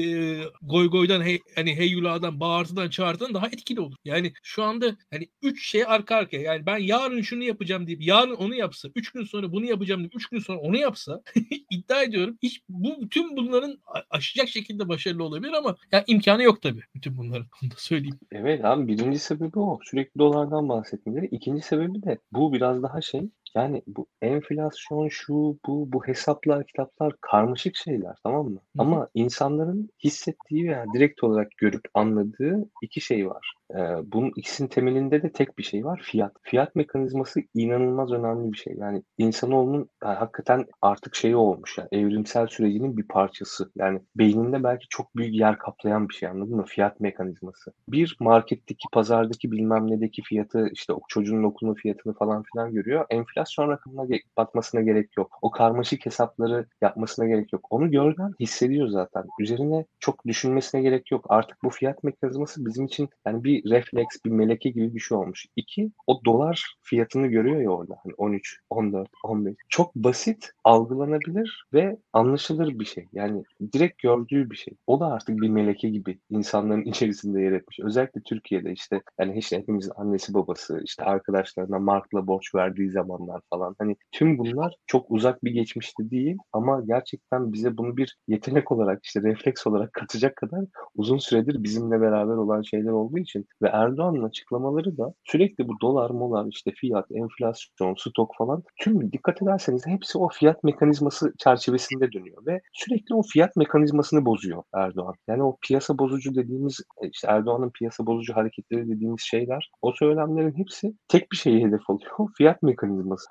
goy 0.61 0.89
goydan 0.89 1.21
hey, 1.21 1.39
hani 1.55 1.75
heyuladan 1.75 2.39
bağırtıdan 2.75 2.89
çağırtıdan 2.89 3.33
daha 3.33 3.47
etkili 3.47 3.79
olur. 3.79 3.95
Yani 4.05 4.33
şu 4.43 4.63
anda 4.63 4.95
hani 5.11 5.29
3 5.41 5.67
şey 5.69 5.83
arka 5.87 6.15
arkaya 6.15 6.41
yani 6.41 6.65
ben 6.65 6.77
yarın 6.77 7.21
şunu 7.21 7.43
yapacağım 7.43 7.87
deyip 7.87 8.01
yarın 8.01 8.35
onu 8.35 8.55
yapsa 8.55 8.89
3 8.95 9.11
gün 9.11 9.23
sonra 9.23 9.51
bunu 9.51 9.65
yapacağım 9.65 10.01
deyip 10.01 10.15
3 10.15 10.27
gün 10.27 10.39
sonra 10.39 10.59
onu 10.59 10.77
yapsa 10.77 11.21
iddia 11.69 12.03
ediyorum 12.03 12.37
hiç 12.43 12.61
bu 12.69 13.09
tüm 13.09 13.37
bunların 13.37 13.77
aşacak 14.09 14.49
şekilde 14.49 14.87
başarılı 14.87 15.23
olabilir 15.23 15.53
ama 15.53 15.75
ya 15.91 16.03
imkanı 16.07 16.43
yok 16.43 16.61
tabii 16.61 16.81
bütün 16.95 17.17
bunların. 17.17 17.47
Onu 17.63 17.71
da 17.71 17.75
söyleyeyim. 17.77 18.19
Evet 18.31 18.65
abi 18.65 18.87
birinci 18.87 19.19
sebebi 19.19 19.59
o. 19.59 19.79
Sürekli 19.83 20.19
dolardan 20.19 20.69
bahsetmeleri. 20.69 21.25
İkinci 21.25 21.61
sebebi 21.61 22.03
de 22.03 22.17
bu 22.31 22.53
biraz 22.53 22.83
daha 22.83 23.01
şey 23.01 23.29
yani 23.55 23.81
bu 23.87 24.07
enflasyon 24.21 25.07
şu 25.07 25.33
bu 25.67 25.91
bu 25.91 26.07
hesaplar 26.07 26.67
kitaplar 26.67 27.13
karmaşık 27.21 27.75
şeyler 27.75 28.15
tamam 28.23 28.45
mı? 28.45 28.59
Hı 28.77 28.83
hı. 28.83 28.87
Ama 28.87 29.09
insanların 29.13 29.89
hissettiği 30.03 30.69
veya 30.69 30.85
direkt 30.93 31.23
olarak 31.23 31.51
görüp 31.57 31.83
anladığı 31.93 32.69
iki 32.81 33.01
şey 33.01 33.27
var. 33.27 33.53
Ee, 33.75 34.11
bunun 34.11 34.31
ikisinin 34.35 34.69
temelinde 34.69 35.23
de 35.23 35.31
tek 35.31 35.57
bir 35.57 35.63
şey 35.63 35.85
var. 35.85 36.01
Fiyat. 36.03 36.31
Fiyat 36.41 36.75
mekanizması 36.75 37.41
inanılmaz 37.53 38.11
önemli 38.11 38.51
bir 38.51 38.57
şey. 38.57 38.73
Yani 38.77 39.03
insanoğlunun 39.17 39.89
yani 40.03 40.15
hakikaten 40.15 40.65
artık 40.81 41.15
şeyi 41.15 41.35
olmuş. 41.35 41.77
Yani 41.77 41.87
evrimsel 41.91 42.47
sürecinin 42.47 42.97
bir 42.97 43.07
parçası. 43.07 43.71
Yani 43.75 44.01
beyninde 44.15 44.63
belki 44.63 44.85
çok 44.89 45.15
büyük 45.15 45.35
yer 45.35 45.57
kaplayan 45.57 46.09
bir 46.09 46.13
şey 46.13 46.29
anladın 46.29 46.55
mı? 46.55 46.65
Fiyat 46.67 46.99
mekanizması. 46.99 47.73
Bir 47.87 48.17
marketteki, 48.19 48.87
pazardaki 48.91 49.51
bilmem 49.51 49.91
nedeki 49.91 50.21
fiyatı 50.21 50.69
işte 50.73 50.93
o 50.93 51.01
çocuğun 51.07 51.43
okulun 51.43 51.73
fiyatını 51.73 52.13
falan 52.13 52.43
filan 52.53 52.73
görüyor. 52.73 53.05
Enflasyon 53.09 53.69
rakamına 53.69 54.17
bakmasına 54.37 54.81
gerek 54.81 55.17
yok. 55.17 55.37
O 55.41 55.51
karmaşık 55.51 56.05
hesapları 56.05 56.65
yapmasına 56.81 57.27
gerek 57.27 57.53
yok. 57.53 57.67
Onu 57.69 57.91
gördüğün 57.91 58.35
hissediyor 58.39 58.87
zaten. 58.87 59.23
Üzerine 59.39 59.85
çok 59.99 60.25
düşünmesine 60.25 60.81
gerek 60.81 61.11
yok. 61.11 61.25
Artık 61.29 61.57
bu 61.63 61.69
fiyat 61.69 62.03
mekanizması 62.03 62.65
bizim 62.65 62.85
için 62.85 63.09
yani 63.25 63.43
bir 63.43 63.60
refleks, 63.65 64.17
bir 64.25 64.31
meleke 64.31 64.69
gibi 64.69 64.95
bir 64.95 64.99
şey 64.99 65.17
olmuş. 65.17 65.45
İki, 65.55 65.91
o 66.07 66.25
dolar 66.25 66.75
fiyatını 66.81 67.27
görüyor 67.27 67.61
ya 67.61 67.69
orada. 67.69 67.95
Hani 68.03 68.13
13, 68.17 68.59
14, 68.69 69.09
15. 69.23 69.55
Çok 69.69 69.95
basit, 69.95 70.51
algılanabilir 70.63 71.65
ve 71.73 71.97
anlaşılır 72.13 72.79
bir 72.79 72.85
şey. 72.85 73.07
Yani 73.13 73.43
direkt 73.73 74.01
gördüğü 74.01 74.49
bir 74.49 74.55
şey. 74.55 74.73
O 74.87 74.99
da 74.99 75.05
artık 75.05 75.41
bir 75.41 75.49
meleke 75.49 75.89
gibi 75.89 76.19
insanların 76.29 76.81
içerisinde 76.85 77.41
yer 77.41 77.51
etmiş. 77.51 77.79
Özellikle 77.79 78.21
Türkiye'de 78.21 78.71
işte 78.71 79.01
yani 79.19 79.37
işte 79.37 79.57
hepimizin 79.57 79.91
annesi 79.95 80.33
babası, 80.33 80.81
işte 80.85 81.03
arkadaşlarına 81.03 81.79
markla 81.79 82.27
borç 82.27 82.55
verdiği 82.55 82.91
zamanlar 82.91 83.41
falan. 83.49 83.75
Hani 83.79 83.95
tüm 84.11 84.37
bunlar 84.37 84.75
çok 84.87 85.11
uzak 85.11 85.43
bir 85.43 85.51
geçmişte 85.51 86.11
değil 86.11 86.37
ama 86.53 86.81
gerçekten 86.87 87.53
bize 87.53 87.77
bunu 87.77 87.97
bir 87.97 88.17
yetenek 88.27 88.71
olarak 88.71 89.05
işte 89.05 89.21
refleks 89.21 89.67
olarak 89.67 89.93
katacak 89.93 90.35
kadar 90.35 90.65
uzun 90.95 91.17
süredir 91.17 91.63
bizimle 91.63 92.01
beraber 92.01 92.33
olan 92.33 92.61
şeyler 92.61 92.91
olduğu 92.91 93.17
için 93.19 93.45
ve 93.61 93.67
Erdoğan'ın 93.67 94.23
açıklamaları 94.23 94.97
da 94.97 95.13
sürekli 95.23 95.67
bu 95.67 95.73
dolar, 95.81 96.09
molar, 96.09 96.45
işte 96.45 96.71
fiyat, 96.71 97.05
enflasyon, 97.11 97.95
stok 97.97 98.35
falan 98.37 98.63
tüm 98.79 99.11
dikkat 99.11 99.41
ederseniz 99.41 99.87
hepsi 99.87 100.17
o 100.17 100.29
fiyat 100.29 100.63
mekanizması 100.63 101.33
çerçevesinde 101.37 102.11
dönüyor 102.11 102.45
ve 102.45 102.61
sürekli 102.73 103.15
o 103.15 103.21
fiyat 103.21 103.55
mekanizmasını 103.55 104.25
bozuyor 104.25 104.63
Erdoğan. 104.73 105.13
Yani 105.27 105.43
o 105.43 105.57
piyasa 105.61 105.97
bozucu 105.97 106.35
dediğimiz 106.35 106.79
e, 107.03 107.09
işte 107.09 107.27
Erdoğan'ın 107.27 107.69
piyasa 107.69 108.05
bozucu 108.05 108.35
hareketleri 108.35 108.89
dediğimiz 108.89 109.21
şeyler 109.21 109.71
o 109.81 109.91
söylemlerin 109.91 110.57
hepsi 110.57 110.93
tek 111.07 111.31
bir 111.31 111.37
şeyi 111.37 111.65
hedef 111.65 111.89
alıyor. 111.89 112.11
Fiyat 112.37 112.63
mekanizması. 112.63 113.29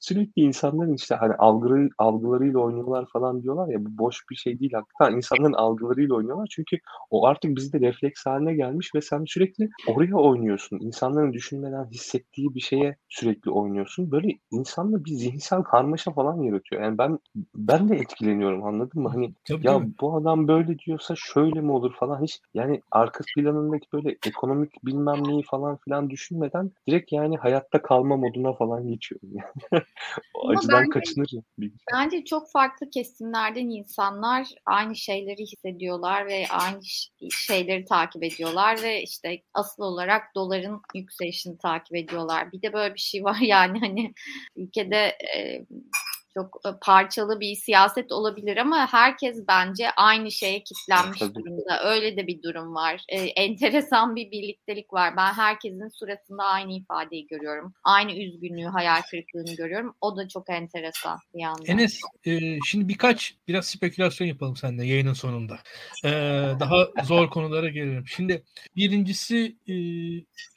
Sürekli 0.00 0.42
insanların 0.42 0.94
işte 0.94 1.14
hani 1.14 1.34
algıları, 1.34 1.88
algılarıyla 1.98 2.58
oynuyorlar 2.58 3.06
falan 3.12 3.42
diyorlar 3.42 3.68
ya 3.68 3.84
bu 3.84 3.98
boş 3.98 4.24
bir 4.30 4.36
şey 4.36 4.60
değil 4.60 4.72
hakikaten 4.72 5.16
insanların 5.16 5.52
algılarıyla 5.52 6.14
oynuyorlar 6.14 6.48
çünkü 6.50 6.78
o 7.10 7.26
artık 7.26 7.56
bizde 7.56 7.80
refleks 7.80 8.26
haline 8.26 8.54
gelmiş 8.54 8.90
ve 8.94 9.00
sen 9.00 9.24
sürekli 9.26 9.57
oraya 9.86 10.16
oynuyorsun. 10.16 10.78
İnsanların 10.80 11.32
düşünmeden 11.32 11.84
hissettiği 11.90 12.54
bir 12.54 12.60
şeye 12.60 12.96
sürekli 13.08 13.50
oynuyorsun. 13.50 14.10
Böyle 14.10 14.28
insanda 14.50 15.04
bir 15.04 15.10
zihinsel 15.10 15.62
karmaşa 15.62 16.12
falan 16.12 16.42
yaratıyor. 16.42 16.82
Yani 16.82 16.98
ben 16.98 17.18
ben 17.54 17.88
de 17.88 17.96
etkileniyorum 17.96 18.64
anladın 18.64 19.02
mı? 19.02 19.08
Hani 19.08 19.34
Tabii 19.44 19.66
ya 19.66 19.82
bu 20.00 20.16
adam 20.16 20.48
böyle 20.48 20.78
diyorsa 20.78 21.14
şöyle 21.16 21.60
mi 21.60 21.72
olur 21.72 21.94
falan 21.94 22.22
hiç 22.22 22.40
yani 22.54 22.80
arka 22.90 23.24
planındaki 23.36 23.86
böyle 23.92 24.16
ekonomik 24.26 24.84
bilmem 24.84 25.28
neyi 25.28 25.42
falan 25.42 25.76
filan 25.76 26.10
düşünmeden 26.10 26.70
direkt 26.88 27.12
yani 27.12 27.36
hayatta 27.36 27.82
kalma 27.82 28.16
moduna 28.16 28.52
falan 28.52 28.88
geçiyorum. 28.88 29.28
Yani. 29.32 29.82
o 30.34 30.48
Ama 30.48 30.58
acıdan 30.58 30.80
bence, 30.80 30.90
kaçınırım. 30.90 31.44
Bence 31.94 32.24
çok 32.24 32.50
farklı 32.50 32.90
kesimlerden 32.90 33.68
insanlar 33.68 34.46
aynı 34.66 34.96
şeyleri 34.96 35.42
hissediyorlar 35.42 36.26
ve 36.26 36.44
aynı 36.50 36.80
şeyleri 37.30 37.84
takip 37.84 38.24
ediyorlar 38.24 38.82
ve 38.82 39.02
işte 39.02 39.37
asıl 39.54 39.82
olarak 39.82 40.34
doların 40.34 40.82
yükselişini 40.94 41.58
takip 41.58 41.96
ediyorlar. 41.96 42.52
Bir 42.52 42.62
de 42.62 42.72
böyle 42.72 42.94
bir 42.94 43.00
şey 43.00 43.24
var 43.24 43.38
yani 43.42 43.80
hani 43.80 44.14
ülkede 44.56 45.16
e, 45.36 45.64
çok 46.34 46.60
e, 46.66 46.68
parçalı 46.80 47.40
bir 47.40 47.54
siyaset 47.54 48.12
olabilir 48.12 48.56
ama 48.56 48.92
herkes 48.92 49.44
bence 49.48 49.90
aynı 49.90 50.30
şeye 50.30 50.62
kitlenmiş 50.62 51.18
Tabii. 51.18 51.34
durumda. 51.34 51.84
Öyle 51.84 52.16
de 52.16 52.26
bir 52.26 52.42
durum 52.42 52.74
var. 52.74 53.04
E, 53.08 53.16
enteresan 53.16 54.16
bir 54.16 54.30
birliktelik 54.30 54.92
var. 54.92 55.16
Ben 55.16 55.32
herkesin 55.32 55.88
suratında 55.88 56.44
aynı 56.44 56.72
ifadeyi 56.72 57.26
görüyorum. 57.26 57.74
Aynı 57.84 58.12
üzgünlüğü, 58.12 58.66
hayal 58.66 59.02
kırıklığını 59.10 59.56
görüyorum. 59.56 59.94
O 60.00 60.16
da 60.16 60.28
çok 60.28 60.50
enteresan 60.50 61.18
bir 61.34 61.40
yandan. 61.40 61.66
Enes, 61.66 62.00
e, 62.26 62.58
şimdi 62.66 62.88
birkaç 62.88 63.34
biraz 63.48 63.66
spekülasyon 63.66 64.28
yapalım 64.28 64.56
seninle 64.56 64.86
yayının 64.86 65.12
sonunda. 65.12 65.58
E, 66.04 66.10
daha 66.60 66.88
zor 67.04 67.30
konulara 67.30 67.68
gelelim. 67.68 68.04
Şimdi 68.06 68.44
birincisi 68.76 69.56
e, 69.68 69.74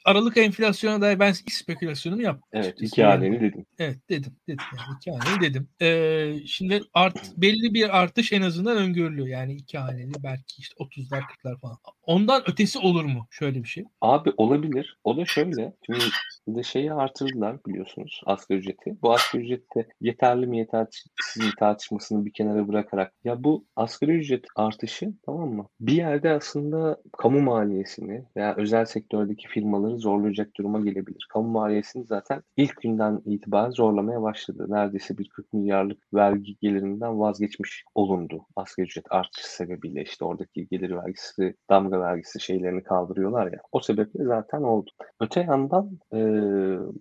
Aralık 0.04 0.36
enflasyona 0.36 1.00
dair 1.00 1.18
ben 1.18 1.30
ilk 1.30 1.52
spekülasyonumu 1.52 2.22
yaptım. 2.22 2.48
Evet, 2.52 2.74
iki 2.80 3.02
haneli 3.04 3.40
dedim. 3.40 3.66
Evet, 3.78 3.98
dedim. 4.08 4.36
dedim 4.48 4.64
yani 4.76 4.96
iki 4.96 5.10
haneli 5.10 5.40
dedim 5.40 5.61
e, 5.82 6.46
şimdi 6.46 6.80
art, 6.94 7.32
belli 7.36 7.74
bir 7.74 8.00
artış 8.00 8.32
en 8.32 8.42
azından 8.42 8.76
öngörülüyor. 8.76 9.28
Yani 9.28 9.54
iki 9.54 9.78
haneli 9.78 10.12
belki 10.22 10.58
işte 10.58 10.74
30'lar 10.78 11.20
40'lar 11.20 11.60
falan. 11.60 11.78
Ondan 12.02 12.42
ötesi 12.50 12.78
olur 12.78 13.04
mu? 13.04 13.26
Şöyle 13.30 13.62
bir 13.62 13.68
şey. 13.68 13.84
Abi 14.00 14.32
olabilir. 14.36 14.98
O 15.04 15.16
da 15.16 15.24
şöyle. 15.24 15.72
Şimdi 15.86 16.04
de 16.48 16.62
şeyi 16.62 16.92
artırdılar 16.92 17.56
biliyorsunuz 17.66 18.20
asgari 18.26 18.58
ücreti. 18.58 18.96
Bu 19.02 19.12
asgari 19.12 19.42
ücrette 19.42 19.86
yeterli 20.00 20.46
mi 20.46 20.58
yetersiz 20.58 21.06
mi 21.36 21.44
tartışmasını 21.58 22.26
bir 22.26 22.32
kenara 22.32 22.68
bırakarak 22.68 23.12
ya 23.24 23.44
bu 23.44 23.64
asgari 23.76 24.12
ücret 24.12 24.44
artışı 24.56 25.12
tamam 25.26 25.48
mı? 25.50 25.68
Bir 25.80 25.92
yerde 25.92 26.30
aslında 26.30 26.96
kamu 27.18 27.40
maliyesini 27.40 28.24
veya 28.36 28.56
özel 28.56 28.84
sektördeki 28.84 29.48
firmaları 29.48 29.98
zorlayacak 29.98 30.56
duruma 30.56 30.80
gelebilir. 30.80 31.26
Kamu 31.32 31.48
maliyesini 31.48 32.06
zaten 32.06 32.42
ilk 32.56 32.82
günden 32.82 33.22
itibaren 33.24 33.70
zorlamaya 33.70 34.22
başladı. 34.22 34.66
Neredeyse 34.68 35.18
bir 35.18 35.28
40 35.28 35.51
milyarlık 35.52 35.98
vergi 36.14 36.56
gelirinden 36.62 37.20
vazgeçmiş 37.20 37.84
olundu. 37.94 38.46
Asgari 38.56 38.86
ücret 38.86 39.04
artışı 39.10 39.54
sebebiyle 39.54 40.02
işte 40.02 40.24
oradaki 40.24 40.68
gelir 40.68 40.90
vergisi, 40.90 41.54
damga 41.70 42.00
vergisi 42.00 42.40
şeylerini 42.40 42.82
kaldırıyorlar 42.82 43.52
ya. 43.52 43.58
O 43.72 43.80
sebeple 43.80 44.24
zaten 44.24 44.62
oldu. 44.62 44.90
Öte 45.20 45.40
yandan 45.40 45.98
e, 46.14 46.18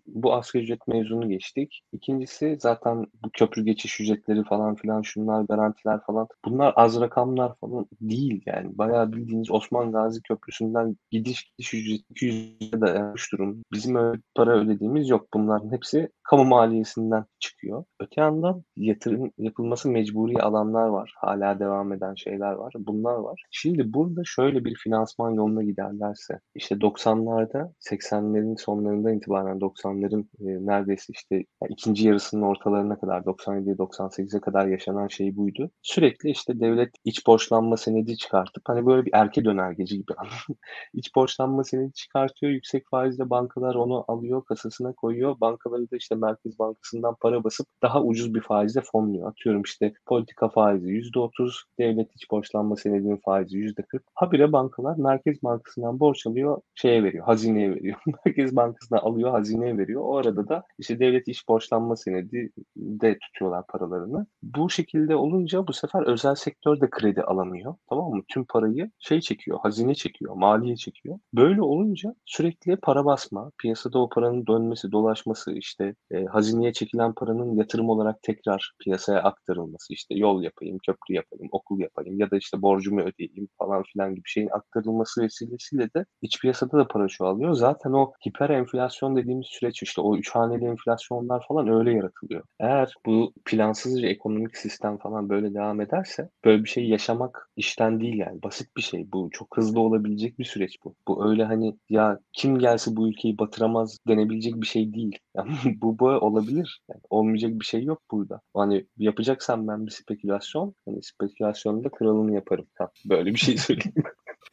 bu 0.07 0.33
asgari 0.33 0.63
ücret 0.63 0.87
mevzunu 0.87 1.29
geçtik. 1.29 1.81
İkincisi 1.93 2.57
zaten 2.59 3.05
bu 3.23 3.29
köprü 3.33 3.65
geçiş 3.65 4.01
ücretleri 4.01 4.43
falan 4.43 4.75
filan 4.75 5.01
şunlar 5.01 5.41
garantiler 5.41 5.99
falan 6.07 6.27
bunlar 6.45 6.73
az 6.75 7.01
rakamlar 7.01 7.55
falan 7.55 7.85
değil 8.01 8.41
yani. 8.45 8.77
Bayağı 8.77 9.11
bildiğiniz 9.11 9.51
Osman 9.51 9.91
Gazi 9.91 10.21
Köprüsü'nden 10.21 10.97
gidiş 11.11 11.43
gidiş 11.43 11.73
ücreti 11.73 12.03
200 12.09 12.71
da 12.73 12.81
dayanmış 12.81 13.31
durum. 13.31 13.63
Bizim 13.71 13.95
öyle 13.95 14.21
para 14.35 14.51
ödediğimiz 14.51 15.09
yok. 15.09 15.27
Bunların 15.33 15.71
hepsi 15.71 16.09
kamu 16.23 16.45
maliyesinden 16.45 17.25
çıkıyor. 17.39 17.83
Öte 17.99 18.21
yandan 18.21 18.40
yandan 18.41 18.63
yatırım 18.77 19.31
yapılması 19.37 19.89
mecburi 19.89 20.41
alanlar 20.41 20.87
var. 20.87 21.13
Hala 21.17 21.59
devam 21.59 21.93
eden 21.93 22.15
şeyler 22.15 22.51
var. 22.51 22.73
Bunlar 22.77 23.15
var. 23.15 23.43
Şimdi 23.51 23.93
burada 23.93 24.21
şöyle 24.25 24.65
bir 24.65 24.75
finansman 24.75 25.31
yoluna 25.31 25.63
giderlerse 25.63 26.39
işte 26.55 26.75
90'larda 26.75 27.71
80'lerin 27.79 28.61
sonlarından 28.61 29.13
itibaren 29.13 29.57
90'ların 29.57 30.21
e, 30.21 30.65
neredeyse 30.65 31.13
işte 31.13 31.35
yani 31.35 31.69
ikinci 31.69 32.07
yarısının 32.07 32.41
ortalarına 32.41 32.99
kadar 32.99 33.21
97-98'e 33.21 34.41
kadar 34.41 34.67
yaşanan 34.67 35.07
şey 35.07 35.35
buydu. 35.35 35.71
Sürekli 35.81 36.29
işte 36.29 36.59
devlet 36.59 36.89
iç 37.05 37.27
borçlanma 37.27 37.77
senedi 37.77 38.17
çıkartıp 38.17 38.63
hani 38.65 38.85
böyle 38.85 39.05
bir 39.05 39.11
erke 39.13 39.45
dönergeci 39.45 39.95
gibi 39.95 40.13
iç 40.93 41.15
borçlanma 41.15 41.63
senedi 41.63 41.93
çıkartıyor. 41.93 42.51
Yüksek 42.51 42.83
faizle 42.91 43.29
bankalar 43.29 43.75
onu 43.75 44.05
alıyor, 44.07 44.45
kasasına 44.45 44.93
koyuyor. 44.93 45.39
Bankaları 45.41 45.91
da 45.91 45.97
işte 45.97 46.15
Merkez 46.15 46.59
Bankası'ndan 46.59 47.15
para 47.21 47.43
basıp 47.43 47.67
daha 47.81 48.03
ucuz 48.03 48.30
bir 48.35 48.41
faizle 48.41 48.81
fonluyor. 48.91 49.29
Atıyorum 49.29 49.61
işte 49.61 49.93
politika 50.05 50.49
faizi 50.49 50.87
%30, 50.87 51.63
devlet 51.79 52.15
iç 52.15 52.31
borçlanma 52.31 52.75
senedinin 52.75 53.17
faizi 53.17 53.57
%40. 53.57 53.99
Habire 54.15 54.51
bankalar 54.51 54.97
Merkez 54.97 55.43
Bankası'ndan 55.43 55.99
borç 55.99 56.27
alıyor, 56.27 56.61
şeye 56.75 57.03
veriyor, 57.03 57.25
hazineye 57.25 57.75
veriyor. 57.75 57.97
Merkez 58.25 58.55
Bankası'na 58.55 58.99
alıyor, 58.99 59.31
hazineye 59.31 59.77
veriyor. 59.77 60.01
O 60.05 60.17
arada 60.17 60.47
da 60.47 60.63
işte 60.79 60.99
devlet 60.99 61.27
iç 61.27 61.47
borçlanma 61.47 61.95
senedi 61.95 62.49
de 62.75 63.17
tutuyorlar 63.19 63.67
paralarını. 63.67 64.25
Bu 64.43 64.69
şekilde 64.69 65.15
olunca 65.15 65.67
bu 65.67 65.73
sefer 65.73 66.01
özel 66.01 66.35
sektör 66.35 66.81
de 66.81 66.89
kredi 66.89 67.21
alamıyor. 67.21 67.75
Tamam 67.89 68.11
mı? 68.11 68.23
Tüm 68.27 68.45
parayı 68.45 68.91
şey 68.99 69.21
çekiyor, 69.21 69.59
hazine 69.63 69.95
çekiyor, 69.95 70.35
maliye 70.35 70.75
çekiyor. 70.75 71.19
Böyle 71.33 71.61
olunca 71.61 72.15
sürekli 72.25 72.75
para 72.77 73.05
basma, 73.05 73.51
piyasada 73.57 73.99
o 73.99 74.09
paranın 74.09 74.47
dönmesi, 74.47 74.91
dolaşması, 74.91 75.53
işte 75.53 75.95
e, 76.11 76.25
hazineye 76.25 76.73
çekilen 76.73 77.13
paranın 77.13 77.55
yatırım 77.55 77.89
olarak 77.89 78.20
tekrar 78.21 78.73
piyasaya 78.79 79.23
aktarılması, 79.23 79.93
işte 79.93 80.15
yol 80.15 80.43
yapayım, 80.43 80.77
köprü 80.85 81.15
yapayım, 81.15 81.47
okul 81.51 81.79
yapayım 81.79 82.19
ya 82.19 82.31
da 82.31 82.37
işte 82.37 82.61
borcumu 82.61 83.01
ödeyeyim 83.01 83.47
falan 83.59 83.83
filan 83.83 84.15
gibi 84.15 84.23
şeyin 84.25 84.49
aktarılması 84.51 85.21
vesilesiyle 85.21 85.89
de 85.95 86.05
iç 86.21 86.41
piyasada 86.41 86.77
da 86.77 86.87
para 86.87 87.07
çoğalıyor. 87.07 87.53
Zaten 87.53 87.91
o 87.91 88.11
hiper 88.27 88.49
enflasyon 88.49 89.15
dediğimiz 89.15 89.47
süreç 89.47 89.83
işte 89.83 90.01
o 90.01 90.17
üç 90.17 90.29
haneli 90.31 90.65
enflasyonlar 90.65 91.45
falan 91.47 91.67
öyle 91.67 91.91
yaratılıyor. 91.93 92.43
Eğer 92.59 92.93
bu 93.05 93.33
plansızca 93.45 94.07
ekonomik 94.07 94.57
sistem 94.57 94.97
falan 94.97 95.29
böyle 95.29 95.53
devam 95.53 95.81
ederse 95.81 96.29
böyle 96.45 96.63
bir 96.63 96.69
şey 96.69 96.89
yaşamak 96.89 97.49
işten 97.55 97.99
değil 97.99 98.17
yani. 98.17 98.43
Basit 98.43 98.77
bir 98.77 98.81
şey 98.81 99.11
bu. 99.11 99.29
Çok 99.31 99.57
hızlı 99.57 99.79
olabilecek 99.79 100.39
bir 100.39 100.45
süreç 100.45 100.77
bu. 100.85 100.95
Bu 101.07 101.29
öyle 101.29 101.43
hani 101.43 101.77
ya 101.89 102.19
kim 102.33 102.59
gelse 102.59 102.95
bu 102.95 103.09
ülkeyi 103.09 103.37
batıramaz 103.37 103.97
denebilecek 104.07 104.55
bir 104.55 104.67
şey 104.67 104.93
değil. 104.93 105.17
Yani 105.35 105.51
bu 105.81 105.99
bu 105.99 106.05
olabilir. 106.07 106.81
Yani 106.89 107.01
olmayacak 107.09 107.51
bir 107.59 107.65
şey 107.65 107.83
yok 107.83 108.01
burada. 108.11 108.41
Hani 108.53 108.87
yapacaksan 108.97 109.67
ben 109.67 109.85
bir 109.85 109.91
spekülasyon, 109.91 110.75
hani 110.85 111.03
spekülasyonda 111.03 111.89
kralını 111.89 112.35
yaparım. 112.35 112.67
Ha, 112.77 112.91
böyle 113.09 113.33
bir 113.33 113.39
şey 113.39 113.57
söyleyeyim. 113.57 113.93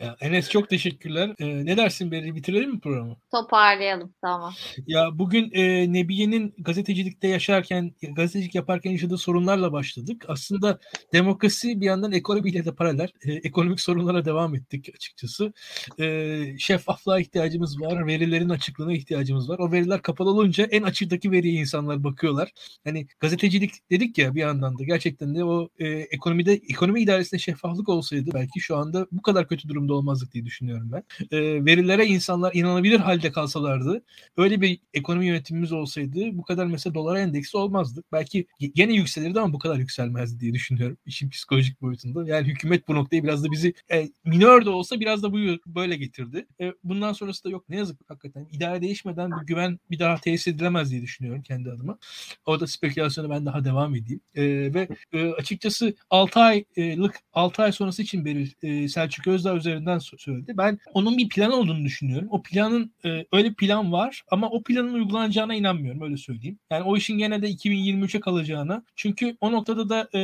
Ya 0.01 0.17
Enes 0.21 0.51
çok 0.51 0.69
teşekkürler. 0.69 1.35
Ee, 1.39 1.65
ne 1.65 1.77
dersin 1.77 2.11
Beri? 2.11 2.35
Bitirelim 2.35 2.71
mi 2.71 2.81
programı? 2.81 3.17
Toparlayalım 3.31 4.15
tamam. 4.23 4.55
Ya 4.87 5.19
bugün 5.19 5.51
e, 5.53 5.93
Nebiye'nin 5.93 6.55
gazetecilikte 6.59 7.29
yaşarken, 7.29 7.95
gazetecilik 8.13 8.55
yaparken 8.55 8.91
yaşadığı 8.91 9.19
sorunlarla 9.19 9.73
başladık. 9.73 10.25
Aslında 10.29 10.79
demokrasi 11.13 11.81
bir 11.81 11.87
yandan 11.87 12.13
ekonomiyle 12.13 12.65
de 12.65 12.75
paralel. 12.75 13.09
E, 13.25 13.33
ekonomik 13.33 13.81
sorunlara 13.81 14.25
devam 14.25 14.55
ettik 14.55 14.89
açıkçası. 14.95 15.53
E, 16.01 16.59
şeffaflığa 16.59 17.21
ihtiyacımız 17.21 17.81
var. 17.81 18.07
Verilerin 18.07 18.49
açıklığına 18.49 18.93
ihtiyacımız 18.93 19.49
var. 19.49 19.59
O 19.59 19.73
veriler 19.73 20.03
kapalı 20.03 20.31
olunca 20.31 20.65
en 20.65 20.83
açıktaki 20.83 21.31
veriye 21.31 21.61
insanlar 21.61 22.05
bakıyorlar. 22.05 22.53
Hani 22.85 23.07
gazetecilik 23.21 23.71
dedik 23.91 24.19
ya 24.19 24.35
bir 24.35 24.41
yandan 24.41 24.79
da 24.79 24.85
gerçekten 24.85 25.35
de 25.35 25.45
o 25.45 25.69
e, 25.79 25.89
ekonomide 25.89 26.53
ekonomi 26.53 27.03
idaresinde 27.03 27.41
şeffaflık 27.41 27.89
olsaydı 27.89 28.31
belki 28.35 28.61
şu 28.61 28.77
anda 28.77 29.07
bu 29.13 29.23
kadar 29.23 29.49
kötü 29.49 29.69
durumda 29.79 29.95
olmazdık 29.95 30.33
diye 30.33 30.45
düşünüyorum 30.45 30.93
ben. 30.93 31.03
E, 31.31 31.65
verilere 31.65 32.07
insanlar 32.07 32.55
inanabilir 32.55 32.99
halde 32.99 33.33
kalsalardı, 33.33 34.03
öyle 34.37 34.61
bir 34.61 34.81
ekonomi 34.95 35.27
yönetimimiz 35.27 35.73
olsaydı 35.73 36.39
bu 36.39 36.43
kadar 36.43 36.67
mesela 36.67 36.95
dolara 36.95 37.21
endeksi 37.21 37.57
olmazdı. 37.57 38.03
Belki 38.13 38.47
gene 38.75 38.93
yükselirdi 38.93 39.41
ama 39.41 39.53
bu 39.53 39.59
kadar 39.59 39.77
yükselmezdi 39.77 40.41
diye 40.41 40.55
düşünüyorum 40.55 40.97
işin 41.07 41.31
psikolojik 41.31 41.81
boyutunda. 41.83 42.29
Yani 42.29 42.49
hükümet 42.49 42.89
bu 42.89 42.95
noktayı 42.95 43.25
biraz 43.25 43.45
da 43.45 43.51
bizi 43.51 43.75
e, 43.93 44.09
minör 44.25 44.65
de 44.65 44.71
olsa 44.71 45.01
biraz 45.01 45.23
da 45.23 45.33
bu 45.33 45.39
böyle 45.67 45.97
getirdi. 45.97 46.47
E, 46.61 46.73
bundan 46.85 47.13
sonrası 47.13 47.45
da 47.45 47.51
yok 47.51 47.69
ne 47.69 47.77
yazık 47.77 48.11
hakikaten. 48.11 48.47
idare 48.53 48.83
değişmeden 48.83 49.31
bu 49.31 49.47
güven 49.47 49.79
bir 49.91 49.99
daha 49.99 50.17
tesis 50.17 50.49
edilemez 50.49 50.91
diye 50.91 51.03
düşünüyorum 51.03 51.43
kendi 51.43 51.71
adıma. 51.71 51.99
Orada 52.47 52.67
spekülasyona 52.67 53.31
ben 53.31 53.47
daha 53.47 53.65
devam 53.65 53.95
edeyim. 53.95 54.21
E, 54.35 54.43
ve 54.75 54.89
e, 55.13 55.33
açıkçası 55.33 55.95
6 56.11 56.41
aylık 56.41 57.21
6 57.33 57.63
ay 57.63 57.73
sonrası 57.73 58.03
için 58.03 58.25
Beril 58.25 58.51
e, 58.63 58.89
Selçuk 58.89 59.27
Özdağ 59.27 59.55
üzerinden 59.69 59.99
söyledi. 59.99 60.55
Ben 60.57 60.79
onun 60.95 61.19
bir 61.19 61.29
plan 61.29 61.53
olduğunu 61.53 61.85
düşünüyorum. 61.85 62.29
O 62.31 62.43
planın 62.43 62.93
e, 63.05 63.25
öyle 63.33 63.53
plan 63.53 63.93
var 63.93 64.23
ama 64.31 64.51
o 64.51 64.63
planın 64.63 64.95
uygulanacağına 64.95 65.55
inanmıyorum 65.55 66.03
öyle 66.03 66.17
söyleyeyim. 66.17 66.59
Yani 66.71 66.83
o 66.83 66.97
işin 66.97 67.19
gene 67.19 67.43
de 67.43 67.51
2023'e 67.51 68.21
kalacağına. 68.21 68.83
Çünkü 68.97 69.37
o 69.41 69.53
noktada 69.53 69.89
da 69.89 70.09
e, 70.19 70.21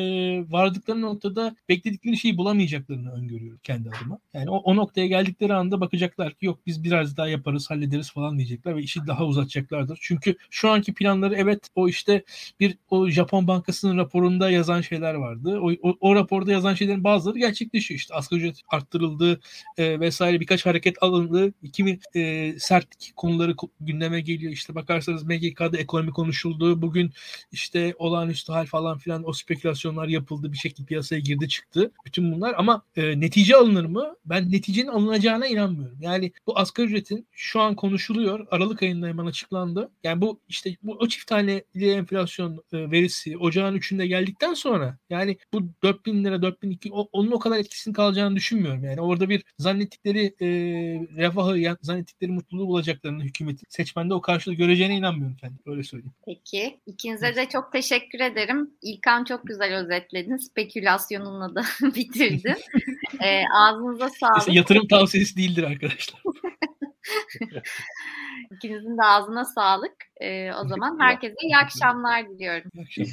vardıkları 0.52 1.00
noktada 1.00 1.56
bekledikleri 1.68 2.16
şeyi 2.16 2.36
bulamayacaklarını 2.36 3.12
öngörüyorum 3.12 3.60
kendi 3.62 3.90
adıma. 3.90 4.18
Yani 4.34 4.50
o, 4.50 4.56
o 4.56 4.76
noktaya 4.76 5.06
geldikleri 5.06 5.54
anda 5.54 5.80
bakacaklar 5.80 6.34
ki 6.34 6.46
yok 6.46 6.60
biz 6.66 6.84
biraz 6.84 7.16
daha 7.16 7.28
yaparız 7.28 7.70
hallederiz 7.70 8.12
falan 8.12 8.38
diyecekler 8.38 8.76
ve 8.76 8.82
işi 8.82 9.06
daha 9.06 9.26
uzatacaklardır. 9.26 9.98
Çünkü 10.02 10.36
şu 10.50 10.70
anki 10.70 10.94
planları 10.94 11.34
evet 11.34 11.68
o 11.74 11.88
işte 11.88 12.24
bir 12.60 12.78
o 12.90 13.08
Japon 13.08 13.48
Bankası'nın 13.48 13.96
raporunda 13.96 14.50
yazan 14.50 14.80
şeyler 14.80 15.14
vardı. 15.14 15.60
O, 15.60 15.72
o, 15.82 15.96
o 16.00 16.14
raporda 16.14 16.52
yazan 16.52 16.74
şeylerin 16.74 17.04
bazıları 17.04 17.38
gerçekleşiyor. 17.38 17.98
İşte 17.98 18.14
asgari 18.14 18.44
ücret 18.44 18.60
arttırıldı 18.68 19.33
e, 19.78 20.00
vesaire 20.00 20.40
birkaç 20.40 20.66
hareket 20.66 21.02
alındı. 21.02 21.52
Kimi 21.72 21.98
e, 22.14 22.54
sert 22.58 22.86
konuları 23.16 23.54
gündeme 23.80 24.20
geliyor. 24.20 24.52
İşte 24.52 24.74
bakarsanız 24.74 25.24
MGK'da 25.24 25.78
ekonomi 25.78 26.10
konuşuldu. 26.10 26.82
Bugün 26.82 27.12
işte 27.52 27.94
olağanüstü 27.98 28.52
hal 28.52 28.66
falan 28.66 28.98
filan 28.98 29.28
o 29.28 29.32
spekülasyonlar 29.32 30.08
yapıldı. 30.08 30.52
Bir 30.52 30.58
şekilde 30.58 30.86
piyasaya 30.86 31.18
girdi 31.18 31.48
çıktı. 31.48 31.92
Bütün 32.06 32.32
bunlar 32.32 32.54
ama 32.58 32.82
e, 32.96 33.20
netice 33.20 33.56
alınır 33.56 33.84
mı? 33.84 34.16
Ben 34.24 34.52
neticenin 34.52 34.88
alınacağına 34.88 35.46
inanmıyorum. 35.46 35.98
Yani 36.00 36.32
bu 36.46 36.58
asgari 36.58 36.86
ücretin 36.86 37.26
şu 37.32 37.60
an 37.60 37.74
konuşuluyor. 37.74 38.46
Aralık 38.50 38.82
ayında 38.82 39.06
hemen 39.06 39.26
açıklandı. 39.26 39.90
Yani 40.04 40.20
bu 40.20 40.40
işte 40.48 40.76
bu 40.82 40.92
o 40.92 41.08
çift 41.08 41.26
taneli 41.26 41.90
enflasyon 41.90 42.64
e, 42.72 42.90
verisi 42.90 43.38
ocağın 43.38 43.74
üçünde 43.74 44.06
geldikten 44.06 44.54
sonra 44.54 44.98
yani 45.10 45.38
bu 45.52 45.68
4000 45.82 46.24
lira 46.24 46.42
4002 46.42 46.92
o, 46.92 47.08
onun 47.12 47.30
o 47.30 47.38
kadar 47.38 47.58
etkisini 47.58 47.94
kalacağını 47.94 48.36
düşünmüyorum. 48.36 48.84
Yani 48.84 49.00
orada 49.00 49.23
bir 49.28 49.44
zannettikleri 49.58 50.34
e, 50.40 50.46
refahı, 51.16 51.58
yani 51.58 51.76
zannettikleri 51.82 52.32
mutluluğu 52.32 52.66
bulacaklarını 52.66 53.24
hükümetin 53.24 53.66
seçmende 53.68 54.14
o 54.14 54.20
karşılığı 54.20 54.54
göreceğine 54.54 54.96
inanmıyorum 54.96 55.36
kendim. 55.36 55.58
Öyle 55.66 55.82
söyleyeyim. 55.82 56.14
Peki. 56.26 56.80
ikinize 56.86 57.36
de 57.36 57.48
çok 57.48 57.72
teşekkür 57.72 58.20
ederim. 58.20 58.70
İlkan 58.82 59.24
çok 59.24 59.46
güzel 59.46 59.74
özetledin. 59.76 60.36
Spekülasyonunla 60.36 61.54
da 61.54 61.62
bitirdin. 61.94 62.56
e, 63.20 63.42
ağzınıza 63.54 64.08
sağlık. 64.08 64.36
Mesela 64.36 64.56
yatırım 64.56 64.88
tavsiyesi 64.88 65.36
değildir 65.36 65.62
arkadaşlar. 65.62 66.22
İkinizin 68.56 68.98
de 68.98 69.02
ağzına 69.02 69.44
sağlık. 69.44 69.94
Ee, 70.20 70.52
o 70.52 70.68
zaman 70.68 70.98
herkese 71.00 71.34
iyi 71.42 71.56
akşamlar 71.56 72.28
diliyorum. 72.28 72.70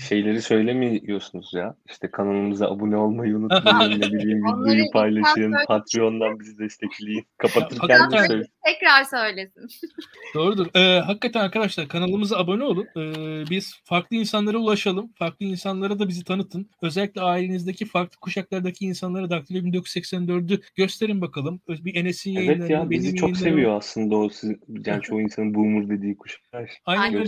Şeyleri 0.07 0.41
söylemiyorsunuz 0.41 1.53
ya. 1.53 1.75
İşte 1.89 2.11
kanalımıza 2.11 2.67
abone 2.67 2.97
olmayı 2.97 3.37
unutmayın. 3.37 4.01
ne 4.01 4.11
bileyim 4.11 4.43
videoyu 4.43 4.91
paylaşın. 4.93 5.53
Patreon'dan 5.67 6.39
bizi 6.39 6.59
destekleyin. 6.59 7.25
Kapatırken 7.37 8.11
de 8.11 8.27
söyle. 8.27 8.43
Tekrar 8.65 9.03
söylesin. 9.03 9.67
Doğrudur. 10.33 10.67
Ee, 10.75 10.99
hakikaten 10.99 11.39
arkadaşlar 11.39 11.87
kanalımıza 11.87 12.37
abone 12.37 12.63
olun. 12.63 12.87
Ee, 12.97 13.49
biz 13.49 13.75
farklı 13.83 14.15
insanlara 14.15 14.57
ulaşalım. 14.57 15.11
Farklı 15.19 15.45
insanlara 15.45 15.99
da 15.99 16.07
bizi 16.07 16.23
tanıtın. 16.23 16.69
Özellikle 16.81 17.21
ailenizdeki 17.21 17.85
farklı 17.85 18.17
kuşaklardaki 18.17 18.85
insanlara 18.85 19.29
Daktilo 19.29 19.59
1984'ü 19.59 20.61
gösterin 20.75 21.21
bakalım. 21.21 21.61
Bir 21.69 21.95
Enes'in 21.95 22.35
evet 22.35 22.47
yayınlarını. 22.47 22.63
Evet 22.63 22.71
ya 22.71 22.89
bizi 22.89 23.15
çok 23.15 23.37
seviyor 23.37 23.77
aslında 23.77 24.15
o. 24.15 24.29
Siz, 24.29 24.51
yani 24.85 25.01
çoğu 25.01 25.21
insanın 25.21 25.53
boomer 25.53 25.89
dediği 25.89 26.17
kuşaklar. 26.17 26.69
Aynen 26.91 27.00
Anne, 27.01 27.25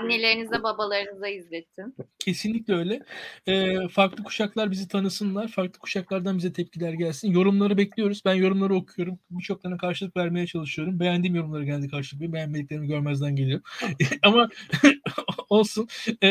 Annelerinize 0.00 0.62
babalarınıza 0.62 1.28
izletin. 1.28 1.94
Kesinlikle 2.18 2.74
öyle. 2.74 3.02
Ee, 3.46 3.88
farklı 3.88 4.24
kuşaklar 4.24 4.70
bizi 4.70 4.88
tanısınlar. 4.88 5.48
Farklı 5.48 5.78
kuşaklardan 5.78 6.38
bize 6.38 6.52
tepkiler 6.52 6.92
gelsin. 6.92 7.30
Yorumları 7.30 7.76
bekliyoruz. 7.76 8.22
Ben 8.24 8.34
yorumları 8.34 8.74
okuyorum. 8.74 9.18
Birçoklarına 9.30 9.78
karşılık 9.78 10.16
vermeye 10.16 10.46
çalışıyorum. 10.46 11.00
Beğendiğim 11.00 11.36
yorumları 11.36 11.64
geldi 11.64 11.88
karşılık 11.88 12.20
veriyorum. 12.20 12.34
Beğenmediklerimi 12.34 12.86
görmezden 12.86 13.36
geliyorum. 13.36 13.64
Ama 14.22 14.48
olsun. 15.48 15.88
Ee, 16.22 16.28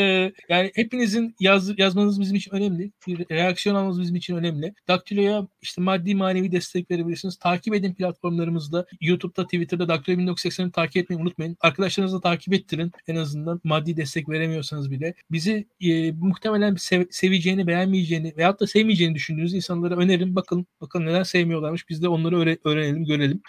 yani 0.50 0.72
hepinizin 0.76 1.36
yaz, 1.40 1.80
yazmanız 1.80 2.22
bizim 2.22 2.36
için 2.36 2.52
önemli. 2.52 2.92
Bir 3.08 3.30
reaksiyon 3.30 3.76
almanız 3.76 4.02
bizim 4.02 4.16
için 4.16 4.36
önemli. 4.36 4.74
Daktilo'ya 4.88 5.48
işte 5.62 5.82
maddi 5.82 6.16
manevi 6.16 6.52
destek 6.52 6.92
verebilirsiniz. 6.92 7.38
Takip 7.40 7.74
edin 7.76 7.94
platformlarımızda. 7.94 8.86
YouTube'da, 9.02 9.44
Twitter'da 9.44 9.88
Daktilo 9.88 10.22
1980'i 10.22 10.72
takip 10.72 10.98
etmeyi 10.98 11.22
unutmayın. 11.22 11.58
Arkadaşlarınızla 11.62 12.22
takip 12.22 12.54
et 12.54 12.68
ittirin. 12.72 12.92
En 13.08 13.16
azından 13.16 13.62
maddi 13.64 13.98
destek 13.98 14.30
veremiyorsanız 14.30 14.92
bile. 14.92 15.14
Bizi 15.32 15.68
e, 15.82 16.12
muhtemelen 16.12 16.76
sev, 16.76 17.06
seveceğini, 17.12 17.68
beğenmeyeceğini 17.68 18.34
veyahut 18.38 18.60
da 18.60 18.68
sevmeyeceğini 18.68 19.16
düşündüğünüz 19.16 19.54
insanlara 19.54 19.96
önerin. 19.96 20.36
Bakın 20.36 20.68
bakın 20.82 21.06
neden 21.06 21.24
sevmiyorlarmış. 21.24 21.90
Biz 21.90 22.04
de 22.04 22.08
onları 22.08 22.40
öğre, 22.40 22.58
öğrenelim, 22.66 23.06
görelim. 23.06 23.42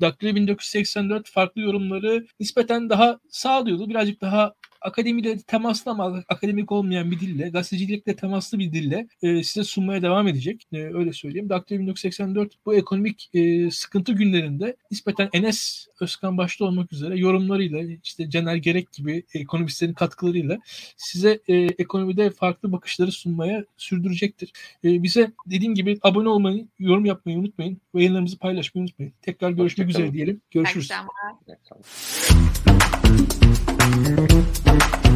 Daktilo 0.00 0.34
1984 0.34 1.30
farklı 1.30 1.60
yorumları 1.60 2.26
nispeten 2.40 2.90
daha 2.90 3.20
sağlıyordu. 3.30 3.88
Birazcık 3.88 4.20
daha 4.20 4.54
akademiyle 4.80 5.38
temaslı 5.38 5.90
ama 5.90 6.24
akademik 6.28 6.72
olmayan 6.72 7.10
bir 7.10 7.20
dille, 7.20 7.48
gazetecilikle 7.48 8.16
temaslı 8.16 8.58
bir 8.58 8.72
dille 8.72 9.08
e, 9.22 9.42
size 9.42 9.64
sunmaya 9.64 10.02
devam 10.02 10.28
edecek. 10.28 10.66
E, 10.72 10.78
öyle 10.78 11.12
söyleyeyim. 11.12 11.48
Daktilo 11.48 11.80
1984 11.80 12.52
bu 12.66 12.74
ekonomik 12.74 13.30
e, 13.34 13.70
sıkıntı 13.70 14.12
günlerinde 14.12 14.76
nispeten 14.90 15.28
Enes 15.32 15.86
Özkan 16.00 16.38
başta 16.38 16.64
olmak 16.64 16.92
üzere 16.92 17.18
yorumlarıyla 17.18 17.96
işte 18.04 18.30
Caner 18.30 18.56
Gerek 18.56 18.92
gibi 18.92 19.24
ekonomistlerin 19.34 19.92
katkılarıyla 19.92 20.58
size 20.96 21.40
e, 21.48 21.54
ekonomide 21.54 22.30
farklı 22.30 22.72
bakışları 22.72 23.12
sunmaya 23.12 23.64
sürdürecektir. 23.76 24.52
E, 24.84 25.02
bize 25.02 25.32
dediğim 25.46 25.74
gibi 25.74 25.98
abone 26.02 26.28
olmayı, 26.28 26.66
yorum 26.78 27.04
yapmayı 27.04 27.38
unutmayın. 27.38 27.80
Ve 27.94 27.98
yayınlarımızı 27.98 28.38
paylaşmayı 28.38 28.82
unutmayın. 28.82 29.12
Tekrar 29.22 29.50
görüşmek 29.50 29.90
üzere 29.90 30.12
diyelim. 30.12 30.40
Görüşürüz. 30.50 30.90
Akşamlar. 30.90 31.20
thank 34.70 35.02
you 35.02 35.10